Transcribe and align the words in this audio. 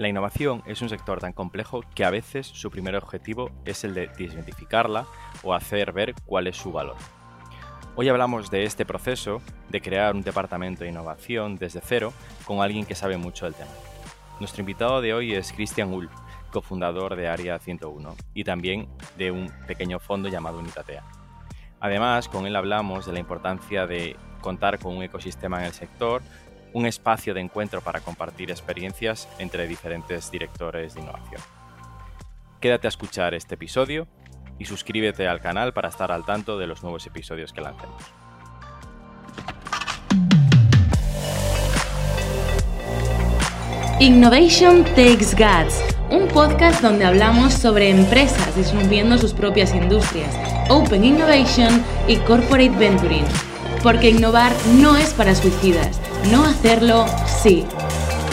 La 0.00 0.08
innovación 0.08 0.62
es 0.64 0.80
un 0.80 0.88
sector 0.88 1.20
tan 1.20 1.34
complejo 1.34 1.82
que 1.94 2.06
a 2.06 2.10
veces 2.10 2.46
su 2.46 2.70
primer 2.70 2.96
objetivo 2.96 3.50
es 3.66 3.84
el 3.84 3.92
de 3.92 4.06
desmitificarla 4.06 5.04
o 5.42 5.52
hacer 5.52 5.92
ver 5.92 6.14
cuál 6.24 6.46
es 6.46 6.56
su 6.56 6.72
valor. 6.72 6.96
Hoy 7.96 8.08
hablamos 8.08 8.50
de 8.50 8.64
este 8.64 8.86
proceso 8.86 9.42
de 9.68 9.82
crear 9.82 10.14
un 10.14 10.22
departamento 10.22 10.84
de 10.84 10.88
innovación 10.88 11.58
desde 11.58 11.82
cero 11.84 12.14
con 12.46 12.62
alguien 12.62 12.86
que 12.86 12.94
sabe 12.94 13.18
mucho 13.18 13.44
del 13.44 13.54
tema. 13.54 13.72
Nuestro 14.38 14.62
invitado 14.62 15.02
de 15.02 15.12
hoy 15.12 15.34
es 15.34 15.52
Christian 15.52 15.92
Ull, 15.92 16.08
cofundador 16.50 17.14
de 17.14 17.28
Área 17.28 17.58
101 17.58 18.16
y 18.32 18.44
también 18.44 18.88
de 19.18 19.32
un 19.32 19.52
pequeño 19.66 19.98
fondo 19.98 20.30
llamado 20.30 20.60
Unitatea. 20.60 21.04
Además, 21.78 22.26
con 22.26 22.46
él 22.46 22.56
hablamos 22.56 23.04
de 23.04 23.12
la 23.12 23.18
importancia 23.18 23.86
de 23.86 24.16
contar 24.40 24.78
con 24.78 24.96
un 24.96 25.02
ecosistema 25.02 25.58
en 25.58 25.66
el 25.66 25.72
sector, 25.74 26.22
un 26.72 26.86
espacio 26.86 27.34
de 27.34 27.40
encuentro 27.40 27.80
para 27.80 28.00
compartir 28.00 28.50
experiencias 28.50 29.28
entre 29.38 29.66
diferentes 29.66 30.30
directores 30.30 30.94
de 30.94 31.00
innovación. 31.00 31.40
Quédate 32.60 32.86
a 32.86 32.90
escuchar 32.90 33.34
este 33.34 33.54
episodio 33.54 34.06
y 34.58 34.66
suscríbete 34.66 35.26
al 35.26 35.40
canal 35.40 35.72
para 35.72 35.88
estar 35.88 36.12
al 36.12 36.24
tanto 36.24 36.58
de 36.58 36.66
los 36.66 36.82
nuevos 36.82 37.06
episodios 37.06 37.52
que 37.52 37.62
lancemos. 37.62 38.02
Innovation 44.00 44.82
Takes 44.96 45.36
Guts, 45.36 45.82
un 46.10 46.26
podcast 46.28 46.80
donde 46.80 47.04
hablamos 47.04 47.52
sobre 47.52 47.90
empresas 47.90 48.56
disminuyendo 48.56 49.18
sus 49.18 49.34
propias 49.34 49.74
industrias, 49.74 50.34
Open 50.70 51.04
Innovation 51.04 51.84
y 52.08 52.16
Corporate 52.16 52.70
Venturing. 52.70 53.26
Porque 53.82 54.08
innovar 54.08 54.52
no 54.74 54.96
es 54.96 55.12
para 55.12 55.34
suicidas, 55.34 56.00
no 56.28 56.44
hacerlo 56.44 57.06
sí. 57.26 57.66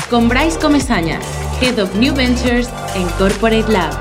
Con 0.10 0.28
Bryce 0.28 0.60
Comesaña, 0.60 1.20
Head 1.62 1.82
of 1.82 1.96
New 1.96 2.14
Ventures 2.14 2.70
en 2.96 3.08
Corporate 3.18 3.72
Lab. 3.72 3.94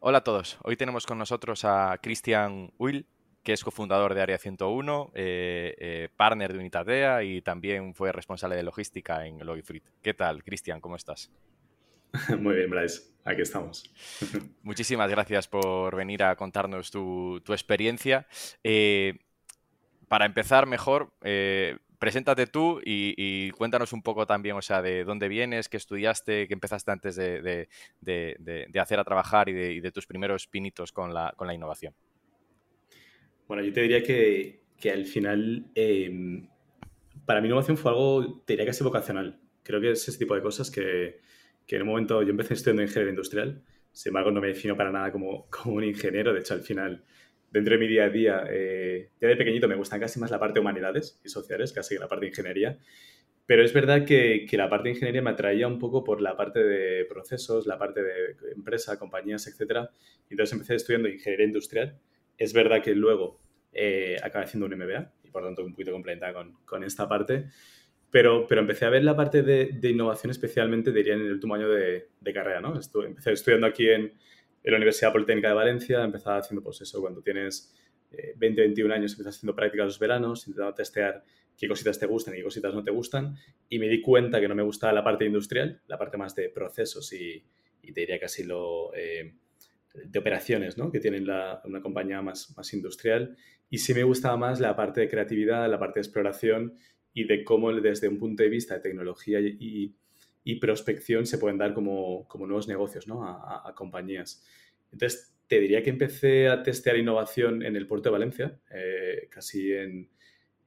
Hola 0.00 0.18
a 0.18 0.24
todos, 0.24 0.58
hoy 0.62 0.76
tenemos 0.76 1.06
con 1.06 1.18
nosotros 1.18 1.64
a 1.64 1.98
Christian 2.02 2.72
Will, 2.78 3.06
que 3.42 3.52
es 3.52 3.62
cofundador 3.62 4.14
de 4.14 4.22
Área 4.22 4.38
101, 4.38 5.12
eh, 5.14 5.74
eh, 5.78 6.08
partner 6.16 6.52
de 6.52 6.58
Unitadea 6.58 7.22
y 7.22 7.42
también 7.42 7.94
fue 7.94 8.12
responsable 8.12 8.56
de 8.56 8.62
logística 8.62 9.26
en 9.26 9.44
Logifrit. 9.44 9.84
¿Qué 10.02 10.14
tal, 10.14 10.42
Cristian? 10.42 10.80
¿Cómo 10.80 10.96
estás? 10.96 11.30
Muy 12.38 12.54
bien, 12.56 12.70
Bryce. 12.70 13.02
Aquí 13.24 13.42
estamos. 13.42 13.92
Muchísimas 14.62 15.10
gracias 15.10 15.46
por 15.46 15.94
venir 15.94 16.22
a 16.22 16.36
contarnos 16.36 16.90
tu, 16.90 17.42
experiencia. 17.48 18.26
Eh, 18.64 19.18
para 20.08 20.26
empezar 20.26 20.66
mejor, 20.66 21.12
preséntate 22.00 22.46
tú 22.46 22.80
y, 22.84 23.50
cuéntanos 23.52 23.92
un 23.92 24.02
poco 24.02 24.26
también, 24.26 24.56
o 24.56 24.62
sea, 24.62 24.82
de 24.82 25.04
dónde 25.04 25.28
vienes, 25.28 25.68
qué 25.68 25.76
estudiaste, 25.76 26.48
qué 26.48 26.54
empezaste 26.54 26.90
antes 26.90 27.14
de, 27.14 27.68
hacer 28.80 28.98
a 28.98 29.04
trabajar 29.04 29.48
y 29.48 29.80
de, 29.80 29.92
tus 29.92 30.06
primeros 30.06 30.48
pinitos 30.48 30.90
con 30.92 31.14
la, 31.14 31.32
con 31.36 31.46
la 31.46 31.54
innovación. 31.54 31.94
Bueno, 33.46 33.62
yo 33.62 33.72
te 33.72 33.82
diría 33.82 34.02
que, 34.02 34.62
que 34.78 34.90
al 34.90 35.04
final, 35.04 35.70
em, 35.74 36.48
para 37.26 37.40
mi 37.40 37.48
innovación 37.48 37.76
fue 37.76 37.90
algo, 37.90 38.42
te 38.46 38.54
diría 38.54 38.66
casi 38.66 38.82
vocacional. 38.82 39.38
Creo 39.62 39.80
que 39.80 39.90
es 39.90 40.08
ese 40.08 40.18
tipo 40.18 40.34
de 40.34 40.40
cosas 40.40 40.70
que, 40.70 41.20
que 41.70 41.76
en 41.76 41.82
un 41.82 41.88
momento 41.88 42.20
yo 42.24 42.30
empecé 42.30 42.54
estudiando 42.54 42.82
ingeniería 42.82 43.10
industrial, 43.10 43.62
sin 43.92 44.10
embargo 44.10 44.32
no 44.32 44.40
me 44.40 44.48
defino 44.48 44.76
para 44.76 44.90
nada 44.90 45.12
como, 45.12 45.46
como 45.50 45.76
un 45.76 45.84
ingeniero, 45.84 46.32
de 46.32 46.40
hecho 46.40 46.54
al 46.54 46.62
final, 46.62 47.04
dentro 47.48 47.74
de 47.74 47.78
mi 47.78 47.86
día 47.86 48.06
a 48.06 48.08
día, 48.08 48.44
eh, 48.50 49.10
ya 49.20 49.28
de 49.28 49.36
pequeñito 49.36 49.68
me 49.68 49.76
gustan 49.76 50.00
casi 50.00 50.18
más 50.18 50.32
la 50.32 50.40
parte 50.40 50.54
de 50.54 50.62
humanidades 50.62 51.20
y 51.24 51.28
sociales, 51.28 51.72
casi 51.72 51.94
que 51.94 52.00
la 52.00 52.08
parte 52.08 52.24
de 52.24 52.30
ingeniería, 52.30 52.76
pero 53.46 53.62
es 53.62 53.72
verdad 53.72 54.04
que, 54.04 54.46
que, 54.50 54.56
la 54.56 54.68
parte 54.68 54.88
de 54.88 54.94
ingeniería 54.94 55.22
me 55.22 55.30
atraía 55.30 55.68
un 55.68 55.78
poco 55.78 56.02
por 56.02 56.20
la 56.20 56.36
parte 56.36 56.58
de 56.58 57.04
procesos, 57.04 57.68
la 57.68 57.78
parte 57.78 58.02
de 58.02 58.36
empresa, 58.52 58.98
compañías, 58.98 59.46
etc. 59.46 59.90
Entonces 60.28 60.52
empecé 60.52 60.74
estudiando 60.74 61.08
ingeniería 61.08 61.46
industrial. 61.46 62.00
Es 62.36 62.52
verdad 62.52 62.82
que 62.82 62.96
luego 62.96 63.40
eh, 63.72 64.16
acabé 64.24 64.46
haciendo 64.46 64.66
un 64.66 64.76
MBA 64.76 65.12
y 65.22 65.30
por 65.30 65.44
tanto 65.44 65.64
un 65.64 65.72
poquito 65.72 65.92
complementada 65.92 66.32
con, 66.32 66.54
con, 66.64 66.82
esta 66.82 67.08
parte, 67.08 67.46
pero, 68.10 68.46
pero 68.46 68.60
empecé 68.60 68.84
a 68.84 68.90
ver 68.90 69.04
la 69.04 69.16
parte 69.16 69.42
de, 69.42 69.66
de 69.72 69.90
innovación 69.90 70.30
especialmente, 70.30 70.92
diría, 70.92 71.14
en 71.14 71.20
el 71.20 71.32
último 71.32 71.54
año 71.54 71.68
de, 71.68 72.08
de 72.20 72.32
carrera, 72.32 72.60
¿no? 72.60 72.78
Estuve, 72.78 73.06
empecé 73.06 73.32
estudiando 73.32 73.66
aquí 73.66 73.88
en, 73.88 74.02
en, 74.02 74.70
la 74.70 74.76
Universidad 74.76 75.12
Politécnica 75.12 75.48
de 75.48 75.54
Valencia, 75.54 76.02
empezaba 76.02 76.38
haciendo 76.38 76.62
pues 76.62 76.80
eso, 76.80 77.00
cuando 77.00 77.22
tienes 77.22 77.74
20, 78.36 78.60
eh, 78.62 78.64
21 78.66 78.94
años, 78.94 79.12
empiezas 79.12 79.36
haciendo 79.36 79.54
prácticas 79.54 79.86
los 79.86 79.98
veranos, 79.98 80.46
intentando 80.48 80.74
testear 80.74 81.22
qué 81.56 81.68
cositas 81.68 81.98
te 81.98 82.06
gustan 82.06 82.34
y 82.34 82.38
qué 82.38 82.42
cositas 82.42 82.74
no 82.74 82.82
te 82.82 82.90
gustan, 82.90 83.36
y 83.68 83.78
me 83.78 83.88
di 83.88 84.00
cuenta 84.00 84.40
que 84.40 84.48
no 84.48 84.54
me 84.54 84.62
gustaba 84.62 84.92
la 84.92 85.04
parte 85.04 85.24
industrial, 85.24 85.80
la 85.86 85.96
parte 85.96 86.16
más 86.16 86.34
de 86.34 86.48
procesos 86.48 87.12
y, 87.12 87.44
y 87.82 87.92
te 87.92 88.00
diría 88.00 88.18
casi 88.18 88.44
lo... 88.44 88.92
Eh, 88.94 89.34
de 89.92 90.20
operaciones 90.20 90.78
¿no? 90.78 90.90
que 90.92 91.00
tienen 91.00 91.24
una 91.24 91.82
compañía 91.82 92.22
más, 92.22 92.54
más 92.56 92.72
industrial. 92.74 93.36
Y 93.68 93.78
sí 93.78 93.92
me 93.92 94.04
gustaba 94.04 94.36
más 94.36 94.60
la 94.60 94.76
parte 94.76 95.00
de 95.00 95.08
creatividad, 95.08 95.68
la 95.68 95.80
parte 95.80 95.98
de 95.98 96.02
exploración 96.02 96.74
y 97.12 97.24
de 97.24 97.44
cómo 97.44 97.72
desde 97.72 98.08
un 98.08 98.18
punto 98.18 98.42
de 98.42 98.48
vista 98.48 98.74
de 98.74 98.80
tecnología 98.80 99.40
y, 99.40 99.94
y 100.44 100.54
prospección 100.56 101.26
se 101.26 101.38
pueden 101.38 101.58
dar 101.58 101.74
como, 101.74 102.26
como 102.28 102.46
nuevos 102.46 102.68
negocios 102.68 103.06
¿no? 103.06 103.24
a, 103.24 103.68
a, 103.68 103.74
compañías. 103.74 104.44
Entonces, 104.92 105.34
te 105.46 105.58
diría 105.58 105.82
que 105.82 105.90
empecé 105.90 106.48
a 106.48 106.62
testear 106.62 106.96
innovación 106.96 107.62
en 107.62 107.76
el 107.76 107.86
puerto 107.86 108.08
de 108.08 108.12
Valencia, 108.12 108.60
eh, 108.70 109.28
casi 109.30 109.72
en... 109.72 110.08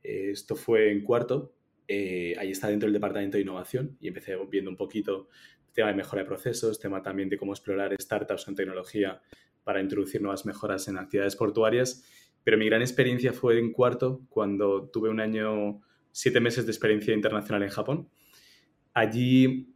Esto 0.03 0.57
fue 0.57 0.91
en 0.91 1.01
cuarto, 1.01 1.55
eh, 1.87 2.35
ahí 2.37 2.51
está 2.51 2.67
dentro 2.67 2.87
del 2.87 2.93
departamento 2.93 3.37
de 3.37 3.43
innovación 3.43 3.97
y 4.01 4.09
empecé 4.09 4.35
viendo 4.49 4.69
un 4.69 4.75
poquito 4.75 5.29
tema 5.73 5.89
de 5.89 5.95
mejora 5.95 6.23
de 6.23 6.27
procesos, 6.27 6.79
tema 6.79 7.01
también 7.01 7.29
de 7.29 7.37
cómo 7.37 7.53
explorar 7.53 7.95
startups 7.99 8.47
en 8.47 8.55
tecnología 8.55 9.21
para 9.63 9.81
introducir 9.81 10.21
nuevas 10.21 10.45
mejoras 10.45 10.87
en 10.87 10.97
actividades 10.97 11.35
portuarias. 11.35 12.03
Pero 12.43 12.57
mi 12.57 12.65
gran 12.65 12.81
experiencia 12.81 13.33
fue 13.33 13.59
en 13.59 13.71
cuarto, 13.71 14.21
cuando 14.29 14.89
tuve 14.89 15.09
un 15.09 15.19
año, 15.19 15.81
siete 16.13 16.39
meses 16.39 16.65
de 16.65 16.71
experiencia 16.71 17.13
internacional 17.13 17.63
en 17.63 17.69
Japón. 17.69 18.09
Allí 18.93 19.75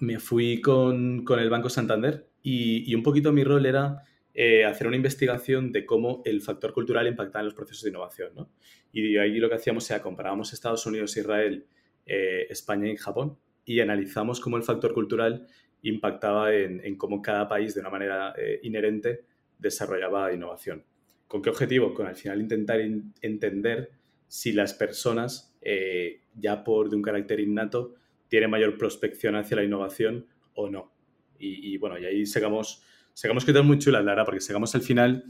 me 0.00 0.18
fui 0.18 0.60
con, 0.60 1.24
con 1.24 1.38
el 1.38 1.48
Banco 1.48 1.68
Santander 1.68 2.28
y, 2.42 2.90
y, 2.90 2.94
un 2.94 3.04
poquito 3.04 3.32
mi 3.32 3.44
rol 3.44 3.66
era 3.66 4.02
eh, 4.34 4.64
hacer 4.64 4.86
una 4.86 4.96
investigación 4.96 5.72
de 5.72 5.86
cómo 5.86 6.20
el 6.24 6.42
factor 6.42 6.72
cultural 6.74 7.06
impactaba 7.06 7.40
en 7.40 7.46
los 7.46 7.54
procesos 7.54 7.84
de 7.84 7.90
innovación. 7.90 8.32
¿no? 8.34 8.50
Y 8.92 9.16
ahí 9.16 9.38
lo 9.38 9.48
que 9.48 9.54
hacíamos 9.54 9.90
era 9.90 10.02
comparábamos 10.02 10.52
Estados 10.52 10.84
Unidos, 10.84 11.16
Israel, 11.16 11.66
eh, 12.04 12.46
España 12.50 12.90
y 12.90 12.96
Japón 12.96 13.38
y 13.64 13.80
analizamos 13.80 14.40
cómo 14.40 14.58
el 14.58 14.62
factor 14.62 14.92
cultural 14.92 15.46
impactaba 15.82 16.54
en, 16.54 16.96
cómo 16.96 17.22
cada 17.22 17.48
país 17.48 17.74
de 17.74 17.80
una 17.80 17.90
manera 17.90 18.34
eh, 18.36 18.60
inherente 18.62 19.24
desarrollaba 19.58 20.32
innovación. 20.32 20.84
¿Con 21.26 21.40
qué 21.40 21.48
objetivo? 21.48 21.94
Con 21.94 22.06
al 22.06 22.16
final 22.16 22.40
intentar 22.40 22.80
entender 23.22 23.90
si 24.28 24.52
las 24.52 24.74
personas, 24.74 25.56
eh, 25.62 26.22
ya 26.34 26.64
por 26.64 26.90
de 26.90 26.96
un 26.96 27.02
carácter 27.02 27.40
innato, 27.40 27.94
tienen 28.28 28.50
mayor 28.50 28.76
prospección 28.76 29.36
hacia 29.36 29.56
la 29.56 29.64
innovación 29.64 30.26
o 30.54 30.68
no. 30.68 30.92
Y, 31.38 31.76
bueno, 31.76 31.98
y 31.98 32.06
ahí 32.06 32.24
sacamos, 32.24 32.82
sacamos 33.12 33.44
cosas 33.44 33.62
muy 33.62 33.78
chulas, 33.78 34.02
la 34.02 34.12
verdad, 34.12 34.24
porque 34.24 34.40
sacamos 34.40 34.74
al 34.74 34.80
final, 34.80 35.24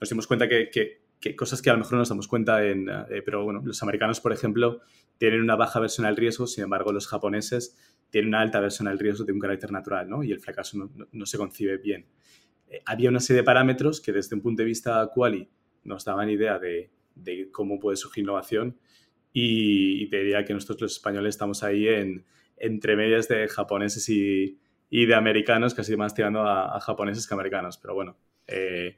nos 0.00 0.08
dimos 0.08 0.28
cuenta 0.28 0.48
que, 0.48 0.70
que, 0.70 1.34
cosas 1.34 1.60
que 1.60 1.68
a 1.68 1.72
lo 1.72 1.80
mejor 1.80 1.94
no 1.94 1.98
nos 1.98 2.08
damos 2.08 2.28
cuenta, 2.28 2.64
en, 2.64 2.88
eh, 2.88 3.22
pero 3.24 3.42
bueno, 3.42 3.60
los 3.64 3.82
americanos, 3.82 4.20
por 4.20 4.32
ejemplo, 4.32 4.80
tienen 5.18 5.40
una 5.40 5.56
baja 5.56 5.80
versión 5.80 6.06
al 6.06 6.16
riesgo, 6.16 6.46
sin 6.46 6.62
embargo, 6.62 6.92
los 6.92 7.08
japoneses 7.08 7.76
tienen 8.10 8.28
una 8.28 8.40
alta 8.40 8.60
versión 8.60 8.86
al 8.86 9.00
riesgo 9.00 9.24
de 9.24 9.32
un 9.32 9.40
carácter 9.40 9.72
natural, 9.72 10.08
¿no? 10.08 10.22
Y 10.22 10.30
el 10.30 10.38
fracaso 10.38 10.78
no, 10.78 11.08
no, 11.10 11.26
se 11.26 11.36
concibe 11.36 11.76
bien. 11.78 12.06
Eh, 12.68 12.80
había 12.86 13.10
una 13.10 13.18
serie 13.18 13.42
de 13.42 13.44
parámetros 13.44 14.00
que 14.00 14.12
desde 14.12 14.36
un 14.36 14.42
punto 14.42 14.62
de 14.62 14.66
vista 14.66 15.10
quali 15.12 15.48
nos 15.82 16.04
daban 16.04 16.30
idea 16.30 16.60
de, 16.60 16.90
de 17.22 17.50
cómo 17.50 17.78
puede 17.78 17.96
surgir 17.96 18.24
innovación 18.24 18.78
y, 19.32 20.08
te 20.08 20.18
diría 20.18 20.44
que 20.44 20.54
nosotros 20.54 20.80
los 20.80 20.92
españoles 20.92 21.34
estamos 21.34 21.62
ahí 21.62 21.86
en, 21.86 22.24
entre 22.56 22.96
medias 22.96 23.28
de 23.28 23.46
japoneses 23.48 24.08
y, 24.08 24.58
de 24.90 25.14
americanos, 25.14 25.74
casi 25.74 25.96
más 25.96 26.14
tirando 26.14 26.42
a, 26.42 26.80
japoneses 26.80 27.26
que 27.26 27.34
americanos, 27.34 27.78
pero 27.78 27.94
bueno. 27.94 28.16
Eh, 28.46 28.96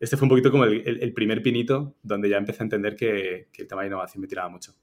este 0.00 0.16
fue 0.16 0.26
un 0.26 0.30
poquito 0.30 0.50
como 0.50 0.64
el, 0.64 1.12
primer 1.12 1.42
pinito 1.42 1.96
donde 2.02 2.28
ya 2.28 2.36
empecé 2.36 2.62
a 2.62 2.64
entender 2.64 2.96
que, 2.96 3.48
el 3.56 3.66
tema 3.66 3.82
de 3.82 3.88
innovación 3.88 4.20
me 4.20 4.28
tiraba 4.28 4.48
mucho 4.48 4.74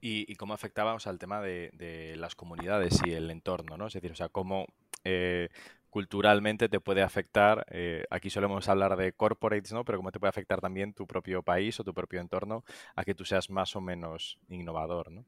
y, 0.00 0.34
cómo 0.34 0.52
afectaba 0.52 0.94
o 0.94 0.98
sea, 0.98 1.12
el 1.12 1.18
tema 1.18 1.40
de, 1.40 1.70
de, 1.74 2.16
las 2.16 2.34
comunidades 2.34 3.00
y 3.06 3.12
el 3.12 3.30
entorno, 3.30 3.76
¿no? 3.76 3.86
Es 3.86 3.92
decir, 3.92 4.10
o 4.10 4.16
sea, 4.16 4.28
cómo 4.28 4.66
eh, 5.04 5.48
culturalmente 5.92 6.70
te 6.70 6.80
puede 6.80 7.02
afectar, 7.02 7.66
eh, 7.68 8.04
aquí 8.08 8.30
solemos 8.30 8.66
hablar 8.70 8.96
de 8.96 9.12
corporates, 9.12 9.74
¿no? 9.74 9.84
Pero 9.84 9.98
cómo 9.98 10.10
te 10.10 10.18
puede 10.18 10.30
afectar 10.30 10.58
también 10.58 10.94
tu 10.94 11.06
propio 11.06 11.42
país 11.42 11.78
o 11.78 11.84
tu 11.84 11.92
propio 11.92 12.18
entorno 12.18 12.64
a 12.96 13.04
que 13.04 13.14
tú 13.14 13.26
seas 13.26 13.50
más 13.50 13.76
o 13.76 13.82
menos 13.82 14.38
innovador, 14.48 15.12
¿no? 15.12 15.26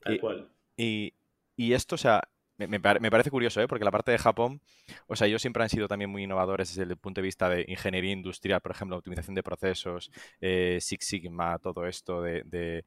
Tal 0.00 0.14
y, 0.16 0.18
cual. 0.18 0.52
Y, 0.76 1.14
y, 1.56 1.72
esto, 1.72 1.94
o 1.94 1.98
sea, 1.98 2.22
me, 2.58 2.80
parece 2.80 3.30
curioso, 3.30 3.60
¿eh? 3.60 3.68
porque 3.68 3.84
la 3.84 3.92
parte 3.92 4.10
de 4.10 4.18
Japón, 4.18 4.60
o 5.06 5.14
sea, 5.14 5.28
ellos 5.28 5.40
siempre 5.40 5.62
han 5.62 5.68
sido 5.68 5.86
también 5.86 6.10
muy 6.10 6.24
innovadores 6.24 6.74
desde 6.74 6.90
el 6.90 6.98
punto 6.98 7.20
de 7.20 7.26
vista 7.26 7.48
de 7.48 7.64
ingeniería 7.68 8.12
industrial, 8.12 8.60
por 8.60 8.72
ejemplo, 8.72 8.96
optimización 8.96 9.36
de 9.36 9.44
procesos, 9.44 10.10
eh, 10.40 10.78
Six 10.80 11.06
Sigma, 11.06 11.58
todo 11.60 11.86
esto 11.86 12.20
de, 12.20 12.84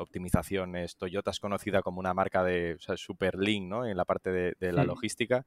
optimizaciones. 0.00 0.96
Toyota 0.96 1.30
es 1.30 1.40
conocida 1.40 1.82
como 1.82 2.00
una 2.00 2.14
marca 2.14 2.42
de 2.42 2.78
super 2.96 3.36
lean, 3.36 3.68
¿no? 3.68 3.86
En 3.86 3.98
la 3.98 4.06
parte 4.06 4.32
de, 4.32 4.72
la 4.72 4.84
logística. 4.84 5.44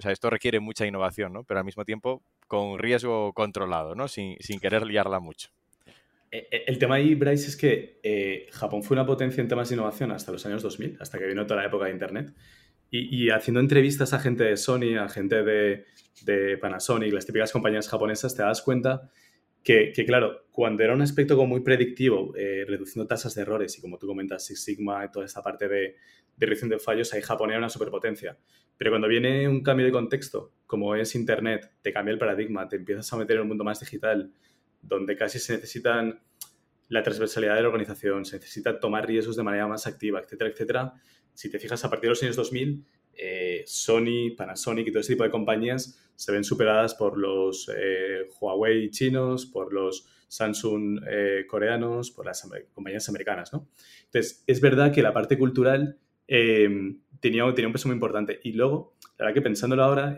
O 0.00 0.02
sea, 0.02 0.12
esto 0.12 0.30
requiere 0.30 0.60
mucha 0.60 0.86
innovación, 0.86 1.34
¿no? 1.34 1.44
Pero 1.44 1.60
al 1.60 1.66
mismo 1.66 1.84
tiempo 1.84 2.22
con 2.48 2.78
riesgo 2.78 3.34
controlado, 3.34 3.94
¿no? 3.94 4.08
Sin, 4.08 4.38
sin 4.40 4.58
querer 4.58 4.86
liarla 4.86 5.20
mucho. 5.20 5.50
E, 6.30 6.48
e, 6.50 6.64
el 6.68 6.78
tema 6.78 6.94
ahí, 6.94 7.14
Bryce, 7.14 7.48
es 7.48 7.56
que 7.56 8.00
eh, 8.02 8.48
Japón 8.50 8.82
fue 8.82 8.94
una 8.94 9.04
potencia 9.04 9.42
en 9.42 9.48
temas 9.48 9.68
de 9.68 9.74
innovación 9.74 10.10
hasta 10.10 10.32
los 10.32 10.46
años 10.46 10.62
2000, 10.62 10.96
hasta 11.00 11.18
que 11.18 11.26
vino 11.26 11.44
toda 11.44 11.60
la 11.60 11.66
época 11.66 11.84
de 11.84 11.90
Internet. 11.90 12.32
Y, 12.92 13.28
haciendo 13.28 13.60
entrevistas 13.60 14.14
a 14.14 14.18
gente 14.18 14.42
de 14.42 14.56
Sony, 14.56 14.96
a 14.98 15.08
gente 15.08 15.44
de, 15.44 15.84
de, 16.22 16.56
Panasonic, 16.56 17.12
las 17.12 17.26
típicas 17.26 17.52
compañías 17.52 17.88
japonesas, 17.88 18.34
te 18.34 18.42
das 18.42 18.62
cuenta 18.62 19.10
que, 19.62 19.92
claro, 20.06 20.46
cuando 20.50 20.82
era 20.82 20.94
un 20.94 21.02
aspecto 21.02 21.36
como 21.36 21.48
muy 21.48 21.60
predictivo, 21.60 22.34
eh, 22.36 22.64
reduciendo 22.66 23.06
tasas 23.06 23.34
de 23.34 23.42
errores 23.42 23.76
y 23.78 23.80
como 23.80 23.98
tú 23.98 24.06
comentas, 24.06 24.44
Six 24.46 24.64
Sigma 24.64 25.04
y 25.04 25.10
toda 25.10 25.26
esta 25.26 25.42
parte 25.42 25.68
de, 25.68 25.96
de 26.36 26.46
reducción 26.46 26.70
de 26.70 26.78
fallos, 26.78 27.12
ahí 27.12 27.22
Japón 27.22 27.50
era 27.50 27.58
una 27.58 27.68
superpotencia. 27.68 28.38
Pero 28.76 28.90
cuando 28.90 29.08
viene 29.08 29.46
un 29.48 29.62
cambio 29.62 29.86
de 29.86 29.92
contexto, 29.92 30.54
como 30.66 30.94
es 30.94 31.14
Internet, 31.14 31.70
te 31.82 31.92
cambia 31.92 32.12
el 32.12 32.18
paradigma, 32.18 32.68
te 32.68 32.76
empiezas 32.76 33.12
a 33.12 33.16
meter 33.16 33.36
en 33.36 33.42
un 33.42 33.48
mundo 33.48 33.64
más 33.64 33.80
digital, 33.80 34.32
donde 34.80 35.16
casi 35.16 35.38
se 35.38 35.54
necesitan 35.54 36.20
la 36.88 37.02
transversalidad 37.02 37.54
de 37.54 37.62
la 37.62 37.68
organización, 37.68 38.24
se 38.24 38.36
necesita 38.36 38.80
tomar 38.80 39.06
riesgos 39.06 39.36
de 39.36 39.42
manera 39.42 39.66
más 39.68 39.86
activa, 39.86 40.20
etcétera, 40.20 40.50
etcétera 40.50 40.94
si 41.34 41.50
te 41.50 41.58
fijas, 41.58 41.84
a 41.84 41.90
partir 41.90 42.08
de 42.08 42.10
los 42.10 42.22
años 42.22 42.36
2000, 42.36 42.84
eh, 43.22 43.62
Sony, 43.66 44.34
Panasonic 44.36 44.88
y 44.88 44.90
todo 44.90 45.00
ese 45.00 45.12
tipo 45.12 45.24
de 45.24 45.30
compañías 45.30 45.98
se 46.16 46.32
ven 46.32 46.44
superadas 46.44 46.94
por 46.94 47.18
los 47.18 47.70
eh, 47.74 48.26
Huawei 48.40 48.90
chinos, 48.90 49.46
por 49.46 49.72
los 49.72 50.06
Samsung 50.28 51.00
eh, 51.08 51.44
coreanos, 51.46 52.10
por 52.10 52.26
las 52.26 52.48
compañías 52.72 53.08
americanas, 53.08 53.52
¿no? 53.52 53.68
Entonces, 54.04 54.44
es 54.46 54.60
verdad 54.60 54.92
que 54.92 55.02
la 55.02 55.12
parte 55.12 55.36
cultural 55.36 55.98
em, 56.28 57.00
tenía, 57.20 57.44
un 57.44 57.54
peso 57.54 57.88
muy 57.88 57.94
importante. 57.94 58.40
Y 58.42 58.52
luego, 58.52 58.96
la 59.18 59.26
verdad 59.26 59.34
que 59.34 59.42
pensándolo 59.42 59.82
ahora, 59.82 60.14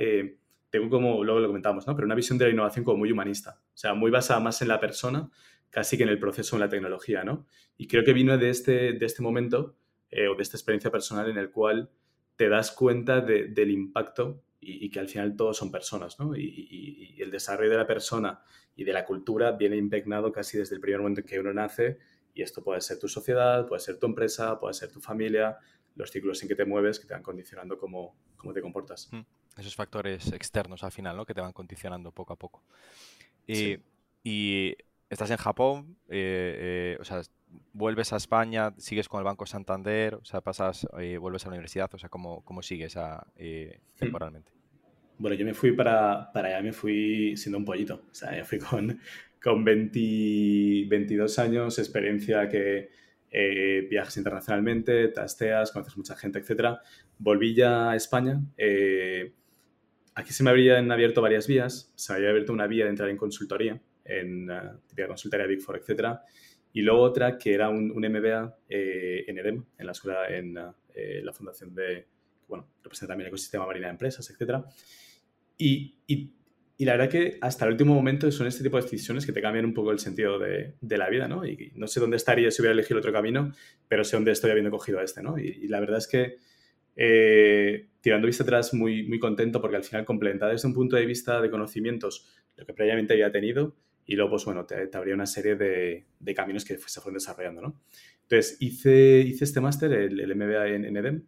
tengo 0.71 0.91
como, 0.91 1.25
luego 1.25 1.41
lo 1.41 1.47
comentamos, 1.49 1.87
¿no? 1.87 1.95
Pero 1.95 2.07
una 2.07 2.15
visión 2.15 2.37
de 2.39 2.47
la 2.47 2.51
innovación 2.51 2.85
como 2.85 2.99
muy 2.99 3.11
humanista, 3.11 3.61
o 3.67 3.77
sea, 3.77 3.95
muy 3.95 4.11
basada 4.11 4.41
más 4.41 4.61
en 4.63 4.69
la 4.69 4.81
persona, 4.81 5.31
casi 5.71 5.97
que 5.97 6.03
en 6.03 6.09
el 6.09 6.19
proceso, 6.19 6.57
en 6.57 6.61
la 6.61 6.69
tecnología, 6.69 7.25
¿no? 7.25 7.47
Y 7.77 7.87
creo 7.87 8.05
que 8.05 8.13
vino 8.13 8.37
de 8.37 8.51
este, 8.51 8.93
de 8.93 9.07
este 9.07 9.23
momento 9.23 9.77
o 10.31 10.35
de 10.35 10.43
esta 10.43 10.57
experiencia 10.57 10.91
personal 10.91 11.31
en 11.31 11.39
el 11.39 11.51
cual 11.51 11.91
te 12.43 12.49
das 12.49 12.73
cuenta 12.73 13.21
del 13.21 13.71
impacto 13.71 14.43
y, 14.59 14.91
que 14.91 14.99
al 14.99 15.09
final 15.09 15.37
todos 15.37 15.57
son 15.57 15.71
personas, 15.71 16.19
¿no? 16.19 16.35
Y, 16.37 17.15
el 17.21 17.31
desarrollo 17.31 17.71
de 17.71 17.77
la 17.77 17.87
persona 17.87 18.43
y 18.75 18.83
de 18.83 18.93
la 18.93 19.05
cultura 19.05 19.53
viene 19.53 19.77
impregnado 19.77 20.33
casi 20.33 20.59
desde 20.59 20.75
el 20.75 20.81
primer 20.81 20.99
momento 20.99 21.21
en 21.21 21.27
que 21.29 21.39
uno 21.39 21.55
nace 21.55 21.99
y 22.35 22.43
esto 22.43 22.65
puede 22.65 22.81
ser 22.81 22.99
tu 22.99 23.07
sociedad, 23.07 23.69
puede 23.69 23.79
ser 23.79 23.97
tu 24.01 24.07
empresa, 24.07 24.59
puede 24.59 24.75
ser 24.75 24.91
tu 24.91 25.01
familia, 25.01 25.57
los 25.95 26.11
ciclos 26.11 26.43
en 26.43 26.49
que 26.49 26.57
te 26.57 26.65
mueves 26.65 26.99
que 26.99 27.07
te 27.07 27.15
van 27.15 27.23
condicionando 27.23 27.79
cómo, 27.79 28.17
cómo 28.37 28.53
te 28.53 28.61
comportas. 28.61 29.09
Mm, 29.13 29.21
esos 29.61 29.77
factores 29.77 30.33
externos 30.33 30.83
al 30.83 30.91
final, 30.91 31.17
¿no? 31.17 31.25
Que 31.25 31.35
te 31.35 31.41
van 31.41 31.53
condicionando 31.53 32.11
poco 32.11 32.33
a 32.33 32.37
poco. 32.37 32.65
Y, 33.47 33.77
y 34.25 34.75
estás 35.09 35.31
en 35.31 35.37
Japón, 35.37 35.97
eh, 36.09 36.97
eh, 36.97 36.99
o 37.01 37.05
sea, 37.05 37.23
vuelves 37.73 38.13
a 38.13 38.17
España, 38.17 38.73
sigues 38.79 39.09
con 39.09 39.19
el 39.19 39.25
Banco 39.25 39.47
Santander, 39.47 40.15
o 40.15 40.25
sea, 40.25 40.41
pasas, 40.41 40.87
eh, 40.99 41.19
vuelves 41.19 41.45
a 41.47 41.49
la 41.49 41.55
universidad, 41.55 41.93
o 41.95 41.99
sea, 41.99 42.09
¿cómo, 42.09 42.45
cómo 42.45 42.63
sigues 42.63 42.97
eh, 43.37 43.79
hmm. 43.79 43.99
temporalmente? 43.99 44.53
Bueno, 45.19 45.37
yo 45.37 45.45
me 45.45 45.55
fui 45.55 45.73
para, 45.73 46.33
para 46.33 46.49
allá, 46.49 46.63
me 46.63 46.73
fui 46.73 47.37
siendo 47.37 47.59
un 47.59 47.65
pollito, 47.65 48.07
o 48.11 48.15
sea, 48.15 48.31
me 48.31 48.45
fui 48.45 48.59
con, 48.59 49.01
con 49.43 49.65
22 49.65 51.39
años, 51.39 51.79
experiencia 51.79 52.49
que 52.49 52.91
eh, 53.31 53.87
viajas 53.89 54.17
internacionalmente, 54.17 55.09
tasteas, 55.09 55.73
conoces 55.73 55.97
mucha 55.97 56.17
gente, 56.17 56.41
etc. 56.41 56.79
Volví 57.19 57.55
ya 57.55 57.91
a 57.91 57.97
España. 57.97 58.41
aquí 60.15 60.33
se 60.33 60.43
me 60.43 60.51
habrían 60.51 60.91
abierto 60.91 61.23
varias 61.23 61.47
vías. 61.47 61.93
Se 61.95 62.13
me 62.13 62.19
había 62.19 62.31
abierto 62.31 62.53
una 62.53 62.67
vía 62.67 62.85
de 62.85 62.91
entrar 62.91 63.09
en 63.09 63.17
consultoría, 63.17 63.81
en 64.05 64.51
uh, 64.51 64.79
típica 64.87 65.09
consultoría 65.09 65.47
Big 65.47 65.61
Four, 65.61 65.77
etc. 65.77 66.19
Y 66.73 66.83
luego 66.83 67.03
otra 67.03 67.37
que 67.39 67.53
era 67.55 67.69
un, 67.69 67.89
MBA 67.91 68.59
eh, 68.69 69.25
en 69.27 69.39
EDEM, 69.39 69.65
en 69.79 69.87
la 69.87 69.93
escuela, 69.93 70.29
en 70.29 70.57
eh, 70.95 71.21
la 71.23 71.33
fundación 71.33 71.75
de, 71.75 72.07
bueno, 72.49 72.69
representa 72.83 73.13
también 73.13 73.27
el 73.27 73.29
ecosistema 73.29 73.67
marina 73.67 73.89
de 73.89 73.93
empresas, 73.93 74.29
etc. 74.31 74.65
Y, 75.59 75.99
y, 76.07 76.31
y, 76.79 76.85
la 76.85 76.93
verdad 76.93 77.11
que 77.11 77.39
hasta 77.41 77.67
el 77.67 77.73
último 77.73 77.95
momento 77.95 78.31
son 78.33 78.47
este 78.47 78.63
tipo 78.63 78.79
de 78.79 78.85
decisiones 78.85 79.27
que 79.27 79.33
te 79.33 79.43
cambian 79.43 79.67
un 79.67 79.75
poco 79.75 79.93
el 79.93 79.99
sentido 79.99 80.39
de, 80.39 80.75
de 80.81 80.99
la 80.99 81.11
vida, 81.11 81.29
¿no? 81.29 81.45
Y 81.47 81.73
no 81.75 81.87
sé 81.87 82.01
dónde 82.01 82.17
estaría 82.17 82.51
si 82.51 82.63
hubiera 82.63 82.73
elegido 82.73 82.99
otro 82.99 83.13
camino, 83.13 83.53
pero 83.87 84.03
sé 84.03 84.17
dónde 84.17 84.33
estoy 84.33 84.51
habiendo 84.51 84.71
cogido 84.71 85.01
este, 85.01 85.23
¿no? 85.23 85.39
Y, 85.39 85.69
la 85.69 85.81
verdad 85.81 85.99
es 85.99 86.09
que 86.09 86.37
eh, 86.97 87.89
tirando 88.01 88.27
vista 88.27 88.45
atrás 88.45 88.73
muy, 88.73 89.07
muy 89.07 89.19
contento 89.19 89.61
porque 89.61 89.77
al 89.77 89.85
final 89.85 90.05
complementa 90.05 90.49
desde 90.49 90.69
un 90.69 90.75
punto 90.75 90.97
de 90.97 91.07
vista 91.07 91.41
de 91.41 91.51
conocimientos 91.51 92.29
lo 92.57 92.67
que 92.67 92.75
previamente 92.75 93.15
había 93.15 93.33
tenido 93.33 93.75
y 94.13 94.15
luego, 94.15 94.33
pues 94.33 94.45
bueno, 94.45 94.67
te, 94.67 94.89
te 94.89 94.99
abría 94.99 95.15
una 95.15 95.25
serie 95.25 95.57
de, 95.57 96.05
de, 96.21 96.35
caminos 96.35 96.67
que 96.67 96.77
se 96.77 97.01
fueron 97.01 97.15
desarrollando, 97.15 97.63
¿no? 97.63 97.81
Entonces, 98.25 98.59
hice, 98.61 99.21
hice 99.21 99.45
este 99.45 99.63
máster, 99.63 99.91
el, 99.91 100.21
el, 100.21 100.37
MBA 100.37 100.69
en, 100.69 100.85
en 100.85 100.97
EDEM, 100.99 101.27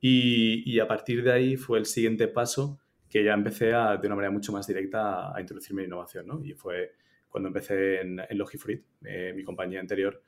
y, 0.00 0.68
y, 0.68 0.80
a 0.80 0.88
partir 0.88 1.22
de 1.22 1.32
ahí 1.32 1.56
fue 1.56 1.78
el 1.78 1.86
siguiente 1.86 2.26
paso 2.26 2.80
que 3.08 3.22
ya 3.22 3.34
empecé 3.34 3.72
a, 3.72 3.98
de 3.98 4.08
una 4.08 4.16
manera 4.16 4.32
mucho 4.32 4.50
más 4.50 4.66
directa 4.66 5.32
a, 5.32 5.40
introducirme 5.40 5.82
en 5.82 5.90
innovación, 5.90 6.26
¿no? 6.26 6.44
Y 6.44 6.54
fue 6.54 6.94
cuando 7.28 7.50
empecé 7.50 8.00
en, 8.00 8.18
en 8.28 8.36
Logifruit, 8.36 8.84
eh, 9.04 9.32
mi 9.32 9.44
compañía 9.44 9.78
anterior, 9.78 10.20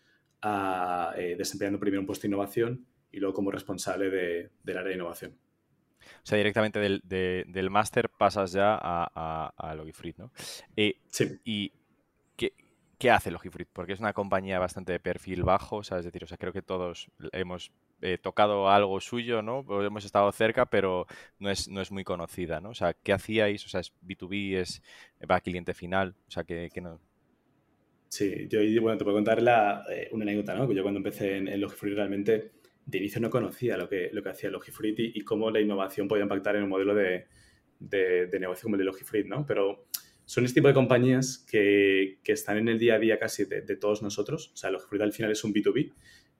a, 0.43 1.13
eh, 1.17 1.35
desempeñando 1.37 1.81
primero 1.81 2.03
un 2.03 2.07
puesto 2.07 2.23
de 2.23 2.29
innovación 2.29 2.87
y 3.11 3.19
luego 3.19 3.35
como 3.35 3.51
responsable 3.51 4.11
de, 4.11 4.51
del 4.63 4.79
área 4.79 4.91
de 4.91 4.95
innovación. 4.95 5.37
O 6.03 6.23
sea, 6.23 6.39
directamente 6.39 6.79
del, 6.79 7.01
de, 7.03 7.45
del 7.49 7.69
máster 7.69 8.11
pasas 8.11 8.53
ya 8.53 8.77
a, 8.77 9.11
a, 9.13 9.53
a 9.57 9.75
Logifruit, 9.75 10.17
¿no? 10.19 10.31
Eh, 10.77 11.01
sí. 11.09 11.41
Y 11.45 11.73
¿qué 12.99 13.11
hace 13.11 13.31
Logifruit? 13.31 13.69
Porque 13.73 13.93
es 13.93 14.01
una 14.01 14.13
compañía 14.13 14.59
bastante 14.59 14.93
de 14.93 15.01
perfil 15.01 15.43
bajo, 15.43 15.83
sea, 15.83 15.99
es 15.99 16.05
decir, 16.05 16.25
o 16.25 16.27
sea, 16.27 16.39
creo 16.39 16.53
que 16.53 16.63
todos 16.63 17.11
hemos 17.33 17.73
eh, 18.01 18.19
tocado 18.19 18.71
algo 18.71 19.01
suyo, 19.01 19.43
¿no? 19.43 19.65
hemos 19.83 20.05
estado 20.05 20.31
cerca, 20.33 20.67
pero 20.67 21.07
no 21.39 21.51
es, 21.51 21.69
no 21.69 21.81
es 21.81 21.91
muy 21.91 22.05
conocida, 22.05 22.61
¿no? 22.61 22.71
O 22.71 22.75
sea, 22.75 22.95
¿qué 22.95 23.13
hacíais? 23.13 23.65
O 23.65 23.69
sea, 23.69 23.81
¿es 23.81 23.93
B2B, 24.03 24.57
es 24.57 24.83
va 25.31 25.41
cliente 25.41 25.75
final? 25.75 26.15
O 26.29 26.31
sea, 26.31 26.45
¿qué, 26.45 26.71
no...? 26.83 27.01
Sí, 28.09 28.49
yo, 28.49 28.61
bueno, 28.81 28.97
te 28.97 29.05
puedo 29.05 29.17
contar 29.17 29.43
la, 29.43 29.85
eh, 29.91 30.09
una 30.13 30.23
anécdota, 30.23 30.55
¿no? 30.55 30.69
Que 30.69 30.75
yo 30.75 30.83
cuando 30.83 30.99
empecé 30.99 31.37
en, 31.39 31.61
Logifruit 31.61 31.95
realmente 31.95 32.53
de 32.87 32.99
inicio 32.99 33.21
no 33.21 33.31
conocía 33.31 33.77
lo 33.77 33.89
que, 33.89 34.11
lo 34.13 34.23
que 34.23 34.29
hacía 34.29 34.49
Logifruit 34.49 34.99
y, 35.01 35.13
y 35.17 35.21
cómo 35.23 35.51
la 35.51 35.61
innovación 35.61 36.07
podía 36.07 36.23
impactar 36.23 36.57
en 36.57 36.63
un 36.63 36.69
modelo 36.69 36.95
de, 36.95 37.27
de, 37.81 38.27
de 38.27 38.41
negocio 38.41 38.65
como 38.65 38.77
el 38.77 38.81
de 38.81 38.85
Logifruit, 38.85 39.27
¿no? 39.27 39.45
Pero 39.45 39.87
son 40.27 40.45
este 40.45 40.57
tipo 40.61 40.69
de 40.69 40.75
compañías 40.75 41.47
que, 41.51 42.19
que 42.23 42.33
están 42.33 42.59
en 42.59 42.69
el 42.69 42.79
día 42.79 42.97
a 42.97 42.99
día 42.99 43.19
casi 43.19 43.45
de, 43.45 43.63
de 43.63 43.77
todos 43.77 44.03
nosotros. 44.03 44.51
O 44.53 44.57
sea, 44.57 44.71
Logifruit 44.71 45.01
al 45.03 45.13
final 45.13 45.31
es 45.31 45.43
un 45.45 45.55
B2B 45.55 45.93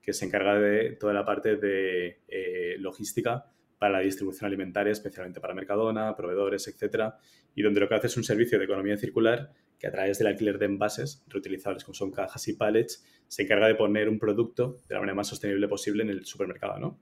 que 0.03 0.13
se 0.13 0.25
encarga 0.25 0.59
de 0.59 0.93
toda 0.93 1.13
la 1.13 1.25
parte 1.25 1.57
de 1.57 2.21
eh, 2.29 2.77
logística 2.79 3.47
para 3.79 3.93
la 3.93 4.01
distribución 4.01 4.47
alimentaria, 4.47 4.93
especialmente 4.93 5.41
para 5.41 5.55
Mercadona, 5.55 6.17
proveedores, 6.17 6.67
etcétera, 6.67 7.19
y 7.55 7.63
donde 7.63 7.81
lo 7.81 7.89
que 7.89 7.95
hace 7.95 8.07
es 8.09 8.17
un 8.17 8.25
servicio 8.25 8.59
de 8.59 8.65
economía 8.65 8.97
circular 8.97 9.53
que 9.79 9.87
a 9.87 9.93
través 9.93 10.19
del 10.19 10.29
alquiler 10.29 10.59
de 10.59 10.67
envases 10.67 11.25
reutilizables 11.29 11.85
como 11.85 11.95
son 11.95 12.11
cajas 12.11 12.47
y 12.49 12.55
pallets 12.55 13.05
se 13.29 13.43
encarga 13.43 13.69
de 13.69 13.75
poner 13.75 14.09
un 14.09 14.19
producto 14.19 14.79
de 14.89 14.95
la 14.95 15.01
manera 15.01 15.15
más 15.15 15.29
sostenible 15.29 15.69
posible 15.69 16.03
en 16.03 16.11
el 16.11 16.25
supermercado, 16.25 16.79
¿no? 16.79 17.01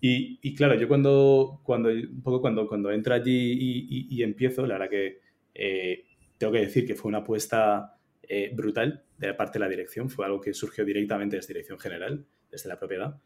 Y, 0.00 0.38
y 0.42 0.54
claro, 0.54 0.74
yo 0.76 0.86
cuando, 0.88 1.60
cuando, 1.64 1.90
un 1.90 2.22
poco 2.22 2.40
cuando, 2.40 2.68
cuando 2.68 2.90
entro 2.92 3.14
allí 3.14 3.52
y, 3.52 3.86
y, 3.88 4.06
y 4.10 4.22
empiezo, 4.22 4.66
la 4.66 4.74
verdad 4.74 4.90
que 4.90 5.18
eh, 5.54 6.04
tengo 6.38 6.52
que 6.52 6.60
decir 6.60 6.86
que 6.86 6.94
fue 6.94 7.08
una 7.08 7.18
apuesta 7.18 7.98
eh, 8.22 8.50
brutal 8.54 9.04
de 9.18 9.26
la 9.26 9.36
parte 9.36 9.58
de 9.58 9.64
la 9.64 9.68
dirección, 9.68 10.08
fue 10.08 10.24
algo 10.24 10.40
que 10.40 10.54
surgió 10.54 10.84
directamente 10.84 11.36
desde 11.36 11.48
Dirección 11.48 11.78
General, 11.78 12.26
desde 12.50 12.68
la 12.68 12.78
propiedad, 12.78 13.20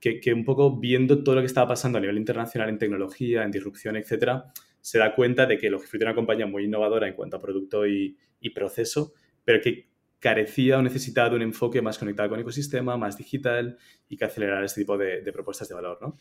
que, 0.00 0.20
que, 0.20 0.32
un 0.32 0.44
poco 0.44 0.78
viendo 0.78 1.22
todo 1.22 1.36
lo 1.36 1.40
que 1.40 1.46
estaba 1.46 1.68
pasando 1.68 1.98
a 1.98 2.00
nivel 2.00 2.18
internacional 2.18 2.68
en 2.68 2.78
tecnología, 2.78 3.44
en 3.44 3.50
disrupción, 3.50 3.96
etcétera, 3.96 4.52
se 4.80 4.98
da 4.98 5.14
cuenta 5.14 5.46
de 5.46 5.56
que 5.56 5.70
Logifruit 5.70 6.02
era 6.02 6.10
una 6.10 6.16
compañía 6.16 6.46
muy 6.46 6.64
innovadora 6.64 7.08
en 7.08 7.14
cuanto 7.14 7.36
a 7.36 7.40
producto 7.40 7.86
y, 7.86 8.18
y 8.40 8.50
proceso, 8.50 9.14
pero 9.44 9.60
que 9.60 9.88
carecía 10.24 10.78
o 10.78 10.82
necesitaba 10.82 11.30
de 11.30 11.36
un 11.36 11.42
enfoque 11.42 11.82
más 11.82 11.98
conectado 11.98 12.28
con 12.30 12.38
el 12.38 12.42
ecosistema, 12.42 12.96
más 12.96 13.16
digital 13.16 13.76
y 14.08 14.16
que 14.16 14.24
acelerara 14.24 14.64
este 14.64 14.82
tipo 14.82 14.96
de, 14.96 15.22
de 15.22 15.32
propuestas 15.32 15.68
de 15.68 15.74
valor, 15.74 15.98
¿no? 16.00 16.20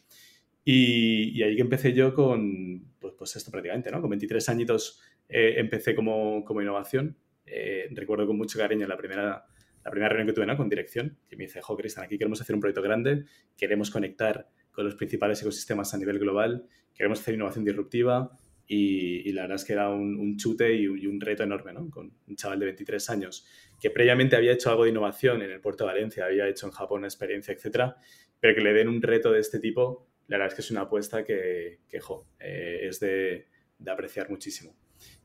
Y, 0.65 1.37
y, 1.37 1.43
ahí 1.43 1.55
que 1.55 1.61
empecé 1.61 1.93
yo 1.93 2.13
con, 2.13 2.95
pues, 2.99 3.13
pues, 3.17 3.35
esto 3.35 3.51
prácticamente, 3.51 3.91
¿no? 3.91 3.99
Con 3.99 4.09
23 4.09 4.47
añitos 4.47 5.01
eh, 5.33 5.59
empecé 5.59 5.95
como, 5.95 6.43
como 6.45 6.61
innovación. 6.61 7.17
Eh, 7.45 7.87
recuerdo 7.91 8.27
con 8.27 8.37
mucho 8.37 8.57
cariño 8.57 8.87
la 8.87 8.97
primera, 8.97 9.45
la 9.83 9.91
primera 9.91 10.09
reunión 10.09 10.27
que 10.27 10.33
tuve 10.33 10.45
¿no? 10.45 10.55
con 10.55 10.69
dirección, 10.69 11.17
que 11.27 11.35
me 11.35 11.45
dice, 11.45 11.61
jo, 11.61 11.75
Cristian, 11.75 12.05
aquí 12.05 12.17
queremos 12.17 12.39
hacer 12.41 12.55
un 12.55 12.61
proyecto 12.61 12.81
grande, 12.81 13.25
queremos 13.57 13.91
conectar 13.91 14.47
con 14.71 14.85
los 14.85 14.95
principales 14.95 15.41
ecosistemas 15.41 15.93
a 15.93 15.97
nivel 15.97 16.19
global, 16.19 16.65
queremos 16.93 17.19
hacer 17.19 17.35
innovación 17.35 17.65
disruptiva 17.65 18.37
y, 18.65 19.31
la 19.33 19.43
verdad 19.43 19.55
es 19.55 19.65
que 19.65 19.73
era 19.73 19.89
un, 19.89 20.37
chute 20.37 20.73
y 20.73 20.87
un, 20.87 21.19
reto 21.19 21.43
enorme, 21.43 21.73
¿no? 21.73 21.89
Con 21.89 22.13
un 22.27 22.35
chaval 22.35 22.59
de 22.59 22.65
23 22.67 23.09
años 23.09 23.45
que 23.79 23.89
previamente 23.89 24.35
había 24.35 24.53
hecho 24.53 24.69
algo 24.69 24.85
de 24.85 24.91
innovación 24.91 25.41
en 25.41 25.51
el 25.51 25.59
puerto 25.59 25.83
de 25.83 25.91
Valencia, 25.91 26.25
había 26.25 26.47
hecho 26.47 26.67
en 26.67 26.71
Japón 26.71 27.03
experiencia, 27.03 27.53
etcétera, 27.53 27.97
pero 28.39 28.55
que 28.55 28.61
le 28.61 28.73
den 28.73 28.87
un 28.87 29.01
reto 29.01 29.31
de 29.31 29.39
este 29.39 29.59
tipo, 29.59 30.07
la 30.27 30.37
verdad 30.37 30.53
es 30.53 30.55
que 30.55 30.61
es 30.61 30.71
una 30.71 30.81
apuesta 30.81 31.23
que, 31.23 31.79
que 31.89 31.99
eh, 32.39 32.87
es 32.87 32.99
de, 32.99 33.47
apreciar 33.85 34.29
muchísimo. 34.29 34.75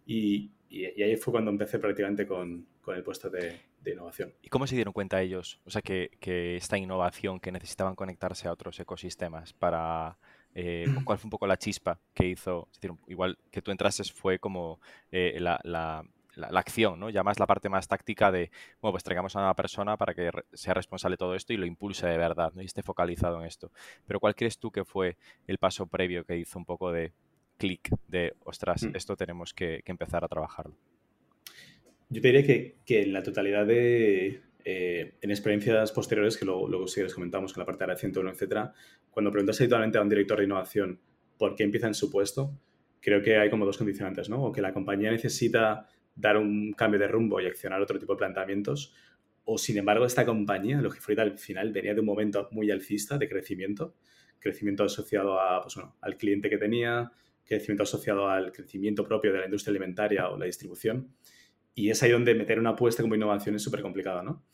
Y, 0.09 0.50
y, 0.71 1.03
ahí 1.03 1.17
fue 1.17 1.33
cuando 1.33 1.50
empecé 1.50 1.79
prácticamente 1.79 2.27
con, 2.27 2.67
con 2.81 2.97
el 2.97 3.03
puesto 3.03 3.29
de, 3.29 3.61
de, 3.83 3.93
innovación. 3.93 4.33
¿Y 4.43 4.49
cómo 4.49 4.67
se 4.67 4.75
dieron 4.75 4.95
cuenta 4.95 5.21
ellos? 5.21 5.61
O 5.67 5.71
sea, 5.71 5.83
que, 5.83 6.11
que 6.19 6.57
esta 6.57 6.79
innovación, 6.79 7.38
que 7.38 7.53
necesitaban 7.53 7.95
conectarse 7.95 8.49
a 8.49 8.53
otros 8.53 8.81
ecosistemas 8.81 9.53
para 9.53 10.17
eh, 10.55 10.87
¿Cuál 11.05 11.19
fue 11.19 11.27
un 11.27 11.31
poco 11.31 11.47
la 11.47 11.59
chispa 11.59 12.00
que 12.15 12.27
hizo? 12.27 12.69
Es 12.73 12.81
decir, 12.81 12.97
igual 13.07 13.38
que 13.50 13.61
tú 13.61 13.71
entrases 13.71 14.11
fue 14.11 14.38
como 14.38 14.81
eh, 15.12 15.37
la, 15.38 15.61
la, 15.62 16.05
la, 16.35 16.59
acción, 16.59 16.99
¿no? 16.99 17.11
Ya 17.11 17.23
más 17.23 17.38
la 17.38 17.47
parte 17.47 17.69
más 17.69 17.87
táctica 17.87 18.33
de, 18.33 18.50
bueno, 18.81 18.93
pues 18.93 19.05
traigamos 19.05 19.37
a 19.37 19.41
una 19.41 19.55
persona 19.55 19.99
para 19.99 20.15
que 20.15 20.31
sea 20.55 20.73
responsable 20.73 21.15
de 21.15 21.19
todo 21.19 21.35
esto 21.35 21.53
y 21.53 21.59
lo 21.59 21.67
impulse 21.67 22.07
de 22.07 22.17
verdad, 22.17 22.53
¿no? 22.55 22.62
Y 22.62 22.65
esté 22.65 22.83
focalizado 22.83 23.38
en 23.41 23.47
esto. 23.47 23.71
Pero 24.07 24.21
¿cuál 24.21 24.35
crees 24.35 24.59
tú 24.59 24.71
que 24.71 24.85
fue 24.87 25.19
el 25.47 25.59
paso 25.59 25.87
previo 25.87 26.25
que 26.25 26.38
hizo 26.38 26.59
un 26.59 26.65
poco 26.65 26.93
de 26.93 27.12
clic, 27.59 27.91
de, 28.07 28.33
ostras, 28.45 28.85
mm. 28.85 28.97
esto 28.97 29.17
tenemos 29.17 29.53
que, 29.53 29.83
que 29.85 29.93
empezar 29.93 30.25
a 30.25 30.29
trabajarlo? 30.29 30.75
Yo 32.09 32.23
te 32.23 32.29
diría 32.29 32.47
que, 32.47 32.77
que 32.87 33.03
en 33.03 33.12
la 33.12 33.23
totalidad 33.23 33.67
de, 33.67 34.41
eh, 34.65 35.15
en 35.21 35.31
experiencias 35.31 35.93
posteriores, 35.93 36.37
que 36.37 36.45
luego, 36.45 36.69
luego 36.69 36.87
si 36.87 37.03
les 37.03 37.15
comentamos 37.15 37.53
con 37.53 37.62
la 37.62 37.67
parte 37.67 37.85
de 37.85 37.88
la 37.88 37.97
101, 37.97 38.31
etcétera, 38.31 38.73
cuando 39.11 39.31
preguntas 39.31 39.61
habitualmente 39.61 39.99
a 39.99 40.03
un 40.03 40.09
director 40.09 40.38
de 40.38 40.45
innovación 40.45 41.00
por 41.37 41.55
qué 41.55 41.65
empieza 41.65 41.87
en 41.87 41.95
su 41.95 42.11
puesto, 42.11 42.59
creo 43.00 43.23
que 43.23 43.37
hay 43.37 43.50
como 43.50 43.65
dos 43.65 43.79
condicionantes, 43.79 44.29
¿no? 44.29 44.45
O 44.45 44.53
que 44.53 44.61
la 44.61 44.73
compañía 44.73 45.11
necesita 45.11 45.87
dar 46.15 46.37
un 46.37 46.73
cambio 46.73 46.99
de 46.99 47.09
rumbo 47.09 47.41
y 47.41 47.47
accionar 47.47 47.81
otro 47.81 47.99
tipo 47.99 48.15
de 48.15 48.19
planteamientos, 48.19 48.95
o 49.45 49.57
sin 49.57 49.79
embargo 49.79 50.05
esta 50.05 50.27
compañía, 50.27 50.81
Logifruit 50.83 51.19
al 51.19 51.38
final 51.38 51.73
venía 51.73 51.95
de 51.95 52.00
un 52.00 52.07
momento 52.07 52.49
muy 52.50 52.71
alcista 52.71 53.17
de 53.17 53.29
crecimiento, 53.29 53.95
crecimiento 54.38 54.85
asociado 54.85 55.41
a, 55.41 55.62
pues 55.62 55.77
al 56.00 56.17
cliente 56.17 56.50
que 56.50 56.59
tenía, 56.59 57.11
crecimiento 57.49 57.83
asociado 57.83 58.28
al 58.28 58.52
crecimiento 58.52 59.02
propio 59.05 59.33
de 59.33 59.38
la 59.38 59.45
industria 59.47 59.71
alimentaria 59.71 60.28
o 60.28 60.38
la 60.38 60.45
distribución, 60.45 61.14
y 61.75 61.90
es 61.90 62.02
ahí 62.02 62.11
donde 62.11 62.35
meter 62.35 62.59
una 62.59 62.71
apuesta 62.71 63.02
como 63.02 63.14
innovación 63.14 63.55
es 63.55 63.62
súper 63.62 63.83
complicado, 63.83 64.23
¿no? 64.23 64.45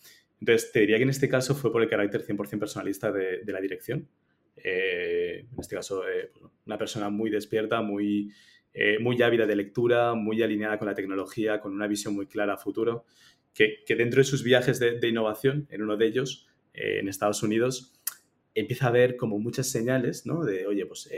Entonces, 0.41 0.73
te 0.73 0.81
diría 0.81 0.99
que 0.99 1.05
en 1.05 1.11
este 1.11 1.29
caso 1.29 1.55
fue 1.55 1.73
por 1.73 1.83
el 1.83 1.89
carácter 1.89 2.23
100% 2.23 2.59
personalista 2.59 3.11
de, 3.11 3.43
la 3.47 3.61
dirección. 3.61 4.09
Eh, 4.57 5.47
en 5.51 5.59
este 5.59 5.75
caso, 5.75 6.07
eh, 6.07 6.31
pues, 6.39 6.53
una 6.67 6.77
persona 6.77 7.09
muy 7.09 7.31
despierta, 7.31 7.81
muy, 7.81 8.31
eh, 8.75 8.99
muy 8.99 9.21
ávida 9.23 9.47
de 9.47 9.57
lectura, 9.57 10.15
muy 10.15 10.43
alineada 10.43 10.79
con 10.79 10.87
la 10.87 10.95
tecnología, 10.95 11.61
con 11.61 11.73
una 11.73 11.87
visión 11.87 12.15
muy 12.15 12.27
clara 12.27 12.55
a 12.55 12.57
futuro, 12.59 13.07
que, 13.55 13.85
dentro 13.89 14.21
de 14.21 14.25
sus 14.25 14.43
viajes 14.43 14.79
de, 14.79 14.99
de, 14.99 15.09
innovación, 15.09 15.67
en 15.71 15.83
uno 15.83 15.97
de 15.97 16.07
ellos, 16.07 16.47
en 16.75 17.09
Estados 17.09 17.43
Unidos, 17.43 17.94
empieza 18.55 18.89
a 18.89 18.91
ver 18.91 19.17
como 19.17 19.39
muchas 19.39 19.69
señales, 19.69 20.27
¿no? 20.27 20.45
De, 20.45 20.67
oye, 20.67 20.87
pues 20.87 21.11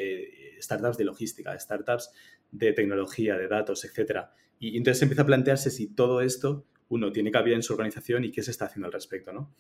startups 0.61 0.97
de 0.97 1.05
logística, 1.05 1.59
startups 1.59 2.11
de 2.50 2.73
tecnología, 2.73 3.37
de 3.37 3.49
datos, 3.49 3.85
etcétera, 3.85 4.35
y 4.59 4.76
entonces 4.76 5.02
empieza 5.02 5.23
a 5.23 5.26
plantearse 5.26 5.71
si 5.71 5.88
todo 5.88 6.21
esto, 6.21 6.66
uno, 6.88 7.12
tiene 7.12 7.31
cabida 7.31 7.57
en 7.57 7.62
su 7.62 7.73
organización 7.73 8.25
y 8.25 8.31
qué 8.31 8.43
se 8.43 8.50
está 8.50 8.66
haciendo 8.66 8.87
al 8.87 8.93
respecto, 8.93 9.33
¿no? 9.33 9.55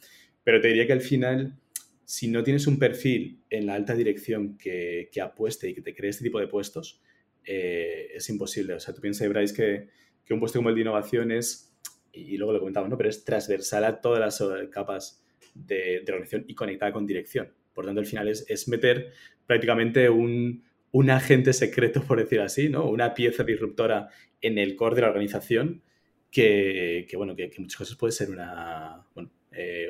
Pero 0.44 0.60
te 0.60 0.68
diría 0.68 0.86
que 0.86 0.92
al 0.92 1.00
final, 1.00 1.58
si 2.04 2.28
no 2.28 2.42
tienes 2.42 2.66
un 2.66 2.78
perfil 2.78 3.42
en 3.50 3.66
la 3.66 3.74
alta 3.74 3.94
dirección 3.94 4.56
que, 4.56 5.10
que 5.12 5.20
apueste 5.20 5.68
y 5.68 5.74
que 5.74 5.82
te 5.82 5.94
cree 5.94 6.10
este 6.10 6.24
tipo 6.24 6.38
de 6.38 6.46
puestos, 6.46 7.02
eh, 7.44 8.10
es 8.14 8.28
imposible. 8.30 8.74
O 8.74 8.80
sea, 8.80 8.94
tú 8.94 9.00
piensas, 9.00 9.28
Bryce, 9.28 9.54
que, 9.54 9.88
que 10.24 10.34
un 10.34 10.40
puesto 10.40 10.58
como 10.58 10.70
el 10.70 10.76
de 10.76 10.82
innovación 10.82 11.30
es, 11.30 11.74
y 12.12 12.36
luego 12.36 12.52
lo 12.52 12.60
comentaba, 12.60 12.88
¿no? 12.88 12.96
Pero 12.96 13.10
es 13.10 13.24
transversal 13.24 13.84
a 13.84 14.00
todas 14.00 14.20
las 14.20 14.42
capas 14.70 15.22
de, 15.54 16.02
de 16.04 16.12
organización 16.12 16.44
y 16.46 16.54
conectada 16.54 16.92
con 16.92 17.06
dirección. 17.06 17.52
Por 17.76 17.84
tanto, 17.84 18.00
al 18.00 18.06
final 18.06 18.26
es, 18.26 18.44
es 18.48 18.66
meter 18.66 19.12
prácticamente 19.46 20.10
un, 20.10 20.64
un 20.90 21.10
agente 21.10 21.52
secreto, 21.52 22.02
por 22.02 22.18
decir 22.18 22.40
así, 22.40 22.70
¿no? 22.70 22.86
Una 22.86 23.12
pieza 23.12 23.44
disruptora 23.44 24.08
en 24.40 24.56
el 24.56 24.74
core 24.76 24.96
de 24.96 25.02
la 25.02 25.08
organización 25.08 25.82
que, 26.30 27.06
bueno, 27.16 27.36
que, 27.36 27.50
muchas 27.58 27.76
cosas 27.76 27.96
puede 27.96 28.12
ser 28.12 28.30
una, 28.30 29.06
eh, 29.52 29.88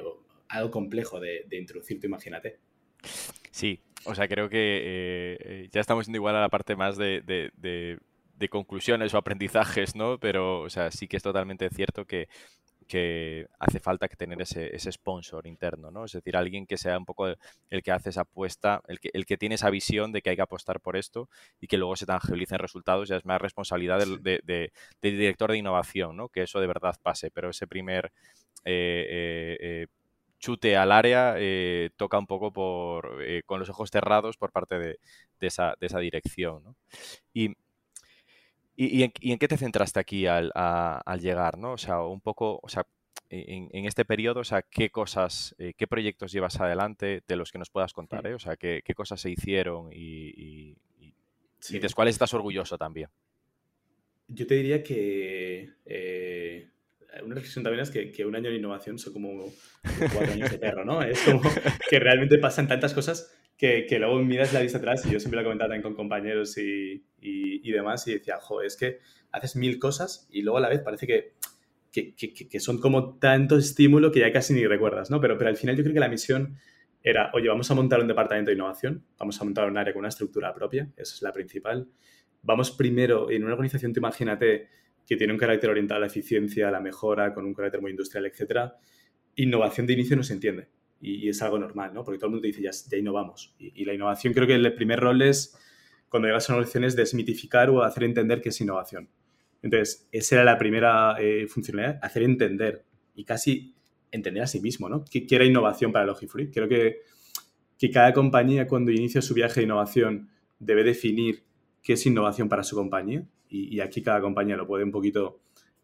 algo 0.48 0.70
complejo 0.70 1.20
de, 1.20 1.46
introducir, 1.52 2.00
tú 2.00 2.06
imagínate. 2.06 2.58
Sí, 3.52 3.80
o 4.04 4.14
sea, 4.14 4.28
creo 4.28 4.48
que 4.48 5.36
eh, 5.38 5.68
ya 5.70 5.80
estamos 5.80 6.06
yendo 6.06 6.16
igual 6.16 6.36
a 6.36 6.40
la 6.40 6.48
parte 6.48 6.76
más 6.76 6.96
de, 6.96 7.22
de, 7.24 8.48
conclusiones 8.48 9.14
o 9.14 9.18
aprendizajes, 9.18 9.96
¿no? 9.96 10.18
Pero, 10.18 10.60
o 10.60 10.70
sea, 10.70 10.90
sí 10.90 11.08
que 11.08 11.16
es 11.16 11.22
totalmente 11.22 11.68
cierto 11.70 12.04
que 12.04 12.28
que 12.86 13.48
hace 13.58 13.80
falta 13.80 14.08
que 14.08 14.16
tener 14.16 14.40
ese, 14.40 14.74
ese, 14.74 14.92
sponsor 14.92 15.46
interno, 15.46 15.90
¿no? 15.90 16.04
Es 16.04 16.12
decir, 16.12 16.36
alguien 16.36 16.66
que 16.66 16.76
sea 16.76 16.96
un 16.96 17.04
poco 17.04 17.26
el, 17.26 17.82
que 17.82 17.92
hace 17.92 18.10
esa 18.10 18.22
apuesta, 18.22 18.82
el 18.88 19.00
que, 19.00 19.10
el 19.12 19.26
que 19.26 19.36
tiene 19.36 19.56
esa 19.56 19.70
visión 19.70 20.12
de 20.12 20.22
que 20.22 20.30
hay 20.30 20.36
que 20.36 20.42
apostar 20.42 20.80
por 20.80 20.96
esto 20.96 21.28
y 21.60 21.66
que 21.66 21.78
luego 21.78 21.96
se 21.96 22.06
tangibilicen 22.06 22.58
resultados, 22.58 23.08
ya 23.08 23.16
es 23.16 23.24
más 23.24 23.40
responsabilidad 23.40 23.98
del, 23.98 24.22
del 24.22 24.70
director 25.00 25.50
de 25.50 25.58
innovación, 25.58 26.16
¿no? 26.16 26.28
Que 26.28 26.42
eso 26.42 26.60
de 26.60 26.66
verdad 26.66 26.96
pase, 27.02 27.30
pero 27.30 27.50
ese 27.50 27.66
primer 27.66 28.12
eh, 28.64 29.06
eh, 29.08 29.56
eh, 29.60 29.86
chute 30.38 30.76
al 30.76 30.92
área 30.92 31.36
toca 31.96 32.18
un 32.18 32.26
poco 32.26 32.52
por, 32.52 33.18
con 33.46 33.58
los 33.58 33.70
ojos 33.70 33.90
cerrados 33.90 34.36
por 34.36 34.52
parte 34.52 34.78
de, 34.78 34.98
de, 35.40 35.46
esa, 35.46 35.74
de 35.80 35.86
esa, 35.86 35.98
dirección, 35.98 36.62
¿no? 36.62 36.76
Y 37.32 37.56
¿Y, 38.76 39.02
en, 39.04 39.38
qué 39.38 39.48
te 39.48 39.56
centraste 39.56 39.98
aquí 39.98 40.26
al, 40.26 40.52
llegar, 41.20 41.56
¿no? 41.56 41.72
O 41.72 41.78
sea, 41.78 42.02
un 42.02 42.20
poco, 42.20 42.60
o 42.62 42.68
sea, 42.68 42.86
en, 43.30 43.86
este 43.86 44.04
periodo, 44.04 44.40
o 44.40 44.44
sea, 44.44 44.62
qué 44.62 44.90
cosas, 44.90 45.54
eh, 45.58 45.72
qué 45.76 45.86
proyectos 45.86 46.30
llevas 46.30 46.60
adelante 46.60 47.22
de 47.26 47.36
los 47.36 47.50
que 47.50 47.58
nos 47.58 47.70
puedas 47.70 47.92
contar, 47.92 48.26
¿eh? 48.26 48.34
O 48.34 48.38
sea, 48.38 48.56
qué, 48.56 48.82
cosas 48.94 49.20
se 49.20 49.30
hicieron 49.30 49.88
y, 49.92 50.76
de 51.70 51.88
cuáles 51.94 52.14
estás 52.14 52.34
orgulloso 52.34 52.76
también. 52.76 53.08
Yo 54.28 54.46
te 54.46 54.56
diría 54.56 54.82
que 54.82 55.70
eh, 55.84 56.68
una 57.22 57.34
reflexión 57.34 57.64
también 57.64 57.82
es 57.82 57.90
que, 57.90 58.26
un 58.26 58.36
año 58.36 58.50
de 58.50 58.56
innovación 58.56 58.98
son 58.98 59.12
como 59.12 59.44
cuatro 60.12 60.32
años 60.32 60.50
de 60.50 60.58
perro, 60.58 60.84
¿no? 60.84 61.02
Es 61.02 61.20
como 61.22 61.40
que 61.90 61.98
realmente 61.98 62.38
pasan 62.38 62.68
tantas 62.68 62.92
cosas 62.92 63.32
que, 63.56 63.86
luego 63.98 64.18
miras 64.22 64.52
la 64.52 64.60
vista 64.60 64.78
atrás 64.78 65.04
y 65.06 65.10
yo 65.10 65.18
siempre 65.18 65.40
lo 65.40 65.44
comentaba 65.44 65.68
también 65.68 65.82
con 65.82 65.94
compañeros 65.94 66.58
y, 66.58 67.04
y, 67.20 67.70
demás 67.72 68.06
y 68.06 68.14
decía, 68.14 68.36
jo, 68.40 68.62
es 68.62 68.76
que 68.76 68.98
haces 69.32 69.56
mil 69.56 69.78
cosas 69.78 70.28
y 70.30 70.42
luego 70.42 70.58
a 70.58 70.60
la 70.60 70.68
vez 70.68 70.80
parece 70.80 71.06
que, 71.06 71.34
que, 71.90 72.14
que, 72.14 72.60
son 72.60 72.78
como 72.78 73.18
tanto 73.18 73.56
estímulo 73.56 74.12
que 74.12 74.20
ya 74.20 74.30
casi 74.30 74.52
ni 74.52 74.66
recuerdas, 74.66 75.10
¿no? 75.10 75.20
Pero, 75.20 75.38
pero 75.38 75.48
al 75.48 75.56
final 75.56 75.76
yo 75.76 75.82
creo 75.82 75.94
que 75.94 76.00
la 76.00 76.08
misión 76.08 76.58
era, 77.02 77.30
oye, 77.32 77.48
vamos 77.48 77.70
a 77.70 77.74
montar 77.74 78.00
un 78.00 78.08
departamento 78.08 78.50
de 78.50 78.56
innovación, 78.56 79.06
vamos 79.18 79.40
a 79.40 79.44
montar 79.44 79.70
un 79.70 79.78
área 79.78 79.94
con 79.94 80.00
una 80.00 80.08
estructura 80.08 80.52
propia, 80.52 80.92
esa 80.96 81.14
es 81.14 81.22
la 81.22 81.32
principal. 81.32 81.88
Vamos 82.42 82.70
primero, 82.72 83.30
en 83.30 83.44
una 83.44 83.54
organización, 83.54 83.92
te 83.94 84.00
imagínate, 84.00 84.68
que 85.06 85.16
tiene 85.16 85.32
un 85.32 85.38
carácter 85.38 85.70
orientado 85.70 85.98
a 85.98 86.00
la 86.00 86.06
eficiencia, 86.08 86.68
a 86.68 86.70
la 86.70 86.80
mejora, 86.80 87.32
con 87.32 87.46
un 87.46 87.54
carácter 87.54 87.80
muy 87.80 87.92
industrial, 87.92 88.26
etcétera, 88.26 88.76
innovación 89.36 89.86
de 89.86 89.94
inicio 89.94 90.16
no 90.16 90.22
se 90.22 90.34
entiende 90.34 90.68
y, 91.00 91.28
es 91.28 91.42
algo 91.42 91.58
normal, 91.58 91.92
¿no? 91.94 92.04
Porque 92.04 92.18
todo 92.18 92.28
el 92.28 92.32
mundo 92.32 92.46
dice, 92.46 92.62
ya, 92.62 92.70
ya 92.70 92.96
innovamos. 92.98 93.54
Y, 93.58 93.82
y, 93.82 93.84
la 93.84 93.94
innovación 93.94 94.32
creo 94.32 94.46
que 94.46 94.54
el 94.54 94.74
primer 94.74 95.00
rol 95.00 95.22
es, 95.22 95.56
cuando 96.08 96.28
llegas 96.28 96.48
a 96.48 96.52
una 96.52 96.58
organización, 96.58 96.84
es 96.84 96.96
desmitificar 96.96 97.70
o 97.70 97.82
hacer 97.82 98.04
entender 98.04 98.40
qué 98.40 98.50
es 98.50 98.60
innovación. 98.60 99.08
Entonces, 99.62 100.08
esa 100.12 100.36
era 100.36 100.44
la 100.44 100.58
primera 100.58 101.16
eh, 101.18 101.46
funcionalidad, 101.48 101.98
hacer 102.02 102.22
entender 102.22 102.84
y 103.14 103.24
casi 103.24 103.74
entender 104.10 104.42
a 104.42 104.46
sí 104.46 104.60
mismo, 104.60 104.88
¿no? 104.88 105.04
¿Qué, 105.04 105.26
qué 105.26 105.36
era 105.36 105.44
innovación 105.44 105.92
para 105.92 106.06
Logifruit? 106.06 106.52
Creo 106.52 106.68
que, 106.68 107.00
que 107.78 107.90
cada 107.90 108.12
compañía 108.12 108.66
cuando 108.66 108.92
inicia 108.92 109.20
su 109.22 109.34
viaje 109.34 109.60
de 109.60 109.64
innovación 109.64 110.30
debe 110.58 110.84
definir 110.84 111.44
qué 111.82 111.94
es 111.94 112.06
innovación 112.06 112.48
para 112.48 112.62
su 112.62 112.76
compañía 112.76 113.26
y, 113.48 113.74
y 113.76 113.80
aquí 113.80 114.02
cada 114.02 114.20
compañía 114.20 114.56
lo 114.56 114.66
puede 114.66 114.84
un 114.84 114.92
poquito 114.92 115.40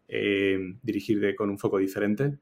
eh, 0.07 0.75
dirigir 0.83 1.19
de, 1.19 1.35
con 1.35 1.49
un 1.49 1.57
foco 1.57 1.77
diferente. 1.77 2.37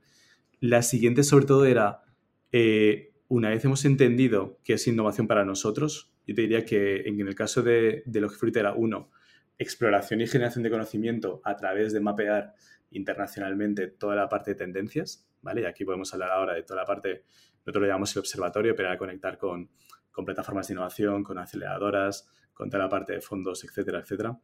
La 0.60 0.82
siguiente 0.82 1.24
sobre 1.24 1.46
todo 1.46 1.66
era 1.66 2.04
eh, 2.52 3.14
una 3.28 3.50
vez 3.50 3.64
hemos 3.64 3.86
entendido 3.86 4.60
qué 4.64 4.74
es 4.74 4.88
innovación 4.88 5.28
para 5.28 5.46
nosotros, 5.46 6.14
yo 6.28 6.36
te 6.36 6.42
diría 6.42 6.66
que 6.66 7.02
en 7.08 7.20
el 7.20 7.36
caso 7.36 7.64
de, 7.64 8.04
de 8.06 8.22
Logifruit 8.22 8.56
era 8.58 8.74
uno, 8.74 9.10
exploración 9.58 10.22
y 10.22 10.28
generación 10.28 10.64
de 10.64 10.70
conocimiento 10.70 11.42
a 11.44 11.56
través 11.56 11.94
de 11.94 12.00
mapear 12.00 12.56
internacionalmente 12.92 13.88
toda 13.88 14.16
la 14.16 14.28
parte 14.28 14.52
de 14.52 14.56
tendencias, 14.56 15.28
¿vale? 15.42 15.62
Y 15.62 15.66
aquí 15.66 15.86
podemos 15.86 16.14
hablar 16.14 16.32
ahora 16.32 16.54
de 16.54 16.64
toda 16.64 16.82
la 16.82 16.86
parte, 16.86 17.24
nosotros 17.60 17.82
lo 17.82 17.88
llamamos 17.88 18.16
el 18.16 18.20
observatorio, 18.20 18.76
pero 18.76 18.90
era 18.90 18.98
conectar 18.98 19.38
con, 19.38 19.70
con 20.12 20.26
plataformas 20.26 20.68
de 20.68 20.74
innovación, 20.74 21.24
con 21.24 21.38
aceleradoras, 21.38 22.30
con 22.54 22.70
toda 22.70 22.84
la 22.84 22.90
parte 22.90 23.14
de 23.14 23.22
fondos, 23.22 23.64
etcétera, 23.64 24.00
etcétera. 24.00 24.40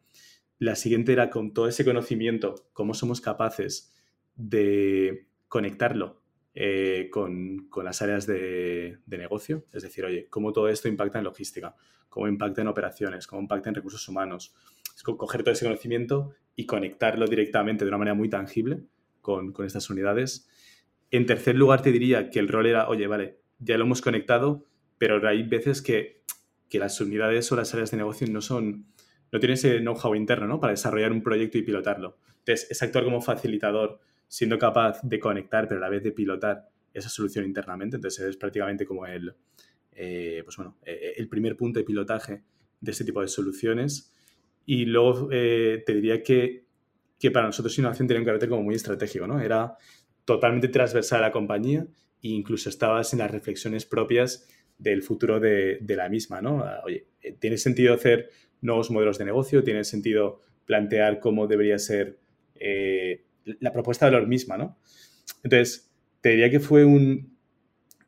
La 0.59 0.75
siguiente 0.75 1.13
era 1.13 1.29
con 1.29 1.53
todo 1.53 1.67
ese 1.67 1.83
conocimiento, 1.83 2.69
cómo 2.73 2.93
somos 2.93 3.21
capaces 3.21 3.93
de 4.35 5.27
conectarlo 5.47 6.23
eh, 6.59 7.09
con, 7.11 7.69
las 7.83 8.01
áreas 8.01 8.25
de, 8.25 8.97
negocio. 9.05 9.65
Es 9.71 9.83
decir, 9.83 10.03
oye, 10.05 10.27
cómo 10.27 10.53
todo 10.53 10.69
esto 10.69 10.87
impacta 10.87 11.19
en 11.19 11.25
logística, 11.25 11.75
cómo 12.09 12.27
impacta 12.27 12.61
en 12.61 12.67
operaciones, 12.67 13.27
cómo 13.27 13.43
impacta 13.43 13.69
en 13.69 13.75
recursos 13.75 14.07
humanos. 14.07 14.55
Es 14.95 15.03
coger 15.03 15.43
todo 15.43 15.51
ese 15.51 15.65
conocimiento 15.65 16.33
y 16.55 16.65
conectarlo 16.65 17.27
directamente 17.27 17.85
de 17.85 17.89
una 17.89 17.99
manera 17.99 18.15
muy 18.15 18.27
tangible 18.27 18.81
con, 19.21 19.53
con 19.53 19.67
estas 19.67 19.91
unidades. 19.91 20.49
En 21.11 21.27
tercer 21.27 21.55
lugar, 21.55 21.83
te 21.83 21.91
diría 21.91 22.31
que 22.31 22.39
el 22.39 22.47
rol 22.47 22.65
era, 22.65 22.89
oye, 22.89 23.05
vale, 23.05 23.37
ya 23.59 23.77
lo 23.77 23.83
hemos 23.83 24.01
conectado, 24.01 24.65
pero 24.97 25.25
hay 25.27 25.43
veces 25.43 25.83
que, 25.83 26.23
que 26.71 26.79
las 26.79 26.99
unidades 26.99 27.51
o 27.51 27.55
las 27.55 27.71
áreas 27.75 27.91
de 27.91 27.97
negocio 27.97 28.25
no 28.31 28.41
son, 28.41 28.87
no 29.31 29.39
tienen 29.39 29.53
ese 29.53 29.77
know-how 29.77 30.15
interno, 30.15 30.47
¿no? 30.47 30.59
Para 30.59 30.71
desarrollar 30.71 31.11
un 31.11 31.21
proyecto 31.21 31.59
y 31.59 31.61
pilotarlo. 31.61 32.17
Entonces, 32.39 32.71
es 32.71 32.81
actuar 32.81 33.03
como 33.03 33.21
facilitador, 33.21 33.99
siendo 34.27 34.57
capaz 34.57 34.99
de 35.03 35.19
conectar, 35.19 35.67
pero 35.67 35.79
a 35.79 35.81
la 35.81 35.89
vez 35.89 36.03
de 36.03 36.11
pilotar 36.11 36.69
esa 36.93 37.09
solución 37.09 37.45
internamente. 37.45 37.95
Entonces, 37.95 38.25
es 38.25 38.37
prácticamente 38.37 38.85
como 38.85 39.05
el, 39.05 39.33
eh, 39.93 40.41
pues 40.43 40.57
bueno, 40.57 40.77
eh, 40.85 41.13
el 41.17 41.27
primer 41.27 41.55
punto 41.55 41.79
de 41.79 41.85
pilotaje 41.85 42.43
de 42.79 42.91
este 42.91 43.03
tipo 43.03 43.21
de 43.21 43.27
soluciones. 43.27 44.13
Y 44.65 44.85
luego 44.85 45.29
eh, 45.31 45.83
te 45.85 45.93
diría 45.93 46.21
que, 46.21 46.65
que, 47.19 47.31
para 47.31 47.45
nosotros 47.45 47.77
innovación 47.77 48.07
tenía 48.07 48.21
un 48.21 48.25
carácter 48.25 48.49
como 48.49 48.63
muy 48.63 48.75
estratégico, 48.75 49.27
¿no? 49.27 49.39
Era 49.39 49.77
totalmente 50.25 50.67
transversal 50.67 51.19
a 51.19 51.27
la 51.27 51.31
compañía 51.31 51.87
e 52.21 52.29
incluso 52.29 52.69
estabas 52.69 53.13
en 53.13 53.19
las 53.19 53.31
reflexiones 53.31 53.85
propias 53.85 54.47
del 54.77 55.01
futuro 55.01 55.39
de, 55.39 55.77
de 55.81 55.95
la 55.95 56.09
misma, 56.09 56.41
¿no? 56.41 56.63
Ah, 56.63 56.81
oye, 56.83 57.07
¿tiene 57.39 57.57
sentido 57.57 57.93
hacer 57.93 58.29
nuevos 58.61 58.91
modelos 58.91 59.17
de 59.17 59.25
negocio? 59.25 59.63
¿Tiene 59.63 59.83
sentido 59.83 60.41
plantear 60.65 61.19
cómo 61.19 61.47
debería 61.47 61.79
ser 61.79 62.19
eh, 62.55 63.23
la 63.59 63.71
propuesta 63.71 64.05
de 64.05 64.11
valor 64.11 64.27
misma, 64.27 64.57
¿no? 64.57 64.77
Entonces, 65.43 65.91
te 66.21 66.29
diría 66.29 66.49
que 66.49 66.59
fue 66.59 66.85
un, 66.85 67.37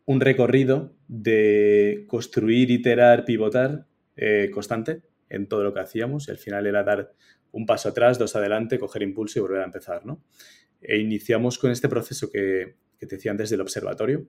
un 0.05 0.22
recorrido 0.22 0.96
de 1.08 2.05
construir, 2.08 2.72
iterar, 2.72 3.25
pivotar 3.25 3.86
eh, 4.15 4.50
constante 4.51 5.03
en 5.29 5.48
todo 5.48 5.63
lo 5.63 5.74
que 5.74 5.81
hacíamos 5.81 6.27
y 6.27 6.31
al 6.31 6.38
final 6.38 6.67
era 6.67 6.84
dar 6.84 7.13
un 7.51 7.65
paso 7.65 7.89
atrás, 7.89 8.17
dos 8.17 8.36
adelante, 8.36 8.79
coger 8.79 9.03
impulso 9.03 9.39
y 9.39 9.41
volver 9.41 9.62
a 9.62 9.65
empezar, 9.65 10.05
¿no? 10.05 10.24
E 10.81 10.98
iniciamos 10.98 11.58
con 11.58 11.72
este 11.72 11.89
proceso 11.89 12.29
que, 12.31 12.75
te 12.98 13.05
decía 13.05 13.31
antes 13.31 13.50
del 13.50 13.62
observatorio. 13.62 14.27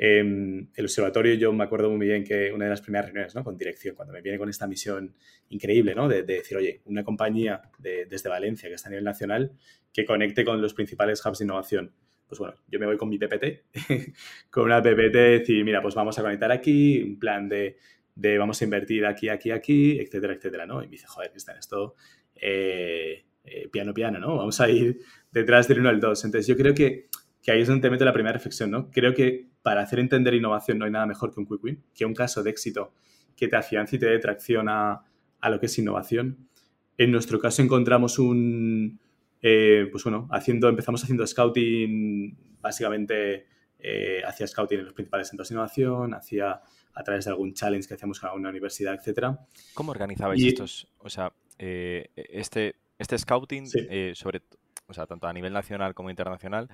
Em, 0.00 0.68
el 0.76 0.84
observatorio, 0.84 1.34
yo 1.34 1.52
me 1.52 1.64
acuerdo 1.64 1.90
muy 1.90 2.06
bien 2.06 2.22
que 2.22 2.52
una 2.52 2.66
de 2.66 2.70
las 2.70 2.80
primeras 2.80 3.06
reuniones 3.06 3.34
¿no? 3.34 3.42
con 3.42 3.58
dirección, 3.58 3.96
cuando 3.96 4.14
me 4.14 4.22
viene 4.22 4.38
con 4.38 4.48
esta 4.48 4.68
misión 4.68 5.16
increíble 5.48 5.92
¿no? 5.96 6.08
de, 6.08 6.22
decir, 6.22 6.56
oye, 6.56 6.82
una 6.84 7.02
compañía 7.02 7.62
desde 7.78 8.28
Valencia 8.28 8.68
que 8.68 8.76
está 8.76 8.88
a 8.88 8.90
nivel 8.90 9.04
nacional 9.04 9.52
que 9.92 10.04
conecte 10.04 10.44
con 10.44 10.62
los 10.62 10.72
principales 10.72 11.24
hubs 11.26 11.38
de 11.38 11.44
innovación. 11.44 11.92
Pues 12.28 12.38
bueno, 12.38 12.54
yo 12.68 12.78
me 12.78 12.86
voy 12.86 12.96
con 12.96 13.08
mi 13.08 13.18
PPT, 13.18 13.64
con 14.50 14.64
una 14.64 14.80
PPT, 14.80 15.14
decir, 15.14 15.64
mira, 15.64 15.82
pues 15.82 15.94
vamos 15.94 16.16
a 16.18 16.22
conectar 16.22 16.52
aquí, 16.52 17.02
un 17.02 17.18
plan 17.18 17.48
de, 17.48 17.78
de 18.14 18.36
vamos 18.38 18.60
a 18.60 18.64
invertir 18.64 19.06
aquí, 19.06 19.28
aquí, 19.30 19.50
aquí, 19.50 19.98
etcétera, 19.98 20.34
etcétera, 20.34 20.66
¿no? 20.66 20.82
Y 20.82 20.86
me 20.86 20.92
dice, 20.92 21.06
joder, 21.06 21.30
que 21.32 21.38
está 21.38 21.56
esto 21.56 21.94
eh, 22.36 23.24
eh, 23.44 23.68
piano, 23.68 23.94
piano, 23.94 24.18
¿no? 24.18 24.36
Vamos 24.36 24.60
a 24.60 24.68
ir 24.68 25.00
detrás 25.32 25.68
del 25.68 25.80
1 25.80 25.88
al 25.88 26.00
2. 26.00 26.24
Entonces, 26.24 26.46
yo 26.46 26.56
creo 26.56 26.74
que, 26.74 27.08
que, 27.42 27.50
ahí 27.50 27.62
es 27.62 27.68
donde 27.68 27.82
te 27.82 27.90
meto 27.90 28.04
la 28.04 28.12
primera 28.12 28.34
reflexión, 28.34 28.70
¿no? 28.70 28.90
Creo 28.90 29.14
que 29.14 29.46
para 29.68 29.82
hacer 29.82 29.98
entender 29.98 30.32
innovación 30.32 30.78
no 30.78 30.86
hay 30.86 30.90
nada 30.90 31.04
mejor 31.04 31.30
que 31.30 31.40
un 31.40 31.46
quick 31.46 31.62
win, 31.62 31.84
que 31.94 32.06
un 32.06 32.14
caso 32.14 32.42
de 32.42 32.48
éxito 32.48 32.94
que 33.36 33.48
te 33.48 33.56
afiance 33.56 33.96
y 33.96 33.98
te 33.98 34.06
dé 34.06 34.18
tracción 34.18 34.66
a, 34.66 35.04
a 35.42 35.50
lo 35.50 35.60
que 35.60 35.66
es 35.66 35.78
innovación. 35.78 36.48
En 36.96 37.10
nuestro 37.10 37.38
caso 37.38 37.60
encontramos 37.60 38.18
un, 38.18 38.98
eh, 39.42 39.86
pues 39.92 40.04
bueno, 40.04 40.26
haciendo, 40.30 40.70
empezamos 40.70 41.04
haciendo 41.04 41.26
scouting, 41.26 42.34
básicamente 42.62 43.44
eh, 43.78 44.22
hacía 44.26 44.46
scouting 44.46 44.78
en 44.78 44.84
los 44.86 44.94
principales 44.94 45.28
centros 45.28 45.50
de 45.50 45.54
innovación, 45.56 46.14
hacía 46.14 46.62
a 46.94 47.02
través 47.04 47.26
de 47.26 47.32
algún 47.32 47.52
challenge 47.52 47.88
que 47.88 47.92
hacíamos 47.92 48.20
con 48.20 48.30
una 48.30 48.48
universidad, 48.48 48.94
etcétera. 48.94 49.38
¿Cómo 49.74 49.90
organizabais 49.90 50.42
estos, 50.42 50.88
o 50.96 51.10
sea, 51.10 51.30
eh, 51.58 52.08
este, 52.14 52.76
este 52.98 53.18
scouting 53.18 53.66
eh, 53.74 54.12
sobre, 54.14 54.40
o 54.86 54.94
sea, 54.94 55.06
tanto 55.06 55.26
a 55.26 55.32
nivel 55.34 55.52
nacional 55.52 55.92
como 55.92 56.08
internacional, 56.08 56.70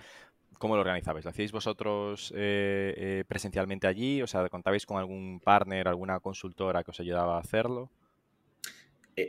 ¿cómo 0.58 0.74
lo 0.74 0.80
organizabais? 0.80 1.24
¿Lo 1.24 1.30
hacíais 1.30 1.52
vosotros 1.52 2.32
eh, 2.36 3.24
presencialmente 3.28 3.86
allí? 3.86 4.22
O 4.22 4.26
sea, 4.26 4.48
¿contabais 4.48 4.86
con 4.86 4.98
algún 4.98 5.40
partner, 5.40 5.88
alguna 5.88 6.20
consultora 6.20 6.82
que 6.82 6.90
os 6.90 7.00
ayudaba 7.00 7.36
a 7.36 7.40
hacerlo? 7.40 7.90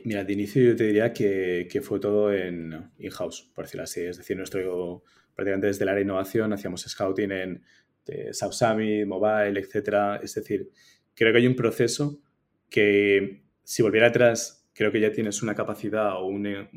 mira, 0.04 0.24
de 0.24 0.34
inicio 0.34 0.64
yo 0.64 0.76
te 0.76 0.86
diría 0.86 1.14
que, 1.14 1.80
fue 1.84 2.00
todo 2.00 2.34
en 2.34 2.92
in-house, 2.98 3.52
por 3.54 3.66
decirlo 3.66 3.84
así. 3.84 4.02
Es 4.02 4.18
decir, 4.18 4.36
nuestro, 4.36 5.04
prácticamente 5.36 5.68
desde 5.68 5.84
el 5.84 5.90
área 5.90 6.00
de 6.00 6.06
innovación 6.06 6.54
hacíamos 6.54 6.82
scouting 6.82 7.32
en 7.32 7.64
South 8.32 8.54
Summit, 8.54 9.06
Mobile, 9.06 9.60
etcétera. 9.60 10.20
Es 10.24 10.34
decir, 10.34 10.70
creo 11.14 11.32
que 11.32 11.38
hay 11.40 11.48
un 11.48 11.56
proceso 11.56 12.20
que 12.70 13.44
si 13.64 13.84
volviera 13.84 14.08
atrás 14.08 14.66
creo 14.74 14.92
que 14.92 15.00
ya 15.00 15.12
tienes 15.12 15.42
una 15.42 15.56
capacidad 15.56 16.22
o 16.22 16.26
un, 16.26 16.70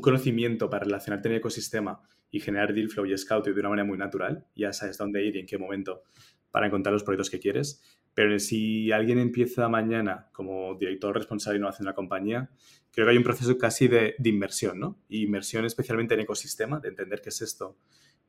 conocimiento 0.00 0.70
para 0.70 0.84
relacionarte 0.84 1.28
en 1.28 1.34
el 1.34 1.38
ecosistema 1.38 2.02
y 2.32 2.40
generar 2.40 2.74
deal 2.74 2.88
flow 2.88 3.06
y 3.06 3.16
scouting 3.16 3.54
de 3.54 3.60
una 3.60 3.68
manera 3.68 3.86
muy 3.86 3.98
natural. 3.98 4.46
Ya 4.56 4.72
sabes 4.72 4.98
dónde 4.98 5.24
ir 5.24 5.36
y 5.36 5.38
en 5.38 5.46
qué 5.46 5.58
momento 5.58 6.02
para 6.50 6.66
encontrar 6.66 6.92
los 6.92 7.04
proyectos 7.04 7.30
que 7.30 7.38
quieres. 7.38 7.82
Pero 8.14 8.38
si 8.38 8.90
alguien 8.90 9.18
empieza 9.18 9.68
mañana 9.68 10.28
como 10.32 10.74
director 10.74 11.14
responsable 11.14 11.54
de 11.54 11.58
innovación 11.58 11.84
de 11.84 11.90
la 11.90 11.94
compañía, 11.94 12.50
creo 12.90 13.06
que 13.06 13.12
hay 13.12 13.18
un 13.18 13.22
proceso 13.22 13.56
casi 13.58 13.86
de, 13.86 14.16
inmersión, 14.24 14.80
¿no? 14.80 14.98
Inmersión 15.10 15.66
especialmente 15.66 16.14
en 16.14 16.20
ecosistema, 16.20 16.80
de 16.80 16.88
entender 16.88 17.20
qué 17.20 17.28
es 17.28 17.42
esto 17.42 17.78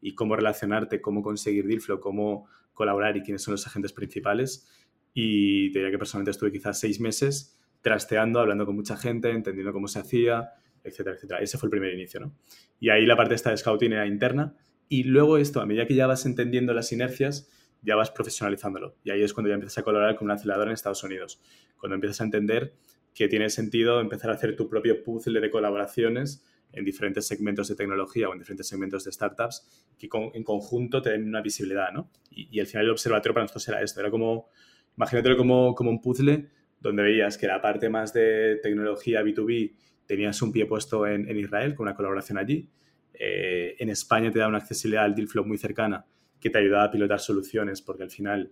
y 0.02 0.16
cómo 0.16 0.36
relacionarte, 0.36 1.02
cómo 1.02 1.24
conseguir 1.24 1.66
deal 1.66 1.82
flow, 1.82 2.00
cómo 2.02 2.48
colaborar 2.74 3.16
y 3.16 3.24
quiénes 3.24 3.42
son 3.42 3.54
los 3.54 3.66
agentes 3.66 3.94
principales. 3.94 4.70
Y 5.13 5.72
te 5.72 5.80
diría 5.80 5.92
que 5.92 5.98
personalmente 5.98 6.32
estuve 6.32 6.52
quizás 6.52 6.78
seis 6.78 7.00
meses 7.00 7.58
trasteando, 7.82 8.39
hablando 8.39 8.66
con 8.66 8.76
mucha 8.76 8.98
gente, 8.98 9.32
entendiendo 9.32 9.72
cómo 9.72 9.88
se 9.88 10.00
hacía, 10.00 10.50
etcétera, 10.84 11.15
etcétera. 11.15 11.39
Ese 11.41 11.58
fue 11.58 11.67
el 11.67 11.72
primer 11.72 11.93
inicio, 11.93 12.19
¿no? 12.19 12.36
Y 12.80 12.89
ahí 12.89 13.06
la 13.06 13.15
parte 13.15 13.36
esta 13.36 13.50
de 13.50 13.58
scouting 13.58 13.93
era 13.93 14.06
interna. 14.06 14.56
Y 14.89 15.04
luego 15.04 15.38
esto, 15.38 15.62
a 15.62 15.65
medida 15.65 15.88
que 15.88 15.96
ya 15.96 16.08
vas 16.08 16.26
entendiendo 16.26 16.74
las 16.74 16.91
inercias, 16.91 17.50
ya 17.82 17.96
vas 17.96 18.12
profesionalizándolo. 18.12 18.96
Y 19.04 19.12
ahí 19.12 19.24
es 19.24 19.34
cuando 19.34 19.50
ya 19.50 19.56
empiezas 19.56 19.78
a 19.80 19.84
colaborar 19.84 20.15
con 20.15 20.26
un 20.26 20.32
acelerador 20.32 20.67
en 20.67 20.74
Estados 20.74 21.04
Unidos. 21.04 21.41
Cuando 21.78 21.96
empiezas 21.96 22.22
a 22.22 22.26
entender 22.26 22.74
que 23.13 23.28
tiene 23.28 23.50
sentido 23.50 24.00
empezar 24.02 24.32
a 24.32 24.34
hacer 24.34 24.56
tu 24.56 24.69
propio 24.69 25.04
puzzle 25.04 25.39
de 25.39 25.50
colaboraciones 25.50 26.43
en 26.72 26.84
diferentes 26.84 27.28
segmentos 27.28 27.67
de 27.67 27.76
tecnología 27.76 28.28
o 28.30 28.34
en 28.34 28.39
diferentes 28.39 28.67
segmentos 28.67 29.04
de 29.04 29.12
startups 29.12 29.93
que 29.98 30.10
en 30.34 30.43
conjunto 30.43 31.02
te 31.02 31.12
den 31.12 31.28
una 31.28 31.41
visibilidad, 31.41 31.91
¿no? 31.91 32.10
Y, 32.32 32.60
al 32.60 32.65
final 32.65 32.86
el 32.86 32.91
observatorio 32.91 33.34
para 33.36 33.43
nosotros 33.43 33.67
era 33.67 33.82
esto, 33.82 34.00
era 34.00 34.10
como, 34.10 34.50
imagínatelo 34.98 35.38
como, 35.38 35.76
como 35.76 35.91
un 35.91 36.02
puzzle 36.02 36.50
donde 36.80 37.04
veías 37.04 37.38
que 37.38 37.48
la 37.48 37.62
parte 37.62 37.89
más 37.89 38.12
de 38.12 38.60
tecnología 38.62 39.22
B2B 39.22 39.74
tenías 40.15 40.41
un 40.41 40.52
pie 40.52 40.65
puesto 40.65 41.08
en, 41.08 41.38
Israel 41.38 41.73
con 41.76 41.88
una 41.88 41.95
colaboración 41.95 42.38
allí. 42.38 42.69
Eh, 43.13 43.76
en 43.80 43.89
España 43.89 44.32
te 44.32 44.39
da 44.39 44.47
una 44.47 44.60
accesibilidad 44.60 45.06
al 45.06 45.15
deal 45.15 45.28
muy 45.45 45.58
cercana 45.58 46.06
que 46.39 46.49
te 46.49 46.58
ayuda 46.58 46.84
a 46.84 46.91
pilotar 46.91 47.19
soluciones 47.19 47.82
porque 47.82 48.04
al 48.04 48.10
final 48.10 48.52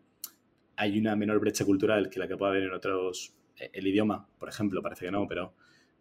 hay 0.76 0.98
una 0.98 1.16
menor 1.16 1.40
brecha 1.40 1.66
cultural 1.66 2.10
que 2.10 2.20
la 2.20 2.28
que 2.28 2.38
puede 2.38 2.52
haber 2.52 2.64
en 2.64 2.74
otros. 2.74 3.36
Eh, 3.60 3.70
el 3.74 3.88
idioma, 3.88 4.28
por 4.40 4.50
ejemplo, 4.50 4.82
parece 4.82 5.06
que 5.06 5.12
no, 5.12 5.28
pero, 5.28 5.54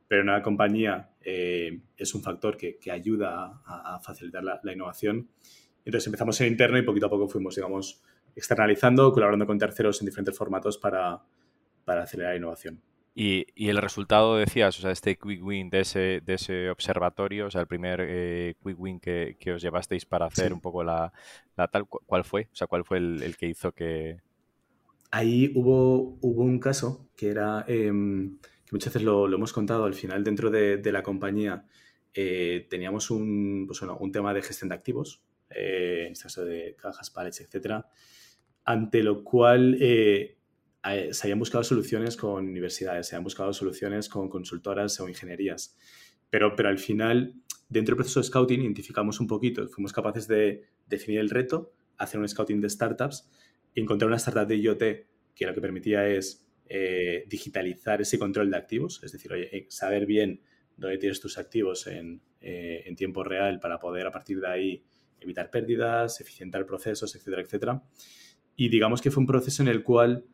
pero 0.09 0.23
una 0.23 0.41
compañía 0.41 1.11
eh, 1.21 1.81
es 1.97 2.15
un 2.15 2.23
factor 2.23 2.57
que, 2.57 2.79
ayuda 2.91 3.61
a, 3.65 4.01
facilitar 4.01 4.43
la, 4.43 4.61
la, 4.63 4.73
innovación. 4.73 5.29
Entonces 5.85 6.07
empezamos 6.07 6.41
en 6.41 6.49
interno 6.49 6.79
y 6.79 6.83
poquito 6.83 7.07
a 7.07 7.11
poco 7.11 7.29
fuimos, 7.29 7.55
digamos, 7.57 8.03
externalizando, 8.35 9.13
colaborando 9.13 9.47
con 9.47 9.59
terceros 9.59 10.01
en 10.01 10.07
diferentes 10.07 10.37
formatos 10.37 10.79
para, 10.79 11.23
para 11.85 12.05
acelerar 12.05 12.33
la 12.33 12.39
innovación. 12.39 12.81
Y, 13.15 13.69
el 13.69 13.79
resultado, 13.79 14.37
decías, 14.37 14.79
o 14.79 14.83
sea, 14.83 14.93
este 14.93 15.19
quick 15.19 15.45
win 15.45 15.69
de 15.69 15.81
ese, 15.81 16.21
de 16.25 16.35
ese 16.35 16.71
observatorio, 16.71 17.47
o 17.47 17.51
sea, 17.51 17.61
el 17.61 17.67
primer 17.67 18.01
eh, 18.03 18.55
quick 18.63 18.79
win 18.79 19.01
que, 19.01 19.37
os 19.53 19.61
llevasteis 19.61 20.07
para 20.07 20.27
hacer 20.27 20.53
un 20.53 20.61
poco 20.61 20.85
la, 20.85 21.13
tal, 21.71 21.87
¿cuál 21.87 22.25
fue? 22.25 22.49
O 22.53 22.57
sea, 22.57 22.69
¿cuál 22.69 22.85
fue 22.85 22.99
el, 22.99 23.37
que 23.37 23.47
hizo 23.47 23.73
que...? 23.73 24.21
Ahí 25.11 25.51
hubo, 25.57 26.19
hubo 26.21 26.43
un 26.45 26.61
caso 26.61 27.09
que 27.17 27.31
era, 27.31 27.65
em, 27.67 28.39
que 28.39 28.71
muchas 28.73 28.95
veces 28.95 29.03
lo, 29.03 29.27
hemos 29.27 29.53
contado, 29.53 29.85
al 29.85 29.95
final 29.95 30.23
dentro 30.23 30.51
de, 30.51 30.81
la 30.93 31.03
compañía 31.03 31.65
eh, 32.15 32.69
teníamos 32.71 33.11
un, 33.11 33.65
pues 33.67 33.83
un 33.83 34.13
tema 34.13 34.33
de 34.33 34.43
gestión 34.43 34.69
de 34.69 34.77
activos, 34.77 35.21
eh, 35.51 36.05
en 36.07 36.13
este 36.13 36.25
caso 36.25 36.45
de 36.45 36.77
cajas, 36.81 37.11
pallets, 37.11 37.41
etcétera, 37.41 37.89
ante 38.65 39.03
lo 39.03 39.25
cual 39.25 39.77
se 40.83 41.27
habían 41.27 41.39
buscado 41.39 41.63
soluciones 41.65 42.17
con 42.17 42.47
universidades, 42.47 43.09
se 43.09 43.15
habían 43.15 43.25
buscado 43.25 43.53
soluciones 43.53 44.09
con 44.09 44.29
consultoras 44.29 44.99
o 45.01 45.09
ingenierías. 45.09 45.77
Pero, 46.31 46.55
pero 46.57 46.69
al 46.69 46.79
final, 46.79 47.35
dentro 47.69 47.93
del 47.93 47.99
proceso 47.99 48.21
de 48.21 48.27
scouting, 48.27 48.63
identificamos 48.63 49.21
un 49.21 49.27
poquito, 49.27 49.69
fuimos 49.69 49.93
capaces 49.93 50.27
de 50.29 50.65
definir 50.87 51.21
el 51.21 51.31
reto, 51.31 51.73
hacer 51.99 52.21
un 52.21 52.29
scouting 52.29 52.61
de 52.61 52.71
startups, 52.71 53.29
encontrar 53.75 54.09
una 54.09 54.17
startup 54.17 54.47
de 54.47 54.57
IoT 54.57 54.83
que 55.35 55.47
lo 55.47 55.55
que 55.55 55.61
permitía 55.61 56.07
es 56.09 56.47
eh, 56.69 57.25
digitalizar 57.29 58.01
ese 58.01 58.19
control 58.19 58.51
de 58.51 58.57
activos, 58.57 59.01
es 59.03 59.13
decir, 59.13 59.33
eh, 59.33 59.67
saber 59.69 60.07
bien 60.07 60.41
dónde 60.77 60.99
tienes 60.99 61.21
tus 61.21 61.37
activos 61.37 61.87
en, 61.87 62.23
eh, 62.41 62.85
en, 62.87 62.97
tiempo 62.97 63.25
real 63.25 63.59
para 63.61 63.79
poder 63.79 64.07
a 64.07 64.13
partir 64.13 64.41
de 64.41 64.47
ahí 64.47 64.85
evitar 65.21 65.51
pérdidas, 65.51 66.21
eficientar 66.21 66.65
procesos, 66.67 67.15
etcétera, 67.15 67.43
etcétera. 67.43 67.83
Y 68.57 68.69
digamos 68.69 69.03
que 69.03 69.11
fue 69.11 69.21
un 69.21 69.27
proceso 69.27 69.63
en 69.63 69.69
el 69.69 69.83
cual 69.83 70.25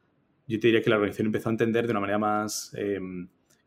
yo 0.47 0.61
te 0.61 0.69
diría 0.69 0.83
que 0.83 0.91
la 0.91 0.97
organización 0.97 1.27
empezó 1.27 1.49
a 1.49 1.53
entender 1.53 1.87
de 1.87 1.91
una 1.91 2.01
manera 2.01 2.19
más, 2.19 2.73
eh, 2.77 3.01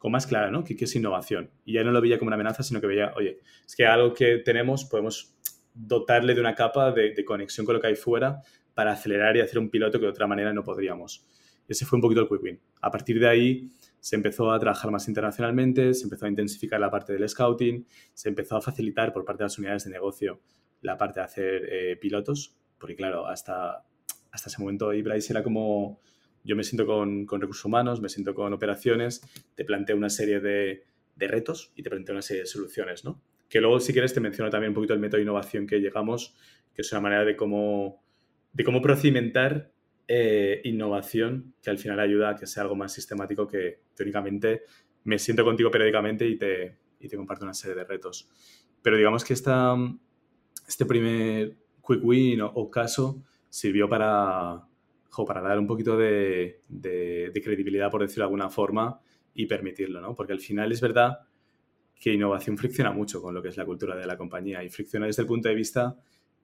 más 0.03 0.27
clara, 0.27 0.49
¿no? 0.49 0.63
¿Qué, 0.63 0.75
es 0.79 0.95
innovación? 0.95 1.49
Y 1.65 1.73
ya 1.73 1.83
no 1.83 1.91
lo 1.91 2.01
veía 2.01 2.17
como 2.17 2.29
una 2.29 2.35
amenaza, 2.35 2.63
sino 2.63 2.79
que 2.79 2.87
veía, 2.87 3.13
oye, 3.15 3.39
es 3.65 3.75
que 3.75 3.85
algo 3.85 4.13
que 4.13 4.37
tenemos 4.37 4.85
podemos 4.85 5.35
dotarle 5.73 6.33
de 6.33 6.41
una 6.41 6.55
capa 6.55 6.91
de, 6.91 7.13
de, 7.13 7.25
conexión 7.25 7.65
con 7.65 7.75
lo 7.75 7.81
que 7.81 7.87
hay 7.87 7.95
fuera 7.95 8.41
para 8.73 8.93
acelerar 8.93 9.35
y 9.37 9.41
hacer 9.41 9.59
un 9.59 9.69
piloto 9.69 9.99
que 9.99 10.05
de 10.05 10.11
otra 10.11 10.27
manera 10.27 10.53
no 10.53 10.63
podríamos. 10.63 11.25
Ese 11.67 11.85
fue 11.85 11.97
un 11.97 12.01
poquito 12.01 12.21
el 12.21 12.27
quick 12.27 12.41
win. 12.41 12.59
A 12.81 12.89
partir 12.89 13.19
de 13.19 13.27
ahí 13.27 13.69
se 13.99 14.15
empezó 14.15 14.51
a 14.51 14.59
trabajar 14.59 14.89
más 14.91 15.07
internacionalmente, 15.07 15.93
se 15.93 16.05
empezó 16.05 16.25
a 16.25 16.29
intensificar 16.29 16.79
la 16.79 16.89
parte 16.89 17.13
del 17.13 17.27
scouting, 17.27 17.85
se 18.13 18.29
empezó 18.29 18.57
a 18.57 18.61
facilitar 18.61 19.13
por 19.13 19.25
parte 19.25 19.43
de 19.43 19.45
las 19.45 19.57
unidades 19.57 19.83
de 19.83 19.91
negocio 19.91 20.41
la 20.81 20.97
parte 20.97 21.19
de 21.19 21.25
hacer 21.25 21.69
eh, 21.69 21.95
pilotos, 21.97 22.55
porque 22.79 22.95
claro, 22.95 23.27
hasta, 23.27 23.85
hasta 24.31 24.49
ese 24.49 24.61
momento 24.61 24.93
Ibrais 24.93 25.29
era 25.29 25.43
como, 25.43 25.99
yo 26.43 26.55
me 26.55 26.63
siento 26.63 26.85
con, 26.85 27.25
con, 27.25 27.41
recursos 27.41 27.65
humanos, 27.65 28.01
me 28.01 28.09
siento 28.09 28.33
con 28.33 28.53
operaciones, 28.53 29.21
te 29.55 29.65
planteo 29.65 29.95
una 29.95 30.09
serie 30.09 30.39
de, 30.39 30.83
de, 31.15 31.27
retos 31.27 31.71
y 31.75 31.83
te 31.83 31.89
planteo 31.89 32.13
una 32.13 32.21
serie 32.21 32.43
de 32.43 32.47
soluciones, 32.47 33.03
¿no? 33.03 33.21
Que 33.49 33.61
luego, 33.61 33.79
si 33.79 33.93
quieres, 33.93 34.13
te 34.13 34.19
menciono 34.19 34.49
también 34.49 34.69
un 34.69 34.75
poquito 34.75 34.93
el 34.93 34.99
método 34.99 35.17
de 35.17 35.23
innovación 35.23 35.67
que 35.67 35.79
llegamos, 35.79 36.35
que 36.73 36.81
es 36.81 36.91
una 36.91 37.01
manera 37.01 37.25
de 37.25 37.35
cómo, 37.35 38.03
de 38.53 38.63
cómo 38.63 38.81
procedimentar 38.81 39.71
eh, 40.07 40.61
innovación 40.63 41.53
que 41.61 41.69
al 41.69 41.77
final 41.77 41.99
ayuda 41.99 42.29
a 42.29 42.35
que 42.35 42.47
sea 42.47 42.63
algo 42.63 42.75
más 42.75 42.93
sistemático 42.93 43.47
que 43.47 43.81
teóricamente 43.95 44.63
me 45.03 45.19
siento 45.19 45.43
contigo 45.43 45.69
periódicamente 45.69 46.27
y 46.27 46.35
te, 46.35 46.77
y 46.99 47.07
te 47.07 47.17
comparto 47.17 47.45
una 47.45 47.53
serie 47.53 47.75
de 47.75 47.83
retos. 47.83 48.29
Pero 48.81 48.97
digamos 48.97 49.23
que 49.23 49.33
esta, 49.33 49.75
este 50.67 50.85
primer 50.85 51.57
quick 51.85 52.03
win 52.03 52.41
o, 52.41 52.69
caso 52.69 53.23
sirvió 53.49 53.89
para, 53.89 54.67
para 55.25 55.41
dar 55.41 55.59
un 55.59 55.67
poquito 55.67 55.97
de, 55.97 56.61
credibilidad, 57.43 57.91
por 57.91 58.01
decirlo 58.01 58.23
de 58.23 58.27
alguna 58.27 58.49
forma, 58.49 59.01
y 59.33 59.45
permitirlo, 59.45 60.01
¿no? 60.01 60.15
Porque 60.15 60.33
al 60.33 60.39
final 60.39 60.71
es 60.71 60.81
verdad 60.81 61.19
que 61.99 62.13
innovación 62.13 62.57
fricciona 62.57 62.91
mucho 62.91 63.21
con 63.21 63.33
lo 63.33 63.41
que 63.41 63.49
es 63.49 63.57
la 63.57 63.65
cultura 63.65 63.95
de 63.95 64.05
la 64.05 64.17
compañía 64.17 64.63
y 64.63 64.69
fricciona 64.69 65.05
desde 65.05 65.23
el 65.23 65.27
punto 65.27 65.49
de 65.49 65.55
vista 65.55 65.97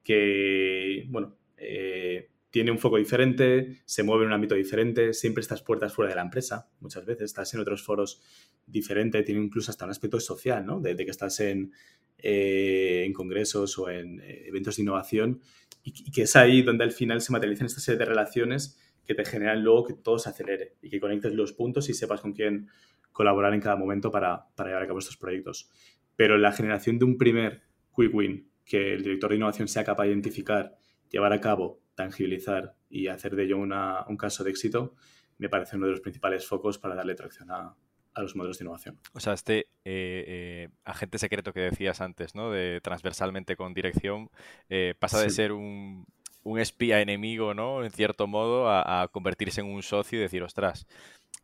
que, 0.03 1.05
bueno, 1.09 1.35
eh, 1.57 2.29
tiene 2.49 2.71
un 2.71 2.79
foco 2.79 2.97
diferente, 2.97 3.81
se 3.83 4.03
mueve 4.03 4.23
en 4.23 4.27
un 4.27 4.33
ámbito 4.33 4.55
diferente, 4.55 5.13
siempre 5.13 5.41
estás 5.41 5.61
puertas 5.61 5.93
fuera 5.93 6.09
de 6.09 6.15
la 6.15 6.21
empresa, 6.21 6.69
muchas 6.79 7.05
veces 7.05 7.25
estás 7.25 7.53
en 7.53 7.59
otros 7.59 7.83
foros 7.83 8.21
diferentes, 8.65 9.25
tiene 9.25 9.41
incluso 9.41 9.71
hasta 9.71 9.83
un 9.83 9.91
aspecto 9.91 10.19
social, 10.21 10.65
¿no? 10.65 10.79
De, 10.79 10.95
que 10.95 11.11
estás 11.11 11.39
en, 11.41 11.73
eh, 12.17 13.03
en, 13.05 13.11
congresos 13.11 13.77
o 13.77 13.89
en 13.89 14.21
eh, 14.21 14.45
eventos 14.47 14.77
de 14.77 14.83
innovación 14.83 15.41
y, 15.85 16.11
que 16.11 16.23
es 16.23 16.35
ahí 16.35 16.63
donde 16.63 16.83
al 16.83 16.91
final 16.91 17.21
se 17.21 17.31
materializan 17.31 17.67
esta 17.67 17.79
serie 17.79 17.99
de 17.99 18.05
relaciones 18.05 18.77
que 19.05 19.13
te 19.13 19.23
generan 19.23 19.63
luego 19.63 19.85
que 19.85 19.93
todo 19.93 20.17
se 20.17 20.29
acelere 20.29 20.75
y 20.81 20.89
que 20.89 20.99
conectes 20.99 21.33
los 21.33 21.53
puntos 21.53 21.87
y 21.89 21.93
sepas 21.93 22.21
con 22.21 22.33
quién 22.33 22.67
colaborar 23.11 23.53
en 23.53 23.61
cada 23.61 23.75
momento 23.75 24.11
para, 24.11 24.47
para 24.55 24.69
llevar 24.69 24.83
a 24.83 24.87
cabo 24.87 24.99
estos 24.99 25.15
proyectos. 25.15 25.69
Pero 26.15 26.37
la 26.37 26.51
generación 26.51 26.97
de 26.97 27.05
un 27.05 27.17
primer 27.17 27.61
quick 27.95 28.13
win 28.13 28.49
que 28.65 28.95
el 28.95 29.03
director 29.03 29.29
de 29.29 29.35
innovación 29.35 29.67
sea 29.67 29.83
capaz 29.83 30.03
de 30.05 30.09
identificar, 30.09 30.75
llevar 31.09 31.31
a 31.33 31.39
cabo 31.39 31.81
tangibilizar 31.93 32.75
y 32.89 33.07
hacer 33.07 33.35
de 33.35 33.43
ello 33.43 33.57
una, 33.59 34.05
un 34.07 34.17
caso 34.17 34.43
de 34.43 34.49
éxito, 34.49 34.95
me 35.37 35.49
parece 35.49 35.77
uno 35.77 35.85
de 35.85 35.91
los 35.91 36.01
principales 36.01 36.45
focos 36.47 36.79
para 36.79 36.95
darle 36.95 37.13
tracción 37.13 37.51
a, 37.51 37.75
a 38.15 38.21
los 38.21 38.35
modelos 38.35 38.57
de 38.57 38.63
innovación. 38.63 38.97
O 39.13 39.19
sea, 39.19 39.33
este 39.33 39.67
eh, 39.83 40.23
eh, 40.27 40.69
agente 40.85 41.19
secreto 41.19 41.53
que 41.53 41.59
decías 41.59 42.01
antes, 42.01 42.33
¿no? 42.33 42.49
De 42.49 42.79
transversalmente 42.81 43.55
con 43.57 43.73
dirección, 43.73 44.29
eh, 44.69 44.95
pasa 44.97 45.21
de 45.21 45.29
ser 45.29 45.51
un, 45.51 46.07
un, 46.43 46.59
espía 46.59 47.01
enemigo, 47.01 47.53
¿no? 47.53 47.83
En 47.83 47.91
cierto 47.91 48.25
modo, 48.25 48.69
a, 48.69 49.01
a, 49.01 49.07
convertirse 49.09 49.61
en 49.61 49.67
un 49.67 49.83
socio 49.83 50.17
y 50.17 50.21
decir, 50.21 50.41
ostras, 50.43 50.87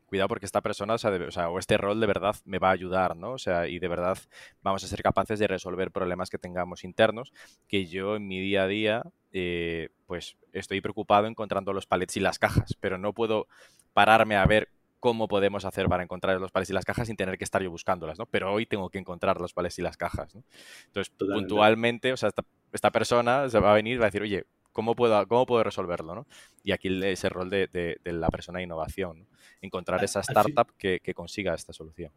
cuidado 0.06 0.30
porque 0.30 0.46
esta 0.46 0.62
persona, 0.62 0.94
o 0.94 0.98
sea, 0.98 1.12
de, 1.12 1.26
o 1.26 1.32
sea, 1.32 1.50
o 1.50 1.60
este 1.60 1.78
rol 1.78 2.00
de 2.00 2.08
verdad 2.08 2.36
me 2.46 2.58
va 2.58 2.70
a 2.70 2.74
ayudar, 2.74 3.18
¿no? 3.18 3.34
O 3.34 3.38
sea, 3.38 3.68
y 3.68 3.78
de 3.80 3.88
verdad 3.90 4.18
vamos 4.62 4.84
a 4.86 4.88
ser 4.88 5.04
capaces 5.04 5.40
de 5.40 5.48
resolver 5.48 5.92
problemas 5.92 6.30
que 6.30 6.38
tengamos 6.38 6.86
internos, 6.86 7.34
que 7.68 7.86
yo 7.86 8.16
en 8.16 8.28
mi 8.28 8.40
día 8.40 8.64
a 8.64 8.68
día, 8.68 9.04
pues 10.06 10.38
estoy 10.54 10.80
preocupado 10.82 11.28
encontrando 11.28 11.74
los 11.74 11.86
palets 11.86 12.16
y 12.18 12.22
las 12.22 12.40
cajas, 12.40 12.78
pero 12.80 12.98
no 12.98 13.14
puedo 13.14 13.48
pararme 13.94 14.38
a 14.38 14.46
ver 14.46 14.70
cómo 15.02 15.28
podemos 15.28 15.66
hacer 15.66 15.88
para 15.88 16.04
encontrar 16.04 16.40
los 16.40 16.52
palets 16.52 16.70
y 16.70 16.74
las 16.74 16.86
cajas 16.86 17.08
sin 17.08 17.18
tener 17.18 17.38
que 17.38 17.44
estar 17.44 17.62
yo 17.62 17.70
buscándolas, 17.70 18.18
¿no? 18.18 18.28
Pero 18.28 18.54
hoy 18.54 18.66
tengo 18.66 18.90
que 18.90 19.00
encontrar 19.00 19.42
los 19.42 19.52
palets 19.54 19.80
y 19.80 19.82
las 19.82 19.98
cajas, 19.98 20.34
¿no? 20.34 20.44
Entonces, 20.86 21.12
Totalmente. 21.18 21.50
puntualmente, 21.50 22.14
o 22.14 22.18
sea, 22.18 22.30
esta, 22.30 22.44
esta, 22.72 22.92
persona 22.92 23.50
se 23.50 23.60
va 23.60 23.72
a 23.72 23.76
venir 23.76 23.96
y 23.96 23.98
va 23.98 24.06
a 24.06 24.08
decir, 24.10 24.22
oye, 24.22 24.46
¿cómo 24.72 24.96
puedo, 24.96 25.28
cómo 25.28 25.46
puedo 25.46 25.64
resolverlo, 25.64 26.16
¿no? 26.16 26.28
Y 26.64 26.72
aquí 26.72 27.04
ese 27.04 27.28
rol 27.30 27.50
de, 27.50 27.68
de, 27.68 27.98
de 28.04 28.14
la 28.14 28.30
persona 28.30 28.60
de 28.60 28.64
innovación, 28.64 29.20
¿no? 29.20 29.26
encontrar 29.62 30.04
esa 30.04 30.22
startup 30.22 30.72
que, 30.78 31.00
que, 31.02 31.14
consiga 31.14 31.54
esta 31.54 31.74
solución. 31.74 32.12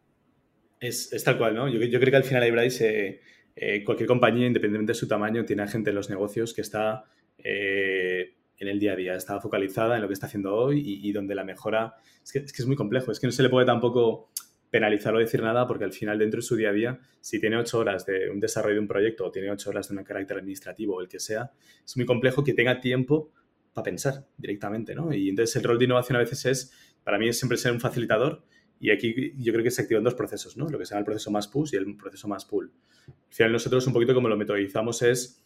Es, 0.79 1.11
es, 1.11 1.23
tal 1.23 1.37
cual, 1.37 1.55
¿no? 1.55 1.67
Yo, 1.67 1.79
yo 1.79 1.99
creo 1.99 2.11
que 2.11 2.17
al 2.17 2.23
final 2.23 2.47
Ibrais, 2.47 2.81
eh, 2.81 3.21
eh, 3.55 3.83
cualquier 3.83 4.07
compañía, 4.07 4.47
independientemente 4.47 4.91
de 4.91 4.99
su 4.99 5.07
tamaño, 5.07 5.45
tiene 5.45 5.67
gente 5.67 5.89
en 5.91 5.95
los 5.95 6.09
negocios 6.09 6.53
que 6.53 6.61
está 6.61 7.05
eh, 7.37 8.33
en 8.57 8.67
el 8.67 8.79
día 8.79 8.93
a 8.93 8.95
día, 8.95 9.15
está 9.15 9.39
focalizada 9.39 9.95
en 9.95 10.01
lo 10.01 10.07
que 10.07 10.13
está 10.13 10.27
haciendo 10.27 10.55
hoy 10.55 10.81
y, 10.85 11.11
donde 11.11 11.35
la 11.35 11.43
mejora... 11.43 11.95
Es 12.23 12.31
que, 12.31 12.39
es 12.39 12.53
que, 12.53 12.61
es 12.61 12.67
muy 12.67 12.75
complejo, 12.75 13.11
es 13.11 13.19
que 13.19 13.27
no 13.27 13.31
se 13.31 13.43
le 13.43 13.49
puede 13.49 13.65
tampoco 13.65 14.29
penalizar 14.69 15.15
o 15.15 15.19
decir 15.19 15.41
nada 15.41 15.67
porque 15.67 15.83
al 15.83 15.93
final 15.93 16.19
dentro 16.19 16.39
de 16.39 16.41
su 16.41 16.55
día 16.55 16.69
a 16.69 16.73
día, 16.73 16.99
si 17.21 17.39
tiene 17.39 17.57
ocho 17.57 17.79
horas 17.79 18.05
de 18.05 18.29
un 18.29 18.39
desarrollo 18.39 18.75
de 18.75 18.81
un 18.81 18.87
proyecto 18.87 19.25
o 19.25 19.31
tiene 19.31 19.51
ocho 19.51 19.69
horas 19.69 19.87
de 19.89 19.95
un 19.95 20.03
carácter 20.03 20.37
administrativo 20.37 20.95
o 20.95 21.01
el 21.01 21.07
que 21.07 21.19
sea, 21.19 21.51
es 21.85 21.95
muy 21.95 22.05
complejo 22.05 22.43
que 22.43 22.53
tenga 22.53 22.79
tiempo 22.79 23.31
para 23.73 23.83
pensar 23.83 24.27
directamente, 24.37 24.95
¿no? 24.95 25.13
Y 25.13 25.29
entonces 25.29 25.55
el 25.55 25.63
rol 25.63 25.77
de 25.77 25.85
innovación 25.85 26.15
a 26.15 26.19
veces 26.19 26.45
es, 26.45 26.73
para 27.03 27.17
mí 27.17 27.29
es 27.29 27.37
siempre 27.37 27.57
ser 27.57 27.71
un 27.71 27.79
facilitador 27.79 28.43
y 28.79 28.91
aquí 28.91 29.33
yo 29.37 29.53
creo 29.53 29.63
que 29.63 29.71
se 29.71 29.81
activan 29.81 30.03
dos 30.03 30.15
procesos, 30.15 30.57
¿no? 30.57 30.67
Lo 30.67 30.77
que 30.77 30.85
se 30.85 30.91
llama 30.91 30.99
el 30.99 31.05
proceso 31.05 31.31
más 31.31 31.47
push 31.47 31.73
y 31.73 31.77
el 31.77 31.95
proceso 31.95 32.27
más 32.27 32.45
pull. 32.45 32.71
Al 33.07 33.33
final 33.33 33.51
nosotros 33.53 33.87
un 33.87 33.93
poquito 33.93 34.13
como 34.13 34.27
lo 34.27 34.37
metodizamos 34.37 35.01
es 35.01 35.44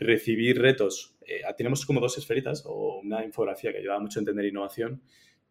recibir 0.00 0.60
retos. 0.60 1.16
Eh, 1.26 1.42
tenemos 1.56 1.86
como 1.86 2.00
dos 2.00 2.18
esferitas 2.18 2.64
o 2.66 3.00
una 3.00 3.24
infografía 3.24 3.70
que 3.70 3.78
ayuda 3.78 4.00
mucho 4.00 4.18
a 4.18 4.22
entender 4.22 4.46
innovación, 4.46 5.02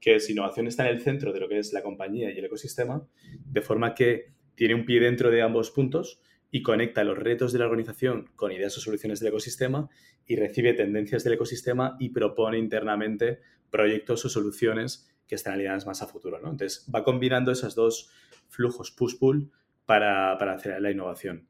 que 0.01 0.15
es 0.15 0.29
innovación 0.29 0.67
está 0.67 0.89
en 0.89 0.95
el 0.95 1.01
centro 1.01 1.31
de 1.31 1.39
lo 1.39 1.47
que 1.47 1.59
es 1.59 1.71
la 1.71 1.83
compañía 1.83 2.31
y 2.31 2.37
el 2.37 2.45
ecosistema, 2.45 3.07
de 3.45 3.61
forma 3.61 3.93
que 3.93 4.33
tiene 4.55 4.75
un 4.75 4.85
pie 4.85 4.99
dentro 4.99 5.29
de 5.29 5.41
ambos 5.41 5.71
puntos 5.71 6.21
y 6.51 6.63
conecta 6.63 7.03
los 7.03 7.17
retos 7.17 7.53
de 7.53 7.59
la 7.59 7.65
organización 7.65 8.29
con 8.35 8.51
ideas 8.51 8.75
o 8.77 8.81
soluciones 8.81 9.19
del 9.19 9.29
ecosistema 9.29 9.89
y 10.25 10.35
recibe 10.35 10.73
tendencias 10.73 11.23
del 11.23 11.33
ecosistema 11.33 11.95
y 11.99 12.09
propone 12.09 12.57
internamente 12.57 13.39
proyectos 13.69 14.25
o 14.25 14.29
soluciones 14.29 15.07
que 15.27 15.35
están 15.35 15.53
alineadas 15.53 15.85
más 15.85 16.01
a 16.01 16.07
futuro. 16.07 16.39
¿no? 16.39 16.49
Entonces, 16.49 16.89
va 16.93 17.03
combinando 17.03 17.51
esos 17.51 17.75
dos 17.75 18.09
flujos 18.47 18.91
push-pull 18.91 19.51
para, 19.85 20.37
para 20.39 20.53
acelerar 20.53 20.81
la 20.81 20.91
innovación. 20.91 21.47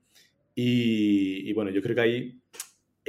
Y, 0.54 1.50
y, 1.50 1.54
bueno, 1.54 1.72
yo 1.72 1.82
creo 1.82 1.96
que 1.96 2.02
ahí 2.02 2.39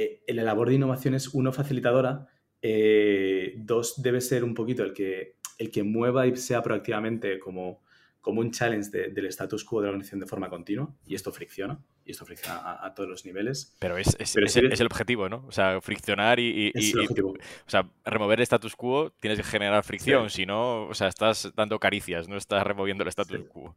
eh, 0.01 0.33
la 0.33 0.43
labor 0.43 0.69
de 0.69 0.75
innovación 0.75 1.13
es, 1.13 1.29
uno, 1.33 1.51
facilitadora, 1.51 2.27
eh, 2.61 3.55
dos, 3.57 4.01
debe 4.01 4.21
ser 4.21 4.43
un 4.43 4.53
poquito 4.53 4.83
el 4.83 4.93
que, 4.93 5.37
el 5.57 5.71
que 5.71 5.83
mueva 5.83 6.27
y 6.27 6.35
sea 6.35 6.61
proactivamente 6.61 7.39
como 7.39 7.81
como 8.21 8.39
un 8.39 8.51
challenge 8.51 8.91
de, 8.91 9.09
del 9.09 9.25
status 9.25 9.65
quo 9.65 9.81
de 9.81 9.87
la 9.87 9.89
organización 9.89 10.19
de 10.19 10.27
forma 10.27 10.47
continua 10.47 10.93
y 11.07 11.15
esto 11.15 11.31
fricciona 11.31 11.79
y 12.05 12.11
esto 12.11 12.23
fricciona 12.23 12.57
a, 12.57 12.85
a 12.85 12.93
todos 12.93 13.09
los 13.09 13.25
niveles. 13.25 13.75
Pero 13.79 13.97
es, 13.97 14.15
es, 14.19 14.33
Pero 14.33 14.45
es, 14.45 14.55
es, 14.55 14.79
el 14.79 14.85
objetivo, 14.85 15.27
¿no? 15.27 15.43
O 15.47 15.51
sea, 15.51 15.81
friccionar 15.81 16.39
y, 16.39 16.71
y, 16.71 16.71
y 16.75 16.93
o 16.95 17.35
sea, 17.65 17.89
remover 18.05 18.39
el 18.39 18.43
status 18.43 18.75
quo 18.75 19.11
tienes 19.19 19.39
que 19.39 19.43
generar 19.43 19.83
fricción, 19.83 20.29
sí. 20.29 20.37
si 20.37 20.45
no, 20.45 20.83
o 20.87 20.93
sea, 20.93 21.07
estás 21.07 21.51
dando 21.55 21.79
caricias, 21.79 22.29
no 22.29 22.37
estás 22.37 22.63
removiendo 22.63 23.03
el 23.03 23.09
status 23.09 23.37
sí. 23.37 23.45
quo. 23.51 23.75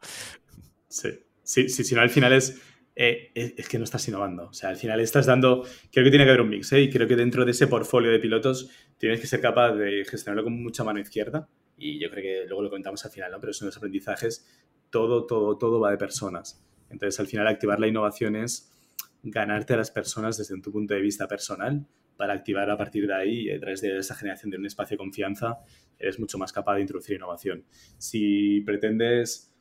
Sí. 0.89 1.09
Sí, 1.43 1.69
sí, 1.69 1.85
si 1.85 1.95
no 1.95 2.01
al 2.01 2.09
final 2.09 2.33
es, 2.33 2.59
eh, 2.97 3.33
es, 3.35 3.69
que 3.69 3.79
no 3.79 3.85
estás 3.85 4.07
innovando. 4.09 4.49
O 4.49 4.53
sea, 4.53 4.71
al 4.71 4.77
final 4.77 5.01
estás 5.01 5.27
dando. 5.27 5.65
Creo 5.93 6.05
que 6.05 6.11
tiene 6.11 6.25
que 6.25 6.31
haber 6.31 6.43
un 6.43 6.51
mix, 6.51 6.73
¿eh? 6.73 6.81
Y 6.81 6.91
creo 6.91 7.09
que 7.09 7.17
dentro 7.17 7.45
de 7.45 7.51
ese 7.51 7.67
portfolio 7.67 8.11
de 8.11 8.19
pilotos 8.19 8.71
tienes 8.99 9.21
que 9.21 9.27
ser 9.27 9.41
capaz 9.41 9.73
de 9.73 10.05
gestionarlo 10.05 10.45
con 10.45 10.63
mucha 10.63 10.85
mano 10.85 11.01
izquierda 11.01 11.49
y 11.77 11.99
yo 11.99 12.11
creo 12.11 12.23
que 12.23 12.47
luego 12.47 12.63
lo 12.63 12.71
comentamos 12.71 13.05
al 13.05 13.11
final, 13.11 13.33
¿no? 13.33 13.41
pero 13.41 13.53
son 13.53 13.67
los 13.67 13.77
aprendizajes, 13.77 14.47
todo, 14.91 15.27
todo, 15.27 15.59
todo 15.59 15.81
va 15.81 15.91
de 15.91 15.99
personas. 15.99 16.65
Entonces, 16.91 17.19
al 17.19 17.27
final, 17.27 17.47
activar 17.49 17.81
la 17.81 17.89
innovación 17.89 18.37
es 18.37 18.71
ganarte 19.23 19.75
a 19.75 19.77
las 19.77 19.91
personas 19.91 20.37
desde 20.37 20.61
tu 20.61 20.71
punto 20.71 20.95
de 20.95 21.01
vista 21.01 21.27
personal 21.27 21.87
para 22.17 22.35
activar 22.35 22.71
a 22.71 22.77
partir 22.77 23.07
de 23.07 23.15
ahí, 23.15 23.51
a 23.51 23.59
través 23.59 23.81
de 23.81 23.99
esa 23.99 24.15
generación 24.15 24.51
de 24.51 24.59
un 24.59 24.67
espacio 24.67 24.95
de 24.95 24.99
confianza, 24.99 25.59
eres 25.99 26.21
mucho 26.21 26.39
más 26.39 26.53
capaz 26.53 26.77
de 26.77 26.83
introducir 26.83 27.17
innovación. 27.17 27.65
Si 27.99 28.61
pretendes 28.61 29.53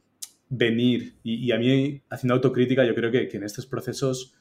venir, 0.55 1.15
y, 1.23 1.45
y 1.45 1.51
a 1.51 1.57
mí, 1.57 2.01
haciendo 2.09 2.35
autocrítica, 2.35 2.85
yo 2.85 2.93
creo 2.93 3.11
que, 3.11 3.29
en 3.31 3.43
estos 3.43 3.65
procesos 3.65 4.35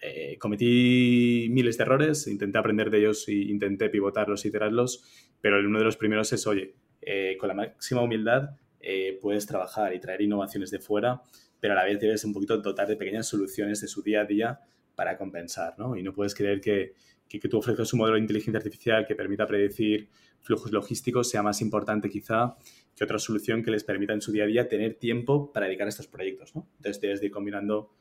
eh, 0.00 0.36
cometí 0.38 1.48
miles 1.50 1.78
de 1.78 1.84
errores, 1.84 2.26
intenté 2.26 2.58
aprender 2.58 2.90
de 2.90 2.98
ellos 2.98 3.26
e 3.28 3.34
intenté 3.34 3.88
pivotarlos, 3.88 4.44
iterarlos, 4.44 5.04
pero 5.40 5.58
uno 5.58 5.78
de 5.78 5.84
los 5.84 5.96
primeros 5.96 6.32
es, 6.32 6.46
oye, 6.46 6.74
eh, 7.00 7.36
con 7.38 7.48
la 7.48 7.54
máxima 7.54 8.02
humildad 8.02 8.50
eh, 8.80 9.18
puedes 9.20 9.46
trabajar 9.46 9.94
y 9.94 10.00
traer 10.00 10.20
innovaciones 10.20 10.70
de 10.70 10.80
fuera, 10.80 11.22
pero 11.60 11.72
a 11.74 11.76
la 11.76 11.84
vez 11.84 11.98
debes 11.98 12.24
un 12.24 12.32
poquito 12.32 12.58
dotar 12.58 12.86
de 12.86 12.96
pequeñas 12.96 13.26
soluciones 13.26 13.80
de 13.80 13.88
su 13.88 14.02
día 14.02 14.22
a 14.22 14.24
día 14.24 14.60
para 14.94 15.16
compensar, 15.16 15.74
¿no? 15.78 15.96
Y 15.96 16.02
no 16.02 16.12
puedes 16.12 16.34
creer 16.34 16.60
que, 16.60 16.94
que, 17.28 17.40
que 17.40 17.48
tú 17.48 17.58
ofrezcas 17.58 17.92
un 17.94 18.00
modelo 18.00 18.16
de 18.16 18.22
inteligencia 18.22 18.58
artificial 18.58 19.06
que 19.06 19.14
permita 19.14 19.46
predecir 19.46 20.08
flujos 20.40 20.72
logísticos 20.72 21.28
sea 21.28 21.42
más 21.42 21.60
importante 21.60 22.08
quizá 22.08 22.56
que 22.96 23.04
otra 23.04 23.18
solución 23.18 23.62
que 23.62 23.70
les 23.70 23.84
permita 23.84 24.12
en 24.12 24.20
su 24.20 24.32
día 24.32 24.44
a 24.44 24.46
día 24.46 24.68
tener 24.68 24.94
tiempo 24.94 25.52
para 25.52 25.66
dedicar 25.66 25.86
a 25.86 25.90
estos 25.90 26.06
proyectos, 26.06 26.54
¿no? 26.54 26.66
Entonces 26.76 27.20
de 27.20 27.26
ir 27.26 27.32
combinando 27.32 27.94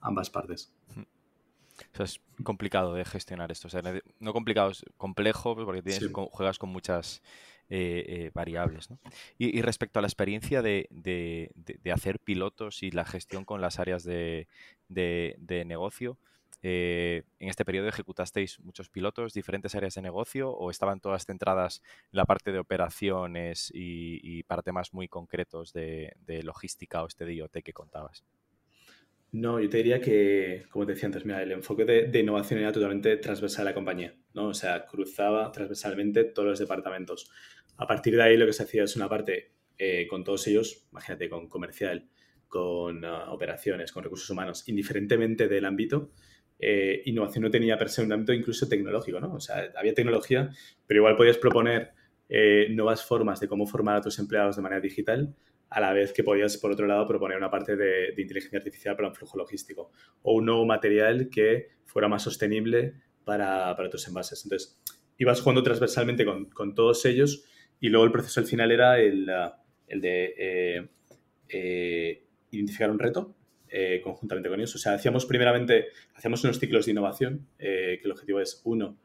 ambas 0.00 0.30
partes. 0.30 0.72
O 0.96 1.96
sea, 1.96 2.04
es 2.04 2.20
complicado 2.42 2.94
de 2.94 3.04
gestionar 3.04 3.50
esto. 3.50 3.68
O 3.68 3.70
sea, 3.70 3.82
no 4.20 4.32
complicado, 4.32 4.70
es 4.70 4.84
complejo 4.96 5.56
porque 5.56 5.82
tienes, 5.82 6.10
juegas 6.12 6.58
con 6.58 6.70
muchas 6.70 7.22
eh, 7.70 8.04
eh, 8.06 8.30
variables. 8.34 8.90
¿no? 8.90 8.98
Y, 9.38 9.62
respecto 9.62 9.98
a 9.98 10.02
la 10.02 10.08
experiencia 10.08 10.60
de, 10.60 10.86
de, 10.90 11.50
de, 11.54 11.92
hacer 11.92 12.20
pilotos 12.20 12.82
y 12.82 12.90
la 12.90 13.06
gestión 13.06 13.46
con 13.46 13.60
las 13.62 13.78
áreas 13.78 14.04
de, 14.04 14.46
negocio, 15.66 16.18
eh, 16.66 17.24
en 17.40 17.50
este 17.50 17.66
periodo 17.66 17.88
ejecutasteis 17.88 18.58
muchos 18.60 18.88
pilotos, 18.88 19.34
diferentes 19.34 19.74
áreas 19.74 19.96
de 19.96 20.00
negocio 20.00 20.50
o 20.50 20.70
estaban 20.70 20.98
todas 20.98 21.26
centradas 21.26 21.82
en 22.04 22.16
la 22.16 22.24
parte 22.24 22.52
de 22.52 22.58
operaciones 22.58 23.70
y, 23.74 24.42
para 24.44 24.62
temas 24.62 24.94
muy 24.94 25.06
concretos 25.06 25.74
de, 25.74 26.16
logística 26.42 27.02
o 27.02 27.06
este 27.06 27.30
IoT 27.30 27.58
que 27.62 27.74
contabas? 27.74 28.24
No, 29.30 29.60
yo 29.60 29.68
te 29.68 29.76
diría 29.76 30.00
que, 30.00 30.64
como 30.70 30.86
te 30.86 30.92
decía 30.94 31.08
antes, 31.08 31.26
mira, 31.26 31.42
el 31.42 31.52
enfoque 31.52 31.84
de, 31.84 32.18
innovación 32.18 32.60
era 32.60 32.72
totalmente 32.72 33.18
transversal 33.18 33.66
a 33.66 33.70
la 33.70 33.74
compañía, 33.74 34.14
¿no? 34.32 34.46
O 34.46 34.54
sea, 34.54 34.86
cruzaba 34.86 35.52
transversalmente 35.52 36.24
todos 36.24 36.48
los 36.48 36.58
departamentos. 36.58 37.30
A 37.76 37.86
partir 37.86 38.16
de 38.16 38.22
ahí 38.22 38.38
lo 38.38 38.46
que 38.46 38.54
se 38.54 38.62
hacía 38.62 38.84
es 38.84 38.96
una 38.96 39.10
parte 39.10 39.52
eh, 39.76 40.06
con 40.06 40.24
todos 40.24 40.46
ellos, 40.46 40.86
imagínate, 40.90 41.28
con 41.28 41.46
comercial, 41.46 42.08
con 42.48 43.04
ah, 43.04 43.30
operaciones, 43.32 43.92
con 43.92 44.02
recursos 44.02 44.30
humanos, 44.30 44.66
indiferentemente 44.66 45.46
del 45.46 45.66
ámbito, 45.66 46.12
eh, 46.58 47.02
innovación 47.04 47.42
no 47.44 47.50
tenía 47.50 47.76
per 47.78 47.88
se 47.88 48.02
un 48.02 48.12
ámbito 48.12 48.32
incluso 48.32 48.68
tecnológico, 48.68 49.20
¿no? 49.20 49.34
O 49.34 49.40
sea, 49.40 49.70
había 49.76 49.94
tecnología, 49.94 50.50
pero 50.86 51.00
igual 51.00 51.16
podías 51.16 51.38
proponer 51.38 51.92
eh, 52.28 52.68
nuevas 52.70 53.04
formas 53.04 53.40
de 53.40 53.48
cómo 53.48 53.66
formar 53.66 53.96
a 53.96 54.00
tus 54.00 54.18
empleados 54.18 54.56
de 54.56 54.62
manera 54.62 54.80
digital, 54.80 55.34
a 55.68 55.80
la 55.80 55.92
vez 55.92 56.12
que 56.12 56.22
podías, 56.22 56.56
por 56.56 56.70
otro 56.70 56.86
lado, 56.86 57.06
proponer 57.06 57.36
una 57.36 57.50
parte 57.50 57.76
de, 57.76 58.14
inteligencia 58.16 58.58
artificial 58.58 58.96
para 58.96 59.08
un 59.08 59.14
flujo 59.14 59.36
logístico 59.36 59.90
o 60.22 60.34
un 60.34 60.46
nuevo 60.46 60.64
material 60.64 61.28
que 61.28 61.68
fuera 61.84 62.08
más 62.08 62.22
sostenible 62.22 62.94
para, 63.24 63.74
tus 63.90 64.06
envases. 64.06 64.44
Entonces, 64.44 64.80
ibas 65.18 65.40
jugando 65.40 65.62
transversalmente 65.62 66.24
con, 66.24 66.46
con, 66.46 66.74
todos 66.74 67.04
ellos 67.04 67.44
y 67.80 67.88
luego 67.88 68.04
el 68.06 68.12
proceso 68.12 68.40
al 68.40 68.46
final 68.46 68.70
era 68.70 69.00
el, 69.00 69.28
el 69.88 70.00
de 70.00 70.88
eh, 71.48 72.26
identificar 72.50 72.90
un 72.90 72.98
reto 72.98 73.34
eh, 73.76 74.00
conjuntamente 74.00 74.48
con 74.48 74.60
ellos. 74.60 74.72
O 74.76 74.78
sea, 74.78 74.92
hacíamos 74.92 75.26
primeramente, 75.26 75.86
hacíamos 76.14 76.44
unos 76.44 76.60
ciclos 76.60 76.86
de 76.86 76.92
innovación, 76.92 77.48
eh, 77.58 77.98
que 78.00 78.04
el 78.04 78.12
objetivo 78.12 78.38
es, 78.38 78.60
uno, 78.62 78.96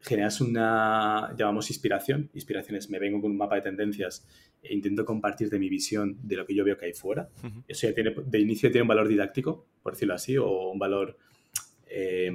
generas 0.00 0.40
una, 0.40 1.32
llamamos 1.38 1.70
inspiración. 1.70 2.28
Inspiración 2.34 2.76
es, 2.76 2.90
me 2.90 2.98
vengo 2.98 3.20
con 3.20 3.30
un 3.30 3.36
mapa 3.36 3.54
de 3.54 3.60
tendencias 3.60 4.26
e 4.60 4.74
intento 4.74 5.04
compartir 5.04 5.50
de 5.50 5.60
mi 5.60 5.68
visión 5.68 6.18
de 6.20 6.34
lo 6.34 6.44
que 6.44 6.52
yo 6.52 6.64
veo 6.64 6.76
que 6.76 6.86
hay 6.86 6.94
fuera. 6.94 7.28
Eso 7.68 7.86
ya 7.86 7.94
tiene, 7.94 8.12
de 8.26 8.40
inicio 8.40 8.72
tiene 8.72 8.82
un 8.82 8.88
valor 8.88 9.06
didáctico, 9.06 9.68
por 9.84 9.92
decirlo 9.92 10.14
así, 10.14 10.36
o 10.36 10.70
un 10.70 10.80
valor 10.80 11.16
eh, 11.86 12.32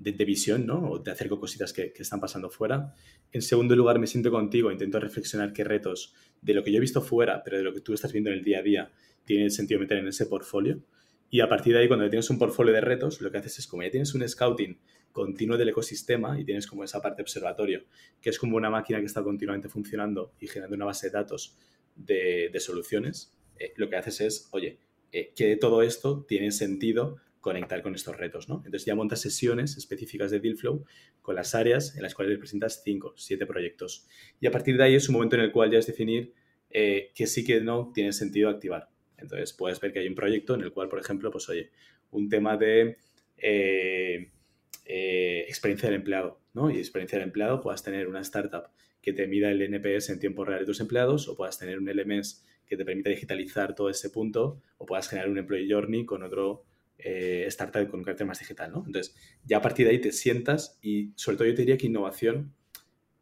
de, 0.00 0.24
visión, 0.24 0.66
¿no? 0.66 0.90
O 0.90 1.00
te 1.00 1.12
acerco 1.12 1.38
cositas 1.38 1.72
que, 1.72 1.92
que, 1.92 2.02
están 2.02 2.18
pasando 2.18 2.50
fuera. 2.50 2.94
En 3.30 3.42
segundo 3.42 3.76
lugar, 3.76 4.00
me 4.00 4.08
siento 4.08 4.32
contigo, 4.32 4.72
intento 4.72 4.98
reflexionar 4.98 5.52
qué 5.52 5.62
retos 5.62 6.14
de 6.42 6.52
lo 6.54 6.64
que 6.64 6.72
yo 6.72 6.78
he 6.78 6.80
visto 6.80 7.00
fuera, 7.00 7.44
pero 7.44 7.58
de 7.58 7.62
lo 7.62 7.72
que 7.72 7.80
tú 7.80 7.94
estás 7.94 8.12
viendo 8.12 8.30
en 8.30 8.38
el 8.38 8.42
día 8.42 8.58
a 8.58 8.62
día, 8.62 8.90
tiene 9.36 9.50
sentido 9.50 9.78
meter 9.78 9.98
en 9.98 10.08
ese 10.08 10.26
portfolio. 10.26 10.82
Y 11.30 11.40
a 11.40 11.48
partir 11.48 11.74
de 11.74 11.80
ahí, 11.80 11.86
cuando 11.86 12.10
tienes 12.10 12.28
un 12.30 12.38
portfolio 12.38 12.72
de 12.72 12.80
retos, 12.80 13.20
lo 13.20 13.30
que 13.30 13.38
haces 13.38 13.60
es, 13.60 13.68
como 13.68 13.84
ya 13.84 13.90
tienes 13.90 14.12
un 14.12 14.28
scouting 14.28 14.80
continuo 15.12 15.56
del 15.56 15.68
ecosistema 15.68 16.40
y 16.40 16.44
tienes 16.44 16.66
como 16.66 16.82
esa 16.82 17.00
parte 17.00 17.22
observatorio, 17.22 17.84
que 18.20 18.30
es 18.30 18.38
como 18.40 18.56
una 18.56 18.70
máquina 18.70 18.98
que 18.98 19.06
está 19.06 19.22
continuamente 19.22 19.68
funcionando 19.68 20.32
y 20.40 20.48
generando 20.48 20.74
una 20.74 20.86
base 20.86 21.06
de 21.06 21.12
datos 21.12 21.56
de, 21.94 22.50
soluciones, 22.58 23.32
eh, 23.60 23.72
lo 23.76 23.88
que 23.88 23.96
haces 23.96 24.20
es, 24.20 24.48
oye, 24.50 24.80
eh, 25.12 25.32
que 25.36 25.54
todo 25.54 25.82
esto 25.82 26.24
tiene 26.26 26.50
sentido 26.50 27.18
conectar 27.40 27.82
con 27.82 27.94
estos 27.94 28.16
retos, 28.16 28.48
¿no? 28.48 28.56
Entonces 28.66 28.84
ya 28.84 28.96
montas 28.96 29.20
sesiones 29.20 29.76
específicas 29.76 30.32
de 30.32 30.40
Dealflow 30.40 30.84
con 31.22 31.36
las 31.36 31.54
áreas 31.54 31.94
en 31.94 32.02
las 32.02 32.16
cuales 32.16 32.36
presentas 32.38 32.82
5, 32.84 33.14
7 33.16 33.46
proyectos. 33.46 34.08
Y 34.40 34.48
a 34.48 34.50
partir 34.50 34.76
de 34.76 34.82
ahí 34.82 34.94
es 34.96 35.08
un 35.08 35.14
momento 35.14 35.36
en 35.36 35.42
el 35.42 35.52
cual 35.52 35.70
ya 35.70 35.78
es 35.78 35.86
definir 35.86 36.32
eh, 36.70 37.10
que 37.14 37.26
sí 37.26 37.44
que 37.44 37.60
no 37.60 37.90
tiene 37.92 38.12
sentido 38.12 38.48
activar. 38.48 38.88
Entonces, 39.20 39.52
puedes 39.52 39.80
ver 39.80 39.92
que 39.92 40.00
hay 40.00 40.08
un 40.08 40.14
proyecto 40.14 40.54
en 40.54 40.62
el 40.62 40.72
cual, 40.72 40.88
por 40.88 40.98
ejemplo, 40.98 41.30
pues 41.30 41.48
oye, 41.48 41.70
un 42.10 42.28
tema 42.28 42.56
de 42.56 42.98
eh, 43.36 44.30
eh, 44.84 45.44
experiencia 45.48 45.88
del 45.88 45.96
empleado, 45.96 46.40
¿no? 46.54 46.70
Y 46.70 46.78
experiencia 46.78 47.18
del 47.18 47.28
empleado, 47.28 47.60
puedas 47.60 47.82
tener 47.82 48.08
una 48.08 48.20
startup 48.20 48.64
que 49.00 49.12
te 49.12 49.26
mida 49.26 49.50
el 49.50 49.62
NPS 49.62 50.10
en 50.10 50.18
tiempo 50.18 50.44
real 50.44 50.60
de 50.60 50.66
tus 50.66 50.80
empleados, 50.80 51.28
o 51.28 51.36
puedas 51.36 51.58
tener 51.58 51.78
un 51.78 51.88
LMS 51.88 52.44
que 52.66 52.76
te 52.76 52.84
permita 52.84 53.10
digitalizar 53.10 53.74
todo 53.74 53.88
ese 53.88 54.10
punto, 54.10 54.60
o 54.78 54.86
puedas 54.86 55.08
generar 55.08 55.30
un 55.30 55.38
employee 55.38 55.72
journey 55.72 56.04
con 56.04 56.22
otro 56.22 56.64
eh, 56.98 57.44
startup 57.46 57.88
con 57.88 58.00
un 58.00 58.04
carácter 58.04 58.26
más 58.26 58.38
digital, 58.38 58.72
¿no? 58.72 58.84
Entonces, 58.86 59.16
ya 59.44 59.58
a 59.58 59.62
partir 59.62 59.86
de 59.86 59.92
ahí 59.92 60.00
te 60.00 60.12
sientas 60.12 60.78
y 60.82 61.12
sobre 61.16 61.38
todo 61.38 61.48
yo 61.48 61.54
te 61.54 61.62
diría 61.62 61.78
que 61.78 61.86
innovación 61.86 62.54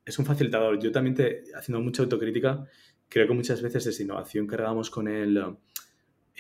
es 0.04 0.18
un 0.18 0.24
facilitador. 0.24 0.80
Yo 0.80 0.90
también, 0.90 1.14
te, 1.14 1.44
haciendo 1.54 1.80
mucha 1.80 2.02
autocrítica, 2.02 2.66
creo 3.08 3.28
que 3.28 3.34
muchas 3.34 3.62
veces 3.62 3.84
desde 3.84 4.04
innovación 4.04 4.46
cargamos 4.46 4.90
con 4.90 5.06
el, 5.06 5.56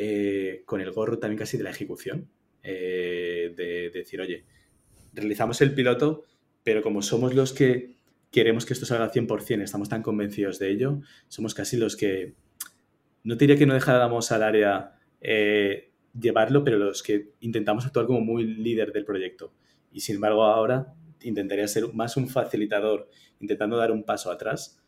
eh, 0.00 0.62
con 0.64 0.80
el 0.80 0.92
gorro 0.92 1.18
también 1.18 1.40
casi 1.40 1.58
de 1.58 1.64
la 1.64 1.70
ejecución, 1.70 2.28
eh, 2.62 3.52
de, 3.56 3.90
decir, 3.90 4.20
oye, 4.20 4.44
realizamos 5.12 5.60
el 5.60 5.74
piloto, 5.74 6.24
pero 6.62 6.82
como 6.82 7.02
somos 7.02 7.34
los 7.34 7.52
que 7.52 7.96
queremos 8.30 8.64
que 8.64 8.74
esto 8.74 8.86
salga 8.86 9.06
al 9.06 9.10
100%, 9.10 9.60
estamos 9.60 9.88
tan 9.88 10.04
convencidos 10.04 10.60
de 10.60 10.70
ello, 10.70 11.00
somos 11.26 11.52
casi 11.52 11.76
los 11.76 11.96
que, 11.96 12.34
no 13.24 13.34
diría 13.34 13.56
que 13.56 13.66
no 13.66 13.74
dejáramos 13.74 14.30
al 14.30 14.44
área 14.44 15.00
eh, 15.20 15.90
llevarlo, 16.16 16.62
pero 16.62 16.78
los 16.78 17.02
que 17.02 17.32
intentamos 17.40 17.84
actuar 17.84 18.06
como 18.06 18.20
muy 18.20 18.44
líder 18.44 18.92
del 18.92 19.04
proyecto. 19.04 19.52
Y 19.92 19.98
sin 19.98 20.14
embargo 20.14 20.44
ahora 20.44 20.94
intentaría 21.22 21.66
ser 21.66 21.92
más 21.92 22.16
un 22.16 22.28
facilitador, 22.28 23.10
intentando 23.40 23.76
dar 23.76 23.90
un 23.90 24.04
paso 24.04 24.30
atrás 24.30 24.80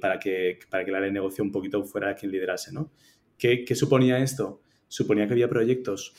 para, 0.00 0.18
que, 0.18 0.58
para 0.68 0.84
que 0.84 0.90
el 0.90 0.96
área 0.96 1.06
de 1.06 1.12
negocio 1.12 1.44
un 1.44 1.52
poquito 1.52 1.84
fuera 1.84 2.16
quien 2.16 2.32
liderase, 2.32 2.72
¿no? 2.72 2.90
¿Qué, 3.38 3.64
suponía 3.74 4.18
esto? 4.18 4.60
Suponía 4.88 5.26
que 5.26 5.32
había 5.32 5.48
proyectos 5.48 6.14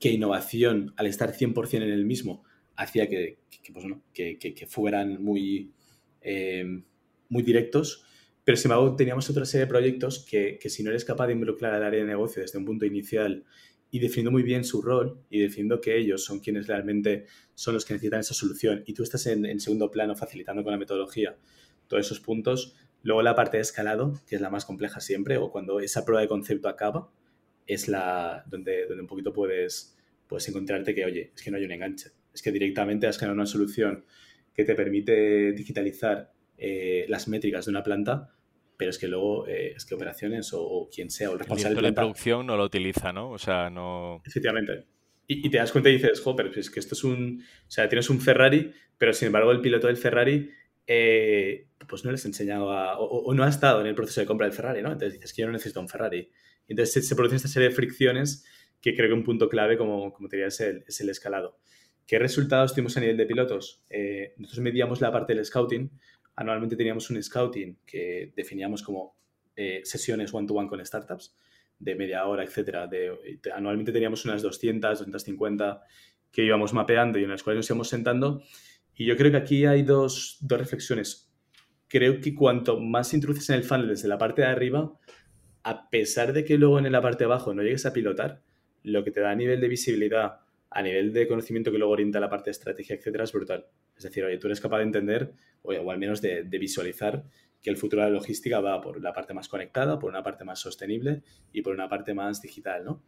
que 0.00 0.10
innovación, 0.10 0.94
al 0.96 1.06
estar 1.06 1.32
100% 1.32 1.76
en 1.76 1.82
el 1.82 2.06
mismo, 2.06 2.44
hacía 2.74 3.08
que, 3.08 3.38
pues 3.72 3.86
fueran 4.68 5.22
muy, 5.22 5.70
eh, 6.22 6.82
muy 7.28 7.42
directos, 7.42 8.04
pero 8.42 8.56
sin 8.56 8.70
embargo 8.72 8.96
teníamos 8.96 9.28
otra 9.30 9.44
serie 9.44 9.66
de 9.66 9.70
proyectos 9.70 10.26
que, 10.28 10.58
si 10.68 10.82
no 10.82 10.90
eres 10.90 11.04
capaz 11.04 11.28
de 11.28 11.34
involucrar 11.34 11.74
al 11.74 11.84
área 11.84 12.00
de 12.00 12.06
negocio 12.06 12.42
desde 12.42 12.58
un 12.58 12.64
punto 12.64 12.86
inicial 12.86 13.44
y 13.90 13.98
definiendo 13.98 14.32
muy 14.32 14.42
bien 14.42 14.64
su 14.64 14.80
rol 14.80 15.20
y 15.28 15.40
definiendo 15.40 15.80
que 15.80 15.96
ellos 15.96 16.24
son 16.24 16.40
quienes 16.40 16.66
realmente 16.66 17.26
son 17.54 17.74
los 17.74 17.84
que 17.84 17.92
necesitan 17.92 18.20
esa 18.20 18.34
solución 18.34 18.82
y 18.86 18.94
tú 18.94 19.02
estás 19.02 19.26
en, 19.26 19.44
en 19.44 19.60
segundo 19.60 19.90
plano 19.90 20.16
facilitando 20.16 20.64
con 20.64 20.72
la 20.72 20.78
metodología 20.78 21.36
todos 21.86 22.06
esos 22.06 22.20
puntos, 22.20 22.74
Luego 23.02 23.22
la 23.22 23.34
parte 23.34 23.56
de 23.56 23.62
escalado, 23.62 24.20
que 24.26 24.36
es 24.36 24.40
la 24.40 24.50
más 24.50 24.64
compleja 24.64 25.00
siempre, 25.00 25.36
o 25.36 25.50
cuando 25.50 25.80
esa 25.80 26.04
prueba 26.04 26.20
de 26.20 26.28
concepto 26.28 26.68
acaba, 26.68 27.10
es 27.66 27.88
la 27.88 28.44
donde, 28.46 28.86
donde 28.86 29.02
un 29.02 29.08
poquito 29.08 29.32
puedes, 29.32 29.98
puedes 30.26 30.48
encontrarte 30.48 30.94
que, 30.94 31.04
oye, 31.04 31.32
es 31.34 31.42
que 31.42 31.50
no 31.50 31.56
hay 31.56 31.64
un 31.64 31.72
enganche. 31.72 32.10
Es 32.32 32.42
que 32.42 32.52
directamente 32.52 33.06
has 33.06 33.18
generado 33.18 33.34
una 33.34 33.46
solución 33.46 34.04
que 34.54 34.64
te 34.64 34.74
permite 34.74 35.52
digitalizar 35.52 36.32
eh, 36.58 37.06
las 37.08 37.28
métricas 37.28 37.66
de 37.66 37.70
una 37.70 37.82
planta, 37.82 38.30
pero 38.76 38.90
es 38.90 38.98
que 38.98 39.08
luego 39.08 39.46
eh, 39.46 39.74
es 39.76 39.84
que 39.84 39.94
operaciones 39.94 40.52
o, 40.54 40.88
quien 40.94 41.10
sea 41.10 41.30
o 41.30 41.34
el 41.34 41.40
responsable 41.40 41.80
de, 41.80 41.92
producción 41.92 42.46
no 42.46 42.56
lo 42.56 42.64
utiliza, 42.64 43.12
¿no? 43.12 43.30
O 43.30 43.38
sea, 43.38 43.70
no... 43.70 44.22
Efectivamente. 44.24 44.86
Y, 45.26 45.48
te 45.50 45.58
das 45.58 45.72
cuenta 45.72 45.88
y 45.88 45.94
dices, 45.94 46.20
jo, 46.20 46.36
pero 46.36 46.50
es 46.50 46.70
que 46.70 46.80
esto 46.80 46.94
es 46.94 47.04
un... 47.04 47.42
O 47.66 47.70
sea, 47.70 47.88
tienes 47.88 48.10
un 48.10 48.20
Ferrari, 48.20 48.72
pero 48.98 49.12
sin 49.12 49.26
embargo 49.26 49.52
el 49.52 49.60
piloto 49.60 49.86
del 49.86 49.96
Ferrari 49.96 50.50
eh, 50.86 51.68
pues 51.88 52.04
no 52.04 52.10
les 52.10 52.24
he 52.24 52.28
enseñado 52.28 52.66
o, 52.66 53.34
no 53.34 53.44
ha 53.44 53.48
estado 53.48 53.80
en 53.80 53.86
el 53.86 53.94
proceso 53.94 54.20
de 54.20 54.26
compra 54.26 54.46
del 54.46 54.54
Ferrari, 54.54 54.82
¿no? 54.82 54.92
Entonces 54.92 55.14
dices 55.14 55.32
que 55.32 55.42
yo 55.42 55.46
no 55.46 55.52
necesito 55.52 55.80
un 55.80 55.88
Ferrari. 55.88 56.30
entonces 56.68 57.06
se, 57.06 57.14
producen 57.14 57.36
esta 57.36 57.48
serie 57.48 57.68
de 57.68 57.74
fricciones 57.74 58.44
que 58.80 58.94
creo 58.94 59.08
que 59.08 59.14
un 59.14 59.24
punto 59.24 59.48
clave, 59.48 59.78
como, 59.78 60.12
como 60.12 60.28
te 60.28 60.44
es 60.44 60.60
el, 60.60 60.84
es 60.86 61.00
el 61.00 61.08
escalado. 61.08 61.58
¿Qué 62.06 62.18
resultados 62.18 62.74
tuvimos 62.74 62.96
a 62.96 63.00
nivel 63.00 63.16
de 63.16 63.26
pilotos? 63.26 63.84
Eh, 63.88 64.34
nosotros 64.36 64.64
medíamos 64.64 65.00
la 65.00 65.12
parte 65.12 65.34
del 65.34 65.44
scouting. 65.44 65.90
Anualmente 66.34 66.76
teníamos 66.76 67.08
un 67.10 67.22
scouting 67.22 67.78
que 67.86 68.32
definíamos 68.34 68.82
como 68.82 69.16
eh, 69.54 69.82
sesiones 69.84 70.34
one-to-one 70.34 70.68
con 70.68 70.84
startups 70.84 71.36
de 71.78 71.94
media 71.94 72.26
hora, 72.26 72.42
etcétera. 72.42 72.88
Anualmente 73.54 73.92
teníamos 73.92 74.24
unas 74.24 74.42
200, 74.42 74.98
250 74.98 75.82
que 76.30 76.44
íbamos 76.44 76.72
mapeando 76.72 77.18
y 77.18 77.24
en 77.24 77.30
las 77.30 77.42
cuales 77.42 77.58
nos 77.58 77.70
íbamos 77.70 77.88
sentando 77.88 78.42
y 78.94 79.06
yo 79.06 79.16
creo 79.16 79.30
que 79.30 79.36
aquí 79.36 79.66
hay 79.66 79.82
dos, 79.82 80.38
reflexiones. 80.42 81.32
Creo 81.88 82.20
que 82.20 82.34
cuanto 82.34 82.80
más 82.80 83.12
introduces 83.14 83.50
en 83.50 83.56
el 83.56 83.64
funnel 83.64 83.88
desde 83.88 84.08
la 84.08 84.18
parte 84.18 84.42
de 84.42 84.48
arriba, 84.48 84.92
a 85.62 85.90
pesar 85.90 86.32
de 86.32 86.44
que 86.44 86.58
luego 86.58 86.78
en 86.78 86.90
la 86.90 87.02
parte 87.02 87.24
de 87.24 87.26
abajo 87.26 87.54
no 87.54 87.62
llegues 87.62 87.86
a 87.86 87.92
pilotar, 87.92 88.42
lo 88.82 89.04
que 89.04 89.10
te 89.10 89.20
da 89.20 89.30
a 89.30 89.36
nivel 89.36 89.60
de 89.60 89.68
visibilidad 89.68 90.40
a 90.74 90.82
nivel 90.82 91.12
de 91.12 91.28
conocimiento 91.28 91.70
que 91.70 91.78
luego 91.78 91.92
orienta 91.92 92.18
la 92.18 92.28
parte 92.28 92.46
de 92.46 92.52
estrategia, 92.52 92.96
etcétera, 92.96 93.24
es 93.24 93.32
brutal. 93.32 93.66
Es 93.96 94.04
decir, 94.04 94.24
oye, 94.24 94.38
tú 94.38 94.46
eres 94.46 94.60
capaz 94.60 94.78
de 94.78 94.84
entender, 94.84 95.32
o, 95.62 95.90
al 95.90 95.98
menos 95.98 96.22
de, 96.22 96.42
visualizar, 96.44 97.24
que 97.60 97.70
el 97.70 97.76
futuro 97.76 98.02
de 98.02 98.08
la 98.08 98.14
logística 98.14 98.60
va 98.60 98.80
por 98.80 99.00
la 99.00 99.12
parte 99.12 99.34
más 99.34 99.48
conectada, 99.48 99.98
por 99.98 100.10
una 100.10 100.22
parte 100.22 100.44
más 100.44 100.58
sostenible 100.58 101.22
y 101.52 101.62
por 101.62 101.74
una 101.74 101.88
parte 101.88 102.14
más 102.14 102.40
digital, 102.40 102.84
¿no? 102.84 103.02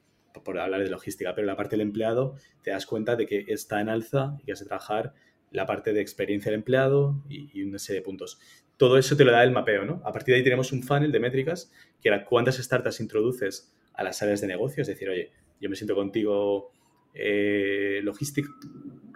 Por, 0.45 0.59
hablar 0.59 0.83
de 0.83 0.91
logística, 0.91 1.35
pero 1.35 1.47
la 1.47 1.57
parte 1.57 1.77
del 1.77 1.81
empleado 1.81 2.35
te 2.63 2.71
das 2.71 2.87
cuenta 2.87 3.17
de 3.17 3.27
que 3.27 3.45
está 3.49 3.81
en 3.81 3.89
alza 3.89 4.37
y 4.41 4.45
que 4.45 4.53
has 4.53 4.61
de 4.61 4.67
trabajar 4.67 5.15
la 5.55 5.65
parte 5.67 5.93
de 5.93 6.01
experiencia 6.01 6.51
del 6.51 6.61
empleado 6.61 7.23
y, 7.29 7.63
una 7.63 7.79
serie 7.79 8.01
de 8.01 8.05
puntos. 8.05 8.41
Todo 8.77 8.99
eso 8.99 9.17
te 9.17 9.25
lo 9.25 9.31
da 9.31 9.45
el 9.45 9.53
mapeo, 9.53 9.85
¿no? 9.85 10.03
A 10.05 10.11
partir 10.13 10.35
de 10.35 10.39
ahí 10.39 10.45
tenemos 10.45 10.73
un 10.73 10.83
funnel 10.83 11.13
de 11.13 11.21
métricas 11.21 11.71
que 12.03 12.09
era 12.09 12.25
cuántas 12.25 12.57
startups 12.57 12.99
introduces 13.01 13.73
a 13.95 14.03
las 14.03 14.21
áreas 14.21 14.41
de 14.41 14.49
negocio, 14.49 14.83
es 14.83 14.89
decir, 14.89 15.09
oye, 15.09 15.31
yo 15.61 15.71
me 15.71 15.77
siento 15.77 15.95
contigo 15.95 16.73
eh, 17.15 18.01
logística, 18.03 18.51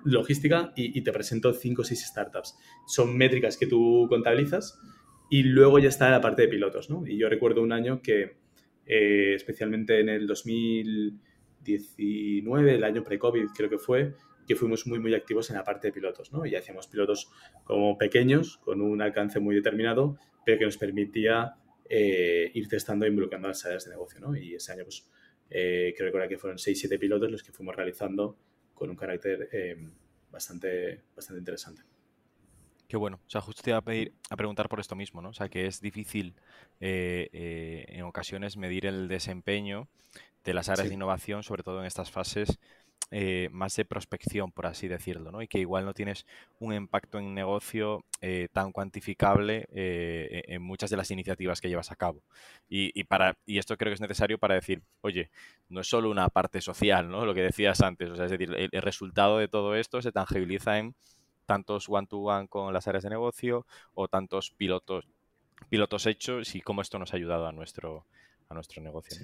logística 0.04 0.72
y, 0.76 1.00
te 1.02 1.12
presento 1.12 1.52
cinco 1.52 1.82
o 1.82 1.84
seis 1.84 2.06
startups. 2.06 2.56
Son 2.86 3.16
métricas 3.16 3.56
que 3.56 3.66
tú 3.66 4.06
contabilizas 4.08 4.78
y 5.28 5.42
luego 5.42 5.80
ya 5.80 5.88
está 5.88 6.08
la 6.08 6.20
parte 6.20 6.42
de 6.42 6.48
pilotos, 6.48 6.88
¿no? 6.88 7.04
Y 7.04 7.18
yo 7.18 7.28
recuerdo 7.28 7.62
un 7.62 7.72
año 7.72 8.00
que, 8.00 8.36
eh, 8.86 9.34
especialmente 9.34 9.98
en 9.98 10.08
el 10.08 10.28
2019, 10.28 12.76
el 12.76 12.84
año 12.84 13.02
pre-COVID 13.02 13.46
creo 13.56 13.68
que 13.68 13.78
fue, 13.78 14.14
que 14.48 14.56
fuimos 14.56 14.86
muy, 14.86 14.98
muy 14.98 15.14
activos 15.14 15.50
en 15.50 15.56
la 15.56 15.62
parte 15.62 15.88
de 15.88 15.92
pilotos, 15.92 16.32
¿no? 16.32 16.46
Y 16.46 16.56
hacíamos 16.56 16.88
pilotos 16.88 17.30
como 17.64 17.98
pequeños, 17.98 18.56
con 18.56 18.80
un 18.80 19.02
alcance 19.02 19.40
muy 19.40 19.54
determinado, 19.54 20.18
pero 20.44 20.58
que 20.58 20.64
nos 20.64 20.78
permitía 20.78 21.56
eh, 21.88 22.50
ir 22.54 22.66
testando 22.66 23.04
e 23.04 23.10
involucrando 23.10 23.48
las 23.48 23.64
áreas 23.66 23.84
de 23.84 23.90
negocio, 23.90 24.20
¿no? 24.20 24.34
Y 24.34 24.54
ese 24.54 24.72
año, 24.72 24.84
pues, 24.84 25.06
eh, 25.50 25.94
creo 25.96 26.28
que 26.28 26.38
fueron 26.38 26.56
6-7 26.56 26.98
pilotos 26.98 27.30
los 27.30 27.42
que 27.42 27.52
fuimos 27.52 27.76
realizando 27.76 28.38
con 28.72 28.88
un 28.88 28.96
carácter 28.96 29.50
eh, 29.52 29.76
bastante, 30.30 31.02
bastante 31.14 31.40
interesante. 31.40 31.82
Qué 32.88 32.96
bueno. 32.96 33.20
O 33.26 33.30
sea, 33.30 33.42
justo 33.42 33.62
te 33.62 33.68
iba 33.68 33.78
a, 33.78 33.82
pedir, 33.82 34.14
a 34.30 34.36
preguntar 34.36 34.70
por 34.70 34.80
esto 34.80 34.96
mismo, 34.96 35.20
¿no? 35.20 35.28
O 35.28 35.34
sea, 35.34 35.50
que 35.50 35.66
es 35.66 35.82
difícil 35.82 36.36
eh, 36.80 37.84
en 37.88 38.02
ocasiones 38.04 38.56
medir 38.56 38.86
el 38.86 39.08
desempeño 39.08 39.88
de 40.42 40.54
las 40.54 40.70
áreas 40.70 40.88
de 40.88 40.94
innovación, 40.94 41.42
sobre 41.42 41.62
todo 41.62 41.80
en 41.80 41.86
estas 41.86 42.10
fases 42.10 42.58
eh, 43.10 43.48
más 43.52 43.74
de 43.74 43.86
prospección, 43.86 44.52
por 44.52 44.66
así 44.66 44.86
decirlo, 44.86 45.32
¿no? 45.32 45.40
Y 45.40 45.48
que 45.48 45.58
igual 45.58 45.86
no 45.86 45.94
tienes 45.94 46.26
un 46.60 46.74
impacto 46.74 47.18
en 47.18 47.34
negocio 47.34 48.04
eh, 48.20 48.48
tan 48.52 48.70
cuantificable 48.70 49.66
eh, 49.72 50.42
en 50.48 50.60
muchas 50.60 50.90
de 50.90 50.98
las 50.98 51.10
iniciativas 51.10 51.62
que 51.62 51.70
llevas 51.70 51.90
a 51.90 51.96
cabo. 51.96 52.22
Y, 52.68 53.04
para, 53.04 53.38
y 53.46 53.56
esto 53.56 53.78
creo 53.78 53.90
que 53.90 53.94
es 53.94 54.00
necesario 54.02 54.36
para 54.36 54.56
decir, 54.56 54.82
oye, 55.00 55.30
no 55.70 55.80
es 55.80 55.86
solo 55.88 56.10
una 56.10 56.28
parte 56.28 56.60
social, 56.60 57.08
¿no? 57.08 57.24
Lo 57.24 57.32
que 57.32 57.42
decías 57.42 57.80
antes, 57.80 58.10
o 58.10 58.16
sea, 58.16 58.26
es 58.26 58.30
decir, 58.30 58.54
el, 58.54 58.82
resultado 58.82 59.38
de 59.38 59.48
todo 59.48 59.74
esto 59.74 60.02
se 60.02 60.12
tangibiliza 60.12 60.78
en 60.78 60.94
tantos 61.46 61.88
one-to-one 61.88 62.48
con 62.48 62.74
las 62.74 62.88
áreas 62.88 63.04
de 63.04 63.10
negocio 63.10 63.64
o 63.94 64.08
tantos 64.08 64.50
pilotos, 64.50 65.08
pilotos 65.70 66.04
hechos 66.04 66.54
y 66.54 66.60
cómo 66.60 66.82
esto 66.82 66.98
nos 66.98 67.14
ha 67.14 67.16
ayudado 67.16 67.46
a 67.46 67.52
nuestro, 67.52 68.04
a 68.50 68.54
nuestro 68.54 68.82
negocio 68.82 69.16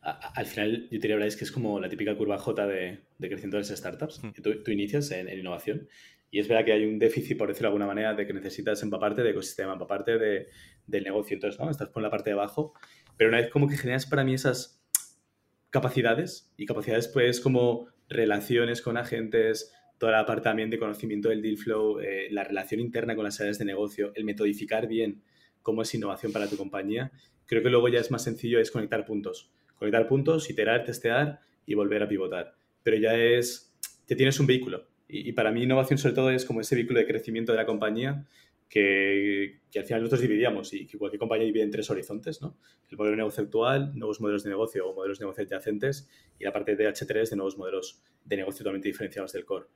al 0.00 0.46
final, 0.46 0.88
yo 0.90 0.98
diría, 0.98 1.24
es 1.26 1.36
que 1.36 1.44
es 1.44 1.52
como 1.52 1.80
la 1.80 1.88
típica 1.88 2.16
curva 2.16 2.38
J 2.38 2.66
de, 2.66 3.00
de 3.18 3.28
crecimiento 3.28 3.56
de 3.56 3.62
las 3.62 3.70
startups. 3.70 4.22
Hmm. 4.22 4.32
Tú, 4.42 4.62
tú, 4.62 4.70
inicias 4.70 5.10
en, 5.10 5.28
innovación 5.28 5.88
y 6.30 6.38
es 6.38 6.48
verdad 6.48 6.64
que 6.64 6.72
hay 6.72 6.86
un 6.86 6.98
déficit, 6.98 7.36
por 7.36 7.48
decirlo 7.48 7.68
de 7.68 7.72
alguna 7.72 7.86
manera, 7.86 8.14
de 8.14 8.26
que 8.26 8.32
necesitas 8.32 8.82
empaparte 8.82 9.22
de 9.22 9.30
ecosistema, 9.30 9.74
empaparte 9.74 10.18
de, 10.18 10.48
del 10.86 11.04
negocio. 11.04 11.34
Entonces, 11.34 11.60
¿no? 11.60 11.70
Estás 11.70 11.88
por 11.88 12.02
la 12.02 12.10
parte 12.10 12.30
de 12.30 12.34
abajo, 12.34 12.72
pero 13.18 13.28
una 13.28 13.38
vez 13.38 13.50
como 13.50 13.68
que 13.68 13.76
generas 13.76 14.06
para 14.06 14.24
mí 14.24 14.32
esas 14.32 14.82
capacidades 15.68 16.52
y 16.56 16.66
capacidades 16.66 17.08
pues 17.08 17.40
como 17.40 17.88
relaciones 18.08 18.80
con 18.80 18.96
agentes, 18.96 19.74
toda 19.98 20.12
la 20.12 20.26
parte 20.26 20.44
también 20.44 20.70
de 20.70 20.78
conocimiento 20.78 21.28
del 21.28 21.42
deal 21.42 21.58
flow, 21.58 22.00
eh, 22.00 22.28
la 22.30 22.44
relación 22.44 22.80
interna 22.80 23.14
con 23.14 23.24
las 23.24 23.40
áreas 23.40 23.58
de 23.58 23.66
negocio, 23.66 24.12
el 24.14 24.24
metodificar 24.24 24.86
bien 24.86 25.22
cómo 25.60 25.82
es 25.82 25.94
innovación 25.94 26.32
para 26.32 26.48
tu 26.48 26.56
compañía, 26.56 27.12
creo 27.46 27.62
que 27.62 27.70
luego 27.70 27.88
ya 27.88 28.00
es 28.00 28.10
más 28.10 28.24
sencillo 28.24 28.58
es 28.58 28.70
conectar 28.70 29.04
puntos 29.04 29.52
conectar 29.82 30.06
puntos, 30.06 30.48
iterar, 30.48 30.84
testear 30.84 31.40
y 31.66 31.74
volver 31.74 32.02
a 32.02 32.08
pivotar. 32.08 32.54
Pero 32.82 32.96
ya 32.96 33.16
es, 33.16 33.74
ya 34.06 34.16
tienes 34.16 34.38
un 34.40 34.46
vehículo. 34.46 34.86
Y, 35.08 35.32
para 35.32 35.50
mí 35.52 35.64
innovación 35.64 35.98
sobre 35.98 36.14
todo 36.14 36.30
es 36.30 36.44
como 36.44 36.60
ese 36.60 36.74
vehículo 36.74 36.98
de 36.98 37.06
crecimiento 37.06 37.52
de 37.52 37.58
la 37.58 37.66
compañía 37.66 38.26
que, 38.68 39.60
que, 39.70 39.78
al 39.78 39.84
final 39.84 40.00
nosotros 40.00 40.22
dividíamos 40.22 40.72
y 40.72 40.86
que 40.86 40.96
cualquier 40.96 41.18
compañía 41.18 41.44
divide 41.44 41.64
en 41.64 41.70
tres 41.70 41.90
horizontes, 41.90 42.40
¿no? 42.40 42.56
El 42.88 42.96
modelo 42.96 43.10
de 43.10 43.16
negocio 43.18 43.42
actual, 43.42 43.92
nuevos 43.94 44.22
modelos 44.22 44.44
de 44.44 44.50
negocio 44.50 44.88
o 44.88 44.94
modelos 44.94 45.18
de 45.18 45.24
negocio 45.24 45.44
adyacentes 45.44 46.08
y 46.38 46.44
la 46.44 46.52
parte 46.52 46.76
de 46.76 46.88
H3 46.88 47.28
de 47.28 47.36
nuevos 47.36 47.58
modelos 47.58 48.02
de 48.24 48.36
negocio 48.36 48.60
totalmente 48.60 48.88
diferenciados 48.88 49.32
del 49.32 49.44
core. 49.44 49.66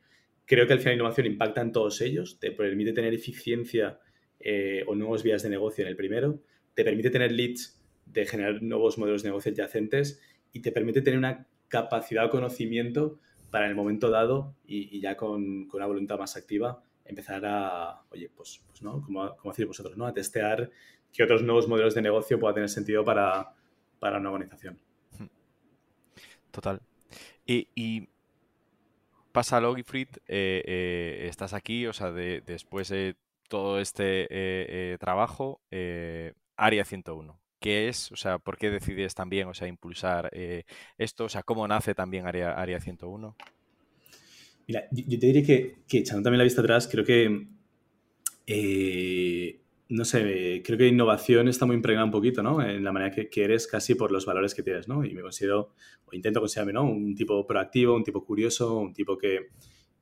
Creo 0.47 0.67
que 0.67 0.73
al 0.73 0.79
final 0.79 0.95
innovación 0.95 1.27
impacta 1.27 1.61
en 1.61 1.73
todos 1.73 2.01
ellos, 2.01 2.39
te 2.39 2.53
permite 2.53 2.93
tener 2.95 3.13
eficiencia 3.13 3.99
eh, 4.41 4.85
o 4.87 4.95
nuevas 4.95 5.23
vías 5.23 5.43
de 5.43 5.51
negocio 5.51 5.83
en 5.83 5.89
el 5.89 5.97
primero, 5.97 6.41
te 6.73 6.85
permite 6.85 7.11
tener 7.11 7.33
leads 7.33 7.76
de 8.07 8.27
generar 8.27 8.63
nuevos 8.63 8.99
modelos 8.99 9.23
de 9.23 9.29
negocio 9.29 9.53
adyacentes 9.53 10.21
y 10.53 10.61
te 10.61 10.73
permite 10.73 11.03
tener 11.03 11.19
una 11.19 11.47
capacidad 11.69 12.25
de 12.25 12.31
conocimiento 12.31 13.19
para 13.51 13.67
en 13.67 13.71
el 13.71 13.77
momento 13.77 14.11
dado 14.11 14.55
y, 14.67 15.01
ya 15.01 15.17
con, 15.17 15.67
con, 15.67 15.79
una 15.79 15.87
voluntad 15.87 16.19
más 16.19 16.37
activa 16.37 16.83
empezar 17.05 17.45
a, 17.45 18.03
oye, 18.11 18.31
pues, 18.35 18.65
pues 18.67 18.83
no, 18.83 19.03
como, 19.03 19.37
como 19.37 19.53
decís 19.53 19.67
vosotros, 19.67 19.97
¿no? 19.97 20.07
A 20.07 20.13
testear 20.13 20.71
qué 21.13 21.23
otros 21.23 21.43
nuevos 21.43 21.69
modelos 21.69 21.95
de 21.95 22.03
negocio 22.03 22.39
puedan 22.39 22.55
tener 22.55 22.69
sentido 22.69 23.05
para, 23.05 23.55
para 23.99 24.19
una 24.19 24.31
organización. 24.31 24.79
Total. 26.51 26.81
Y, 27.47 27.69
y 27.75 28.09
pasa 29.37 29.61
Logifrit, 29.61 30.17
eh, 30.29 30.63
eh, 30.67 31.27
estás 31.29 31.53
aquí, 31.53 31.87
o 31.87 31.93
sea, 31.93 32.11
de, 32.11 32.43
después 32.45 32.89
de 32.89 33.17
todo 33.49 33.79
este 33.81 34.23
eh, 34.23 34.27
eh 34.31 34.97
trabajo, 34.99 35.61
Área 36.57 36.85
101. 36.85 37.39
¿Qué 37.61 37.89
es? 37.89 38.13
O 38.13 38.17
sea, 38.17 38.39
¿por 38.39 38.59
qué 38.59 38.71
decides 38.71 39.15
también, 39.15 39.49
o 39.49 39.55
sea, 39.55 39.67
impulsar 39.67 40.29
eh, 40.33 40.65
esto? 40.99 41.25
O 41.25 41.29
sea, 41.29 41.43
¿cómo 41.43 41.67
nace 41.67 41.95
también 41.95 42.27
Área, 42.27 42.53
Área 42.53 42.81
101? 42.81 43.37
Mira, 44.69 44.85
yo 44.91 45.19
te 45.19 45.27
diría 45.27 45.43
que, 45.43 45.77
que, 45.89 45.99
echando 45.99 46.25
también 46.25 46.39
la 46.39 46.45
vista 46.45 46.61
atrás, 46.61 46.89
creo 46.91 47.05
que, 47.05 47.47
eh, 48.47 49.61
no 49.89 50.05
sé, 50.05 50.63
creo 50.65 50.77
que 50.77 50.89
innovación 50.89 51.49
está 51.49 51.67
muy 51.67 51.77
impregnada 51.77 52.05
un 52.05 52.11
poquito, 52.11 52.43
¿no? 52.43 52.61
En 52.61 52.83
la 52.83 52.93
manera 52.93 53.15
que, 53.15 53.29
que, 53.29 53.45
eres 53.45 53.67
casi 53.67 53.95
por 53.95 54.11
los 54.11 54.27
valores 54.27 54.55
que 54.55 54.63
tienes, 54.63 54.89
¿no? 54.89 55.05
Y 55.05 55.15
me 55.15 55.23
considero, 55.23 55.73
o 56.05 56.15
intento 56.15 56.41
considerarme, 56.41 56.73
¿no? 56.73 56.85
Un 56.85 57.15
tipo 57.15 57.47
proactivo, 57.47 57.95
un 57.95 58.03
tipo 58.03 58.25
curioso, 58.25 58.77
un 58.77 58.93
tipo 58.93 59.17
que, 59.17 59.51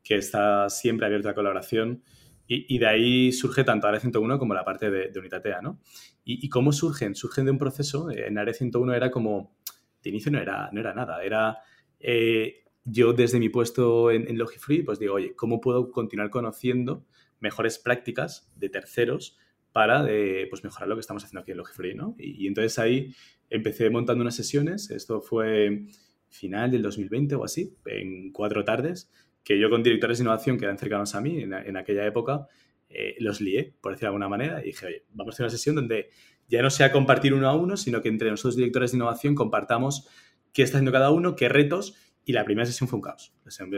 que 0.03 0.17
está 0.17 0.71
siempre 0.71 1.07
abierto 1.07 1.29
a 1.29 1.35
colaboración. 1.35 2.03
Y, 2.47 2.77
de 2.77 2.87
ahí 2.87 3.33
surge 3.33 3.65
tanto 3.65 3.87
Área 3.87 4.01
101 4.01 4.39
como 4.39 4.53
la 4.53 4.67
parte 4.67 4.91
de, 4.91 5.09
de 5.09 5.19
Unitatea, 5.19 5.63
¿no? 5.63 5.81
Y, 6.27 6.49
cómo 6.49 6.73
surgen? 6.73 7.15
Surgen 7.15 7.45
de 7.45 7.51
un 7.51 7.59
proceso, 7.59 8.11
en 8.11 8.39
Área 8.39 8.55
101 8.55 8.95
era 8.95 9.11
como, 9.11 9.55
de 10.03 10.11
inicio 10.11 10.33
no 10.33 10.39
era, 10.39 10.71
no 10.73 10.81
era 10.81 10.95
nada, 10.95 11.23
era 11.23 11.59
eh, 12.01 12.65
yo 12.85 13.13
desde 13.13 13.39
mi 13.39 13.51
puesto 13.51 14.11
en, 14.11 14.27
en, 14.29 14.39
Logifree, 14.39 14.85
pues 14.85 14.99
digo, 14.99 15.15
oye, 15.15 15.35
¿cómo 15.37 15.61
puedo 15.61 15.91
continuar 15.91 16.31
conociendo 16.31 17.05
mejores 17.41 17.79
prácticas 17.79 18.51
de 18.57 18.71
terceros 18.71 19.37
para 19.75 20.07
eh, 20.09 20.47
pues 20.49 20.63
mejorar 20.63 20.89
lo 20.89 20.95
que 20.95 21.01
estamos 21.01 21.25
haciendo 21.25 21.41
aquí 21.41 21.51
en 21.51 21.59
Logifree, 21.59 21.95
¿no? 21.97 22.15
Y, 22.17 22.47
entonces 22.47 22.79
ahí 22.79 23.13
empecé 23.51 23.91
montando 23.91 24.23
unas 24.23 24.37
sesiones, 24.37 24.89
esto 24.91 25.21
fue 25.21 25.87
final 26.29 26.71
del 26.71 26.83
2020 26.83 27.35
o 27.35 27.45
así, 27.45 27.77
en 27.87 28.31
cuatro 28.31 28.65
tardes, 28.65 29.11
que 29.43 29.59
yo 29.59 29.69
con 29.71 29.83
directores 29.83 30.19
de 30.19 30.23
innovación 30.23 30.59
que 30.59 30.67
eran 30.67 30.79
cercanos 30.79 31.17
a 31.17 31.21
mí 31.21 31.43
en, 31.43 31.77
aquella 31.77 32.07
época, 32.07 32.47
eh, 32.95 33.17
los 33.19 33.41
lié, 33.41 33.75
por 33.81 33.93
decirlo 33.93 34.07
de 34.07 34.15
alguna 34.17 34.29
manera, 34.29 34.61
y 34.63 34.67
dije, 34.67 34.87
oye, 34.87 35.05
vamos 35.13 35.33
a 35.33 35.37
hacer 35.37 35.45
una 35.45 35.51
sesión 35.51 35.77
donde 35.77 36.11
ya 36.49 36.63
no 36.63 36.71
sea 36.71 36.93
compartir 36.93 37.35
uno 37.35 37.49
a 37.49 37.55
uno, 37.55 37.77
sino 37.77 38.01
que 38.01 38.09
entre 38.09 38.31
nosotros 38.31 38.57
directores 38.57 38.93
de 38.93 38.99
innovación 38.99 39.35
compartamos 39.35 40.09
qué 40.53 40.63
está 40.63 40.79
haciendo 40.79 40.93
cada 40.93 41.11
uno, 41.11 41.37
qué 41.37 41.49
retos, 41.49 41.97
y 42.25 42.33
la 42.33 42.45
primera 42.45 42.67
sesión 42.67 42.89
fue 42.89 42.99
un 42.99 43.03
caos. 43.03 43.35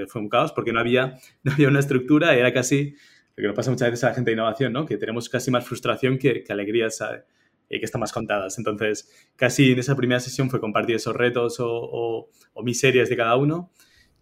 Fue 0.08 0.20
un 0.20 0.28
caos 0.28 0.52
porque 0.52 0.72
no 0.72 0.80
había, 0.80 1.18
no 1.42 1.52
había 1.52 1.68
una 1.68 1.80
estructura, 1.80 2.34
era 2.34 2.52
casi 2.52 2.94
lo 3.36 3.42
que 3.42 3.46
nos 3.48 3.56
pasa 3.56 3.70
muchas 3.70 3.90
veces 3.90 4.04
a 4.04 4.08
la 4.08 4.14
gente 4.14 4.30
de 4.30 4.34
innovación, 4.34 4.72
¿no? 4.72 4.86
que 4.86 4.96
tenemos 4.96 5.28
casi 5.28 5.50
más 5.50 5.66
frustración 5.66 6.18
que, 6.18 6.42
que 6.42 6.52
alegrías 6.52 7.00
eh, 7.02 7.78
que 7.78 7.84
están 7.84 8.00
más 8.00 8.12
contadas. 8.12 8.56
Entonces, 8.58 9.10
casi 9.36 9.72
en 9.72 9.78
esa 9.78 9.94
primera 9.94 10.20
sesión 10.20 10.48
fue 10.48 10.60
compartir 10.60 10.96
esos 10.96 11.14
retos 11.14 11.60
o, 11.60 11.68
o, 11.68 12.30
o 12.54 12.62
miserias 12.62 13.08
de 13.08 13.16
cada 13.16 13.36
uno 13.36 13.70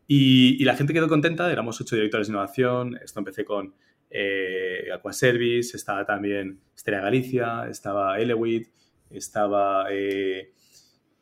y, 0.07 0.63
la 0.65 0.77
gente 0.77 0.93
quedó 0.93 1.09
contenta, 1.09 1.51
éramos 1.51 1.81
ocho 1.81 1.97
directores 1.97 2.27
de 2.27 2.33
innovación, 2.33 2.99
esto 3.03 3.21
empecé 3.21 3.45
con 3.45 3.75
eh, 4.17 4.93
Aquaservice, 4.95 5.77
estaba 5.77 6.07
también 6.07 6.61
Estrella 6.77 7.03
Galicia, 7.03 7.67
estaba 7.69 8.21
Elewit, 8.21 8.69
estaba, 9.11 9.87
eh, 9.91 10.53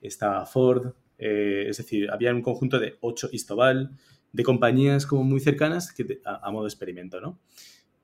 estaba 0.03 0.45
Ford, 0.45 0.93
eh, 1.17 1.65
es 1.69 1.79
decir, 1.79 2.11
había 2.11 2.35
un 2.35 2.43
conjunto 2.43 2.79
de 2.79 2.97
ocho 3.01 3.31
Istobal, 3.33 3.97
de 4.31 4.43
compañías 4.43 5.07
como 5.07 5.25
muy 5.25 5.41
cercanas 5.41 5.91
que 5.91 6.21
a, 6.25 6.51
modo 6.51 6.67
experimento, 6.67 7.19
¿no? 7.19 7.41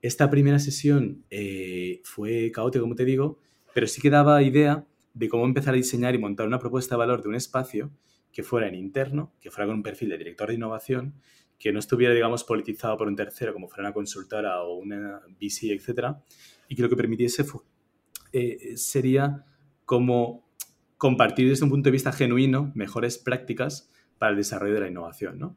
Esta 0.01 0.31
primera 0.31 0.59
sesión 0.59 1.25
fue 2.05 2.51
caótica, 2.53 2.81
como 2.81 2.95
te 2.95 3.05
digo, 3.05 3.41
pero 3.75 3.87
sí 3.87 4.01
que 4.01 4.11
daba 4.11 4.43
idea 4.43 4.87
de 5.13 5.29
cómo 5.29 5.45
empezar 5.45 5.75
a 5.75 5.77
diseñar 5.77 6.15
y 6.15 6.19
montar 6.19 6.47
una 6.47 6.59
propuesta 6.59 6.95
de 6.95 6.99
valor 7.01 7.23
de 7.23 7.29
un 7.29 7.35
espacio 7.35 7.91
que 8.33 8.43
fuera 8.43 8.69
en 8.69 8.75
interno, 8.75 9.33
que 9.41 9.51
fuera 9.51 9.67
con 9.67 9.77
un 9.77 9.83
perfil 9.83 10.11
de 10.11 10.19
director 10.19 10.49
de 10.49 10.55
innovación, 10.55 11.15
que 11.59 11.73
no 11.73 11.81
estuviera, 11.81 12.15
digamos, 12.15 12.45
politizado 12.45 12.97
por 12.97 13.09
un 13.09 13.17
tercero, 13.17 13.53
como 13.53 13.69
fuera 13.69 13.89
una 13.89 13.93
consultora 13.93 14.63
o 14.63 14.77
una 14.77 15.21
VC, 15.41 15.73
etcétera, 15.73 16.23
y 16.69 16.77
que 16.77 16.83
lo 16.83 16.89
que 16.89 16.97
permitiese 16.97 17.45
eh, 18.33 18.77
sería 18.77 19.45
como 19.85 20.49
compartir 20.97 21.49
desde 21.49 21.65
un 21.65 21.71
punto 21.71 21.89
de 21.89 21.93
vista 21.93 22.13
genuino 22.13 22.73
mejores 22.75 23.19
prácticas 23.19 23.91
para 24.19 24.31
el 24.31 24.37
desarrollo 24.37 24.75
de 24.75 24.81
la 24.81 24.89
innovación, 24.89 25.39
¿no? 25.39 25.57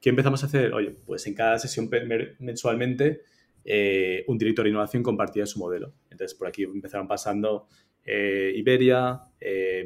¿Qué 0.00 0.10
empezamos 0.10 0.42
a 0.42 0.46
hacer? 0.46 0.72
Oye, 0.74 0.90
pues 0.90 1.26
en 1.26 1.34
cada 1.34 1.58
sesión 1.58 1.90
mensualmente 2.38 3.22
eh, 3.64 4.24
un 4.28 4.38
director 4.38 4.64
de 4.64 4.70
innovación 4.70 5.02
compartía 5.02 5.44
su 5.44 5.58
modelo. 5.58 5.92
Entonces, 6.10 6.36
por 6.38 6.46
aquí 6.46 6.62
empezaron 6.62 7.08
pasando 7.08 7.66
eh, 8.04 8.52
Iberia, 8.54 9.22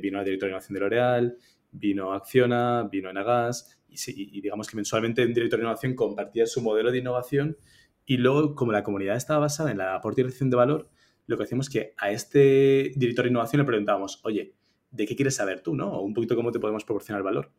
vino 0.03 0.19
el 0.19 0.25
director 0.25 0.49
de 0.49 0.51
innovación 0.51 0.75
de 0.75 0.81
L'Oreal, 0.81 1.39
vino 1.73 2.13
Acciona, 2.13 2.89
vino 2.91 3.11
Enagas, 3.11 3.82
y, 3.93 4.41
digamos 4.41 4.69
que 4.69 4.77
mensualmente 4.77 5.25
un 5.25 5.35
director 5.35 5.59
de 5.59 5.65
innovación 5.65 5.95
compartía 5.95 6.47
su 6.47 6.61
modelo 6.63 6.91
de 6.91 6.99
innovación 6.99 7.57
y 8.05 8.17
luego, 8.17 8.55
como 8.55 8.73
la 8.73 8.83
comunidad 8.83 9.17
estaba 9.17 9.41
basada 9.41 9.71
en 9.71 9.79
la 9.79 9.95
aporte 9.95 10.23
y 10.23 10.25
de 10.25 10.57
valor, 10.57 10.91
lo 11.27 11.37
que 11.37 11.45
hacíamos 11.45 11.69
es 11.69 11.73
que 11.73 11.95
a 11.99 12.11
este 12.11 12.93
director 12.97 13.25
de 13.25 13.31
innovación 13.31 13.61
le 13.61 13.67
preguntábamos, 13.67 14.21
oye, 14.25 14.55
¿de 14.91 15.07
qué 15.07 15.15
quieres 15.15 15.37
saber 15.37 15.61
tú? 15.61 15.75
¿no? 15.75 15.93
O 15.93 16.03
un 16.03 16.15
poquito 16.15 16.35
cómo 16.35 16.51
te 16.51 16.59
podemos 16.59 16.85
proporcionar 16.85 17.23
valor. 17.23 17.53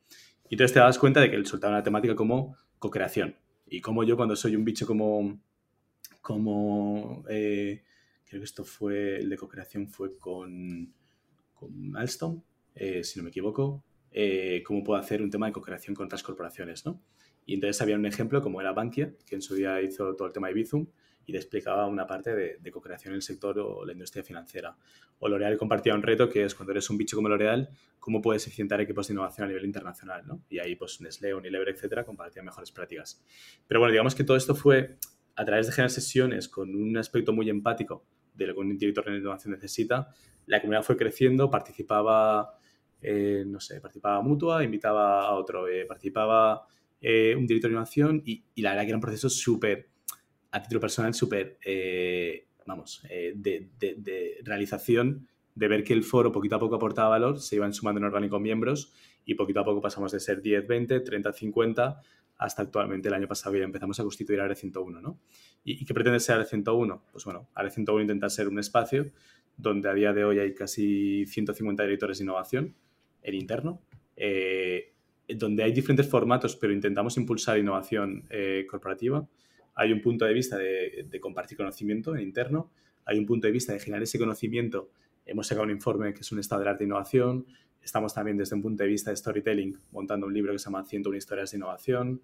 Y 0.50 0.56
entonces 0.56 0.74
te 0.74 0.80
das 0.80 1.00
cuenta 1.00 1.22
de 1.22 1.30
que 1.30 1.36
él 1.36 1.46
soltaba 1.46 1.74
una 1.74 1.84
temática 1.84 2.16
como 2.16 2.58
co-creación. 2.80 3.36
Y 3.68 3.82
como 3.82 4.04
yo 4.04 4.18
cuando 4.18 4.36
soy 4.36 4.56
un 4.56 4.66
bicho 4.66 4.86
como, 4.86 5.40
como 6.22 7.24
eh, 7.30 7.84
creo 8.26 8.42
que 8.42 8.46
esto 8.46 8.66
fue, 8.66 9.18
el 9.18 9.30
de 9.30 9.38
co-creación 9.38 9.88
fue 9.88 10.18
con, 10.18 10.94
con 11.54 11.96
Alstom, 11.96 12.42
eh, 12.76 13.04
si 13.04 13.18
no 13.18 13.24
me 13.24 13.30
equivoco, 13.30 13.84
eh, 14.14 14.64
cómo 14.66 14.84
puedo 14.84 14.99
hacer 14.99 15.22
un 15.22 15.30
tema 15.30 15.47
de 15.47 15.51
co-creación 15.51 15.95
con 15.95 16.05
otras 16.05 16.24
corporaciones, 16.24 16.86
¿no? 16.86 17.01
Y 17.45 17.55
entonces 17.55 17.82
había 17.82 17.95
un 17.95 18.05
ejemplo 18.05 18.41
como 18.41 18.61
era 18.61 18.72
Bankia, 18.72 19.14
que 19.26 19.36
en 19.36 19.41
su 19.41 19.55
día 19.55 19.82
hizo 19.82 20.16
todo 20.16 20.28
el 20.28 20.34
tema 20.34 20.47
de 20.47 20.53
Bizum 20.53 20.88
y 21.26 21.32
le 21.32 21.39
explicaba 21.39 21.88
una 21.88 22.05
parte 22.05 22.36
de, 22.36 22.57
de 22.59 22.72
co-creación 22.72 23.14
en 23.14 23.16
el 23.18 23.22
sector 23.22 23.59
o 23.59 23.86
la 23.86 23.93
industria 23.93 24.24
financiera. 24.24 24.78
O 25.20 25.28
L'Oreal 25.28 25.57
compartía 25.57 25.95
un 25.95 26.03
reto 26.03 26.30
que 26.30 26.43
es 26.45 26.53
cuando 26.55 26.72
eres 26.72 26.89
un 26.89 26.97
bicho 26.97 27.16
como 27.16 27.30
L'Oreal, 27.30 27.70
cómo 27.99 28.22
puedes 28.22 28.45
eficientar 28.45 28.82
equipos 28.82 29.07
de 29.07 29.14
innovación 29.14 29.45
a 29.45 29.47
nivel 29.47 29.66
internacional, 29.66 30.28
¿no? 30.28 30.43
Y 30.49 30.59
ahí 30.59 30.76
pues 30.76 31.01
Nestlé, 31.01 31.34
Unilever, 31.34 31.70
etcétera, 31.70 32.03
compartían 32.03 32.45
mejores 32.45 32.72
prácticas. 32.72 33.24
Pero 33.68 33.80
bueno, 33.80 33.91
digamos 33.91 34.16
que 34.16 34.24
todo 34.24 34.38
esto 34.38 34.55
fue 34.55 34.97
a 35.36 35.45
través 35.45 35.68
de 35.68 35.74
generar 35.74 35.89
sesiones 35.89 36.47
con 36.47 36.76
un 36.76 36.97
aspecto 36.97 37.34
muy 37.34 37.49
empático 37.49 38.05
de 38.34 38.47
lo 38.47 38.53
que 38.53 38.59
un 38.59 38.78
director 38.78 39.05
de 39.05 39.18
innovación 39.18 39.53
necesita. 39.53 40.14
La 40.45 40.59
comunidad 40.61 40.84
fue 40.84 40.97
creciendo, 40.97 41.49
participaba 41.49 42.59
eh, 43.04 43.43
no 43.45 43.60
sé, 43.60 43.82
participaba 43.82 44.22
Mutua, 44.22 44.64
invitaba 44.64 45.28
a 45.28 45.34
otro, 45.34 45.68
eh, 45.68 45.86
participaba 45.86 46.66
eh, 47.01 47.36
un 47.38 47.45
director 47.45 47.70
de 47.70 47.74
innovación 47.74 48.22
y, 48.26 48.43
la 48.62 48.72
verdad 48.72 48.84
que 48.84 48.89
era 48.89 48.97
un 48.97 49.01
proceso 49.01 49.30
súper, 49.30 49.89
a 50.51 50.62
título 50.62 50.80
personal, 50.80 51.14
súper, 51.14 51.58
vamos, 52.66 53.04
de, 53.36 54.39
realización, 54.43 55.28
de 55.56 55.68
ver 55.68 55.84
que 55.84 55.93
el 55.93 56.04
foro 56.04 56.32
poquito 56.32 56.56
a 56.56 56.60
poco 56.60 56.76
aportaba 56.76 57.10
valor, 57.10 57.39
se 57.39 57.56
iban 57.56 57.74
sumando 57.74 57.99
en 57.99 58.06
orgánico 58.06 58.39
miembros 58.39 58.93
y 59.26 59.36
poquito 59.36 59.60
a 59.60 59.66
poco 59.66 59.82
pasamos 59.82 60.12
de 60.12 60.20
ser 60.20 60.41
10, 60.41 60.68
20, 60.68 60.99
30, 61.01 61.34
50 61.34 62.01
hasta 62.38 62.62
actualmente 62.62 63.08
el 63.08 63.14
año 63.14 63.28
pasado 63.28 63.56
ya 63.56 63.64
empezamos 63.64 63.99
a 63.99 64.04
constituir 64.04 64.41
ARE 64.41 64.56
101, 64.56 65.01
¿no? 65.01 65.20
¿Y, 65.64 65.86
qué 65.86 65.93
pretende 65.93 66.20
ser 66.20 66.36
ARE 66.36 66.45
101? 66.45 67.04
Pues 67.12 67.24
bueno, 67.26 67.47
ARE 67.54 67.70
101 67.70 68.01
intenta 68.01 68.30
ser 68.30 68.47
un 68.47 68.60
espacio 68.60 69.12
donde 69.56 69.89
a 69.89 69.93
día 69.93 70.14
de 70.14 70.26
hoy 70.26 70.39
hay 70.39 70.54
casi 70.54 71.26
150 71.26 71.84
directores 71.84 72.18
de 72.18 72.24
innovación, 72.24 72.76
el 73.24 73.36
interno, 73.36 73.82
eh, 74.15 74.93
donde 75.28 75.63
hay 75.63 75.71
diferentes 75.71 76.07
formatos, 76.07 76.55
pero 76.55 76.74
intentamos 76.74 77.17
impulsar 77.17 77.57
innovación 77.57 78.26
eh, 78.30 78.65
corporativa. 78.69 79.28
Hay 79.76 79.91
un 79.91 80.01
punto 80.01 80.26
de 80.26 80.34
vista 80.34 80.57
de, 80.57 81.19
compartir 81.19 81.57
conocimiento 81.57 82.15
en 82.15 82.21
interno, 82.21 82.71
hay 83.05 83.17
un 83.17 83.26
punto 83.26 83.47
de 83.47 83.53
vista 83.53 83.74
de 83.74 83.80
generar 83.80 84.03
ese 84.03 84.19
conocimiento. 84.19 84.91
Hemos 85.26 85.47
sacado 85.47 85.65
un 85.65 85.71
informe 85.71 86.13
que 86.13 86.21
es 86.21 86.32
un 86.32 86.39
estado 86.39 86.59
del 86.59 86.69
arte 86.69 86.84
de 86.84 86.89
innovación. 86.89 87.45
Estamos 87.82 88.13
también 88.13 88.38
desde 88.38 88.55
un 88.55 88.61
punto 88.61 88.84
de 88.84 88.89
vista 88.89 89.09
de 89.09 89.17
storytelling 89.17 89.78
montando 89.91 90.28
un 90.28 90.34
libro 90.34 90.51
que 90.51 90.59
se 90.59 90.65
llama 90.65 90.86
101 90.86 91.17
historias 91.17 91.51
de 91.51 91.57
innovación. 91.57 92.21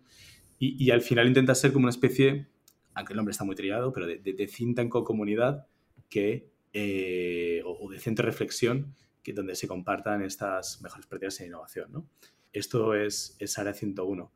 Y, 0.61 0.91
al 0.91 1.01
final 1.01 1.25
intenta 1.25 1.55
ser 1.55 1.71
como 1.71 1.83
una 1.83 1.91
especie, 1.91 2.47
aunque 2.93 3.13
el 3.13 3.17
nombre 3.17 3.31
está 3.31 3.45
muy 3.45 3.55
triado, 3.55 3.93
pero 3.93 4.05
de, 4.05 4.17
de, 4.17 4.47
cinta 4.47 4.81
en 4.81 4.89
comunidad 4.89 5.67
que, 6.09 6.49
eh, 6.73 7.61
o, 7.65 7.89
de 7.89 7.97
centro 7.97 8.25
de 8.25 8.31
reflexión 8.31 8.93
donde 9.33 9.55
se 9.55 9.67
compartan 9.67 10.21
estas 10.21 10.81
mejores 10.81 11.05
prácticas 11.07 11.39
en 11.41 11.47
innovación. 11.47 11.91
¿no? 11.91 12.09
Esto 12.51 12.93
es, 12.95 13.35
es 13.39 13.57
Área 13.57 13.73
101. 13.73 14.31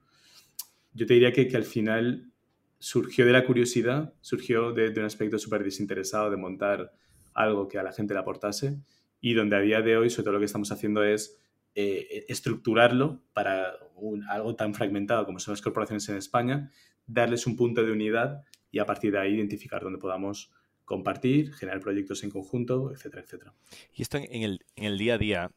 Yo 0.93 1.05
te 1.05 1.13
diría 1.13 1.31
que, 1.31 1.47
que, 1.47 1.57
al 1.57 1.63
final 1.63 2.31
surgió 2.77 3.25
de 3.25 3.31
la 3.31 3.45
curiosidad, 3.45 4.13
surgió 4.21 4.73
de, 4.73 4.89
un 4.89 5.05
aspecto 5.05 5.39
súper 5.39 5.63
desinteresado 5.63 6.29
de 6.29 6.37
montar 6.37 6.93
algo 7.33 7.67
que 7.67 7.79
a 7.79 7.83
la 7.83 7.93
gente 7.93 8.13
le 8.13 8.19
aportase 8.19 8.77
y 9.19 9.33
donde 9.33 9.55
a 9.55 9.59
día 9.59 9.81
de 9.81 9.97
hoy, 9.97 10.09
sobre 10.09 10.25
todo 10.25 10.33
lo 10.33 10.39
que 10.39 10.45
estamos 10.45 10.71
haciendo 10.71 11.03
es 11.03 11.39
eh, 11.75 12.25
estructurarlo 12.27 13.23
para 13.33 13.73
algo 14.29 14.55
tan 14.55 14.73
fragmentado 14.73 15.25
como 15.25 15.39
son 15.39 15.53
las 15.53 15.61
corporaciones 15.61 16.07
en 16.09 16.17
España, 16.17 16.71
darles 17.07 17.47
un 17.47 17.55
punto 17.55 17.83
de 17.83 17.91
unidad 17.91 18.43
y 18.69 18.79
a 18.79 18.85
partir 18.85 19.11
de 19.11 19.19
ahí 19.19 19.35
identificar 19.35 19.81
dónde 19.81 19.99
podamos 19.99 20.51
compartir, 20.85 21.53
generar 21.53 21.79
proyectos 21.79 22.23
en 22.23 22.29
conjunto, 22.29 22.91
etcétera, 22.91 23.23
etcétera. 23.23 23.53
¿Y 23.93 24.01
esto 24.01 24.17
en 24.17 24.43
el, 24.43 24.65
en 24.75 24.85
el 24.85 24.97
día 24.97 25.15
a 25.15 25.17
día 25.17 25.51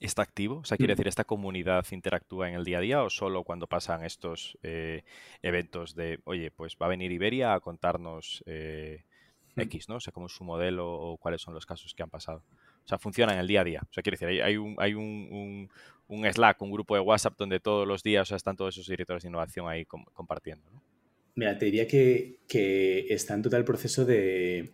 está 0.00 0.22
activo? 0.22 0.58
O 0.58 0.64
sea, 0.64 0.76
quiere 0.76 0.94
mm. 0.94 0.96
decir, 0.96 1.08
¿esta 1.08 1.24
comunidad 1.24 1.84
interactúa 1.90 2.48
en 2.48 2.56
el 2.56 2.64
día 2.64 2.78
a 2.78 2.80
día 2.80 3.02
o 3.02 3.10
solo 3.10 3.44
cuando 3.44 3.66
pasan 3.66 4.04
estos 4.04 4.58
eh, 4.62 5.02
eventos 5.42 5.94
de, 5.94 6.20
oye, 6.24 6.50
pues 6.50 6.76
va 6.80 6.86
a 6.86 6.90
venir 6.90 7.12
Iberia 7.12 7.54
a 7.54 7.60
contarnos 7.60 8.42
eh, 8.46 9.04
mm. 9.54 9.60
X, 9.62 9.88
¿no? 9.88 9.96
O 9.96 10.00
sea, 10.00 10.12
cómo 10.12 10.26
es 10.26 10.32
su 10.32 10.44
modelo 10.44 10.92
o 10.92 11.16
cuáles 11.16 11.40
son 11.40 11.54
los 11.54 11.66
casos 11.66 11.94
que 11.94 12.02
han 12.02 12.10
pasado. 12.10 12.42
O 12.84 12.88
sea, 12.88 12.98
funciona 12.98 13.32
en 13.32 13.38
el 13.38 13.46
día 13.46 13.62
a 13.62 13.64
día. 13.64 13.80
O 13.82 13.92
sea, 13.92 14.02
quiere 14.02 14.18
decir, 14.18 14.42
hay, 14.42 14.56
un, 14.58 14.76
hay 14.78 14.94
un, 14.94 15.70
un, 16.08 16.32
Slack, 16.32 16.60
un 16.60 16.70
grupo 16.70 16.94
de 16.94 17.00
WhatsApp 17.00 17.34
donde 17.38 17.60
todos 17.60 17.88
los 17.88 18.02
días 18.02 18.30
están 18.30 18.56
todos 18.56 18.74
esos 18.74 18.88
directores 18.88 19.22
de 19.22 19.30
innovación 19.30 19.68
ahí 19.68 19.86
compartiendo, 19.86 20.70
¿no? 20.70 20.82
Mira, 21.36 21.58
te 21.58 21.66
diría 21.66 21.86
que, 21.86 22.38
está 23.10 23.34
en 23.34 23.42
total 23.42 23.64
proceso 23.64 24.04
de, 24.04 24.72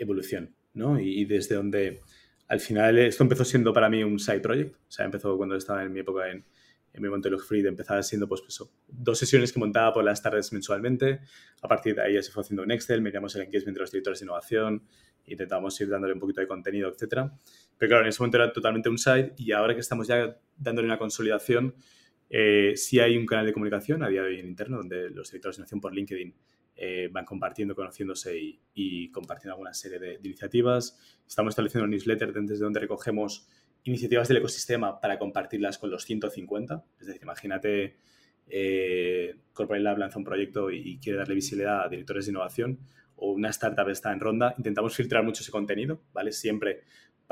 evolución, 0.00 0.54
¿no? 0.74 1.00
Y, 1.00 1.24
desde 1.24 1.54
donde 1.54 2.00
al 2.48 2.60
final 2.60 2.98
esto 2.98 3.22
empezó 3.22 3.44
siendo 3.44 3.72
para 3.72 3.88
mí 3.90 4.02
un 4.02 4.18
side 4.18 4.40
project, 4.40 4.74
o 4.74 4.90
sea, 4.90 5.04
empezó 5.04 5.36
cuando 5.36 5.56
estaba 5.56 5.84
en 5.84 5.92
mi 5.92 6.00
época 6.00 6.30
en, 6.30 6.44
en 6.92 7.02
mi 7.02 7.08
Montelog 7.08 7.42
Free, 7.42 7.66
empezaba 7.66 8.02
siendo 8.02 8.28
pues, 8.28 8.42
pues, 8.42 8.62
dos 8.86 9.18
sesiones 9.18 9.52
que 9.52 9.58
montaba 9.58 9.92
por 9.92 10.04
las 10.04 10.22
tardes 10.22 10.52
mensualmente, 10.52 11.20
a 11.62 11.68
partir 11.68 11.94
de 11.94 12.02
ahí 12.02 12.14
ya 12.14 12.22
se 12.22 12.30
fue 12.30 12.42
haciendo 12.42 12.62
un 12.62 12.70
Excel, 12.70 13.02
miramos 13.02 13.34
el 13.36 13.42
engagement 13.42 13.76
de 13.76 13.80
los 13.80 13.90
directores 13.90 14.20
de 14.20 14.24
innovación, 14.24 14.82
intentamos 15.26 15.78
ir 15.80 15.88
dándole 15.88 16.14
un 16.14 16.20
poquito 16.20 16.40
de 16.40 16.46
contenido, 16.46 16.90
etcétera. 16.90 17.32
Pero 17.76 17.88
claro, 17.90 18.04
en 18.04 18.08
ese 18.08 18.20
momento 18.20 18.38
era 18.38 18.52
totalmente 18.52 18.88
un 18.88 18.98
side 18.98 19.34
y 19.36 19.52
ahora 19.52 19.74
que 19.74 19.80
estamos 19.80 20.08
ya 20.08 20.38
dándole 20.56 20.86
una 20.86 20.98
consolidación, 20.98 21.74
eh, 22.30 22.74
sí 22.76 23.00
hay 23.00 23.16
un 23.16 23.26
canal 23.26 23.46
de 23.46 23.52
comunicación 23.52 24.02
a 24.02 24.08
día 24.08 24.22
de 24.22 24.28
hoy 24.28 24.40
en 24.40 24.46
interno 24.46 24.78
donde 24.78 25.10
los 25.10 25.30
directores 25.30 25.56
de 25.56 25.60
innovación 25.60 25.80
por 25.80 25.94
LinkedIn 25.94 26.34
eh, 26.80 27.08
van 27.10 27.24
compartiendo, 27.24 27.74
conociéndose 27.74 28.38
y, 28.72 29.10
compartiendo 29.10 29.54
alguna 29.54 29.74
serie 29.74 29.98
de, 29.98 30.20
iniciativas. 30.22 30.96
Estamos 31.26 31.50
estableciendo 31.50 31.84
un 31.84 31.90
newsletter 31.90 32.32
desde 32.32 32.62
donde 32.62 32.78
recogemos 32.78 33.48
iniciativas 33.82 34.28
del 34.28 34.36
ecosistema 34.36 35.00
para 35.00 35.18
compartirlas 35.18 35.78
con 35.78 35.90
los 35.90 36.04
150. 36.04 36.84
Es 37.00 37.06
decir, 37.08 37.22
imagínate, 37.22 37.96
eh, 38.46 39.34
Corporate 39.52 39.82
Lab 39.82 39.98
lanza 39.98 40.18
un 40.18 40.24
proyecto 40.24 40.70
y 40.70 41.00
quiere 41.00 41.18
darle 41.18 41.34
visibilidad 41.34 41.84
a 41.84 41.88
directores 41.88 42.26
de 42.26 42.30
innovación 42.30 42.78
o 43.16 43.32
una 43.32 43.48
startup 43.48 43.88
está 43.88 44.12
en 44.12 44.20
ronda. 44.20 44.54
Intentamos 44.56 44.94
filtrar 44.94 45.24
mucho 45.24 45.42
ese 45.42 45.50
contenido, 45.50 46.00
¿vale? 46.12 46.30
Siempre 46.30 46.82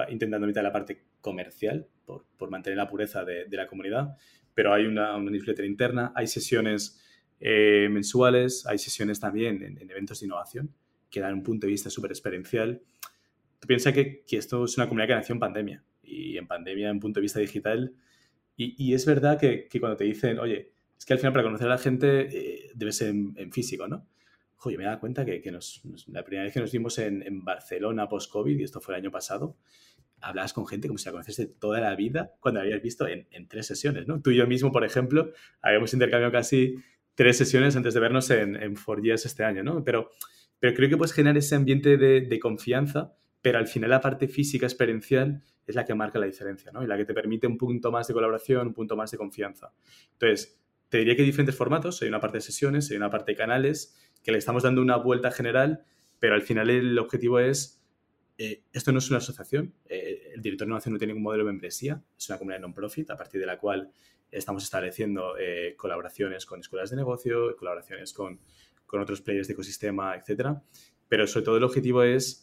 intentando 0.09 0.45
evitar 0.45 0.65
la 0.65 0.73
parte 0.73 1.05
comercial 1.21 1.87
por, 2.05 2.51
mantener 2.51 2.77
la 2.77 2.89
pureza 2.89 3.25
de 3.25 3.47
la 3.51 3.69
comunidad, 3.69 4.17
pero 4.57 4.73
hay 4.73 4.87
una, 4.87 5.19
newsletter 5.19 5.67
interna, 5.67 6.13
hay 6.17 6.27
sesiones 6.27 6.99
eh, 7.41 7.89
mensuales, 7.91 8.65
hay 8.67 8.79
sesiones 8.79 9.21
también 9.21 9.63
en, 9.63 9.91
eventos 9.91 10.21
de 10.21 10.27
innovación 10.27 10.75
que 11.11 11.21
dan 11.21 11.35
un 11.35 11.43
punto 11.43 11.67
de 11.67 11.73
vista 11.73 11.91
súper 11.91 12.11
experiencial. 12.11 12.81
Tú 13.61 13.69
piensas 13.69 13.93
que, 13.93 14.25
que, 14.27 14.39
esto 14.39 14.65
es 14.65 14.79
una 14.79 14.89
comunidad 14.89 15.09
que 15.09 15.15
nació 15.15 15.35
en 15.35 15.41
pandemia 15.41 15.85
y 16.03 16.39
en 16.39 16.47
pandemia 16.47 16.89
en 16.89 16.99
punto 16.99 17.21
de 17.21 17.23
vista 17.23 17.39
digital. 17.39 17.95
Y, 18.57 18.83
y 18.83 18.95
es 18.95 19.05
verdad 19.05 19.39
que, 19.39 19.69
que, 19.69 19.79
cuando 19.79 19.99
te 19.99 20.05
dicen, 20.05 20.39
oye, 20.39 20.73
es 20.99 21.05
que 21.05 21.13
al 21.13 21.19
final 21.19 21.35
para 21.35 21.45
conocer 21.45 21.67
a 21.67 21.71
la 21.71 21.79
gente 21.79 22.21
eh, 22.23 22.71
debe 22.75 22.93
ser 22.93 23.09
en, 23.09 23.53
físico, 23.53 23.87
¿no? 23.87 24.09
Oye, 24.65 24.79
me 24.79 24.85
da 24.85 24.99
cuenta 24.99 25.27
que, 25.27 25.43
que 25.43 25.53
nos, 25.53 25.83
la 26.07 26.25
primera 26.25 26.45
vez 26.45 26.55
que 26.55 26.61
nos 26.61 26.73
vimos 26.73 26.99
en, 26.99 27.23
en 27.23 27.45
Barcelona 27.45 28.09
post-COVID, 28.09 28.59
y 28.59 28.63
esto 28.63 28.81
fue 28.81 28.95
el 28.95 29.03
año 29.03 29.11
pasado, 29.11 29.59
hablabas 30.21 30.53
con 30.53 30.67
gente 30.67 30.89
como 30.89 30.99
si 30.99 31.07
la 31.07 31.13
conoces 31.13 31.37
de 31.37 31.47
toda 31.47 31.81
la 31.81 31.95
vida 31.95 32.33
cuando 32.41 32.61
la 32.61 32.65
habías 32.65 32.83
visto 32.83 33.07
en, 33.07 33.27
tres 33.49 33.67
sesiones, 33.67 34.07
¿no? 34.07 34.21
Tú 34.21 34.31
y 34.31 34.37
yo 34.37 34.47
mismo, 34.47 34.73
por 34.73 34.85
ejemplo, 34.85 35.33
habíamos 35.63 35.93
intercambiado 35.93 36.33
casi 36.33 36.77
tres 37.15 37.37
sesiones 37.37 37.77
antes 37.77 37.95
de 37.95 38.01
vernos 38.01 38.31
en, 38.31 38.57
en 38.57 38.75
4 38.75 39.03
este 39.15 39.45
año, 39.45 39.63
¿no? 39.63 39.85
Pero, 39.85 40.11
pero 40.59 40.75
creo 40.75 40.89
que 40.89 40.97
puedes 40.97 41.13
generar 41.13 41.37
ese 41.37 41.55
ambiente 41.55 41.97
de, 41.97 42.39
confianza, 42.41 43.15
pero 43.43 43.59
al 43.59 43.67
final 43.67 43.91
la 43.91 44.01
parte 44.01 44.29
física 44.29 44.67
experiencial 44.67 45.43
es 45.67 45.75
la 45.75 45.85
que 45.85 45.95
marca 45.95 46.19
la 46.19 46.27
diferencia, 46.27 46.71
¿no? 46.73 46.83
Y 46.83 46.87
la 46.87 46.97
que 46.97 47.05
te 47.05 47.15
permite 47.15 47.47
un 47.47 47.59
punto 47.59 47.91
más 47.91 48.07
de 48.09 48.15
colaboración, 48.15 48.69
un 48.69 48.75
punto 48.75 48.97
más 48.97 49.11
de 49.11 49.19
confianza. 49.19 49.73
Entonces, 50.13 50.61
te 50.89 50.99
diría 50.99 51.17
que 51.17 51.23
hay 51.23 51.27
diferentes 51.27 51.57
formatos, 51.57 52.01
hay 52.03 52.09
una 52.09 52.21
parte 52.21 52.39
de 52.39 52.43
sesiones, 52.43 52.91
hay 52.91 52.97
una 52.97 53.11
parte 53.11 53.33
de 53.33 53.37
canales, 53.37 53.97
que 54.23 54.33
le 54.33 54.39
estamos 54.39 54.63
dando 54.63 54.81
una 54.81 54.97
vuelta 54.97 55.31
general, 55.31 55.85
pero 56.19 56.35
al 56.35 56.43
final 56.43 56.71
el 56.71 56.99
objetivo 56.99 57.39
es, 57.41 57.76
eh, 58.39 58.63
esto 58.73 58.93
no 58.93 58.99
es 58.99 59.09
una 59.09 59.19
asociación, 59.19 59.75
eh, 59.89 60.33
el 60.35 60.43
director 60.43 60.67
de 60.67 60.71
innovación 60.71 60.93
no 60.93 60.99
tiene 60.99 61.13
ningún 61.13 61.25
modelo 61.25 61.45
de 61.45 61.53
membresía, 61.53 62.03
es 62.17 62.29
una 62.29 62.39
comunidad 62.39 62.61
non-profit, 62.61 63.11
a 63.11 63.17
partir 63.17 63.41
de 63.41 63.47
la 63.47 63.59
cual 63.59 63.91
estamos 64.31 64.63
estableciendo 64.65 65.37
eh, 65.39 65.75
colaboraciones 65.77 66.45
con 66.47 66.61
escuelas 66.61 66.91
de 66.91 66.97
negocio, 66.97 67.57
colaboraciones 67.57 68.13
con, 68.13 68.41
con, 68.87 69.01
otros 69.01 69.21
players 69.21 69.47
de 69.49 69.55
ecosistema, 69.55 70.17
etcétera, 70.17 70.63
pero 71.09 71.27
sobre 71.27 71.45
todo 71.45 71.57
el 71.57 71.65
objetivo 71.65 72.03
es 72.03 72.43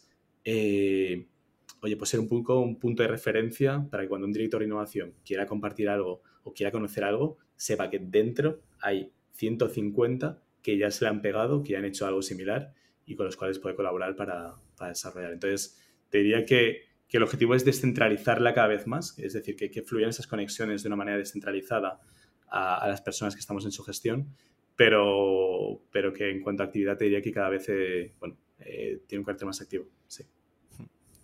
oye, 1.84 1.96
pues 1.98 2.10
ser 2.10 2.20
un 2.20 2.28
punto, 2.28 2.58
un 2.60 2.78
punto 2.78 3.02
de 3.02 3.08
referencia 3.08 3.86
para 3.90 4.02
que 4.02 4.08
cuando 4.08 4.26
un 4.26 4.32
director 4.32 4.60
de 4.60 4.66
innovación 4.66 5.14
quiera 5.24 5.46
compartir 5.46 5.90
algo 5.90 6.22
o 6.42 6.54
quiera 6.54 6.72
conocer 6.72 7.04
algo, 7.04 7.36
sepa 7.56 7.90
que 7.90 7.98
dentro 7.98 8.62
hay 8.80 9.12
150 9.32 10.42
que 10.62 10.78
ya 10.78 10.90
se 10.90 11.04
le 11.04 11.10
han 11.10 11.20
pegado, 11.20 11.62
que 11.62 11.72
ya 11.72 11.78
han 11.78 11.84
hecho 11.84 12.06
algo 12.06 12.22
similar 12.22 12.72
y 13.04 13.16
con 13.16 13.26
los 13.26 13.36
cuales 13.36 13.58
puede 13.58 13.76
colaborar 13.76 14.16
para, 14.16 14.54
desarrollar. 14.88 15.32
Entonces, 15.32 15.78
te 16.14 16.18
diría 16.18 16.46
que, 16.46 16.94
el 17.10 17.22
objetivo 17.22 17.54
es 17.54 17.64
descentralizarla 17.64 18.54
cada 18.54 18.66
vez 18.66 18.88
más, 18.88 19.16
es 19.20 19.34
decir, 19.34 19.54
que, 19.56 19.82
fluyan 19.82 20.10
esas 20.10 20.26
conexiones 20.28 20.82
de 20.82 20.88
una 20.88 20.96
manera 20.96 21.16
descentralizada 21.16 22.00
a, 22.48 22.88
las 22.88 23.02
personas 23.02 23.34
que 23.34 23.40
estamos 23.40 23.64
en 23.64 23.70
su 23.72 23.82
gestión, 23.84 24.36
pero, 24.76 25.80
pero 25.92 26.12
que 26.12 26.30
en 26.30 26.40
cuanto 26.40 26.62
a 26.64 26.66
actividad 26.66 26.96
te 26.96 27.04
diría 27.04 27.22
que 27.22 27.32
cada 27.32 27.48
vez 27.50 27.68
eh, 27.68 28.14
bueno, 28.18 28.36
eh, 28.60 29.02
tiene 29.08 29.20
un 29.20 29.24
carácter 29.24 29.46
más 29.46 29.60
activo. 29.60 29.86
Sí. 30.08 30.24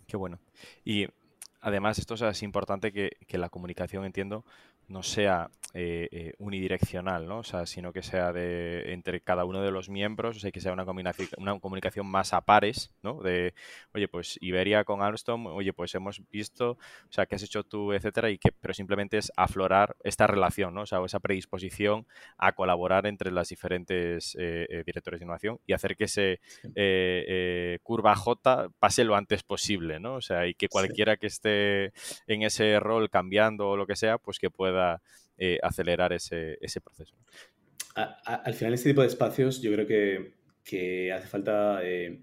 Qué 0.07 0.16
bueno. 0.16 0.41
Y 0.84 1.07
además 1.61 1.99
esto 1.99 2.14
es 2.14 2.43
importante 2.43 2.93
que, 2.93 3.11
que 3.26 3.38
la 3.38 3.49
comunicación, 3.49 4.05
entiendo, 4.05 4.45
no 4.91 5.03
sea 5.03 5.51
eh, 5.72 6.09
eh, 6.11 6.32
unidireccional, 6.38 7.28
¿no? 7.28 7.38
O 7.38 7.43
sea, 7.45 7.64
sino 7.64 7.93
que 7.93 8.03
sea 8.03 8.32
de 8.32 8.93
entre 8.93 9.20
cada 9.20 9.45
uno 9.45 9.62
de 9.62 9.70
los 9.70 9.88
miembros, 9.88 10.36
o 10.36 10.41
sea, 10.41 10.51
que 10.51 10.61
sea 10.61 10.72
una 10.72 10.84
combinación, 10.84 11.28
una 11.38 11.57
comunicación 11.61 12.09
más 12.09 12.32
a 12.32 12.41
pares, 12.41 12.93
¿no? 13.01 13.22
De, 13.22 13.55
oye, 13.95 14.09
pues 14.09 14.36
Iberia 14.41 14.82
con 14.82 15.01
Alstom, 15.01 15.47
oye, 15.47 15.72
pues 15.72 15.95
hemos 15.95 16.20
visto, 16.32 16.72
o 16.72 17.12
sea, 17.12 17.26
qué 17.26 17.36
has 17.36 17.45
hecho 17.45 17.62
tú, 17.62 17.93
etcétera, 17.93 18.30
y 18.30 18.38
que, 18.38 18.51
pero 18.61 18.74
simplemente 18.74 19.16
es 19.16 19.30
aflorar 19.36 19.95
esta 20.03 20.26
relación, 20.26 20.74
¿no? 20.74 20.82
O 20.82 20.86
sea, 20.86 20.99
esa 21.05 21.20
predisposición 21.20 22.05
a 22.36 22.51
colaborar 22.53 23.07
entre 23.07 23.30
las 23.30 23.49
diferentes 23.49 24.36
eh, 24.41 24.82
directores 24.84 25.20
de 25.20 25.24
innovación 25.24 25.61
y 25.68 25.72
hacer 25.72 25.97
que 25.97 26.05
ese 26.05 26.41
curva 27.84 28.16
J 28.16 28.70
pase 28.80 29.05
lo 29.05 29.14
antes 29.14 29.45
posible, 29.45 30.01
¿no? 30.01 30.14
O 30.14 30.20
sea, 30.20 30.49
y 30.49 30.55
que 30.55 30.68
cualquiera 30.68 31.16
que 31.16 31.28
esté 31.28 31.93
en 32.26 32.43
ese 32.43 32.80
rol 32.80 33.09
cambiando 33.09 33.68
o 33.68 33.76
lo 33.76 33.86
que 33.86 33.95
sea, 33.95 34.18
pues 34.18 34.41
que 34.41 34.51
pueda 34.51 34.80
eh, 35.37 35.59
acelerar 35.62 36.12
ese, 36.12 36.59
proceso. 36.85 37.16
al 37.95 38.55
final, 38.55 38.74
este 38.74 38.91
tipo 38.91 39.01
de 39.01 39.07
espacios 39.07 39.62
yo 39.62 39.72
creo 39.72 39.87
que, 39.87 41.12
hace 41.12 41.26
falta, 41.26 41.81
eh, 41.83 42.22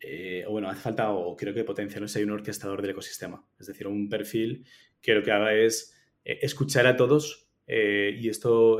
eh, 0.00 0.44
o 0.46 0.52
bueno, 0.52 0.70
hace 0.70 0.80
falta, 0.80 1.10
o 1.10 1.36
creo 1.36 1.52
que 1.52 1.64
potencialmente 1.64 2.18
hay 2.18 2.24
un 2.24 2.30
orquestador 2.30 2.80
del 2.80 2.92
ecosistema, 2.92 3.44
es 3.58 3.66
decir, 3.66 3.86
un 3.86 4.08
perfil 4.08 4.64
que 5.00 5.14
lo 5.14 5.22
que 5.22 5.32
haga 5.32 5.52
es 5.52 5.94
escuchar 6.24 6.86
a 6.86 6.96
todos 6.96 7.50
y 7.66 8.28
esto, 8.28 8.78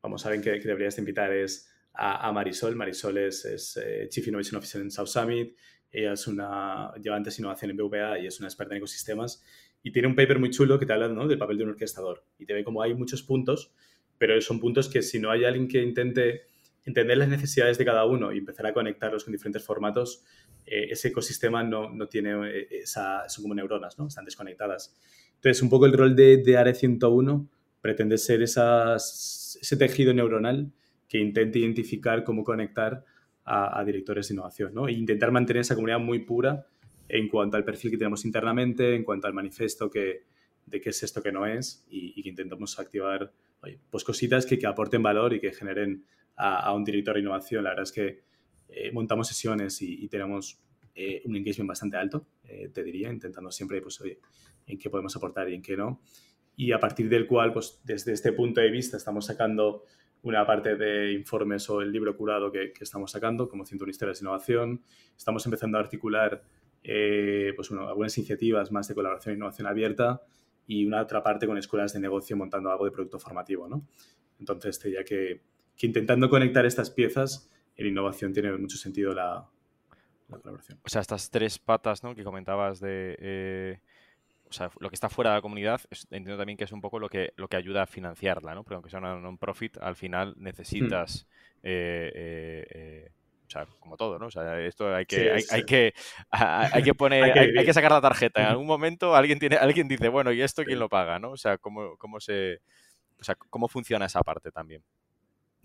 vamos, 0.00 0.22
saben 0.22 0.40
que, 0.40 0.60
que 0.60 0.68
deberías 0.68 0.98
invitar 0.98 1.32
es 1.32 1.68
a, 1.92 2.30
Marisol. 2.32 2.76
Marisol 2.76 3.18
es, 3.18 3.78
Chief 4.10 4.26
Innovation 4.28 4.58
Officer 4.58 4.80
en 4.80 4.90
South 4.90 5.08
Summit, 5.08 5.56
ella 5.90 6.12
es 6.12 6.26
una, 6.26 6.92
lleva 7.00 7.16
antes 7.16 7.38
innovación 7.38 7.70
en 7.70 7.76
BVA 7.76 8.18
y 8.18 8.26
es 8.26 8.38
una 8.38 8.48
experta 8.48 8.74
en 8.74 8.78
ecosistemas 8.78 9.42
y 9.86 9.92
tiene 9.92 10.08
un 10.08 10.16
paper 10.16 10.40
muy 10.40 10.50
chulo 10.50 10.80
que 10.80 10.84
te 10.84 10.92
habla 10.92 11.08
del 11.08 11.38
papel 11.38 11.58
de 11.58 11.62
un 11.62 11.70
orquestador. 11.70 12.24
Y 12.40 12.44
te 12.44 12.54
ve 12.54 12.64
como 12.64 12.82
hay 12.82 12.92
muchos 12.92 13.22
puntos, 13.22 13.72
pero 14.18 14.40
son 14.40 14.58
puntos 14.58 14.88
que 14.88 15.00
si 15.00 15.20
no 15.20 15.30
hay 15.30 15.44
alguien 15.44 15.68
que 15.68 15.80
intente 15.80 16.42
entender 16.84 17.16
las 17.16 17.28
necesidades 17.28 17.78
de 17.78 17.84
cada 17.84 18.04
uno 18.04 18.32
y 18.32 18.38
empezar 18.38 18.66
a 18.66 18.72
conectarlos 18.72 19.22
con 19.22 19.30
diferentes 19.30 19.62
formatos, 19.62 20.24
eh, 20.66 20.88
ese 20.90 21.06
ecosistema 21.06 21.62
no, 21.62 21.88
no 21.88 22.08
tiene 22.08 22.50
eh, 22.50 22.68
esa, 22.82 23.28
son 23.28 23.44
como 23.44 23.54
neuronas, 23.54 23.96
¿no? 23.96 24.08
Están 24.08 24.24
desconectadas. 24.24 24.92
Entonces, 25.36 25.62
un 25.62 25.70
poco 25.70 25.86
el 25.86 25.92
rol 25.92 26.16
de, 26.16 26.38
de 26.38 26.56
ARE 26.56 26.74
101 26.74 27.48
pretende 27.80 28.18
ser 28.18 28.42
esas, 28.42 29.56
ese 29.62 29.76
tejido 29.76 30.12
neuronal 30.12 30.72
que 31.06 31.18
intente 31.18 31.60
identificar 31.60 32.24
cómo 32.24 32.42
conectar 32.42 33.04
a, 33.44 33.84
directores 33.84 34.26
de 34.26 34.34
innovación, 34.34 34.74
¿no? 34.74 34.88
E 34.88 34.92
intentar 34.94 35.30
mantener 35.30 35.60
esa 35.60 35.76
comunidad 35.76 36.00
muy 36.00 36.24
pura 36.24 36.66
en 37.08 37.28
cuanto 37.28 37.56
al 37.56 37.64
perfil 37.64 37.92
que 37.92 37.98
tenemos 37.98 38.24
internamente, 38.24 38.94
en 38.94 39.04
cuanto 39.04 39.26
al 39.26 39.34
manifiesto 39.34 39.90
que, 39.90 40.24
de 40.66 40.80
qué 40.80 40.90
es 40.90 41.02
esto 41.02 41.22
que 41.22 41.32
no 41.32 41.46
es 41.46 41.86
y, 41.88 42.22
que 42.22 42.28
intentamos 42.28 42.78
activar 42.78 43.32
pues 43.90 44.04
cositas 44.04 44.46
que, 44.46 44.58
que, 44.58 44.66
aporten 44.66 45.02
valor 45.02 45.32
y 45.32 45.40
que 45.40 45.52
generen 45.52 46.04
a, 46.36 46.72
un 46.72 46.84
director 46.84 47.14
de 47.14 47.20
innovación. 47.20 47.64
La 47.64 47.70
verdad 47.70 47.84
es 47.84 47.92
que 47.92 48.22
eh, 48.68 48.92
montamos 48.92 49.28
sesiones 49.28 49.80
y, 49.82 50.06
tenemos 50.08 50.60
eh, 50.94 51.22
un 51.24 51.36
engagement 51.36 51.68
bastante 51.68 51.96
alto, 51.96 52.26
eh, 52.44 52.70
te 52.72 52.82
diría, 52.82 53.10
intentando 53.10 53.50
siempre, 53.50 53.80
pues, 53.80 54.00
oye, 54.00 54.18
en 54.66 54.78
qué 54.78 54.90
podemos 54.90 55.14
aportar 55.16 55.48
y 55.48 55.54
en 55.54 55.62
qué 55.62 55.76
no. 55.76 56.00
Y 56.56 56.72
a 56.72 56.80
partir 56.80 57.08
del 57.08 57.26
cual, 57.26 57.52
pues, 57.52 57.80
desde 57.84 58.12
este 58.12 58.32
punto 58.32 58.60
de 58.60 58.70
vista, 58.70 58.96
estamos 58.96 59.26
sacando 59.26 59.84
una 60.22 60.46
parte 60.46 60.76
de 60.76 61.12
informes 61.12 61.68
o 61.70 61.82
el 61.82 61.92
libro 61.92 62.16
curado 62.16 62.50
que, 62.50 62.72
que 62.72 62.84
estamos 62.84 63.10
sacando, 63.10 63.48
como 63.48 63.64
101 63.64 63.90
historias 63.90 64.20
de 64.20 64.24
innovación. 64.24 64.82
Estamos 65.16 65.44
empezando 65.44 65.78
a 65.78 65.82
articular 65.82 66.42
eh, 66.88 67.52
pues 67.56 67.72
algunas 67.72 68.16
iniciativas 68.16 68.70
más 68.70 68.86
de 68.86 68.94
colaboración 68.94 69.32
e 69.32 69.36
innovación 69.36 69.66
abierta 69.66 70.22
y 70.68 70.86
una 70.86 71.02
otra 71.02 71.20
parte 71.20 71.44
con 71.44 71.58
escuelas 71.58 71.92
de 71.92 71.98
negocio 71.98 72.36
montando 72.36 72.70
algo 72.70 72.84
de 72.84 72.92
producto 72.92 73.18
formativo, 73.18 73.68
¿no? 73.68 73.88
Entonces, 74.38 74.78
te 74.78 74.88
diría 74.88 75.02
que, 75.02 75.42
intentando 75.80 76.30
conectar 76.30 76.64
estas 76.64 76.90
piezas, 76.90 77.50
en 77.76 77.88
innovación 77.88 78.32
tiene 78.32 78.52
mucho 78.52 78.76
sentido 78.76 79.14
la, 79.14 79.48
colaboración. 80.28 80.78
O 80.84 80.88
sea, 80.88 81.00
estas 81.00 81.28
tres 81.28 81.58
patas 81.58 82.04
¿no? 82.04 82.14
que 82.14 82.22
comentabas 82.22 82.78
de... 82.78 83.16
Eh, 83.18 83.80
o 84.48 84.52
sea, 84.52 84.70
lo 84.78 84.88
que 84.88 84.94
está 84.94 85.08
fuera 85.08 85.30
de 85.30 85.38
la 85.38 85.42
comunidad, 85.42 85.80
entiendo 86.10 86.36
también 86.36 86.56
que 86.56 86.64
es 86.64 86.72
un 86.72 86.80
poco 86.80 87.00
lo 87.00 87.08
que, 87.08 87.32
lo 87.34 87.48
que 87.48 87.56
ayuda 87.56 87.82
a 87.82 87.86
financiarla, 87.86 88.54
¿no? 88.54 88.62
Porque 88.62 88.74
aunque 88.76 88.90
sea 88.90 89.00
una 89.00 89.18
non-profit, 89.18 89.76
al 89.78 89.96
final 89.96 90.34
necesitas 90.36 91.26
hmm. 91.56 91.58
eh, 91.64 93.10
o 93.46 93.50
sea, 93.50 93.66
como 93.78 93.96
todo, 93.96 94.18
¿no? 94.18 94.26
O 94.26 94.30
sea, 94.30 94.60
esto 94.60 94.94
hay 94.94 95.06
que, 95.06 95.32
hay, 95.50 95.64
que, 95.64 95.94
hay 96.30 96.82
que 96.82 96.94
poner, 96.94 97.38
hay, 97.38 97.64
que 97.64 97.72
sacar 97.72 97.92
la 97.92 98.00
tarjeta. 98.00 98.40
En 98.40 98.46
algún 98.50 98.66
momento 98.66 99.14
alguien 99.14 99.38
tiene, 99.38 99.56
alguien 99.56 99.88
dice, 99.88 100.08
bueno, 100.08 100.32
¿y 100.32 100.42
esto 100.42 100.64
quién 100.64 100.78
lo 100.78 100.88
paga, 100.88 101.18
no? 101.18 101.30
O 101.30 101.36
sea, 101.36 101.58
cómo, 101.58 101.96
cómo 101.96 102.20
se, 102.20 102.60
o 103.18 103.24
sea, 103.24 103.36
cómo 103.36 103.68
funciona 103.68 104.06
esa 104.06 104.22
parte 104.22 104.50
también. 104.50 104.82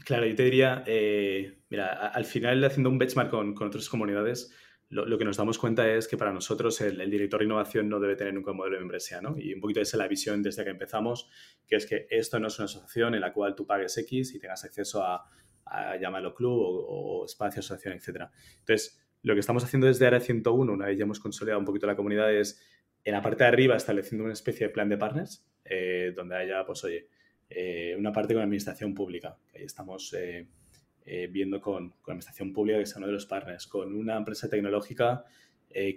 Claro, 0.03 0.25
yo 0.25 0.35
te 0.35 0.43
diría, 0.43 0.83
eh, 0.87 1.59
mira, 1.69 2.07
al 2.07 2.25
final 2.25 2.63
haciendo 2.63 2.89
un 2.89 2.97
benchmark 2.97 3.29
con, 3.29 3.53
con 3.53 3.67
otras 3.67 3.87
comunidades, 3.87 4.51
lo, 4.91 5.17
que 5.17 5.23
nos 5.23 5.37
damos 5.37 5.57
cuenta 5.57 5.89
es 5.89 6.05
que 6.05 6.17
para 6.17 6.33
nosotros 6.33 6.81
el, 6.81 7.09
director 7.09 7.39
de 7.39 7.45
innovación 7.45 7.87
no 7.87 7.97
debe 8.01 8.17
tener 8.17 8.33
nunca 8.33 8.51
un 8.51 8.57
modelo 8.57 8.75
de 8.75 8.81
membresía, 8.81 9.21
¿no? 9.21 9.35
Y 9.37 9.53
un 9.53 9.61
poquito 9.61 9.79
esa 9.79 9.95
es 9.95 9.99
la 9.99 10.07
visión 10.07 10.43
desde 10.43 10.65
que 10.65 10.69
empezamos, 10.69 11.29
que 11.65 11.77
es 11.77 11.85
que 11.85 12.07
esto 12.09 12.39
no 12.41 12.47
es 12.47 12.59
una 12.59 12.65
asociación 12.65 13.15
en 13.15 13.21
la 13.21 13.31
cual 13.31 13.55
tú 13.55 13.65
pagues 13.65 13.97
X 13.97 14.35
y 14.35 14.39
tengas 14.39 14.65
acceso 14.65 15.01
a, 15.01 15.23
a 15.71 15.97
llamarlo 15.97 16.35
club 16.35 16.51
o, 16.53 17.25
espacio, 17.25 17.61
asociación, 17.61 17.93
etc. 17.93 18.29
Entonces, 18.59 19.01
lo 19.23 19.33
que 19.33 19.39
estamos 19.39 19.63
haciendo 19.63 19.87
desde 19.87 20.05
Área 20.05 20.19
101, 20.19 20.71
una 20.71 20.85
vez 20.87 20.97
ya 20.97 21.03
hemos 21.03 21.19
consolidado 21.19 21.59
un 21.59 21.65
poquito 21.65 21.87
la 21.87 21.95
comunidad, 21.95 22.33
es 22.33 22.61
en 23.03 23.13
la 23.13 23.21
parte 23.21 23.43
de 23.43 23.47
arriba 23.47 23.75
estableciendo 23.75 24.25
una 24.25 24.33
especie 24.33 24.67
de 24.67 24.73
plan 24.73 24.89
de 24.89 24.97
partners, 24.97 25.45
eh, 25.63 26.13
donde 26.15 26.35
haya, 26.35 26.65
pues 26.65 26.83
oye, 26.83 27.07
eh, 27.49 27.95
una 27.97 28.11
parte 28.11 28.33
con 28.33 28.43
administración 28.43 28.93
pública, 28.93 29.37
que 29.51 29.59
ahí 29.59 29.63
estamos 29.65 30.13
eh, 30.17 30.47
viendo 31.29 31.61
con, 31.61 31.91
con, 32.01 32.13
administración 32.13 32.53
pública, 32.53 32.77
que 32.77 32.83
es 32.83 32.95
uno 32.95 33.07
de 33.07 33.13
los 33.13 33.25
partners, 33.25 33.67
con 33.67 33.95
una 33.95 34.17
empresa 34.17 34.49
tecnológica 34.49 35.25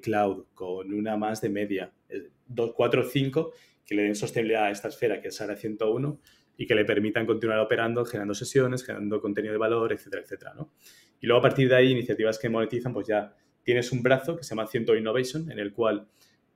cloud, 0.03 0.45
con 0.55 0.95
una 0.95 1.16
más 1.16 1.41
de 1.41 1.49
media, 1.49 1.93
dos, 2.47 2.72
cuatro 2.77 3.03
o 3.03 3.05
cinco, 3.05 3.53
que 3.85 3.95
le 3.95 4.03
den 4.03 4.14
sostenibilidad 4.14 4.64
a 4.64 4.70
esta 4.70 4.89
esfera, 4.89 5.20
que 5.20 5.28
es 5.28 5.41
Área 5.41 5.57
101, 5.57 6.20
y 6.57 6.66
que 6.66 6.74
le 6.74 6.85
permitan 6.85 7.26
continuar 7.26 7.59
operando, 7.59 8.05
generando 8.05 8.35
sesiones, 8.35 8.85
generando 8.85 9.20
contenido 9.20 9.53
de 9.53 9.59
valor, 9.59 9.93
etcétera, 9.93 10.22
etcétera, 10.22 10.55
¿no? 10.55 10.72
Y 11.20 11.26
luego 11.26 11.39
a 11.39 11.43
partir 11.43 11.68
de 11.68 11.76
ahí, 11.76 11.91
iniciativas 11.91 12.39
que 12.39 12.49
monetizan, 12.49 12.93
pues 12.93 13.07
ya 13.07 13.35
tienes 13.62 13.91
un 13.93 14.03
brazo 14.03 14.37
que 14.37 14.45
se 14.45 14.51
llama 14.51 14.66
Ciento 14.66 14.95
Innovation, 14.95 15.51
en 15.51 15.59
el 15.59 15.72
cual 15.72 16.07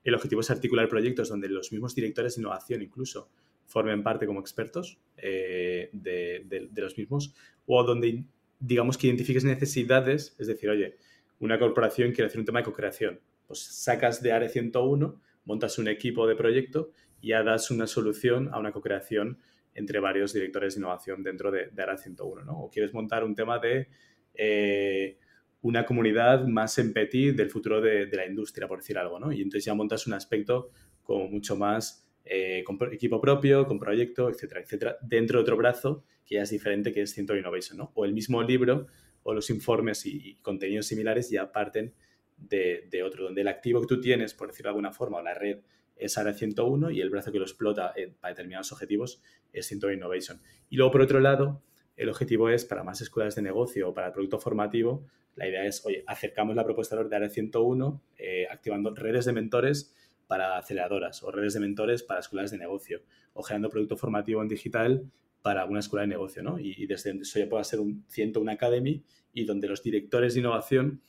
el 0.05 0.15
objetivo 0.15 0.41
es 0.41 0.51
articular 0.51 0.89
proyectos 0.89 1.29
donde 1.29 1.49
los 1.49 1.73
mismos 1.73 1.95
directores 1.95 2.37
de 2.37 2.43
innovación 2.43 2.83
incluso 2.83 3.31
formen 3.67 4.03
parte 4.03 4.27
como 4.27 4.41
expertos 4.41 4.99
eh, 5.17 5.91
de, 5.93 6.69
los 6.75 6.97
mismos, 6.97 7.35
o 7.67 7.85
donde 7.85 8.25
digamos 8.59 8.97
que 8.97 9.07
identifiques 9.09 9.45
necesidades, 9.45 10.35
es 10.39 10.47
decir, 10.47 10.71
oye, 10.71 10.97
una 11.39 11.59
corporación 11.59 12.13
quiere 12.13 12.29
hacer 12.29 12.41
un 12.41 12.47
tema 12.47 12.61
de 12.61 12.65
co-creación, 12.65 13.21
pues 13.47 13.61
sacas 13.61 14.23
de 14.23 14.33
ARE 14.33 14.49
101, 14.49 15.21
montas 15.45 15.79
un 15.79 15.89
equipo 15.89 16.27
de 16.27 16.35
proyecto 16.35 16.93
ya 17.21 17.43
das 17.43 17.71
una 17.71 17.87
solución 17.87 18.49
a 18.53 18.59
una 18.59 18.73
co-creación 18.73 19.39
entre 19.75 20.01
varios 20.01 20.33
directores 20.33 20.75
de 20.75 20.81
innovación 20.81 21.23
dentro 21.23 21.51
de, 21.51 21.69
de 21.69 21.83
ARA 21.83 21.97
101, 21.97 22.45
¿no? 22.45 22.61
O 22.61 22.71
quieres 22.71 22.93
montar 22.93 23.25
un 23.25 23.35
tema 23.35 23.59
de 23.59 23.89
eh, 24.35 25.19
una 25.61 25.85
comunidad 25.85 26.47
más 26.47 26.79
en 26.79 26.93
petit 26.93 27.35
del 27.35 27.51
futuro 27.51 27.81
de, 27.81 28.07
la 28.13 28.25
industria, 28.25 28.69
por 28.69 28.79
decir 28.79 28.97
algo, 28.97 29.19
¿no? 29.19 29.33
Y 29.33 29.43
entonces 29.43 29.65
ya 29.65 29.75
montas 29.75 30.07
un 30.07 30.15
aspecto 30.15 30.71
como 31.03 31.29
mucho 31.29 31.57
más 31.57 32.07
eh, 32.25 32.63
con 32.65 32.79
equipo 32.93 33.21
propio, 33.21 33.67
con 33.67 33.79
proyecto, 33.79 34.31
etcétera, 34.31 34.61
etcétera, 34.61 34.99
dentro 35.03 35.39
de 35.39 35.43
otro 35.43 35.57
brazo 35.57 36.05
que 36.25 36.37
ya 36.37 36.43
es 36.43 36.51
diferente, 36.51 36.93
que 36.93 37.03
es 37.03 37.13
Ciento 37.13 37.37
Innovation, 37.37 37.79
¿no? 37.79 37.91
O 37.95 38.05
el 38.05 38.13
mismo 38.13 38.43
libro 38.43 38.87
o 39.25 39.35
los 39.35 39.51
informes 39.51 40.07
y, 40.07 40.37
contenidos 40.43 40.87
similares 40.87 41.29
ya 41.31 41.51
parten 41.51 41.93
de, 42.37 43.03
otro, 43.05 43.25
donde 43.25 43.41
el 43.41 43.49
activo 43.49 43.81
que 43.81 43.89
tú 43.89 44.01
tienes, 44.01 44.35
por 44.35 44.49
decirlo 44.49 44.69
de 44.69 44.71
alguna 44.71 44.93
forma, 44.93 45.19
o 45.19 45.23
la 45.23 45.35
red 45.35 45.59
es 45.99 46.19
Área 46.19 46.33
101 46.33 46.91
y 46.91 47.01
el 47.01 47.11
brazo 47.11 47.33
que 47.33 47.39
lo 47.39 47.45
explota 47.45 47.93
eh, 47.97 48.13
para 48.21 48.33
determinados 48.33 48.73
objetivos 48.73 49.23
es 49.53 49.67
Ciento 49.67 49.91
Innovation. 49.91 50.41
Y 50.71 50.77
luego, 50.77 50.93
por 50.93 51.03
otro 51.03 51.21
lado, 51.21 51.63
el 51.97 52.09
objetivo 52.09 52.49
es 52.49 52.65
para 52.65 52.85
más 52.85 53.01
escuelas 53.01 53.35
de 53.35 53.43
negocio 53.43 53.89
o 53.89 53.95
para 53.95 54.09
el 54.09 54.13
producto 54.13 54.39
formativo, 54.39 55.07
la 55.39 55.47
idea 55.47 55.65
es, 55.65 55.87
oye, 55.87 56.03
acercamos 56.09 56.57
la 56.57 56.65
propuesta 56.65 57.01
de 57.03 57.15
Área 57.15 57.29
101 57.29 58.03
eh, 58.19 58.47
activando 58.51 58.93
redes 58.93 59.25
de 59.25 59.33
mentores 59.33 59.95
para 60.27 60.59
aceleradoras 60.59 61.23
o 61.23 61.31
redes 61.31 61.55
de 61.55 61.61
mentores 61.61 62.03
para 62.03 62.19
escuelas 62.19 62.51
de 62.51 62.59
negocio 62.59 63.03
o 63.35 63.43
generando 63.45 63.71
producto 63.71 63.97
formativo 63.97 64.43
en 64.43 64.49
digital 64.49 65.11
para 65.41 65.65
una 65.65 65.79
escuela 65.79 66.03
de 66.03 66.09
negocio, 66.09 66.43
¿no? 66.43 66.59
Y, 66.59 66.87
desde 66.87 67.13
eso 67.13 67.39
ya 67.39 67.49
puede 67.49 67.63
ser 67.63 67.79
un 67.79 68.05
101 68.09 68.51
Academy 68.51 69.05
y 69.33 69.45
donde 69.45 69.69
los 69.69 69.83
directores 69.83 70.35
de 70.35 70.41
innovación 70.41 71.03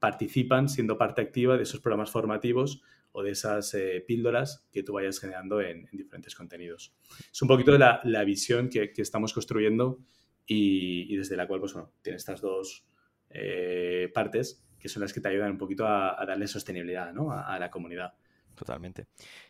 participan 0.00 0.68
siendo 0.68 0.98
parte 0.98 1.22
activa 1.22 1.56
de 1.56 1.62
esos 1.62 1.80
programas 1.80 2.10
formativos 2.10 2.82
o 3.16 3.22
de 3.22 3.30
esas 3.30 3.72
eh, 3.72 4.04
píldoras 4.06 4.68
que 4.70 4.82
tú 4.82 4.92
vayas 4.92 5.18
generando 5.18 5.62
en, 5.62 5.88
diferentes 5.90 6.34
contenidos. 6.34 6.94
Es 7.32 7.40
un 7.40 7.48
poquito 7.48 7.76
la, 7.78 7.98
la 8.04 8.24
visión 8.24 8.68
que, 8.68 8.92
estamos 8.98 9.32
construyendo 9.32 10.00
y, 10.46 11.16
desde 11.16 11.34
la 11.34 11.46
cual, 11.46 11.60
pues 11.60 11.72
bueno, 11.72 11.92
tiene 12.02 12.18
estas 12.18 12.42
dos 12.42 12.86
eh, 13.30 14.10
partes 14.12 14.62
que 14.78 14.90
son 14.90 15.00
las 15.00 15.14
que 15.14 15.22
te 15.22 15.28
ayudan 15.28 15.52
un 15.52 15.56
poquito 15.56 15.86
a, 15.86 16.22
darle 16.26 16.46
sostenibilidad 16.46 17.14
¿no? 17.14 17.32
a, 17.32 17.58
la 17.58 17.70
comunidad. 17.70 18.12
Totalmente. 18.54 19.06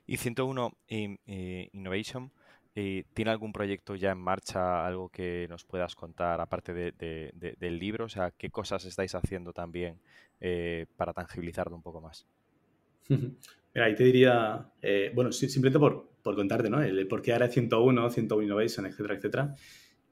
Y 0.06 0.16
101 0.16 0.78
Innovation, 0.86 2.30
eh, 2.76 3.02
¿tiene 3.14 3.32
algún 3.32 3.52
proyecto 3.52 3.96
ya 3.96 4.12
en 4.12 4.18
marcha, 4.18 4.86
algo 4.86 5.08
que 5.08 5.46
nos 5.48 5.64
puedas 5.64 5.96
contar 5.96 6.40
aparte 6.40 6.72
del 6.72 7.78
libro? 7.80 8.04
O 8.04 8.08
sea, 8.08 8.30
¿qué 8.30 8.48
cosas 8.50 8.84
estáis 8.84 9.16
haciendo 9.16 9.52
también 9.52 10.00
eh, 10.38 10.86
para 10.96 11.12
tangibilizarlo 11.12 11.74
un 11.74 11.82
poco 11.82 12.00
más? 12.00 12.28
Mira, 13.74 13.86
ahí 13.86 13.94
te 13.94 14.04
diría, 14.04 14.72
bueno, 15.14 15.32
simplemente 15.32 15.78
por, 15.78 16.10
por 16.22 16.34
contarte, 16.34 16.68
¿no? 16.68 16.82
El, 16.82 17.06
por 17.06 17.22
qué 17.22 17.32
ahora 17.32 17.48
101, 17.48 18.10
101 18.10 18.42
Innovation, 18.42 18.86
etcétera, 18.86 19.14
etcétera. 19.14 19.54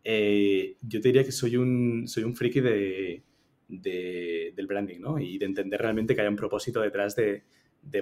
Eh, 0.05 0.77
yo 0.83 1.01
te 1.01 1.09
diría 1.09 1.25
que 1.25 1.33
soy 1.33 1.57
un, 1.57 2.07
soy 2.07 2.23
un 2.25 2.37
friki 2.37 2.61
de, 2.61 3.25
del 3.69 4.67
branding, 4.69 5.01
¿no? 5.01 5.19
Y 5.19 5.39
de 5.39 5.47
entender 5.47 5.81
realmente 5.81 6.15
que 6.15 6.21
hay 6.21 6.29
un 6.29 6.37
propósito 6.37 6.83
detrás 6.83 7.17
de, 7.17 7.43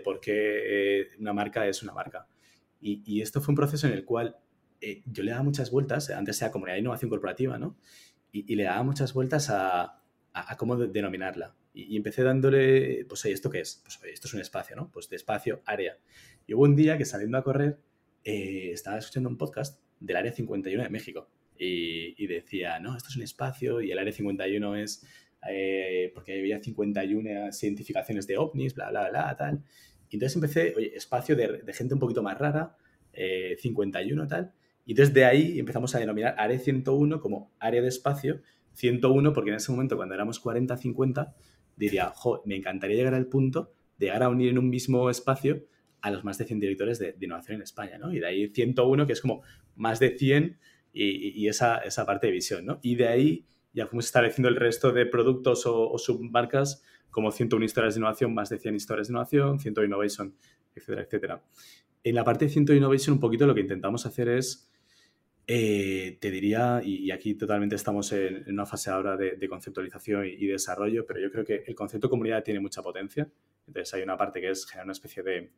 por 0.05 0.21
qué 0.21 1.01
eh, 1.01 1.09
una 1.21 1.33
marca 1.33 1.67
es 1.67 1.83
una 1.83 1.95
marca. 1.95 2.27
Y, 2.81 3.23
esto 3.23 3.41
fue 3.41 3.53
un 3.53 3.57
proceso 3.57 3.87
en 3.87 3.93
el 3.93 4.05
cual 4.05 4.37
eh, 4.81 5.03
yo 5.07 5.23
le 5.23 5.31
daba 5.31 5.45
muchas 5.45 5.71
vueltas, 5.71 6.11
antes 6.11 6.37
sea 6.37 6.51
comunidad 6.51 6.75
de 6.75 6.81
innovación 6.81 7.09
corporativa, 7.09 7.57
¿no? 7.57 7.79
Y, 8.33 8.57
le 8.57 8.65
daba 8.65 8.83
muchas 8.83 9.15
vueltas 9.15 9.49
a, 9.49 10.03
cómo 10.59 10.77
denominarla. 10.77 11.55
Y, 11.75 11.97
empecé 11.97 12.23
dándole, 12.23 13.05
pues, 13.09 13.25
¿esto 13.25 13.51
qué 13.51 13.61
es? 13.61 13.83
Pues, 13.83 14.01
esto 14.13 14.29
es 14.29 14.35
un 14.35 14.41
espacio, 14.41 14.77
¿no? 14.77 14.91
Pues 14.91 15.09
de 15.09 15.17
espacio, 15.17 15.63
área. 15.65 15.99
Y 16.47 16.55
hubo 16.55 16.63
un 16.63 16.77
día 16.77 16.99
que 16.99 17.05
saliendo 17.05 17.39
a 17.39 17.43
correr, 17.43 17.79
estaba 18.25 18.99
escuchando 18.99 19.29
un 19.29 19.37
podcast 19.37 19.83
del 19.99 20.17
Área 20.17 20.33
51 20.33 20.83
de 20.83 20.91
México 20.91 21.29
y, 21.65 22.27
decía, 22.27 22.79
no, 22.81 22.97
esto 22.97 23.09
es 23.09 23.17
un 23.17 23.23
espacio 23.23 23.81
y 23.81 23.93
el 23.93 23.99
área 23.99 24.13
51 24.13 24.77
es 24.77 25.07
eh, 25.49 26.11
porque 26.15 26.39
había 26.39 26.61
51 26.61 27.51
identificaciones 27.63 28.27
de 28.27 28.37
ovnis, 28.37 28.75
bla, 28.75 28.91
bla, 28.91 29.09
bla, 29.11 29.37
tal. 29.37 29.63
Y 30.11 30.17
entonces 30.17 30.37
empecé, 30.37 30.75
oye, 30.77 30.95
espacio 30.97 31.37
de, 31.37 31.63
gente 31.73 31.95
un 31.95 32.01
poquito 32.01 32.23
más 32.23 32.39
rara, 32.39 32.77
51 33.59 34.23
eh, 34.23 34.27
tal. 34.27 34.53
Y 34.85 34.93
entonces 34.93 35.15
de 35.15 35.25
ahí 35.25 35.59
empezamos 35.59 35.95
a 35.95 36.01
denominar 36.01 36.35
área 36.39 36.59
101 36.59 37.21
como 37.21 37.53
área 37.61 37.81
de 37.81 37.89
espacio 37.89 38.43
101 38.75 39.33
porque 39.33 39.51
en 39.51 39.57
ese 39.57 39.71
momento 39.71 39.97
cuando 39.97 40.15
éramos 40.15 40.41
40, 40.41 40.77
50, 40.77 41.35
diría, 41.77 42.13
jo, 42.15 42.43
me 42.47 42.57
encantaría 42.57 42.97
llegar 42.97 43.15
al 43.15 43.27
punto 43.27 43.73
de 43.99 44.07
llegar 44.07 44.23
a 44.23 44.29
unir 44.29 44.51
en 44.51 44.59
un 44.59 44.69
mismo 44.69 45.11
espacio 45.11 45.65
a 46.01 46.11
los 46.11 46.25
más 46.25 46.39
de 46.39 46.45
100 46.45 46.61
directores 46.61 46.99
de, 46.99 47.13
de 47.13 47.27
innovación 47.27 47.57
en 47.57 47.63
España, 47.63 47.99
¿no? 47.99 48.13
Y 48.13 48.19
de 48.19 48.27
ahí 48.27 48.49
101, 48.49 49.07
que 49.07 49.13
es 49.13 49.21
como 49.21 49.43
más 49.77 50.01
de 50.01 50.17
100 50.19 50.59
y, 50.93 51.49
esa, 51.49 51.79
esa, 51.79 52.05
parte 52.05 52.27
de 52.27 52.33
visión, 52.33 52.67
¿no? 52.67 52.79
Y 52.83 52.97
de 52.97 53.09
ahí 53.09 53.47
ya 53.73 53.87
fuimos 53.87 54.07
estableciendo 54.07 54.49
el 54.49 54.57
resto 54.57 54.93
de 54.93 55.07
productos 55.07 55.65
o, 55.67 55.97
submarcas 55.97 56.85
como 57.11 57.31
101 57.31 57.65
historias 57.65 57.95
de 57.95 58.01
innovación, 58.01 58.35
más 58.35 58.51
de 58.51 58.59
100 58.59 58.75
historias 58.75 59.09
de 59.09 59.13
innovación, 59.13 59.59
100 59.59 59.75
innovation, 59.85 60.35
etcétera, 60.75 61.03
etcétera. 61.03 61.43
En 62.05 62.15
la 62.15 62.25
parte 62.25 62.47
de 62.47 62.51
100 62.51 62.77
innovation 62.77 63.15
un 63.15 63.21
poquito 63.21 63.47
lo 63.47 63.55
que 63.55 63.61
intentamos 63.61 64.05
hacer 64.07 64.29
es, 64.29 64.71
eh, 65.47 66.19
te 66.21 66.31
diría, 66.31 66.81
y, 66.85 67.11
aquí 67.11 67.35
totalmente 67.35 67.77
estamos 67.77 68.13
en, 68.13 68.45
una 68.49 68.67
fase 68.67 68.91
ahora 68.91 69.17
de, 69.17 69.49
conceptualización 69.49 70.27
y, 70.27 70.47
desarrollo, 70.47 71.07
pero 71.07 71.21
yo 71.21 71.31
creo 71.31 71.45
que 71.45 71.65
el 71.67 71.75
concepto 71.75 72.07
de 72.09 72.11
comunidad 72.11 72.43
tiene 72.43 72.61
mucha 72.61 72.83
potencia. 72.83 73.29
Entonces 73.67 73.95
hay 73.95 74.03
una 74.03 74.17
parte 74.17 74.41
que 74.41 74.51
es 74.51 74.67
generar 74.67 74.87
una 74.87 74.93
especie 74.93 75.23
de 75.23 75.51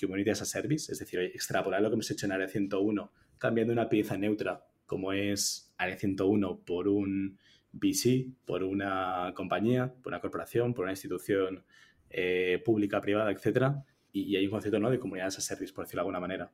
community 0.00 0.30
as 0.30 0.42
a 0.42 0.44
service, 0.44 0.92
es 0.92 0.98
decir, 0.98 1.20
extrapolar 1.20 1.80
lo 1.80 1.88
que 1.88 1.94
hemos 1.94 2.10
hecho 2.10 2.26
en 2.26 2.32
Área 2.32 2.48
101 2.48 3.12
cambiando 3.38 3.72
una 3.72 3.88
pieza 3.88 4.16
neutra 4.16 4.64
como 4.86 5.12
es 5.12 5.74
Área 5.78 5.96
101 5.96 6.60
por 6.64 6.88
un 6.88 7.38
VC, 7.72 8.28
por 8.44 8.62
una 8.62 9.32
compañía, 9.34 9.92
por 10.02 10.12
una 10.12 10.20
corporación, 10.20 10.72
por 10.72 10.84
una 10.84 10.92
institución 10.92 11.64
eh, 12.08 12.62
pública, 12.64 13.00
privada, 13.00 13.30
etc. 13.32 13.74
Y, 14.12 14.36
hay 14.36 14.44
un 14.46 14.52
concepto 14.52 14.78
¿no? 14.78 14.90
de 14.90 14.98
comunidad 14.98 15.28
as 15.28 15.38
a 15.38 15.40
service, 15.40 15.72
por 15.72 15.84
decirlo 15.84 16.00
de 16.00 16.02
alguna 16.02 16.20
manera. 16.20 16.52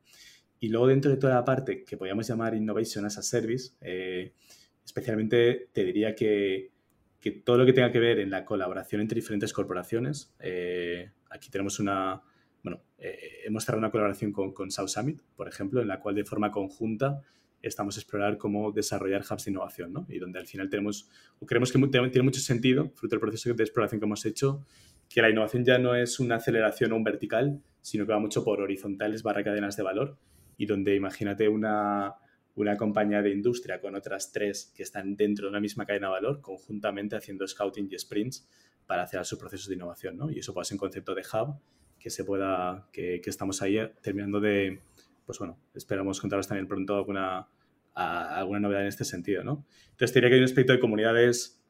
Y 0.62 0.68
luego 0.68 0.86
dentro 0.86 1.10
de 1.10 1.16
toda 1.16 1.34
la 1.34 1.44
parte 1.44 1.82
que 1.82 1.96
podríamos 1.96 2.28
llamar 2.28 2.54
Innovation 2.54 3.04
as 3.04 3.18
a 3.18 3.22
Service, 3.22 3.72
eh, 3.80 4.32
especialmente 4.84 5.70
te 5.72 5.82
diría 5.82 6.14
que, 6.14 6.70
que, 7.20 7.32
todo 7.32 7.58
lo 7.58 7.66
que 7.66 7.72
tenga 7.72 7.90
que 7.90 7.98
ver 7.98 8.20
en 8.20 8.30
la 8.30 8.44
colaboración 8.44 9.00
entre 9.00 9.16
diferentes 9.16 9.52
corporaciones, 9.52 10.32
eh, 10.38 11.10
aquí 11.30 11.50
tenemos 11.50 11.80
una, 11.80 12.22
bueno, 12.62 12.80
eh, 12.96 13.40
hemos 13.44 13.64
cerrado 13.64 13.80
una 13.80 13.90
colaboración 13.90 14.30
con, 14.30 14.70
South 14.70 14.86
Summit, 14.86 15.20
por 15.34 15.48
ejemplo, 15.48 15.82
en 15.82 15.88
la 15.88 15.98
cual 15.98 16.14
de 16.14 16.24
forma 16.24 16.52
conjunta 16.52 17.22
estamos 17.60 17.96
a 17.96 18.00
explorar 18.00 18.38
cómo 18.38 18.70
desarrollar 18.70 19.24
hubs 19.28 19.46
de 19.46 19.50
innovación, 19.50 19.92
¿no? 19.92 20.06
Y 20.08 20.20
donde 20.20 20.38
al 20.38 20.46
final 20.46 20.70
tenemos, 20.70 21.08
o 21.40 21.46
creemos 21.46 21.72
que 21.72 21.80
tiene 21.88 22.22
mucho 22.22 22.40
sentido, 22.40 22.92
fruto 22.94 23.16
del 23.16 23.20
proceso 23.20 23.52
de 23.52 23.64
exploración 23.64 24.00
que 24.00 24.06
hemos 24.06 24.24
hecho, 24.24 24.64
que 25.08 25.22
la 25.22 25.28
innovación 25.28 25.64
ya 25.64 25.78
no 25.78 25.96
es 25.96 26.20
una 26.20 26.36
aceleración 26.36 26.92
o 26.92 26.96
un 26.96 27.02
vertical, 27.02 27.60
sino 27.80 28.06
que 28.06 28.12
va 28.12 28.20
mucho 28.20 28.44
por 28.44 28.60
horizontales 28.60 29.24
barra 29.24 29.42
cadenas 29.42 29.76
de 29.76 29.82
valor, 29.82 30.18
y 30.56 30.66
donde 30.66 30.94
imagínate 30.94 31.48
una, 31.48 32.14
una 32.54 32.76
compañía 32.76 33.22
de 33.22 33.30
industria 33.30 33.80
con 33.80 33.94
otras 33.94 34.32
tres 34.32 34.72
que 34.76 34.82
están 34.82 35.16
dentro 35.16 35.46
de 35.46 35.50
una 35.50 35.60
misma 35.60 35.86
cadena 35.86 36.08
de 36.08 36.12
valor, 36.12 36.40
conjuntamente 36.40 37.16
haciendo 37.16 37.46
scouting 37.46 37.88
y 37.90 37.98
sprints 37.98 38.48
para 38.86 39.04
hacer 39.04 39.24
sus 39.24 39.38
procesos 39.38 39.68
de 39.68 39.74
innovación, 39.74 40.16
¿no? 40.16 40.30
Y 40.30 40.40
eso 40.40 40.52
puede 40.52 40.64
ser 40.66 40.74
un 40.74 40.80
concepto 40.80 41.14
de 41.14 41.22
hub 41.22 41.60
que 41.98 42.10
se 42.10 42.24
pueda, 42.24 42.88
que, 42.92 43.20
estamos 43.24 43.62
ahí 43.62 43.78
terminando 44.02 44.40
de, 44.40 44.80
pues 45.24 45.38
bueno, 45.38 45.58
esperamos 45.74 46.20
contaros 46.20 46.48
también 46.48 46.66
pronto 46.66 46.96
alguna, 46.96 47.48
alguna 47.94 48.60
novedad 48.60 48.82
en 48.82 48.88
este 48.88 49.04
sentido, 49.04 49.44
¿no? 49.44 49.64
Entonces, 49.90 50.12
diría 50.12 50.28
que 50.28 50.34
hay 50.34 50.40
un 50.40 50.46
aspecto 50.46 50.72
de 50.72 50.80
comunidades 50.80 51.62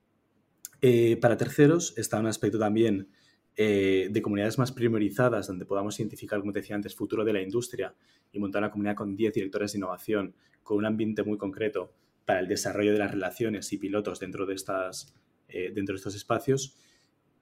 eh, 0.81 1.17
para 1.21 1.37
terceros, 1.37 1.97
está 1.97 2.19
un 2.19 2.27
aspecto 2.27 2.59
también 2.59 3.09
eh, 3.57 4.09
de 4.11 4.23
comunidades 4.23 4.59
más 4.59 4.73
primorizadas, 4.73 5.47
donde 5.47 5.67
podamos 5.67 5.99
identificar, 6.01 6.41
como 6.41 6.53
te 6.53 6.61
decía 6.61 6.75
antes, 6.75 6.95
futuro 6.95 7.23
de 7.25 7.35
la 7.35 7.43
industria 7.43 7.95
y 8.33 8.39
montar 8.39 8.63
una 8.63 8.71
comunidad 8.71 8.97
con 8.97 9.15
10 9.15 9.35
directores 9.35 9.73
de 9.73 9.79
innovación, 9.79 10.35
con 10.63 10.79
un 10.79 10.87
ambiente 10.87 11.23
muy 11.23 11.37
concreto 11.37 11.93
para 12.25 12.41
el 12.41 12.49
desarrollo 12.49 12.93
de 12.93 12.99
las 12.99 13.11
relaciones 13.11 13.71
y 13.73 13.79
pilotos 13.79 14.21
dentro 14.21 14.47
de, 14.47 14.55
estas, 14.55 15.15
eh, 15.49 15.71
dentro 15.75 15.93
de 15.95 15.99
estos 15.99 16.15
espacios. 16.15 16.77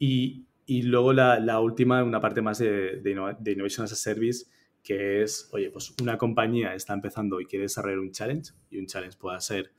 Y, 0.01 0.47
y 0.67 0.83
luego 0.83 1.13
la, 1.13 1.61
última, 1.61 2.03
una 2.03 2.21
parte 2.21 2.43
más 2.43 2.59
de, 2.59 3.01
de, 3.01 3.53
Innovation 3.53 3.85
as 3.85 3.93
a 3.93 3.97
Service, 3.97 4.47
que 4.83 5.23
es, 5.23 5.49
oye, 5.53 5.71
pues 5.71 5.95
una 6.03 6.19
compañía 6.19 6.75
está 6.75 6.93
empezando 6.95 7.41
y 7.41 7.47
quiere 7.47 7.65
desarrollar 7.65 8.01
un 8.01 8.11
challenge, 8.11 8.53
y 8.71 8.79
un 8.79 8.87
challenge 8.87 9.17
pueda 9.17 9.39
ser, 9.41 9.71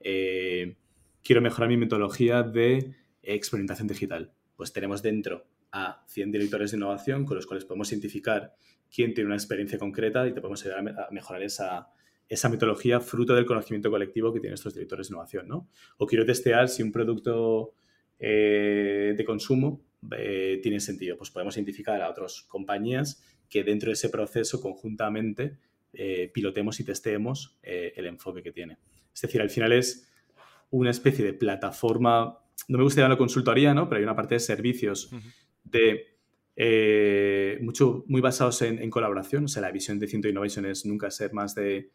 eh, 0.00 0.76
quiero 1.24 1.40
mejorar 1.40 1.68
mi 1.68 1.76
metodología 1.76 2.42
de 2.42 2.94
experimentación 3.22 3.88
digital. 3.88 4.32
Pues 4.56 4.72
tenemos 4.72 5.02
dentro 5.02 5.46
a 5.72 6.04
100 6.06 6.32
directores 6.32 6.70
de 6.70 6.76
innovación 6.76 7.24
con 7.24 7.36
los 7.36 7.46
cuales 7.46 7.64
podemos 7.64 7.90
identificar 7.90 8.54
quién 8.94 9.14
tiene 9.14 9.28
una 9.28 9.36
experiencia 9.36 9.78
concreta 9.78 10.26
y 10.28 10.34
te 10.34 10.40
podemos 10.40 10.62
ayudar 10.64 10.88
a 11.00 11.08
mejorar 11.10 11.42
esa, 11.42 11.88
esa 12.28 12.48
metodología 12.48 13.00
fruto 13.00 13.34
del 13.34 13.46
conocimiento 13.46 13.90
colectivo 13.90 14.32
que 14.32 14.40
tienen 14.40 14.54
estos 14.54 14.74
directores 14.74 15.08
de 15.08 15.12
innovación, 15.12 15.48
¿no? 15.48 15.68
O 15.96 16.06
quiero 16.06 16.24
testear 16.26 16.68
si 16.68 16.82
un 16.82 16.92
producto 16.92 17.74
eh, 18.18 19.14
de 19.16 19.24
consumo 19.24 19.82
eh, 20.16 20.60
tiene 20.62 20.78
sentido. 20.80 21.16
Pues 21.16 21.30
podemos 21.30 21.56
identificar 21.56 22.00
a 22.02 22.10
otras 22.10 22.42
compañías 22.42 23.22
que 23.48 23.64
dentro 23.64 23.88
de 23.88 23.94
ese 23.94 24.10
proceso 24.10 24.60
conjuntamente 24.60 25.58
eh, 25.94 26.30
pilotemos 26.32 26.80
y 26.80 26.84
testeemos 26.84 27.58
el 27.62 28.06
enfoque 28.06 28.42
que 28.42 28.52
tiene. 28.52 28.78
Es 29.14 29.20
decir, 29.20 29.40
al 29.40 29.50
final 29.50 29.72
es 29.72 30.10
una 30.70 30.90
especie 30.90 31.24
de 31.24 31.34
plataforma 31.34 32.38
no 32.68 32.78
me 32.78 32.84
gusta 32.84 33.00
llamarlo 33.00 33.18
consultoría, 33.18 33.74
¿no? 33.74 33.88
Pero 33.88 33.98
hay 33.98 34.04
una 34.04 34.14
parte 34.14 34.34
de 34.36 34.40
servicios 34.40 35.10
de 35.72 36.12
eh, 36.54 37.58
mucho, 37.62 38.04
muy 38.06 38.20
basados 38.20 38.62
en, 38.62 38.88
colaboración. 38.90 39.44
O 39.44 39.48
sea, 39.48 39.62
la 39.62 39.72
visión 39.72 39.98
de 39.98 40.06
Cinto 40.06 40.28
Innovation 40.28 40.66
es 40.66 40.86
nunca 40.86 41.10
ser 41.10 41.32
más 41.32 41.54
de, 41.54 41.90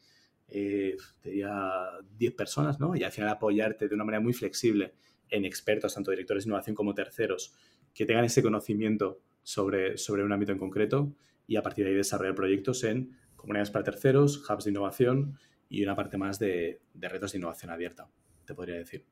eh, 0.50 0.98
10 1.24 2.34
personas, 2.36 2.80
¿no? 2.80 2.96
Y 2.96 3.04
al 3.04 3.12
final 3.12 3.30
apoyarte 3.30 3.88
de 3.88 3.96
una 3.96 4.04
manera 4.04 4.22
muy 4.22 4.34
flexible 4.34 4.94
en 5.30 5.46
expertos, 5.46 5.94
tanto 5.94 6.12
directores 6.12 6.44
de 6.44 6.50
innovación 6.50 6.76
como 6.76 6.94
terceros, 6.94 7.54
que 7.94 8.06
tengan 8.06 8.26
ese 8.26 8.42
conocimiento 8.42 9.22
sobre, 9.44 9.98
sobre 9.98 10.24
un 10.24 10.32
ámbito 10.32 10.52
en 10.52 10.58
concreto 10.58 11.14
y 11.48 11.56
a 11.56 11.64
partir 11.64 11.86
de 11.86 11.92
ahí 11.92 11.98
desarrollar 11.98 12.36
proyectos 12.36 12.84
en 12.84 13.18
comunidades 13.36 13.72
para 13.72 13.86
terceros, 13.86 14.50
hubs 14.50 14.66
de 14.66 14.72
innovación 14.72 15.38
y 15.70 15.84
una 15.84 15.96
parte 15.96 16.18
más 16.18 16.40
de, 16.40 16.82
retos 16.94 17.32
de 17.32 17.38
innovación 17.40 17.72
abierta, 17.72 18.10
te 18.46 18.54
podría 18.54 18.76
decir. 18.76 19.06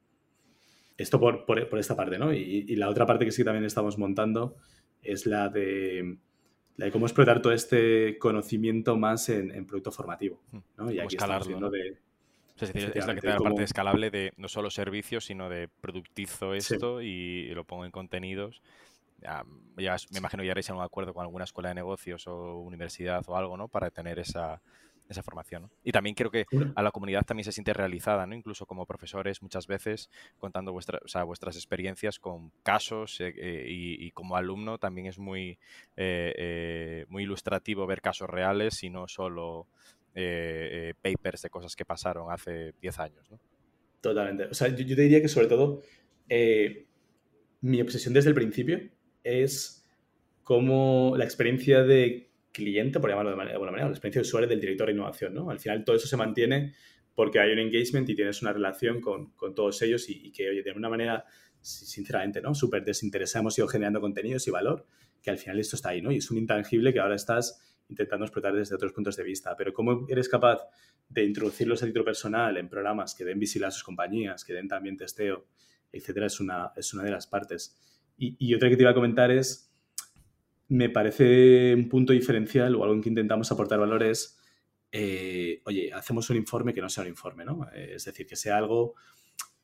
Esto 0.97 1.19
por, 1.19 1.45
por, 1.45 1.77
esta 1.77 1.95
parte, 1.95 2.17
¿no? 2.17 2.33
Y, 2.33 2.65
y, 2.67 2.75
la 2.75 2.89
otra 2.89 3.05
parte 3.05 3.25
que 3.25 3.31
sí 3.31 3.43
también 3.43 3.65
estamos 3.65 3.97
montando 3.97 4.55
es 5.01 5.25
la 5.25 5.49
de, 5.49 6.17
la 6.77 6.85
de 6.85 6.91
cómo 6.91 7.05
explotar 7.05 7.41
todo 7.41 7.51
este 7.53 8.17
conocimiento 8.17 8.97
más 8.97 9.27
en, 9.29 9.51
en 9.51 9.65
producto 9.65 9.91
formativo, 9.91 10.41
¿no? 10.77 10.91
Y 10.91 10.99
aquí 10.99 11.15
estamos 11.15 11.47
viendo 11.47 11.69
de... 11.69 11.97
es 12.59 12.73
decir, 12.73 12.91
es 12.95 13.05
la 13.05 13.13
que 13.13 13.21
te 13.21 13.27
da 13.27 13.35
la 13.35 13.39
parte 13.41 13.63
escalable 13.63 14.09
de 14.09 14.33
no 14.37 14.47
solo 14.47 14.69
servicios, 14.69 15.25
sino 15.25 15.49
de 15.49 15.67
productizo 15.67 16.53
esto 16.53 17.01
y 17.01 17.49
lo 17.53 17.65
pongo 17.65 17.85
en 17.85 17.91
contenidos 17.91 18.61
ya, 19.77 19.97
me 20.11 20.19
imagino 20.19 20.43
ya 20.43 20.51
haréis 20.51 20.69
un 20.69 20.81
acuerdo 20.81 21.13
con 21.13 21.23
alguna 21.23 21.45
escuela 21.45 21.69
de 21.69 21.75
negocios 21.75 22.27
o 22.27 22.57
universidad 22.59 23.23
o 23.27 23.37
algo, 23.37 23.57
¿no? 23.57 23.67
Para 23.67 23.89
tener 23.89 24.19
esa, 24.19 24.61
esa 25.09 25.23
formación. 25.23 25.69
Y 25.83 25.91
también 25.91 26.15
creo 26.15 26.31
que 26.31 26.45
a 26.75 26.81
la 26.81 26.91
comunidad 26.91 27.23
también 27.23 27.45
se 27.45 27.51
siente 27.51 27.73
realizada, 27.73 28.25
¿no? 28.25 28.35
Incluso 28.35 28.65
como 28.65 28.85
profesores 28.85 29.41
muchas 29.41 29.67
veces 29.67 30.09
contando 30.37 30.71
vuestra, 30.71 30.99
vuestras 31.25 31.55
experiencias 31.55 32.19
con 32.19 32.51
casos 32.63 33.19
eh, 33.21 33.33
eh, 33.37 33.65
y, 33.67 34.11
como 34.11 34.35
alumno 34.35 34.77
también 34.77 35.07
es 35.07 35.19
muy, 35.19 35.59
eh, 35.95 37.05
muy 37.09 37.23
ilustrativo 37.23 37.85
ver 37.85 38.01
casos 38.01 38.29
reales 38.29 38.83
y 38.83 38.89
no 38.89 39.07
solo 39.07 39.67
papers 40.13 41.41
de 41.41 41.49
cosas 41.49 41.75
que 41.75 41.83
pasaron 41.83 42.31
hace 42.31 42.73
10 42.81 42.99
años, 42.99 43.29
¿no? 43.29 43.39
Totalmente. 43.99 44.45
O 44.45 44.53
sea, 44.53 44.69
yo, 44.69 44.85
yo 44.85 44.95
te 44.95 45.01
diría 45.01 45.21
que 45.21 45.27
sobre 45.27 45.47
todo 45.47 45.81
mi 47.61 47.81
obsesión 47.81 48.13
desde 48.13 48.29
el 48.29 48.35
principio 48.35 48.79
es 49.23 49.85
como 50.43 51.15
la 51.17 51.25
experiencia 51.25 51.83
de 51.83 52.29
cliente, 52.55 52.99
por 52.99 53.09
llamarlo 53.09 53.35
de, 53.35 53.51
alguna 53.51 53.71
manera, 53.71 53.89
la 53.89 53.93
experiencia 53.93 54.21
de 54.21 54.27
usuario 54.27 54.47
del 54.47 54.61
director 54.61 54.87
de 54.87 54.93
innovación, 54.93 55.33
¿no? 55.33 55.49
Al 55.49 55.59
final 55.59 55.83
todo 55.83 55.97
eso 55.97 56.07
se 56.07 56.15
mantiene 56.15 56.73
porque 57.13 57.39
hay 57.39 57.51
un 57.51 57.59
engagement 57.59 58.09
y 58.09 58.15
tienes 58.15 58.41
una 58.41 58.53
relación 58.53 59.01
con, 59.01 59.33
todos 59.53 59.81
ellos 59.81 60.09
y, 60.09 60.31
que, 60.31 60.49
oye, 60.49 60.63
de 60.63 60.69
alguna 60.69 60.89
manera, 60.89 61.25
sinceramente, 61.59 62.41
¿no? 62.41 62.55
Súper 62.55 62.83
desinteresada 62.85 63.41
hemos 63.41 63.57
ido 63.57 63.67
generando 63.67 63.99
contenidos 63.99 64.47
y 64.47 64.51
valor, 64.51 64.87
que 65.21 65.31
al 65.31 65.37
final 65.37 65.59
esto 65.59 65.75
está 65.75 65.89
ahí, 65.89 66.01
¿no? 66.01 66.11
Y 66.11 66.17
es 66.17 66.31
un 66.31 66.37
intangible 66.37 66.93
que 66.93 66.99
ahora 66.99 67.15
estás 67.15 67.61
intentando 67.89 68.25
explotar 68.25 68.53
desde 68.55 68.75
otros 68.75 68.93
puntos 68.93 69.15
de 69.15 69.23
vista. 69.23 69.55
Pero 69.57 69.73
¿cómo 69.73 70.05
eres 70.09 70.29
capaz 70.29 70.61
de 71.09 71.23
introducirlos 71.23 71.83
a 71.83 71.85
título 71.85 72.05
personal 72.05 72.57
en 72.57 72.69
programas 72.69 73.13
que 73.13 73.25
den 73.25 73.39
visibilidad 73.39 73.69
a 73.69 73.71
sus 73.71 73.83
compañías, 73.83 74.43
que 74.43 74.53
den 74.53 74.67
también 74.67 74.97
testeo, 74.97 75.45
etcétera? 75.91 76.27
Es 76.27 76.39
una, 76.39 76.71
es 76.75 76.93
una 76.93 77.03
de 77.03 77.11
las 77.11 77.27
partes. 77.27 77.77
Y, 78.17 78.53
otra 78.55 78.69
que 78.69 78.77
te 78.77 78.83
iba 78.83 78.91
a 78.91 78.95
comentar 78.95 79.29
es, 79.29 79.64
me 80.67 80.89
parece 80.89 81.73
un 81.75 81.89
punto 81.89 82.13
diferencial 82.13 82.75
o 82.75 82.83
algo 82.83 82.95
en 82.95 83.01
que 83.01 83.09
intentamos 83.09 83.51
aportar 83.51 83.79
valor 83.79 84.03
es, 84.03 84.39
eh, 84.91 85.61
oye, 85.65 85.91
hacemos 85.93 86.29
un 86.29 86.37
informe 86.37 86.73
que 86.73 86.81
no 86.81 86.89
sea 86.89 87.03
un 87.03 87.09
informe, 87.09 87.45
¿no? 87.45 87.67
Es 87.73 88.05
decir, 88.05 88.25
que 88.25 88.35
sea 88.35 88.57
algo 88.57 88.95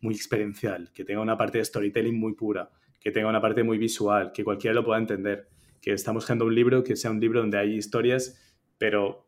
muy 0.01 0.15
experiencial, 0.15 0.91
que 0.93 1.03
tenga 1.03 1.21
una 1.21 1.37
parte 1.37 1.57
de 1.57 1.65
storytelling 1.65 2.19
muy 2.19 2.33
pura, 2.33 2.69
que 2.99 3.11
tenga 3.11 3.29
una 3.29 3.41
parte 3.41 3.63
muy 3.63 3.77
visual, 3.77 4.31
que 4.33 4.43
cualquiera 4.43 4.73
lo 4.75 4.83
pueda 4.83 4.99
entender, 4.99 5.47
que 5.81 5.93
estamos 5.93 6.25
creando 6.25 6.45
un 6.45 6.53
libro 6.53 6.83
que 6.83 6.95
sea 6.95 7.09
un 7.11 7.19
libro 7.19 7.39
donde 7.41 7.57
hay 7.57 7.75
historias, 7.75 8.39
pero 8.77 9.27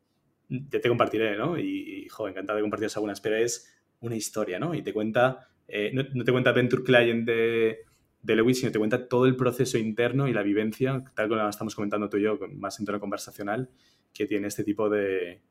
ya 0.50 0.80
te 0.80 0.90
compartiré, 0.90 1.38
¿no? 1.38 1.58
Y, 1.58 2.06
y 2.06 2.08
encantado 2.28 2.58
de 2.58 2.62
compartiros 2.62 2.96
algunas, 2.98 3.20
pero 3.22 3.38
es 3.38 3.72
una 4.02 4.16
historia, 4.16 4.60
¿no? 4.60 4.76
Y 4.76 4.84
te 4.84 4.94
cuenta, 4.94 5.50
eh, 5.68 5.92
no, 5.94 6.04
no, 6.14 6.24
te 6.24 6.32
cuenta 6.32 6.52
Venture 6.52 6.84
Client 6.84 7.26
de 7.26 7.80
de 8.24 8.38
Lewis, 8.38 8.60
sino 8.60 8.72
te 8.72 8.80
cuenta 8.80 9.08
todo 9.08 9.26
el 9.26 9.36
proceso 9.36 9.78
interno 9.78 10.28
y 10.28 10.34
la 10.34 10.42
vivencia, 10.42 11.04
tal 11.14 11.28
como 11.28 11.48
estamos 11.48 11.76
comentando 11.76 12.10
tú 12.10 12.18
y 12.18 12.24
yo, 12.24 12.40
más 12.54 12.80
en 12.80 12.86
tono 12.86 13.00
conversacional, 13.00 13.70
que 14.14 14.26
tiene 14.26 14.48
este 14.48 14.64
tipo 14.64 14.90
de, 14.90 15.42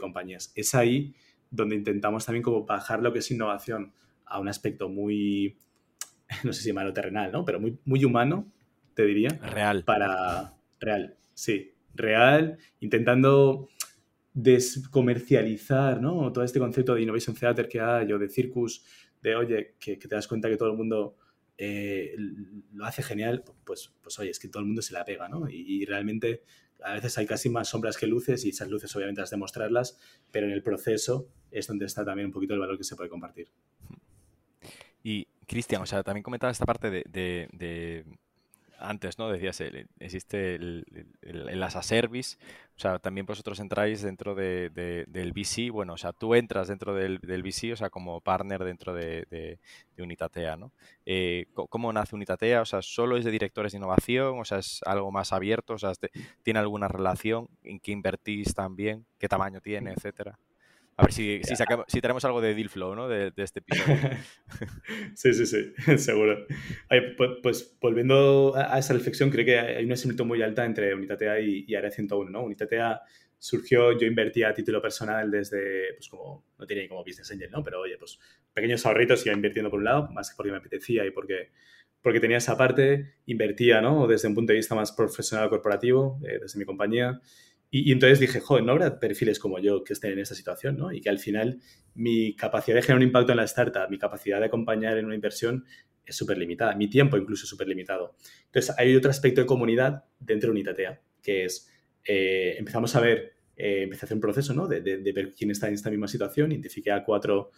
compañías. 0.00 0.52
Es 0.54 0.74
ahí 0.74 1.14
donde 1.50 1.74
intentamos 1.74 2.24
también 2.24 2.42
como 2.42 2.64
bajar 2.64 3.02
lo 3.02 3.12
que 3.12 3.18
es 3.18 3.30
innovación 3.30 3.92
a 4.26 4.38
un 4.38 4.48
aspecto 4.48 4.88
muy, 4.88 5.58
no 6.44 6.52
sé 6.52 6.62
si 6.62 6.72
malo 6.72 6.92
terrenal, 6.92 7.32
¿no? 7.32 7.44
Pero 7.44 7.58
muy, 7.58 7.76
muy 7.84 8.04
humano, 8.04 8.46
te 8.94 9.04
diría. 9.04 9.30
Real. 9.42 9.82
Para... 9.84 10.54
Real, 10.78 11.16
sí. 11.34 11.72
Real, 11.94 12.58
intentando 12.78 13.68
descomercializar, 14.34 16.00
¿no? 16.00 16.30
Todo 16.30 16.44
este 16.44 16.60
concepto 16.60 16.94
de 16.94 17.02
Innovation 17.02 17.34
Theater 17.34 17.68
que 17.68 17.80
hay 17.80 18.12
o 18.12 18.20
de 18.20 18.28
Circus, 18.28 18.84
de, 19.20 19.34
oye, 19.34 19.74
que, 19.80 19.98
que 19.98 20.06
te 20.06 20.14
das 20.14 20.28
cuenta 20.28 20.48
que 20.48 20.56
todo 20.56 20.70
el 20.70 20.76
mundo 20.76 21.16
eh, 21.58 22.14
lo 22.72 22.86
hace 22.86 23.02
genial, 23.02 23.44
pues, 23.64 23.92
pues 24.00 24.18
oye, 24.18 24.30
es 24.30 24.38
que 24.38 24.48
todo 24.48 24.60
el 24.60 24.66
mundo 24.66 24.80
se 24.80 24.94
la 24.94 25.04
pega, 25.04 25.28
¿no? 25.28 25.48
Y, 25.50 25.84
realmente 25.84 26.42
a 26.82 26.92
veces 26.94 27.18
hay 27.18 27.26
casi 27.26 27.50
más 27.50 27.68
sombras 27.68 27.96
que 27.96 28.06
luces 28.06 28.44
y 28.44 28.50
esas 28.50 28.68
luces 28.68 28.94
obviamente 28.94 29.20
has 29.20 29.30
de 29.30 29.36
mostrarlas, 29.36 29.98
pero 30.30 30.46
en 30.46 30.52
el 30.52 30.62
proceso 30.62 31.28
es 31.50 31.66
donde 31.66 31.86
está 31.86 32.04
también 32.04 32.26
un 32.26 32.32
poquito 32.32 32.54
el 32.54 32.60
valor 32.60 32.78
que 32.78 32.84
se 32.84 32.94
puede 32.94 33.10
compartir. 33.10 33.50
Y 35.02 35.26
Cristian, 35.46 35.82
o 35.82 35.86
sea, 35.86 36.04
también 36.04 36.22
comentaba 36.22 36.52
esta 36.52 36.64
parte 36.64 36.90
de 36.90 38.04
antes, 38.78 39.18
¿no? 39.18 39.30
Decías, 39.30 39.62
existe 39.98 40.54
el, 40.54 40.84
el, 41.22 41.62
as 41.62 41.76
a 41.76 41.82
service, 41.82 42.36
o 42.76 42.80
sea, 42.80 42.98
también 42.98 43.26
vosotros 43.26 43.58
entráis 43.60 44.02
dentro 44.02 44.34
de, 44.34 44.70
del 45.08 45.32
VC, 45.32 45.70
bueno, 45.70 45.94
o 45.94 45.96
sea, 45.96 46.12
tú 46.12 46.34
entras 46.34 46.68
dentro 46.68 46.94
del, 46.94 47.18
del 47.18 47.42
VC, 47.42 47.72
o 47.72 47.76
sea, 47.76 47.90
como 47.90 48.20
partner 48.20 48.64
dentro 48.64 48.94
de, 48.94 49.58
Unitatea, 49.98 50.56
¿no? 50.56 50.72
Eh, 51.04 51.46
¿Cómo 51.54 51.92
nace 51.92 52.14
Unitatea? 52.14 52.62
O 52.62 52.64
sea, 52.64 52.82
¿solo 52.82 53.16
es 53.16 53.24
de 53.24 53.32
directores 53.32 53.72
de 53.72 53.78
innovación? 53.78 54.38
O 54.38 54.44
sea, 54.44 54.58
¿es 54.58 54.80
algo 54.86 55.10
más 55.10 55.32
abierto? 55.32 55.74
O 55.74 55.78
sea, 55.78 55.92
¿tiene 56.44 56.60
alguna 56.60 56.86
relación? 56.86 57.48
¿En 57.64 57.80
qué 57.80 57.90
invertís 57.90 58.54
también? 58.54 59.06
¿Qué 59.18 59.28
tamaño 59.28 59.60
tiene, 59.60 59.92
etcétera? 59.92 60.38
A 60.98 61.04
ver 61.04 61.12
si, 61.12 61.40
si, 61.86 62.00
tenemos 62.00 62.24
algo 62.24 62.40
de 62.40 62.54
deal 62.54 62.68
flow, 62.68 62.94
¿no? 62.96 63.08
De, 63.08 63.32
este 63.36 63.60
episodio. 63.60 63.96
sí, 65.14 65.32
sí, 65.32 65.46
sí, 65.46 65.72
seguro. 65.98 66.44
pues, 67.16 67.30
pues, 67.40 67.76
volviendo 67.80 68.52
a, 68.56 68.78
esa 68.78 68.94
reflexión, 68.94 69.30
creo 69.30 69.44
que 69.44 69.58
hay 69.58 69.84
una 69.84 69.96
similitud 69.96 70.24
muy 70.24 70.42
alta 70.42 70.64
entre 70.64 70.94
Unitatea 70.94 71.40
y, 71.40 71.64
y 71.68 71.74
Área 71.76 71.92
101, 71.92 72.30
¿no? 72.30 72.42
Unitatea 72.42 73.00
surgió, 73.38 73.96
yo 73.96 74.06
invertía 74.08 74.48
a 74.48 74.54
título 74.54 74.82
personal 74.82 75.30
desde, 75.30 75.94
pues 75.94 76.08
como, 76.08 76.44
no 76.58 76.66
tenía 76.66 76.88
como 76.88 77.04
business 77.04 77.30
angel, 77.30 77.50
¿no? 77.52 77.62
Pero 77.62 77.80
oye, 77.80 77.96
pues 77.96 78.18
pequeños 78.52 78.84
ahorritos 78.84 79.24
iba 79.24 79.36
invirtiendo 79.36 79.70
por 79.70 79.78
un 79.78 79.84
lado, 79.84 80.08
más 80.10 80.30
que 80.30 80.36
porque 80.36 80.50
me 80.50 80.58
apetecía 80.58 81.06
y 81.06 81.12
porque, 81.12 81.52
porque 82.02 82.18
tenía 82.18 82.38
esa 82.38 82.58
parte, 82.58 83.14
invertía, 83.26 83.80
¿no? 83.80 84.08
Desde 84.08 84.26
un 84.26 84.34
punto 84.34 84.52
de 84.52 84.56
vista 84.56 84.74
más 84.74 84.90
profesional 84.90 85.48
corporativo, 85.48 86.18
eh, 86.26 86.40
desde 86.40 86.58
mi 86.58 86.64
compañía, 86.64 87.20
y, 87.70 87.92
entonces 87.92 88.18
dije, 88.18 88.40
joder, 88.40 88.64
no 88.64 88.72
habrá 88.72 88.98
perfiles 88.98 89.38
como 89.38 89.58
yo 89.58 89.84
que 89.84 89.92
estén 89.92 90.12
en 90.12 90.20
esta 90.20 90.34
situación, 90.34 90.76
¿no? 90.76 90.92
Y 90.92 91.00
que 91.00 91.10
al 91.10 91.18
final 91.18 91.60
mi 91.94 92.34
capacidad 92.34 92.76
de 92.76 92.82
generar 92.82 92.98
un 92.98 93.08
impacto 93.08 93.32
en 93.32 93.38
la 93.38 93.44
startup, 93.44 93.90
mi 93.90 93.98
capacidad 93.98 94.40
de 94.40 94.46
acompañar 94.46 94.96
en 94.96 95.04
una 95.04 95.14
inversión 95.14 95.64
es 96.04 96.16
súper 96.16 96.38
limitada, 96.38 96.74
mi 96.74 96.88
tiempo 96.88 97.18
incluso 97.18 97.44
es 97.44 97.50
súper 97.50 97.68
limitado. 97.68 98.16
Entonces 98.46 98.74
hay 98.78 98.96
otro 98.96 99.10
aspecto 99.10 99.42
de 99.42 99.46
comunidad 99.46 100.04
dentro 100.18 100.48
de 100.48 100.52
Unitatea, 100.52 101.02
que 101.22 101.44
es, 101.44 101.70
eh, 102.04 102.56
empezamos 102.58 102.96
a 102.96 103.00
ver, 103.00 103.34
eh, 103.54 103.82
empecé 103.82 104.04
a 104.04 104.06
hacer 104.06 104.16
un 104.16 104.22
proceso, 104.22 104.54
¿no? 104.54 104.66
De, 104.66 104.80
ver 105.12 105.34
quién 105.34 105.50
está 105.50 105.68
en 105.68 105.74
esta 105.74 105.90
misma 105.90 106.08
situación, 106.08 106.52
identifiqué 106.52 106.90
a 106.90 107.04
cuatro, 107.04 107.50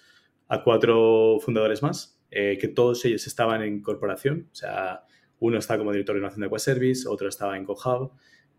a 0.48 0.64
cuatro 0.64 1.38
fundadores 1.40 1.82
más, 1.82 2.20
eh, 2.32 2.58
que 2.60 2.66
todos 2.66 3.04
ellos 3.04 3.24
estaban 3.28 3.62
en 3.62 3.80
corporación, 3.80 4.48
o 4.50 4.54
sea, 4.54 5.04
uno 5.38 5.58
estaba 5.58 5.78
como 5.78 5.92
director 5.92 6.14
de 6.14 6.18
innovación 6.18 6.42
de 6.42 6.48
Web 6.48 6.60
Service, 6.60 7.08
otro 7.08 7.28
estaba 7.28 7.56
en 7.56 7.64
CoHub, 7.64 8.12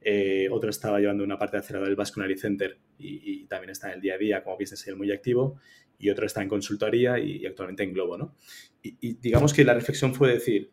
eh, 0.03 0.47
otro 0.49 0.71
estaba 0.71 0.99
llevando 0.99 1.23
una 1.23 1.37
parte 1.37 1.57
de 1.57 1.59
acelerador 1.59 1.89
del 1.89 1.95
Vascular 1.95 2.35
Center 2.35 2.79
y, 2.97 3.45
también 3.45 3.69
está 3.69 3.89
en 3.89 3.95
el 3.95 4.01
día 4.01 4.15
a 4.15 4.17
día 4.17 4.43
como 4.43 4.57
business 4.57 4.79
ser 4.79 4.95
muy 4.95 5.11
activo. 5.11 5.59
Y 5.99 6.09
otro 6.09 6.25
está 6.25 6.41
en 6.41 6.49
consultoría 6.49 7.19
y, 7.19 7.45
actualmente 7.45 7.83
en 7.83 7.93
Globo, 7.93 8.17
¿no? 8.17 8.35
Y, 8.81 9.17
digamos 9.17 9.53
que 9.53 9.63
la 9.63 9.73
reflexión 9.73 10.15
fue 10.15 10.33
decir, 10.33 10.71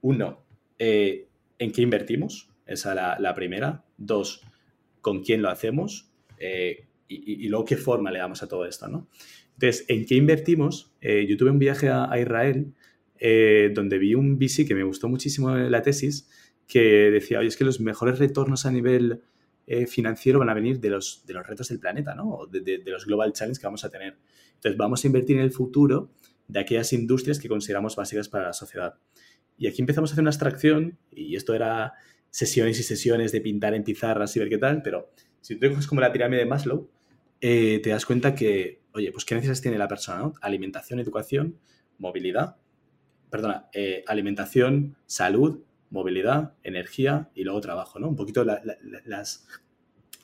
uno, 0.00 0.46
eh, 0.78 1.28
¿en 1.58 1.72
qué 1.72 1.82
invertimos? 1.82 2.50
Esa 2.66 2.94
la, 2.94 3.18
la 3.20 3.34
primera. 3.34 3.84
Dos, 3.98 4.42
¿con 5.02 5.22
quién 5.22 5.42
lo 5.42 5.50
hacemos? 5.50 6.10
Eh, 6.38 6.86
y, 7.08 7.48
luego, 7.48 7.64
¿qué 7.64 7.76
forma 7.76 8.10
le 8.12 8.20
damos 8.20 8.42
a 8.42 8.48
todo 8.48 8.64
esto, 8.64 8.88
no? 8.88 9.08
Entonces, 9.54 9.84
¿en 9.88 10.06
qué 10.06 10.14
invertimos? 10.14 10.94
yo 11.02 11.36
tuve 11.36 11.50
un 11.50 11.58
viaje 11.58 11.88
a, 11.88 12.10
a 12.10 12.18
Israel 12.18 12.72
donde 13.74 13.98
vi 13.98 14.14
un 14.14 14.38
VC 14.38 14.64
que 14.66 14.74
me 14.74 14.84
gustó 14.84 15.08
muchísimo 15.08 15.54
la 15.54 15.82
tesis, 15.82 16.30
que 16.70 17.10
decía, 17.10 17.40
oye, 17.40 17.48
es 17.48 17.56
que 17.56 17.64
los 17.64 17.80
mejores 17.80 18.20
retornos 18.20 18.64
a 18.64 18.70
nivel 18.70 19.22
eh, 19.66 19.86
financiero 19.86 20.38
van 20.38 20.50
a 20.50 20.54
venir 20.54 20.78
de 20.78 20.88
los, 20.88 21.24
de 21.26 21.34
los 21.34 21.44
retos 21.44 21.68
del 21.68 21.80
planeta, 21.80 22.14
¿no? 22.14 22.46
De, 22.48 22.60
de, 22.60 22.90
los 22.90 23.06
global 23.06 23.32
challenges 23.32 23.58
que 23.58 23.66
vamos 23.66 23.84
a 23.84 23.90
tener. 23.90 24.16
Entonces, 24.54 24.78
vamos 24.78 25.02
a 25.02 25.06
invertir 25.08 25.36
en 25.36 25.42
el 25.42 25.50
futuro 25.50 26.10
de 26.46 26.60
aquellas 26.60 26.92
industrias 26.92 27.40
que 27.40 27.48
consideramos 27.48 27.96
básicas 27.96 28.28
para 28.28 28.46
la 28.46 28.52
sociedad. 28.52 28.94
Y 29.58 29.66
aquí 29.66 29.82
empezamos 29.82 30.10
a 30.10 30.12
hacer 30.12 30.22
una 30.22 30.30
abstracción, 30.30 30.96
y 31.10 31.34
esto 31.34 31.54
era 31.54 31.94
sesiones 32.30 32.78
y 32.78 32.84
sesiones 32.84 33.32
de 33.32 33.40
pintar 33.40 33.74
en 33.74 33.82
pizarras 33.82 34.36
y 34.36 34.38
ver 34.38 34.48
qué 34.48 34.58
tal, 34.58 34.82
pero 34.82 35.10
si 35.40 35.56
tú 35.56 35.68
coges 35.70 35.88
como 35.88 36.00
la 36.00 36.12
pirámide 36.12 36.40
de 36.40 36.46
Maslow, 36.46 36.88
eh, 37.40 37.80
te 37.82 37.90
das 37.90 38.06
cuenta 38.06 38.36
que, 38.36 38.80
oye, 38.92 39.10
pues 39.10 39.24
qué 39.24 39.34
necesidades 39.34 39.60
tiene 39.60 39.76
la 39.76 39.88
persona, 39.88 40.32
Alimentación, 40.40 41.00
educación, 41.00 41.58
movilidad, 41.98 42.56
perdona, 43.28 43.68
eh, 43.72 44.04
alimentación, 44.06 44.96
salud, 45.06 45.64
movilidad, 45.90 46.54
energía 46.62 47.30
y 47.34 47.44
luego 47.44 47.60
trabajo, 47.60 47.98
¿no? 47.98 48.08
Un 48.08 48.16
poquito 48.16 48.44
las, 48.44 48.60
las, 49.04 49.46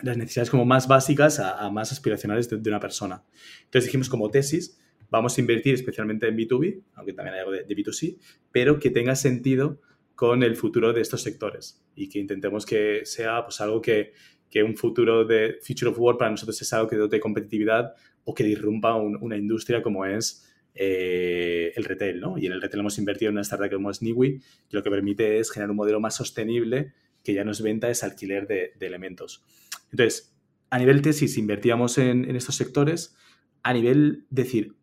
necesidades 0.02 0.50
como 0.50 0.64
más 0.64 0.88
básicas 0.88 1.40
a, 1.40 1.68
más 1.70 1.92
aspiracionales 1.92 2.48
de, 2.48 2.70
una 2.70 2.80
persona. 2.80 3.24
Entonces 3.64 3.86
dijimos 3.86 4.08
como 4.08 4.30
tesis, 4.30 4.78
vamos 5.10 5.36
a 5.36 5.40
invertir 5.40 5.74
especialmente 5.74 6.28
en 6.28 6.36
B2B, 6.36 6.82
aunque 6.94 7.12
también 7.12 7.34
hay 7.34 7.40
algo 7.40 7.52
de, 7.52 7.64
de 7.64 7.76
B2C, 7.76 8.18
pero 8.52 8.78
que 8.78 8.90
tenga 8.90 9.16
sentido 9.16 9.80
con 10.14 10.42
el 10.42 10.56
futuro 10.56 10.92
de 10.92 11.02
estos 11.02 11.22
sectores 11.22 11.84
y 11.94 12.08
que 12.08 12.18
intentemos 12.18 12.64
que 12.64 13.02
sea 13.04 13.44
pues 13.44 13.60
algo 13.60 13.82
que, 13.82 14.12
que 14.50 14.62
un 14.62 14.76
futuro 14.76 15.24
de 15.24 15.58
Future 15.62 15.90
of 15.90 15.98
Work 15.98 16.18
para 16.18 16.30
nosotros 16.30 16.60
es 16.60 16.72
algo 16.72 16.88
que 16.88 16.96
dote 16.96 17.20
competitividad 17.20 17.94
o 18.24 18.34
que 18.34 18.44
disrumpa 18.44 18.94
una 18.94 19.36
industria 19.36 19.82
como 19.82 20.04
es 20.04 20.45
eh, 20.76 21.72
el 21.74 21.84
retail, 21.84 22.20
¿no? 22.20 22.38
Y 22.38 22.46
en 22.46 22.52
el 22.52 22.60
retail 22.60 22.80
hemos 22.80 22.98
invertido 22.98 23.30
en 23.30 23.34
una 23.34 23.42
startup 23.42 23.72
como 23.72 23.90
es 23.90 24.02
Niwi, 24.02 24.42
lo 24.70 24.82
que 24.82 24.90
permite 24.90 25.38
es 25.38 25.50
generar 25.50 25.70
un 25.70 25.76
modelo 25.76 26.00
más 26.00 26.14
sostenible 26.14 26.92
que 27.24 27.34
ya 27.34 27.44
no 27.44 27.50
es 27.50 27.62
venta, 27.62 27.90
es 27.90 28.04
alquiler 28.04 28.46
de, 28.46 28.74
elementos. 28.80 29.44
Entonces, 29.90 30.36
a 30.70 30.78
nivel 30.78 31.02
tesis 31.02 31.38
invertíamos 31.38 31.98
en, 31.98 32.36
estos 32.36 32.54
sectores, 32.54 33.16
a 33.62 33.72
nivel 33.72 34.26
decir, 34.30 34.76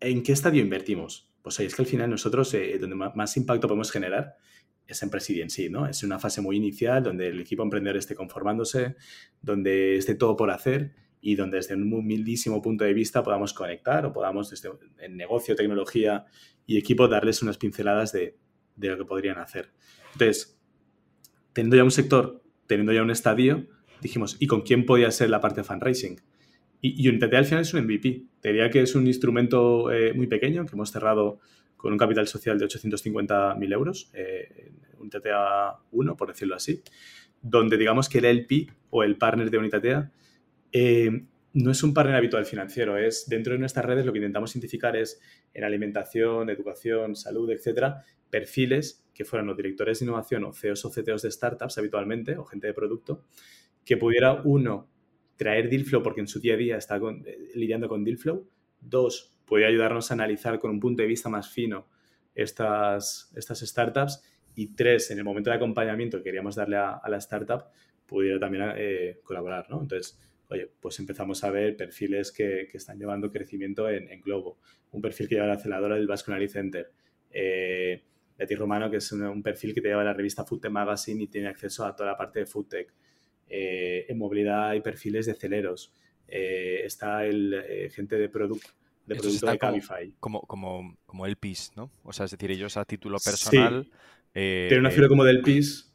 ¿en 0.00 0.22
qué 0.22 0.32
estadio 0.32 0.62
invertimos? 0.62 1.30
Pues 1.42 1.58
ahí 1.60 1.66
es 1.66 1.74
que 1.74 1.82
al 1.82 1.88
final 1.88 2.08
nosotros, 2.08 2.54
eh, 2.54 2.78
donde 2.80 2.96
más 2.96 3.36
impacto 3.36 3.66
podemos 3.66 3.90
generar 3.90 4.36
es 4.86 5.02
en 5.02 5.10
Presidio 5.10 5.42
en 5.42 5.50
sí, 5.50 5.68
¿no? 5.68 5.86
Es 5.86 6.02
una 6.02 6.18
fase 6.18 6.40
muy 6.40 6.56
inicial 6.56 7.02
donde 7.02 7.28
el 7.28 7.40
equipo 7.40 7.62
emprendedor 7.62 7.96
esté 7.96 8.14
conformándose, 8.14 8.96
donde 9.40 9.96
esté 9.96 10.14
todo 10.14 10.36
por 10.36 10.50
hacer 10.50 10.92
y 11.22 11.36
donde 11.36 11.58
desde 11.58 11.76
un 11.76 11.90
humildísimo 11.92 12.60
punto 12.60 12.84
de 12.84 12.92
vista 12.92 13.22
podamos 13.22 13.54
conectar 13.54 14.04
o 14.04 14.12
podamos 14.12 14.50
desde 14.50 14.70
en 14.98 15.16
negocio, 15.16 15.54
tecnología 15.54 16.26
y 16.66 16.76
equipo 16.76 17.06
darles 17.06 17.42
unas 17.42 17.56
pinceladas 17.56 18.12
de, 18.12 18.36
lo 18.76 18.98
que 18.98 19.04
podrían 19.04 19.38
hacer. 19.38 19.70
Entonces, 20.12 20.58
teniendo 21.52 21.76
ya 21.76 21.84
un 21.84 21.92
sector, 21.92 22.42
teniendo 22.66 22.92
ya 22.92 23.02
un 23.02 23.10
estadio, 23.10 23.68
dijimos, 24.00 24.36
¿y 24.40 24.48
con 24.48 24.62
quién 24.62 24.84
podía 24.84 25.10
ser 25.12 25.30
la 25.30 25.40
parte 25.40 25.60
de 25.60 25.64
fundraising? 25.64 26.20
Y, 26.80 27.00
y 27.00 27.08
Unitate 27.08 27.36
al 27.36 27.44
final 27.44 27.62
es 27.62 27.72
un 27.72 27.84
MVP. 27.84 28.24
Te 28.40 28.48
diría 28.48 28.68
que 28.68 28.80
es 28.80 28.96
un 28.96 29.06
instrumento 29.06 29.92
eh, 29.92 30.12
muy 30.14 30.26
pequeño 30.26 30.66
que 30.66 30.74
hemos 30.74 30.90
cerrado 30.90 31.38
con 31.76 31.92
un 31.92 31.98
capital 31.98 32.26
social 32.26 32.58
de 32.58 32.66
850.000 32.66 33.72
euros, 33.72 34.10
eh, 34.14 34.72
un 34.98 35.08
TTA 35.08 35.78
1, 35.92 36.16
por 36.16 36.28
decirlo 36.28 36.56
así, 36.56 36.82
donde 37.40 37.76
digamos 37.76 38.08
que 38.08 38.18
el 38.18 38.24
LP 38.24 38.66
o 38.90 39.04
el 39.04 39.16
partner 39.16 39.50
de 39.50 39.58
Unitatea 39.58 40.12
eh, 40.72 41.26
no 41.54 41.70
es 41.70 41.82
un 41.82 41.92
partner 41.92 42.16
habitual 42.16 42.46
financiero, 42.46 42.96
es 42.96 43.28
dentro 43.28 43.52
de 43.52 43.58
nuestras 43.58 43.84
redes 43.84 44.06
lo 44.06 44.12
que 44.12 44.18
intentamos 44.18 44.54
identificar 44.54 44.96
es 44.96 45.20
en 45.52 45.64
alimentación, 45.64 46.48
educación, 46.48 47.14
salud, 47.14 47.50
etcétera, 47.50 48.04
perfiles 48.30 49.04
que 49.12 49.24
fueran 49.24 49.46
los 49.46 49.56
directores 49.56 49.98
de 49.98 50.06
innovación 50.06 50.44
o 50.44 50.52
CEOs 50.52 50.84
o 50.86 50.90
CTOs 50.90 51.22
de 51.22 51.30
startups 51.30 51.76
habitualmente 51.76 52.36
o 52.36 52.44
gente 52.44 52.66
de 52.68 52.74
producto, 52.74 53.24
que 53.84 53.98
pudiera, 53.98 54.40
uno, 54.44 54.88
traer 55.36 55.68
deal 55.68 55.84
flow 55.84 56.02
porque 56.02 56.20
en 56.20 56.28
su 56.28 56.40
día 56.40 56.54
a 56.54 56.56
día 56.56 56.76
está 56.76 56.96
eh, 56.96 57.50
lidiando 57.54 57.88
con 57.88 58.04
deal 58.04 58.16
flow, 58.16 58.48
dos, 58.80 59.34
puede 59.44 59.66
ayudarnos 59.66 60.10
a 60.10 60.14
analizar 60.14 60.58
con 60.58 60.70
un 60.70 60.80
punto 60.80 61.02
de 61.02 61.08
vista 61.08 61.28
más 61.28 61.50
fino 61.50 61.86
estas, 62.34 63.30
estas 63.36 63.60
startups. 63.60 64.22
Y 64.54 64.74
tres, 64.74 65.10
en 65.10 65.18
el 65.18 65.24
momento 65.24 65.50
de 65.50 65.56
acompañamiento 65.56 66.18
que 66.18 66.24
queríamos 66.24 66.56
darle 66.56 66.76
a, 66.76 67.00
la 67.08 67.16
startup, 67.18 67.64
pudiera 68.06 68.38
también 68.38 68.72
eh, 68.76 69.20
colaborar, 69.24 69.66
¿no? 69.70 69.80
Entonces, 69.80 70.18
oye, 70.52 70.70
pues 70.80 70.98
empezamos 70.98 71.42
a 71.44 71.50
ver 71.50 71.76
perfiles 71.76 72.32
que, 72.32 72.68
que 72.70 72.78
están 72.78 72.98
llevando 72.98 73.30
crecimiento 73.30 73.88
en, 73.88 74.10
en, 74.10 74.20
Globo. 74.20 74.58
Un 74.92 75.02
perfil 75.02 75.28
que 75.28 75.34
lleva 75.36 75.46
la 75.46 75.54
aceleradora 75.54 75.96
del 75.96 76.06
Basque 76.06 76.48
Center. 76.48 76.90
Eh, 77.30 78.02
Betty 78.38 78.54
Romano, 78.54 78.90
que 78.90 78.98
es 78.98 79.12
un, 79.12 79.42
perfil 79.42 79.74
que 79.74 79.80
te 79.80 79.88
lleva 79.88 80.04
la 80.04 80.14
revista 80.14 80.44
Foodtech 80.44 80.70
Magazine 80.70 81.22
y 81.22 81.26
tiene 81.26 81.48
acceso 81.48 81.84
a 81.84 81.94
toda 81.94 82.10
la 82.10 82.16
parte 82.16 82.40
de 82.40 82.46
Foodtech. 82.46 82.92
Eh, 83.48 84.06
en 84.08 84.18
movilidad 84.18 84.70
hay 84.70 84.80
perfiles 84.80 85.26
de 85.26 85.34
celeros. 85.34 85.92
Eh, 86.28 86.82
está 86.84 87.26
el 87.26 87.90
gente 87.90 88.16
de 88.16 88.28
producto 88.28 88.70
de 89.06 89.16
producto 89.16 89.46
de 89.46 89.58
Cabify. 89.58 90.14
Como, 90.20 90.40
como, 90.42 90.96
como 91.06 91.26
el 91.26 91.36
PIS, 91.36 91.72
¿no? 91.76 91.90
O 92.02 92.12
sea, 92.12 92.26
es 92.26 92.30
decir, 92.30 92.50
ellos 92.50 92.76
a 92.76 92.84
título 92.84 93.18
personal. 93.18 93.90
Eh, 94.34 94.66
tiene 94.68 94.80
una 94.80 94.90
figura 94.90 95.08
como 95.08 95.24
del 95.24 95.42
PIS, 95.42 95.92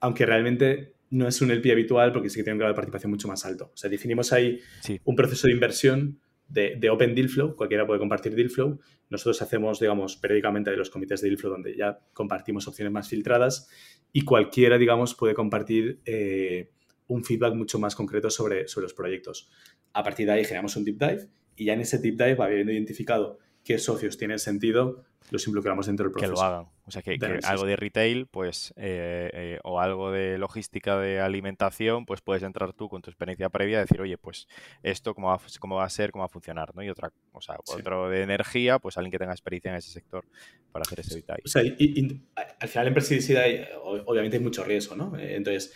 aunque 0.00 0.26
realmente 0.26 0.94
no 1.10 1.26
es 1.26 1.40
un 1.40 1.50
LP 1.50 1.72
habitual 1.72 2.12
porque 2.12 2.28
sí 2.28 2.36
que 2.36 2.44
tiene 2.44 2.54
un 2.54 2.58
grado 2.58 2.72
de 2.72 2.76
participación 2.76 3.10
mucho 3.10 3.28
más 3.28 3.44
alto. 3.44 3.70
O 3.72 3.76
sea, 3.76 3.88
definimos 3.88 4.32
ahí 4.32 4.60
un 5.04 5.16
proceso 5.16 5.46
de 5.46 5.52
inversión 5.52 6.20
de, 6.48 6.76
de, 6.76 6.90
Open 6.90 7.14
Deal 7.14 7.28
Flow, 7.28 7.54
cualquiera 7.56 7.86
puede 7.86 8.00
compartir 8.00 8.34
Deal 8.34 8.50
Flow. 8.50 8.78
Nosotros 9.10 9.40
hacemos, 9.42 9.80
digamos, 9.80 10.16
periódicamente 10.16 10.70
de 10.70 10.76
los 10.76 10.90
comités 10.90 11.20
de 11.20 11.28
Deal 11.28 11.38
Flow 11.38 11.52
donde 11.52 11.76
ya 11.76 11.98
compartimos 12.12 12.66
opciones 12.68 12.92
más 12.92 13.08
filtradas 13.08 13.68
y 14.12 14.22
cualquiera, 14.22 14.78
digamos, 14.78 15.14
puede 15.14 15.34
compartir 15.34 16.00
eh, 16.06 16.70
un 17.06 17.24
feedback 17.24 17.54
mucho 17.54 17.78
más 17.78 17.94
concreto 17.94 18.30
sobre, 18.30 18.68
sobre 18.68 18.84
los 18.84 18.94
proyectos. 18.94 19.50
A 19.92 20.02
partir 20.02 20.26
de 20.26 20.32
ahí 20.32 20.44
generamos 20.44 20.76
un 20.76 20.84
deep 20.84 20.98
dive 20.98 21.28
y 21.56 21.66
ya 21.66 21.74
en 21.74 21.80
ese 21.80 21.98
deep 21.98 22.16
dive, 22.16 22.36
habiendo 22.42 22.72
identificado 22.72 23.38
qué 23.68 23.78
socios 23.78 24.16
tienen 24.16 24.38
sentido, 24.38 25.04
los 25.30 25.46
involucramos 25.46 25.88
dentro 25.88 26.04
del 26.04 26.12
proceso. 26.12 26.32
Que 26.32 26.40
lo 26.40 26.42
hagan. 26.42 26.68
O 26.86 26.90
sea, 26.90 27.02
que, 27.02 27.18
algo 27.44 27.66
de 27.66 27.76
retail, 27.76 28.26
pues, 28.26 28.72
eh, 28.78 29.28
eh, 29.34 29.58
o 29.62 29.78
algo 29.78 30.10
de 30.10 30.38
logística 30.38 30.98
de 30.98 31.20
alimentación, 31.20 32.06
pues 32.06 32.22
puedes 32.22 32.42
entrar 32.42 32.72
tú 32.72 32.88
con 32.88 33.02
tu 33.02 33.10
experiencia 33.10 33.50
previa 33.50 33.76
y 33.76 33.80
decir, 33.82 34.00
oye, 34.00 34.16
pues 34.16 34.48
esto 34.82 35.14
cómo 35.14 35.28
va, 35.28 35.38
cómo 35.60 35.76
va 35.76 35.84
a 35.84 35.90
ser, 35.90 36.12
cómo 36.12 36.22
va 36.22 36.26
a 36.26 36.30
funcionar, 36.30 36.74
¿no? 36.74 36.82
Y 36.82 36.88
otra, 36.88 37.12
o 37.32 37.42
sea, 37.42 37.56
otro 37.58 38.08
de 38.08 38.22
energía, 38.22 38.78
pues 38.78 38.96
alguien 38.96 39.10
que 39.10 39.18
tenga 39.18 39.32
experiencia 39.32 39.70
en 39.70 39.76
ese 39.76 39.90
sector 39.90 40.24
para 40.72 40.84
hacer 40.84 41.00
ese 41.00 41.16
detalle. 41.16 41.42
O 41.44 41.48
sea, 41.48 41.62
y, 41.62 42.22
al 42.34 42.68
final 42.70 42.86
en 42.86 42.94
presidencia 42.94 43.44
obviamente 43.82 44.38
hay 44.38 44.42
mucho 44.42 44.64
riesgo, 44.64 44.96
¿no? 44.96 45.14
Eh, 45.18 45.36
entonces, 45.36 45.74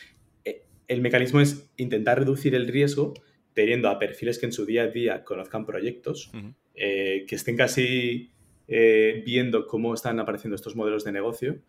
el 0.88 1.02
mecanismo 1.02 1.40
es 1.40 1.70
intentar 1.76 2.20
reducir 2.20 2.54
el 2.54 2.68
riesgo 2.68 3.12
teniendo 3.52 3.90
a 3.90 3.98
perfiles 3.98 4.38
que 4.38 4.46
en 4.46 4.52
su 4.52 4.64
día 4.64 4.84
a 4.84 4.88
día 4.88 5.24
conozcan 5.24 5.66
proyectos, 5.66 6.32
eh, 6.74 7.24
que 7.28 7.34
estén 7.34 7.56
casi 7.56 8.30
eh, 8.68 9.22
viendo 9.24 9.66
cómo 9.66 9.94
están 9.94 10.18
apareciendo 10.20 10.56
estos 10.56 10.76
modelos 10.76 11.04
de 11.04 11.12
negocio 11.12 11.60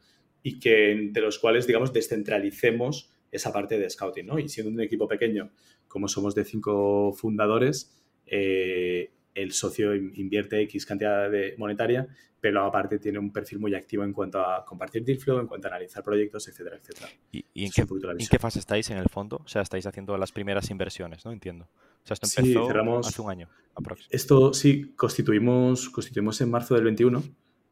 y 0.41 0.59
que 0.59 1.09
de 1.11 1.21
los 1.21 1.39
cuales, 1.39 1.67
digamos, 1.67 1.93
descentralicemos 1.93 3.11
esa 3.31 3.51
parte 3.51 3.77
de 3.79 3.89
scouting, 3.89 4.25
¿no? 4.25 4.39
Y 4.39 4.49
siendo 4.49 4.71
un 4.71 4.81
equipo 4.81 5.07
pequeño, 5.07 5.51
como 5.87 6.07
somos 6.07 6.35
de 6.35 6.45
cinco 6.45 7.13
fundadores, 7.13 7.95
eh, 8.27 9.11
el 9.33 9.51
socio 9.51 9.95
invierte 9.95 10.61
X 10.61 10.85
cantidad 10.85 11.29
de 11.29 11.55
monetaria, 11.57 12.07
pero 12.39 12.65
aparte 12.65 12.99
tiene 12.99 13.19
un 13.19 13.31
perfil 13.31 13.59
muy 13.59 13.73
activo 13.73 14.03
en 14.03 14.11
cuanto 14.11 14.39
a 14.39 14.65
compartir 14.65 15.03
deal 15.03 15.17
flow, 15.17 15.39
en 15.39 15.47
cuanto 15.47 15.67
a 15.67 15.71
analizar 15.71 16.03
proyectos, 16.03 16.47
etcétera, 16.47 16.75
etcétera. 16.75 17.07
¿Y, 17.31 17.45
en, 17.63 17.71
qué, 17.71 18.37
fase 18.37 18.59
estáis 18.59 18.89
en 18.89 18.97
el 18.97 19.07
fondo? 19.09 19.41
O 19.43 19.47
sea, 19.47 19.61
estáis 19.61 19.85
haciendo 19.85 20.17
las 20.17 20.31
primeras 20.31 20.69
inversiones, 20.69 21.25
¿no? 21.25 21.31
Entiendo. 21.31 21.69
O 22.03 22.07
sea, 22.07 22.17
esto 22.21 22.41
empezó 22.41 22.99
hace 22.99 23.21
un 23.21 23.29
año 23.29 23.49
aproximadamente. 23.75 24.15
Esto 24.15 24.53
sí, 24.53 24.93
constituimos, 24.95 25.89
constituimos 25.89 26.39
en 26.41 26.51
marzo 26.51 26.75
del 26.75 26.83
21. 26.83 27.23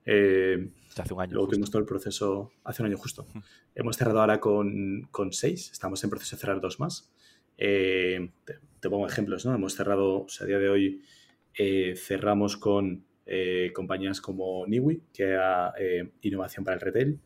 Eh, 0.06 0.70
hace 0.98 1.14
un 1.14 1.22
año. 1.22 1.34
Luego 1.34 1.50
tuvimos 1.50 1.70
todo 1.70 1.80
el 1.80 1.86
proceso 1.86 2.52
hace 2.64 2.82
un 2.82 2.88
año 2.88 2.98
justo. 2.98 3.26
Hemos 3.76 3.98
cerrado 3.98 4.22
ahora 4.22 4.40
con, 4.40 5.08
con, 5.12 5.32
seis, 5.34 5.72
estamos 5.72 6.04
en 6.04 6.10
proceso 6.10 6.36
de 6.36 6.40
cerrar 6.40 6.62
dos 6.62 6.80
más. 6.80 7.12
Eh, 7.58 8.32
te, 8.80 8.90
pongo 8.90 9.08
ejemplos, 9.08 9.46
¿no? 9.46 9.54
Hemos 9.54 9.76
cerrado, 9.76 10.24
o 10.24 10.30
sea, 10.30 10.46
a 10.46 10.48
día 10.48 10.60
de 10.60 10.70
hoy 10.70 11.02
eh, 11.58 11.96
cerramos 11.96 12.58
con 12.58 13.06
compañías 13.74 14.20
como 14.20 14.68
Niwi, 14.68 15.04
que 15.14 15.24
era 15.24 15.74
innovación 16.22 16.66
para 16.66 16.76
el 16.76 16.82
retail. 16.82 17.20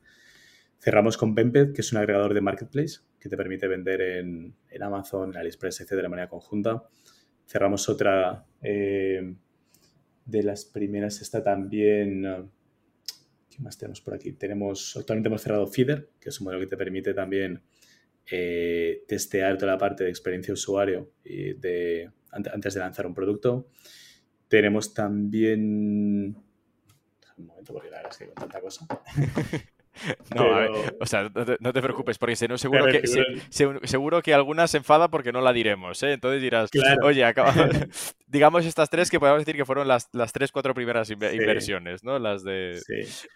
Cerramos 0.80 1.18
con 1.18 1.34
Bemped, 1.34 1.74
que 1.74 1.82
es 1.82 1.92
un 1.92 1.98
agregador 1.98 2.34
de 2.34 2.42
marketplace 2.42 3.00
que 3.20 3.30
te 3.30 3.38
permite 3.38 3.68
vender 3.68 4.02
en, 4.02 4.56
Amazon, 4.82 5.32
en 5.32 5.38
AliExpress, 5.38 5.82
etc. 5.82 6.02
de 6.02 6.10
manera 6.10 6.30
conjunta. 6.30 6.84
Cerramos 7.48 7.90
otra 7.90 8.46
eh, 8.62 9.36
de 10.26 10.44
las 10.44 10.66
primeras, 10.66 11.22
está 11.22 11.44
también... 11.44 12.52
¿Qué 13.50 13.62
más 13.62 13.78
tenemos 13.78 14.02
por 14.02 14.14
aquí? 14.14 14.34
Tenemos, 14.34 14.98
actualmente 14.98 15.30
hemos 15.30 15.42
cerrado 15.42 15.66
Feeder, 15.66 16.10
que 16.20 16.30
es 16.30 16.40
un 16.42 16.46
modelo 16.46 16.60
que 16.60 16.68
te 16.68 16.76
permite 16.76 17.14
también 17.14 17.64
testear 19.08 19.58
toda 19.58 19.74
la 19.74 19.78
parte 19.78 20.04
de 20.04 20.10
experiencia 20.10 20.48
de 20.48 20.54
usuario 20.54 21.12
de, 21.24 22.12
antes 22.32 22.74
de 22.74 22.80
lanzar 22.80 23.08
un 23.08 23.14
producto. 23.14 23.70
Tenemos 24.48 24.94
también. 24.94 26.36
Un 27.38 27.46
momento, 27.46 27.74
porque 27.74 27.90
la 27.90 27.98
verdad 27.98 28.12
con 28.18 28.36
tanta 28.36 28.62
cosa. 28.62 28.88
No, 30.36 30.46
o 31.00 31.06
sea, 31.06 31.30
no 31.60 31.74
te, 31.74 31.82
preocupes, 31.82 32.18
porque 32.18 32.36
no, 32.48 32.58
seguro, 32.58 32.86
que, 32.88 33.04
seguro 33.88 34.22
que 34.22 34.34
alguna 34.34 34.68
se 34.68 34.78
enfada 34.78 35.10
porque 35.10 35.32
no 35.32 35.42
la 35.42 35.54
diremos, 35.54 36.02
¿eh? 36.04 36.14
Entonces 36.14 36.42
dirás, 36.42 36.70
oye, 37.04 37.24
acaba... 37.24 37.54
digamos 38.28 38.66
estas 38.66 38.90
tres 38.90 39.10
que 39.10 39.20
podemos 39.20 39.40
decir 39.42 39.56
que 39.56 39.66
fueron 39.66 39.88
las, 39.88 40.10
las 40.12 40.34
tres, 40.34 40.52
cuatro 40.52 40.74
primeras 40.74 41.10
inversiones, 41.10 42.04
¿no? 42.04 42.20
Las 42.20 42.44
de... 42.44 42.80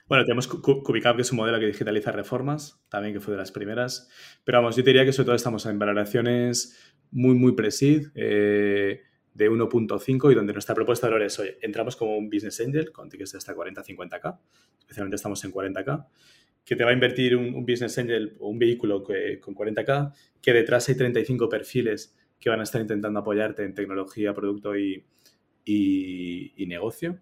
Bueno, 0.08 0.26
tenemos 0.26 0.48
Cubicap, 0.48 1.16
que 1.16 1.22
es 1.22 1.32
un 1.32 1.38
modelo 1.38 1.60
que 1.60 1.68
digitaliza 1.68 2.12
reformas, 2.12 2.82
también 2.90 3.14
que 3.14 3.20
fue 3.20 3.34
de 3.34 3.38
las 3.38 3.52
primeras. 3.52 4.10
Pero 4.44 4.60
vamos, 4.60 4.76
yo 4.76 4.84
diría 4.84 5.06
que 5.06 5.14
sobre 5.14 5.28
todo 5.28 5.36
estamos 5.36 5.66
en 5.66 5.80
valoraciones 5.80 6.94
muy, 7.12 7.36
muy 7.36 7.54
presid. 7.54 8.08
Eh, 8.16 9.04
de 9.34 9.50
1.5 9.50 10.32
y 10.32 10.36
donde 10.36 10.52
nuestra 10.52 10.76
propuesta 10.76 11.08
de 11.08 11.14
valor 11.14 11.26
es, 11.26 11.40
oye, 11.40 11.58
entramos 11.62 11.96
como 11.96 12.18
un 12.18 12.30
business 12.30 12.60
angel 12.60 12.92
con 12.92 13.10
tickets 13.10 13.32
de 13.32 13.38
hasta 13.38 13.56
40-50k, 13.56 14.38
especialmente 14.80 15.16
estamos 15.16 15.42
en 15.46 15.54
40k, 15.54 16.08
que 16.66 16.76
te 16.76 16.84
va 16.84 16.92
a 16.92 16.94
invertir 16.94 17.36
un, 17.36 17.66
business 17.66 17.98
angel 17.98 18.36
o 18.40 18.50
un 18.50 18.60
vehículo 18.60 19.04
con 19.04 19.56
40k, 19.56 20.14
que 20.42 20.54
detrás 20.54 20.88
hay 20.90 20.96
35 20.96 21.50
perfiles 21.50 22.16
que 22.40 22.50
van 22.50 22.60
a 22.60 22.64
estar 22.64 22.80
intentando 22.80 23.20
apoyarte 23.20 23.64
en 23.64 23.74
tecnología, 23.74 24.34
producto 24.34 24.78
y, 24.78 25.04
y, 25.66 26.66
negocio. 26.68 27.20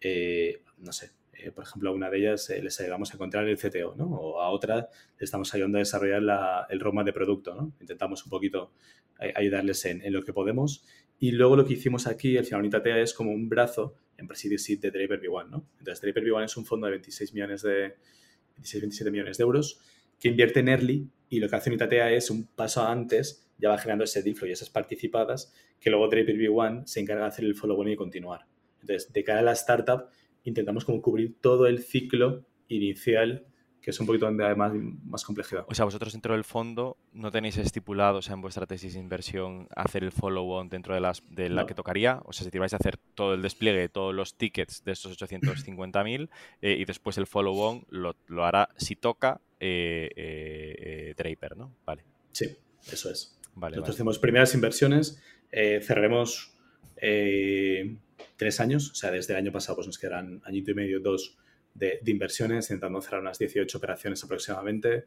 Eh, 0.00 0.62
no 0.78 0.92
sé, 0.92 1.10
eh, 1.32 1.50
por 1.52 1.64
ejemplo, 1.64 1.90
a 1.90 1.92
una 1.92 2.10
de 2.10 2.18
ellas 2.18 2.50
eh, 2.50 2.62
les 2.62 2.78
ayudamos 2.80 3.10
a 3.10 3.14
encontrar 3.14 3.48
el 3.48 3.56
CTO, 3.56 3.94
¿no? 3.96 4.06
O 4.06 4.40
a 4.40 4.50
otra 4.50 4.88
estamos 5.18 5.54
ayudando 5.54 5.78
a 5.78 5.80
desarrollar 5.80 6.66
el 6.68 6.80
roadmap 6.80 7.06
de 7.06 7.12
producto, 7.12 7.54
¿no? 7.54 7.72
Intentamos 7.80 8.24
un 8.24 8.30
poquito 8.30 8.72
ayudarles 9.34 9.84
en, 9.86 10.02
en, 10.02 10.12
lo 10.12 10.22
que 10.22 10.32
podemos 10.32 10.84
y 11.18 11.32
luego 11.32 11.56
lo 11.56 11.64
que 11.64 11.72
hicimos 11.72 12.06
aquí, 12.06 12.36
el 12.36 12.44
final 12.44 12.70
es 12.98 13.12
como 13.12 13.32
un 13.32 13.48
brazo 13.48 13.96
en 14.16 14.28
Presidio 14.28 14.58
Seed 14.58 14.80
de 14.80 14.90
Draper 14.90 15.20
V1, 15.20 15.48
¿no? 15.48 15.64
Entonces, 15.78 16.00
Draper 16.00 16.24
V1 16.24 16.44
es 16.44 16.56
un 16.56 16.64
fondo 16.64 16.86
de 16.86 16.92
26 16.92 17.34
millones 17.34 17.62
de... 17.62 17.96
26, 18.58 18.82
27 18.82 19.10
millones 19.10 19.38
de 19.38 19.42
euros 19.42 19.80
que 20.18 20.28
invierte 20.28 20.60
en 20.60 20.68
early 20.68 21.08
y 21.28 21.40
lo 21.40 21.48
que 21.48 21.56
hace 21.56 21.70
Unitatea 21.70 22.10
es 22.10 22.30
un 22.30 22.46
paso 22.46 22.86
antes, 22.86 23.46
ya 23.58 23.68
va 23.68 23.78
generando 23.78 24.04
ese 24.04 24.22
deal 24.22 24.36
y 24.42 24.50
esas 24.50 24.70
participadas 24.70 25.52
que 25.80 25.90
luego 25.90 26.08
Draper 26.08 26.36
V1 26.36 26.86
se 26.86 27.00
encarga 27.00 27.22
de 27.22 27.28
hacer 27.28 27.44
el 27.44 27.54
follow 27.54 27.86
y 27.86 27.96
continuar. 27.96 28.46
Entonces, 28.80 29.12
de 29.12 29.24
cara 29.24 29.40
a 29.40 29.42
la 29.42 29.52
startup, 29.52 30.08
intentamos 30.44 30.84
como 30.84 31.02
cubrir 31.02 31.36
todo 31.40 31.66
el 31.66 31.80
ciclo 31.80 32.46
inicial 32.68 33.46
que 33.80 33.90
es 33.90 34.00
un 34.00 34.06
poquito 34.06 34.26
donde 34.26 34.46
hay 34.46 34.54
más, 34.54 34.72
más 35.04 35.24
complejidad. 35.24 35.64
O 35.68 35.74
sea, 35.74 35.84
vosotros 35.84 36.12
dentro 36.12 36.34
del 36.34 36.44
fondo 36.44 36.96
no 37.12 37.30
tenéis 37.30 37.56
estipulado, 37.58 38.18
o 38.18 38.22
sea, 38.22 38.34
en 38.34 38.40
vuestra 38.40 38.66
tesis 38.66 38.94
de 38.94 39.00
inversión, 39.00 39.68
hacer 39.74 40.04
el 40.04 40.12
follow-on 40.12 40.68
dentro 40.68 40.94
de, 40.94 41.00
las, 41.00 41.22
de 41.30 41.48
la 41.48 41.66
que 41.66 41.74
tocaría. 41.74 42.20
O 42.24 42.32
sea, 42.32 42.44
si 42.44 42.50
te 42.50 42.58
vais 42.58 42.72
a 42.74 42.76
hacer 42.76 42.98
todo 43.14 43.34
el 43.34 43.42
despliegue, 43.42 43.88
todos 43.88 44.14
los 44.14 44.36
tickets 44.36 44.84
de 44.84 44.92
estos 44.92 45.18
850.000 45.18 46.28
eh, 46.62 46.76
y 46.78 46.84
después 46.84 47.18
el 47.18 47.26
follow-on 47.26 47.86
lo, 47.90 48.16
lo, 48.26 48.44
hará, 48.44 48.68
si 48.76 48.96
toca, 48.96 49.40
eh, 49.60 50.10
eh, 50.16 51.14
Draper, 51.16 51.56
¿no? 51.56 51.74
Vale. 51.86 52.04
Sí, 52.32 52.56
eso 52.90 53.10
es. 53.10 53.38
Vale, 53.54 53.76
Nosotros 53.76 53.96
hacemos 53.96 54.18
primeras 54.18 54.54
inversiones, 54.54 55.20
cerraremos 55.50 56.54
tres 56.94 58.60
años, 58.60 58.90
o 58.90 58.94
sea, 58.94 59.10
desde 59.10 59.32
el 59.32 59.38
año 59.38 59.52
pasado 59.52 59.76
pues 59.76 59.86
nos 59.86 59.98
quedarán 59.98 60.40
añito 60.44 60.70
y 60.70 60.74
medio, 60.74 61.00
dos 61.00 61.36
de, 61.78 62.00
inversiones, 62.06 62.70
intentando 62.70 63.00
cerrar 63.00 63.20
unas 63.20 63.38
18 63.38 63.78
operaciones 63.78 64.22
aproximadamente 64.24 65.04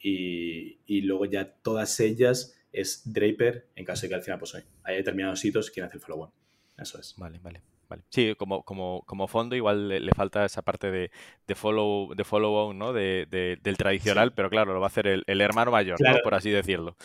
y, 0.00 1.00
luego 1.02 1.26
ya 1.26 1.52
todas 1.62 2.00
ellas 2.00 2.56
es 2.72 3.02
Draper 3.04 3.68
en 3.76 3.84
caso 3.84 4.02
de 4.02 4.08
que 4.08 4.14
al 4.14 4.22
final 4.22 4.38
pues, 4.38 4.54
hay 4.82 4.96
determinados 4.96 5.44
hitos 5.44 5.70
quien 5.70 5.86
hace 5.86 5.96
el 5.96 6.02
follow-on. 6.02 6.30
Eso 6.78 6.98
es. 6.98 7.14
Vale, 7.16 7.38
vale. 7.42 7.62
Vale. 7.88 8.04
Sí, 8.08 8.34
como, 8.38 8.62
como, 8.62 9.02
como 9.06 9.28
fondo 9.28 9.54
igual 9.54 9.88
le, 9.88 10.10
falta 10.12 10.46
esa 10.46 10.62
parte 10.62 10.90
de, 10.90 11.10
de 11.46 11.54
follow 11.54 12.14
de 12.14 12.24
follow 12.24 12.54
on, 12.54 12.78
¿no? 12.78 12.94
De, 12.94 13.26
del 13.62 13.76
tradicional, 13.76 14.32
pero 14.32 14.48
claro, 14.48 14.72
lo 14.72 14.80
va 14.80 14.86
a 14.86 14.88
hacer 14.88 15.06
el, 15.06 15.40
hermano 15.42 15.70
mayor, 15.70 15.98
por 16.24 16.34
así 16.34 16.48
decirlo. 16.48 16.96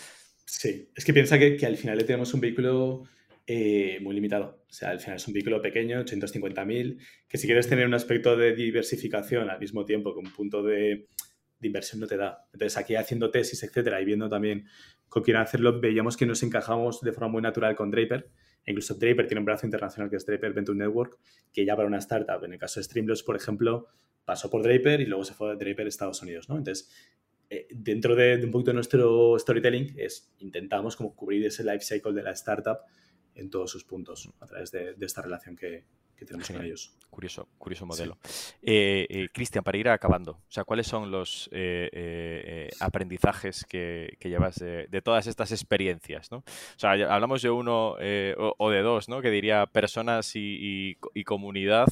Sí, 0.45 0.89
es 0.95 1.03
que 1.03 1.11
piensa 1.11 1.37
que, 1.37 1.57
que, 1.57 1.65
al 1.65 1.75
final 1.75 1.97
le 1.97 2.05
tenemos 2.05 2.33
un 2.33 2.39
vehículo 2.39 3.03
eh, 3.49 3.99
muy 4.01 4.13
limitado. 4.13 4.65
O 4.69 4.73
sea, 4.73 4.89
al 4.89 4.99
final 4.99 5.15
es 5.15 5.25
un 5.25 5.33
vehículo 5.33 5.61
pequeño, 5.61 6.03
850.000, 6.03 6.99
que 7.29 7.37
si 7.37 7.47
quieres 7.47 7.69
tener 7.69 7.87
un 7.87 7.93
aspecto 7.93 8.35
de 8.35 8.53
diversificación 8.53 9.49
al 9.49 9.57
mismo 9.57 9.85
tiempo 9.85 10.13
que 10.13 10.19
un 10.19 10.33
punto 10.33 10.61
de, 10.61 11.07
inversión 11.61 12.01
no 12.01 12.07
te 12.07 12.17
da. 12.17 12.45
Entonces, 12.51 12.77
aquí 12.77 12.95
haciendo 12.95 13.31
tesis, 13.31 13.63
etcétera, 13.63 14.01
y 14.01 14.05
viendo 14.05 14.27
también 14.27 14.65
con 15.07 15.23
quién 15.23 15.37
hacerlo, 15.37 15.79
veíamos 15.79 16.17
que 16.17 16.25
nos 16.25 16.43
encajamos 16.43 16.99
de 16.99 17.13
forma 17.13 17.29
muy 17.29 17.41
natural 17.41 17.73
con 17.77 17.89
Draper. 17.89 18.29
incluso 18.65 18.95
Draper 18.95 19.27
tiene 19.27 19.39
un 19.39 19.45
brazo 19.45 19.65
internacional 19.65 20.09
que 20.09 20.17
es 20.17 20.25
Draper 20.25 20.51
Venture 20.51 20.77
Network, 20.77 21.17
que 21.53 21.65
ya 21.65 21.77
para 21.77 21.87
una 21.87 21.99
startup, 21.99 22.43
en 22.43 22.51
el 22.51 22.59
caso 22.59 22.81
de 22.81 22.83
Streamlabs, 22.83 23.23
por 23.23 23.37
ejemplo, 23.37 23.87
pasó 24.25 24.49
por 24.49 24.61
Draper 24.61 24.99
y 24.99 25.05
luego 25.05 25.23
se 25.23 25.33
fue 25.33 25.51
a 25.51 25.55
Draper 25.55 25.85
a 25.85 25.89
Estados 25.89 26.21
Unidos, 26.21 26.49
¿no? 26.49 26.57
Entonces, 26.57 26.91
eh, 27.49 27.65
dentro 27.71 28.13
de, 28.13 28.37
de, 28.37 28.45
un 28.45 28.51
poquito 28.51 28.71
de 28.71 28.75
nuestro 28.75 29.39
storytelling, 29.39 29.95
es, 29.97 30.35
intentamos 30.39 30.97
como 30.97 31.15
cubrir 31.15 31.45
ese 31.45 31.63
life 31.63 31.79
cycle 31.79 32.11
de 32.11 32.23
la 32.23 32.31
startup 32.31 32.79
en 33.37 33.49
todos 33.49 33.71
sus 33.71 33.83
puntos 33.83 34.29
a 34.39 34.45
través 34.45 34.71
de, 34.71 34.95
esta 34.99 35.21
relación 35.21 35.55
que, 35.55 35.85
tenemos 36.17 36.47
con 36.49 36.65
ellos. 36.65 36.95
Curioso, 37.11 37.47
curioso 37.59 37.85
modelo. 37.85 38.17
Eh, 38.63 39.05
eh, 39.07 39.29
Cristian, 39.31 39.63
para 39.63 39.77
ir 39.77 39.87
acabando, 39.87 40.31
o 40.31 40.51
sea, 40.51 40.63
¿cuáles 40.63 40.87
son 40.87 41.11
los 41.11 41.47
eh, 41.53 42.71
aprendizajes 42.79 43.63
que, 43.65 44.17
llevas 44.23 44.55
de, 44.55 45.01
todas 45.03 45.27
estas 45.27 45.51
experiencias? 45.51 46.31
¿no? 46.31 46.37
O 46.39 46.43
sea, 46.79 46.91
hablamos 46.91 47.43
de 47.43 47.51
uno 47.51 47.91
o, 47.91 48.69
de 48.71 48.81
dos, 48.81 49.09
¿no? 49.09 49.21
Que 49.21 49.29
diría 49.29 49.67
personas 49.67 50.31
y, 50.33 50.95
comunidad. 51.23 51.87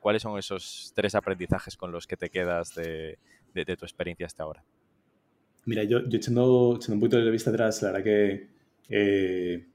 ¿Cuáles 0.00 0.22
son 0.22 0.38
esos 0.38 0.92
tres 0.94 1.14
aprendizajes 1.14 1.76
con 1.76 1.92
los 1.92 2.06
que 2.06 2.16
te 2.16 2.30
quedas 2.30 2.74
de, 2.74 3.18
tu 3.52 3.84
experiencia 3.84 4.24
hasta 4.24 4.44
ahora? 4.44 4.64
Mira, 5.66 5.84
yo, 5.84 5.98
echando, 5.98 6.76
echando, 6.76 6.94
un 6.94 7.00
poquito 7.00 7.22
de 7.22 7.30
vista 7.30 7.50
atrás, 7.50 7.82
la 7.82 7.92
verdad 7.92 8.04
que 8.04 9.73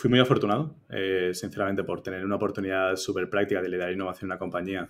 fui 0.00 0.08
muy 0.08 0.18
afortunado, 0.18 0.74
eh, 0.88 1.32
sinceramente, 1.34 1.84
por 1.84 2.02
tener 2.02 2.24
una 2.24 2.36
oportunidad 2.36 2.96
súper 2.96 3.28
práctica 3.28 3.60
de 3.60 3.68
liderar 3.68 3.92
innovación 3.92 4.28
en 4.28 4.32
una 4.32 4.38
compañía 4.38 4.88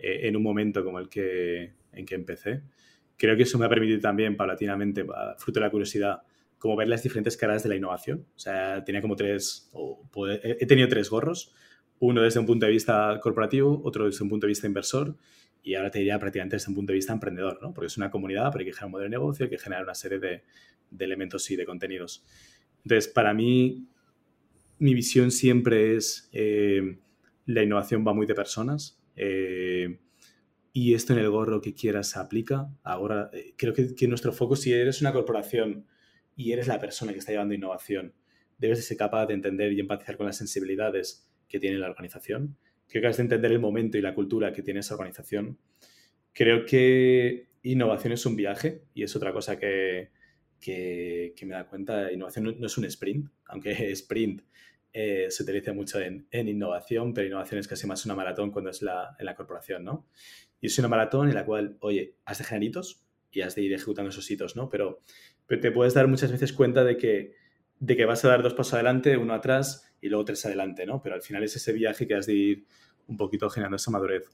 eh, 0.00 0.26
en 0.26 0.34
un 0.34 0.42
momento 0.42 0.82
como 0.82 0.98
el 0.98 1.08
que, 1.08 1.74
en 1.92 2.04
que 2.04 2.16
empecé. 2.16 2.62
Creo 3.16 3.36
que 3.36 3.44
eso 3.44 3.56
me 3.56 3.66
ha 3.66 3.68
permitido 3.68 4.00
también, 4.00 4.36
paulatinamente, 4.36 5.06
fruto 5.36 5.60
de 5.60 5.66
la 5.66 5.70
curiosidad, 5.70 6.22
como 6.58 6.74
ver 6.74 6.88
las 6.88 7.04
diferentes 7.04 7.36
caras 7.36 7.62
de 7.62 7.68
la 7.68 7.76
innovación. 7.76 8.26
O 8.34 8.38
sea, 8.38 8.82
tenía 8.82 9.00
como 9.00 9.14
tres, 9.14 9.70
o 9.72 10.02
he 10.42 10.66
tenido 10.66 10.88
tres 10.88 11.08
gorros, 11.08 11.54
uno 12.00 12.20
desde 12.22 12.40
un 12.40 12.46
punto 12.46 12.66
de 12.66 12.72
vista 12.72 13.20
corporativo, 13.22 13.80
otro 13.84 14.06
desde 14.06 14.24
un 14.24 14.28
punto 14.28 14.46
de 14.46 14.48
vista 14.48 14.66
inversor 14.66 15.14
y 15.62 15.76
ahora 15.76 15.92
te 15.92 16.00
diría 16.00 16.18
prácticamente 16.18 16.56
desde 16.56 16.68
un 16.70 16.74
punto 16.74 16.90
de 16.90 16.96
vista 16.96 17.12
emprendedor, 17.12 17.60
¿no? 17.62 17.72
Porque 17.72 17.86
es 17.86 17.96
una 17.96 18.10
comunidad, 18.10 18.50
pero 18.50 18.62
hay 18.62 18.66
que 18.66 18.72
generar 18.72 18.86
un 18.86 18.92
modelo 18.92 19.04
de 19.04 19.10
negocio, 19.10 19.44
hay 19.44 19.50
que 19.50 19.58
generar 19.58 19.84
una 19.84 19.94
serie 19.94 20.18
de, 20.18 20.42
de 20.90 21.04
elementos 21.04 21.48
y 21.48 21.54
de 21.54 21.64
contenidos. 21.64 22.24
Entonces, 22.82 23.06
para 23.06 23.32
mí, 23.32 23.86
mi 24.78 24.94
visión 24.94 25.30
siempre 25.30 25.96
es 25.96 26.28
eh, 26.32 26.98
la 27.46 27.62
innovación 27.62 28.04
va 28.06 28.12
muy 28.12 28.26
de 28.26 28.34
personas 28.34 29.00
eh, 29.16 29.98
y 30.72 30.94
esto 30.94 31.12
en 31.12 31.18
el 31.18 31.30
gorro 31.30 31.60
que 31.60 31.74
quieras 31.74 32.10
se 32.10 32.18
aplica. 32.18 32.70
Ahora, 32.82 33.30
eh, 33.32 33.54
creo 33.56 33.72
que, 33.74 34.08
nuestro 34.08 34.32
foco, 34.32 34.54
si 34.54 34.72
eres 34.72 35.00
una 35.00 35.12
corporación 35.12 35.86
y 36.36 36.52
eres 36.52 36.68
la 36.68 36.78
persona 36.78 37.12
que 37.12 37.18
está 37.18 37.32
llevando 37.32 37.54
innovación, 37.54 38.14
debes 38.58 38.78
de 38.78 38.82
ser 38.82 38.96
capaz 38.96 39.26
de 39.26 39.34
entender 39.34 39.72
y 39.72 39.80
empatizar 39.80 40.16
con 40.16 40.26
las 40.26 40.36
sensibilidades 40.36 41.28
que 41.48 41.58
tiene 41.58 41.78
la 41.78 41.88
organización. 41.88 42.56
Creo 42.86 43.02
que 43.02 43.08
has 43.08 43.16
de 43.16 43.24
entender 43.24 43.50
el 43.50 43.58
momento 43.58 43.98
y 43.98 44.02
la 44.02 44.14
cultura 44.14 44.52
que 44.52 44.62
tiene 44.62 44.80
esa 44.80 44.94
organización. 44.94 45.58
Creo 46.32 46.64
que 46.64 47.48
innovación 47.62 48.12
es 48.12 48.24
un 48.26 48.36
viaje 48.36 48.82
y 48.94 49.02
es 49.02 49.16
otra 49.16 49.32
cosa 49.32 49.58
que, 49.58 50.10
que, 50.60 51.34
me 51.42 51.54
da 51.54 51.66
cuenta, 51.66 52.12
innovación 52.12 52.56
no, 52.58 52.66
es 52.66 52.78
un 52.78 52.84
sprint, 52.86 53.30
aunque 53.46 53.70
sprint 53.92 54.42
eh, 54.92 55.26
se 55.30 55.42
utiliza 55.42 55.72
mucho 55.72 56.00
en, 56.00 56.26
innovación, 56.30 57.14
pero 57.14 57.26
innovación 57.26 57.60
es 57.60 57.68
casi 57.68 57.86
más 57.86 58.04
una 58.04 58.14
maratón 58.14 58.50
cuando 58.50 58.70
es 58.70 58.82
la, 58.82 59.16
en 59.18 59.26
la 59.26 59.34
corporación, 59.34 59.84
¿no? 59.84 60.08
Y 60.60 60.66
es 60.66 60.78
una 60.78 60.88
maratón 60.88 61.28
en 61.28 61.34
la 61.34 61.44
cual, 61.44 61.76
oye, 61.80 62.16
has 62.24 62.38
de 62.38 62.44
generar 62.44 62.64
hitos 62.64 63.04
y 63.30 63.42
has 63.42 63.54
de 63.54 63.62
ir 63.62 63.72
ejecutando 63.72 64.10
esos 64.10 64.28
hitos, 64.30 64.56
¿no? 64.56 64.68
Pero, 64.68 65.00
pero 65.46 65.60
te 65.60 65.70
puedes 65.70 65.94
dar 65.94 66.08
muchas 66.08 66.32
veces 66.32 66.52
cuenta 66.52 66.84
de 66.84 66.96
que, 66.96 67.34
de 67.78 67.96
que 67.96 68.04
vas 68.04 68.24
a 68.24 68.28
dar 68.28 68.42
dos 68.42 68.54
pasos 68.54 68.74
adelante, 68.74 69.16
uno 69.16 69.34
atrás 69.34 69.94
y 70.00 70.08
luego 70.08 70.24
tres 70.24 70.44
adelante, 70.46 70.86
¿no? 70.86 71.00
Pero 71.02 71.14
al 71.14 71.22
final 71.22 71.44
es 71.44 71.54
ese 71.54 71.72
viaje 71.72 72.06
que 72.06 72.14
has 72.14 72.26
de 72.26 72.34
ir 72.34 72.66
un 73.06 73.16
poquito 73.16 73.48
generando 73.50 73.76
esa 73.76 73.90
madurez. 73.90 74.24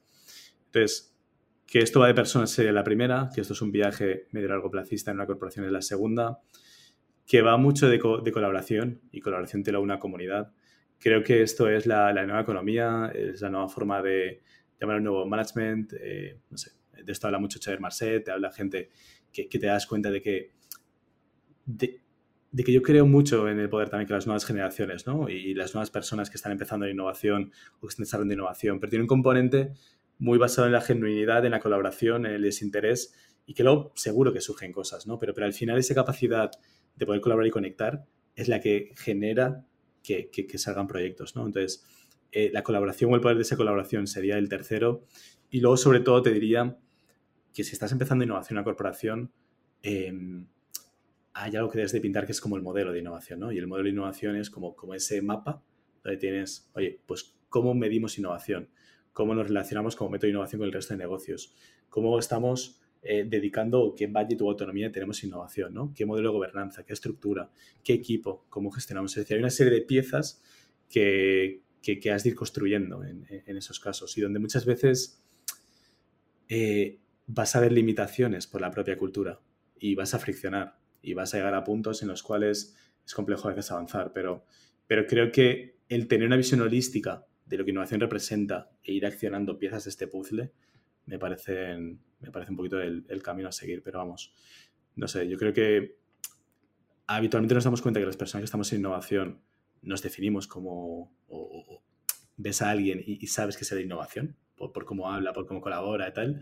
Entonces, 0.67 1.14
que 1.67 1.81
esto 1.81 2.01
va 2.01 2.07
de 2.07 2.15
personas 2.15 2.51
sería 2.51 2.73
la 2.73 2.85
primera, 2.85 3.31
que 3.35 3.41
esto 3.41 3.53
es 3.55 3.63
un 3.63 3.73
viaje 3.73 4.27
medio 4.33 4.49
largo 4.49 4.71
placista 4.71 5.11
en 5.11 5.17
una 5.17 5.27
corporación 5.27 5.65
es 5.65 5.73
la 5.73 5.83
segunda, 5.83 6.41
que 7.27 7.43
va 7.43 7.57
mucho 7.57 7.89
de, 7.89 7.99
colaboración 7.99 9.01
y 9.11 9.21
colaboración 9.21 9.63
te 9.63 9.73
lo 9.73 9.81
una 9.81 9.99
comunidad. 9.99 10.53
Creo 10.99 11.23
que 11.23 11.43
esto 11.43 11.69
es 11.69 11.87
la, 11.87 12.13
nueva 12.13 12.43
economía, 12.43 13.11
es 13.15 13.41
la 13.41 13.51
nueva 13.51 13.69
forma 13.69 14.03
de 14.03 14.43
llamar 14.81 14.99
un 14.99 15.05
nuevo 15.05 15.27
management, 15.27 15.95
eh, 15.99 16.41
no 16.51 16.59
sé, 16.59 16.73
de 17.03 17.13
esto 17.13 17.27
habla 17.27 17.39
mucho 17.39 17.59
Xavier 17.63 17.81
Marcet, 17.81 18.25
te 18.25 18.31
habla 18.31 18.53
gente 18.53 18.91
que, 19.33 19.47
te 19.47 19.67
das 19.67 19.87
cuenta 19.87 20.11
de 20.11 20.23
que, 20.23 20.53
de, 21.65 22.01
que 22.65 22.73
yo 22.73 22.83
creo 22.83 23.07
mucho 23.07 23.49
en 23.49 23.59
el 23.59 23.69
poder 23.69 23.89
también 23.89 24.07
que 24.07 24.15
las 24.15 24.27
nuevas 24.27 24.45
generaciones 24.45 25.07
¿no? 25.07 25.29
y 25.29 25.55
las 25.55 25.75
nuevas 25.75 25.91
personas 25.91 26.31
que 26.31 26.37
están 26.37 26.53
empezando 26.53 26.87
en 26.87 26.93
innovación 26.93 27.51
o 27.81 27.87
que 27.87 27.89
están 27.89 28.05
desarrollando 28.05 28.35
innovación, 28.35 28.79
pero 28.79 28.91
tiene 28.91 29.03
un 29.03 29.09
componente 29.09 29.73
muy 30.19 30.39
basado 30.39 30.67
en 30.67 30.73
la 30.73 30.81
genuinidad, 30.81 31.45
en 31.45 31.53
la 31.53 31.61
colaboración, 31.61 32.27
en 32.27 32.33
el 32.33 32.43
desinterés 32.43 33.15
y 33.47 33.55
que 33.55 33.63
luego 33.63 33.93
seguro 33.95 34.33
que 34.33 34.41
surgen 34.41 34.73
cosas, 34.73 35.07
¿no? 35.07 35.19
Pero, 35.19 35.35
pero 35.35 35.47
al 35.47 35.53
final 35.53 35.79
esa 35.79 35.95
capacidad 35.95 36.51
de 36.97 37.07
poder 37.07 37.21
colaborar 37.21 37.47
y 37.49 37.51
conectar 37.51 38.05
es 38.37 38.49
la 38.49 38.61
que 38.61 38.93
genera 38.97 39.67
que, 40.03 40.31
que, 40.31 40.59
salgan 40.59 40.87
proyectos, 40.87 41.35
¿no? 41.35 41.47
Entonces, 41.47 41.85
eh, 42.31 42.51
la 42.53 42.63
colaboración 42.63 43.13
o 43.13 43.15
el 43.15 43.21
poder 43.21 43.37
de 43.37 43.43
esa 43.43 43.57
colaboración 43.57 44.07
sería 44.07 44.37
el 44.37 44.49
tercero. 44.49 45.05
Y 45.51 45.61
luego, 45.61 45.77
sobre 45.77 46.01
todo, 46.01 46.21
te 46.21 46.31
diría 46.31 46.77
que 47.55 47.65
si 47.65 47.73
estás 47.73 47.93
empezando 47.93 48.25
innovación 48.25 48.57
en 48.57 48.59
una 48.59 48.65
corporación, 48.65 49.33
em, 49.83 50.47
hay 51.33 51.57
algo 51.57 51.71
que 51.71 51.79
debes 51.79 51.93
de 51.93 52.01
pintar 52.01 52.27
que 52.27 52.33
es 52.33 52.41
como 52.41 52.57
el 52.57 52.63
modelo 52.63 52.93
de 52.93 53.01
innovación, 53.01 53.41
¿no? 53.41 53.53
Y 53.53 53.59
el 53.59 53.67
modelo 53.67 53.85
de 53.85 53.91
innovación 53.91 54.37
es 54.37 54.51
como, 54.51 54.77
como 54.77 54.95
ese 54.95 55.23
mapa 55.23 55.63
donde 56.03 56.19
tienes, 56.19 56.71
oye, 56.75 57.01
pues, 57.07 57.35
¿cómo 57.49 57.75
medimos 57.75 58.19
innovación? 58.19 58.69
¿Cómo 59.15 59.35
nos 59.35 59.47
relacionamos 59.47 59.97
como 59.97 60.11
método 60.11 60.27
de 60.27 60.31
innovación 60.33 60.59
con 60.59 60.67
el 60.67 60.73
resto 60.73 60.93
de 60.93 60.99
negocios? 60.99 61.55
¿Cómo 61.89 62.19
estamos 62.19 62.83
eh, 63.01 63.25
dedicando 63.27 63.95
qué 63.97 64.09
budget 64.09 64.43
o 64.43 64.51
autonomía 64.51 64.91
tenemos 64.91 65.23
innovación, 65.23 65.73
¿no? 65.73 65.93
¿Qué 65.95 66.05
modelo 66.05 66.31
de 66.31 66.35
gobernanza? 66.35 66.85
¿Qué 66.85 66.95
estructura? 66.95 67.51
¿Qué 67.85 67.93
equipo? 67.93 68.45
¿Cómo 68.49 68.71
gestionamos? 68.73 69.13
Es 69.13 69.23
decir, 69.23 69.37
hay 69.37 69.41
una 69.41 69.51
serie 69.51 69.73
de 69.73 69.83
piezas 69.83 70.43
que, 70.91 71.63
que, 71.81 72.11
has 72.11 72.25
de 72.25 72.31
ir 72.31 72.35
construyendo 72.35 73.05
en, 73.05 73.27
esos 73.47 73.79
casos 73.79 74.19
y 74.19 74.21
donde 74.21 74.41
muchas 74.41 74.67
veces 74.67 75.23
eh, 76.49 76.99
vas 77.27 77.55
a 77.55 77.61
ver 77.61 77.73
limitaciones 77.73 78.49
por 78.49 78.61
la 78.61 78.71
propia 78.71 78.97
cultura 78.97 79.41
y 79.79 79.95
vas 79.95 80.15
a 80.15 80.19
friccionar 80.19 80.79
y 81.03 81.15
vas 81.15 81.35
a 81.35 81.37
llegar 81.37 81.55
a 81.55 81.63
puntos 81.63 82.03
en 82.03 82.09
los 82.09 82.23
cuales 82.23 82.75
es 83.07 83.15
complejo 83.15 83.47
a 83.47 83.53
veces 83.53 83.71
avanzar, 83.71 84.13
pero, 84.13 84.45
pero 84.89 85.07
creo 85.07 85.31
que 85.31 85.79
el 85.89 86.09
tener 86.09 86.27
una 86.27 86.37
visión 86.37 86.63
holística 86.63 87.27
de 87.47 87.59
lo 87.59 87.65
que 87.65 87.71
innovación 87.71 88.01
representa 88.01 88.71
e 88.83 88.93
ir 88.93 89.07
accionando 89.07 89.59
piezas 89.59 89.85
de 89.85 89.91
este 89.91 90.07
puzzle 90.07 90.53
me 91.07 91.19
parecen 91.19 92.01
me 92.25 92.31
parece 92.31 92.51
un 92.51 92.57
poquito 92.57 92.81
el, 92.81 93.23
camino 93.23 93.49
a 93.49 93.53
seguir, 93.53 93.83
pero 93.83 93.99
vamos, 93.99 94.33
no 94.97 95.07
sé, 95.09 95.29
yo 95.29 95.37
creo 95.37 95.53
que 95.53 95.99
habitualmente 97.07 97.55
nos 97.55 97.65
damos 97.65 97.83
cuenta 97.83 98.01
que 98.01 98.07
las 98.07 98.17
personas 98.17 98.43
que 98.43 98.47
estamos 98.47 98.73
en 98.73 98.81
innovación 98.81 99.43
nos 99.83 100.03
definimos 100.03 100.47
como, 100.47 101.15
o, 101.29 101.83
ves 102.37 102.63
a 102.63 102.71
alguien 102.71 103.03
y, 103.07 103.27
sabes 103.27 103.57
que 103.57 103.65
es 103.65 103.71
de 103.71 103.83
innovación, 103.83 104.37
por, 104.57 104.85
cómo 104.85 105.13
habla, 105.13 105.33
por 105.33 105.47
cómo 105.47 105.61
colabora 105.61 106.09
y 106.09 106.13
tal. 106.13 106.41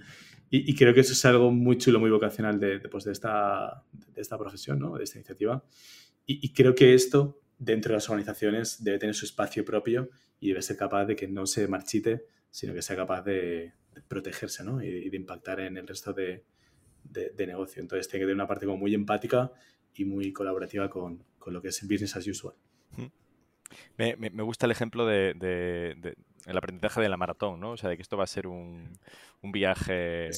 Y, 0.51 0.75
creo 0.75 0.95
que 0.95 1.01
eso 1.01 1.15
es 1.15 1.25
algo 1.25 1.51
muy 1.51 1.79
chulo, 1.79 1.99
muy 1.99 2.11
vocacional 2.11 2.61
de, 2.61 2.79
pues, 2.81 3.05
de, 3.05 3.13
esta, 3.13 3.83
de 3.93 4.21
esta 4.21 4.39
profesión, 4.39 4.79
¿no? 4.79 4.97
de 4.97 5.05
esta 5.05 5.19
iniciativa. 5.19 5.65
Y, 6.27 6.53
creo 6.53 6.75
que 6.75 6.95
esto, 6.95 7.41
dentro 7.59 7.91
de 7.91 7.97
las 7.97 8.09
organizaciones, 8.09 8.85
debe 8.85 8.99
tener 8.99 9.15
su 9.15 9.25
espacio 9.25 9.65
propio 9.65 10.11
y 10.43 10.49
debe 10.49 10.61
ser 10.61 10.77
capaz 10.77 11.05
de 11.05 11.15
que 11.15 11.29
no 11.29 11.47
se 11.47 11.69
marchite, 11.69 12.27
sino 12.51 12.75
que 12.75 12.83
sea 12.83 12.97
capaz 12.97 13.23
de, 13.23 13.75
protegerse 14.09 14.65
¿no? 14.65 14.83
y, 14.83 15.09
de 15.09 15.17
impactar 15.17 15.61
en 15.61 15.77
el 15.77 15.87
resto 15.87 16.13
de, 16.13 16.45
de, 17.05 17.47
negocio. 17.47 17.81
Entonces 17.81 18.09
tiene 18.09 18.23
que 18.23 18.27
tener 18.27 18.35
una 18.35 18.49
parte 18.49 18.67
como 18.67 18.77
muy 18.77 18.93
empática 18.93 19.53
y 19.95 20.05
muy 20.05 20.33
colaborativa 20.33 20.91
con, 20.91 21.23
con 21.39 21.55
lo 21.55 21.63
que 21.63 21.69
es 21.69 21.81
business 21.87 22.17
as 22.17 22.27
usual. 22.27 22.55
Me, 23.97 24.17
me, 24.17 24.43
gusta 24.43 24.67
el 24.67 24.73
ejemplo 24.73 25.07
de, 25.07 25.35
de, 25.35 26.17
el 26.47 26.57
aprendizaje 26.57 27.01
de 27.01 27.09
la 27.09 27.17
maratón, 27.17 27.61
¿no? 27.61 27.73
O 27.73 27.77
sea, 27.77 27.89
de 27.91 27.97
que 27.97 28.03
esto 28.03 28.17
va 28.17 28.25
a 28.25 28.29
ser 28.29 28.47
un, 28.47 28.99
un 29.43 29.53
viaje 29.53 30.31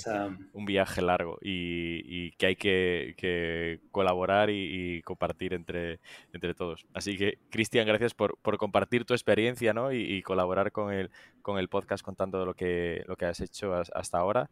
un 0.53 0.65
viaje 0.65 1.03
largo 1.03 1.39
y, 1.41 2.03
y 2.05 2.33
que 2.33 2.47
hay 2.47 2.57
que, 2.57 3.15
que 3.17 3.81
colaborar 3.91 4.51
y, 4.51 5.03
compartir 5.03 5.55
entre, 5.55 6.01
entre 6.33 6.55
todos. 6.55 6.87
Así 6.95 7.17
que, 7.17 7.39
Cristian, 7.51 7.87
gracias 7.87 8.15
por, 8.15 8.39
por, 8.39 8.59
compartir 8.59 9.05
tu 9.05 9.15
experiencia 9.15 9.73
¿no? 9.73 9.93
y, 9.93 10.23
colaborar 10.23 10.73
con 10.73 10.93
el, 10.93 11.11
con 11.43 11.59
el 11.59 11.69
podcast 11.69 12.05
contando 12.05 12.45
lo 12.45 12.55
que, 12.55 13.05
lo 13.07 13.17
que 13.17 13.27
has 13.27 13.41
hecho 13.41 13.75
hasta 13.75 14.19
ahora 14.19 14.51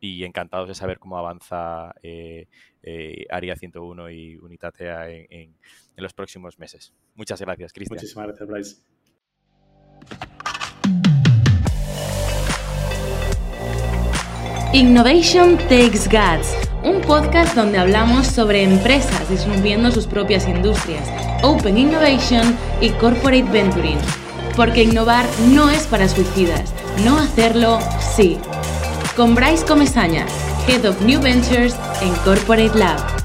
y 0.00 0.24
encantados 0.24 0.68
de 0.68 0.74
saber 0.74 0.98
cómo 0.98 1.18
avanza 1.18 1.94
eh, 2.02 2.46
eh, 2.82 3.26
Aria 3.30 3.54
101 3.54 4.10
y 4.10 4.36
Unitatea 4.36 5.10
en, 5.10 5.26
en, 5.30 5.54
en, 5.96 6.02
los 6.02 6.14
próximos 6.14 6.58
meses. 6.58 6.94
Muchas 7.14 7.40
gracias, 7.40 7.72
Cristian. 7.72 7.96
Muchísimas 7.96 8.26
gracias, 8.28 8.48
Bryce. 8.48 8.76
Innovation 14.72 15.58
Takes 15.68 16.08
Guts, 16.08 16.56
un 16.84 17.00
podcast 17.02 17.56
donde 17.56 17.76
hablamos 17.76 18.26
sobre 18.26 18.62
empresas 18.62 19.28
disminuyendo 19.28 19.90
sus 19.90 20.06
propias 20.06 20.48
industrias, 20.48 21.10
Open 21.42 21.76
Innovation 21.76 22.56
y 22.80 22.90
Corporate 22.90 23.50
Venturing. 23.50 23.98
Porque 24.56 24.84
innovar 24.84 25.26
no 25.48 25.70
es 25.70 25.86
para 25.86 26.08
suicidas, 26.08 26.72
no 27.04 27.18
hacerlo 27.18 27.80
sí 28.14 28.38
con 29.20 29.34
Bryce 29.34 29.66
Comesaña, 29.66 30.24
Head 30.66 30.86
of 30.88 31.02
New 31.02 31.20
Ventures 31.20 31.76
en 32.00 32.14
Corporate 32.24 32.74
Lab. 32.74 33.19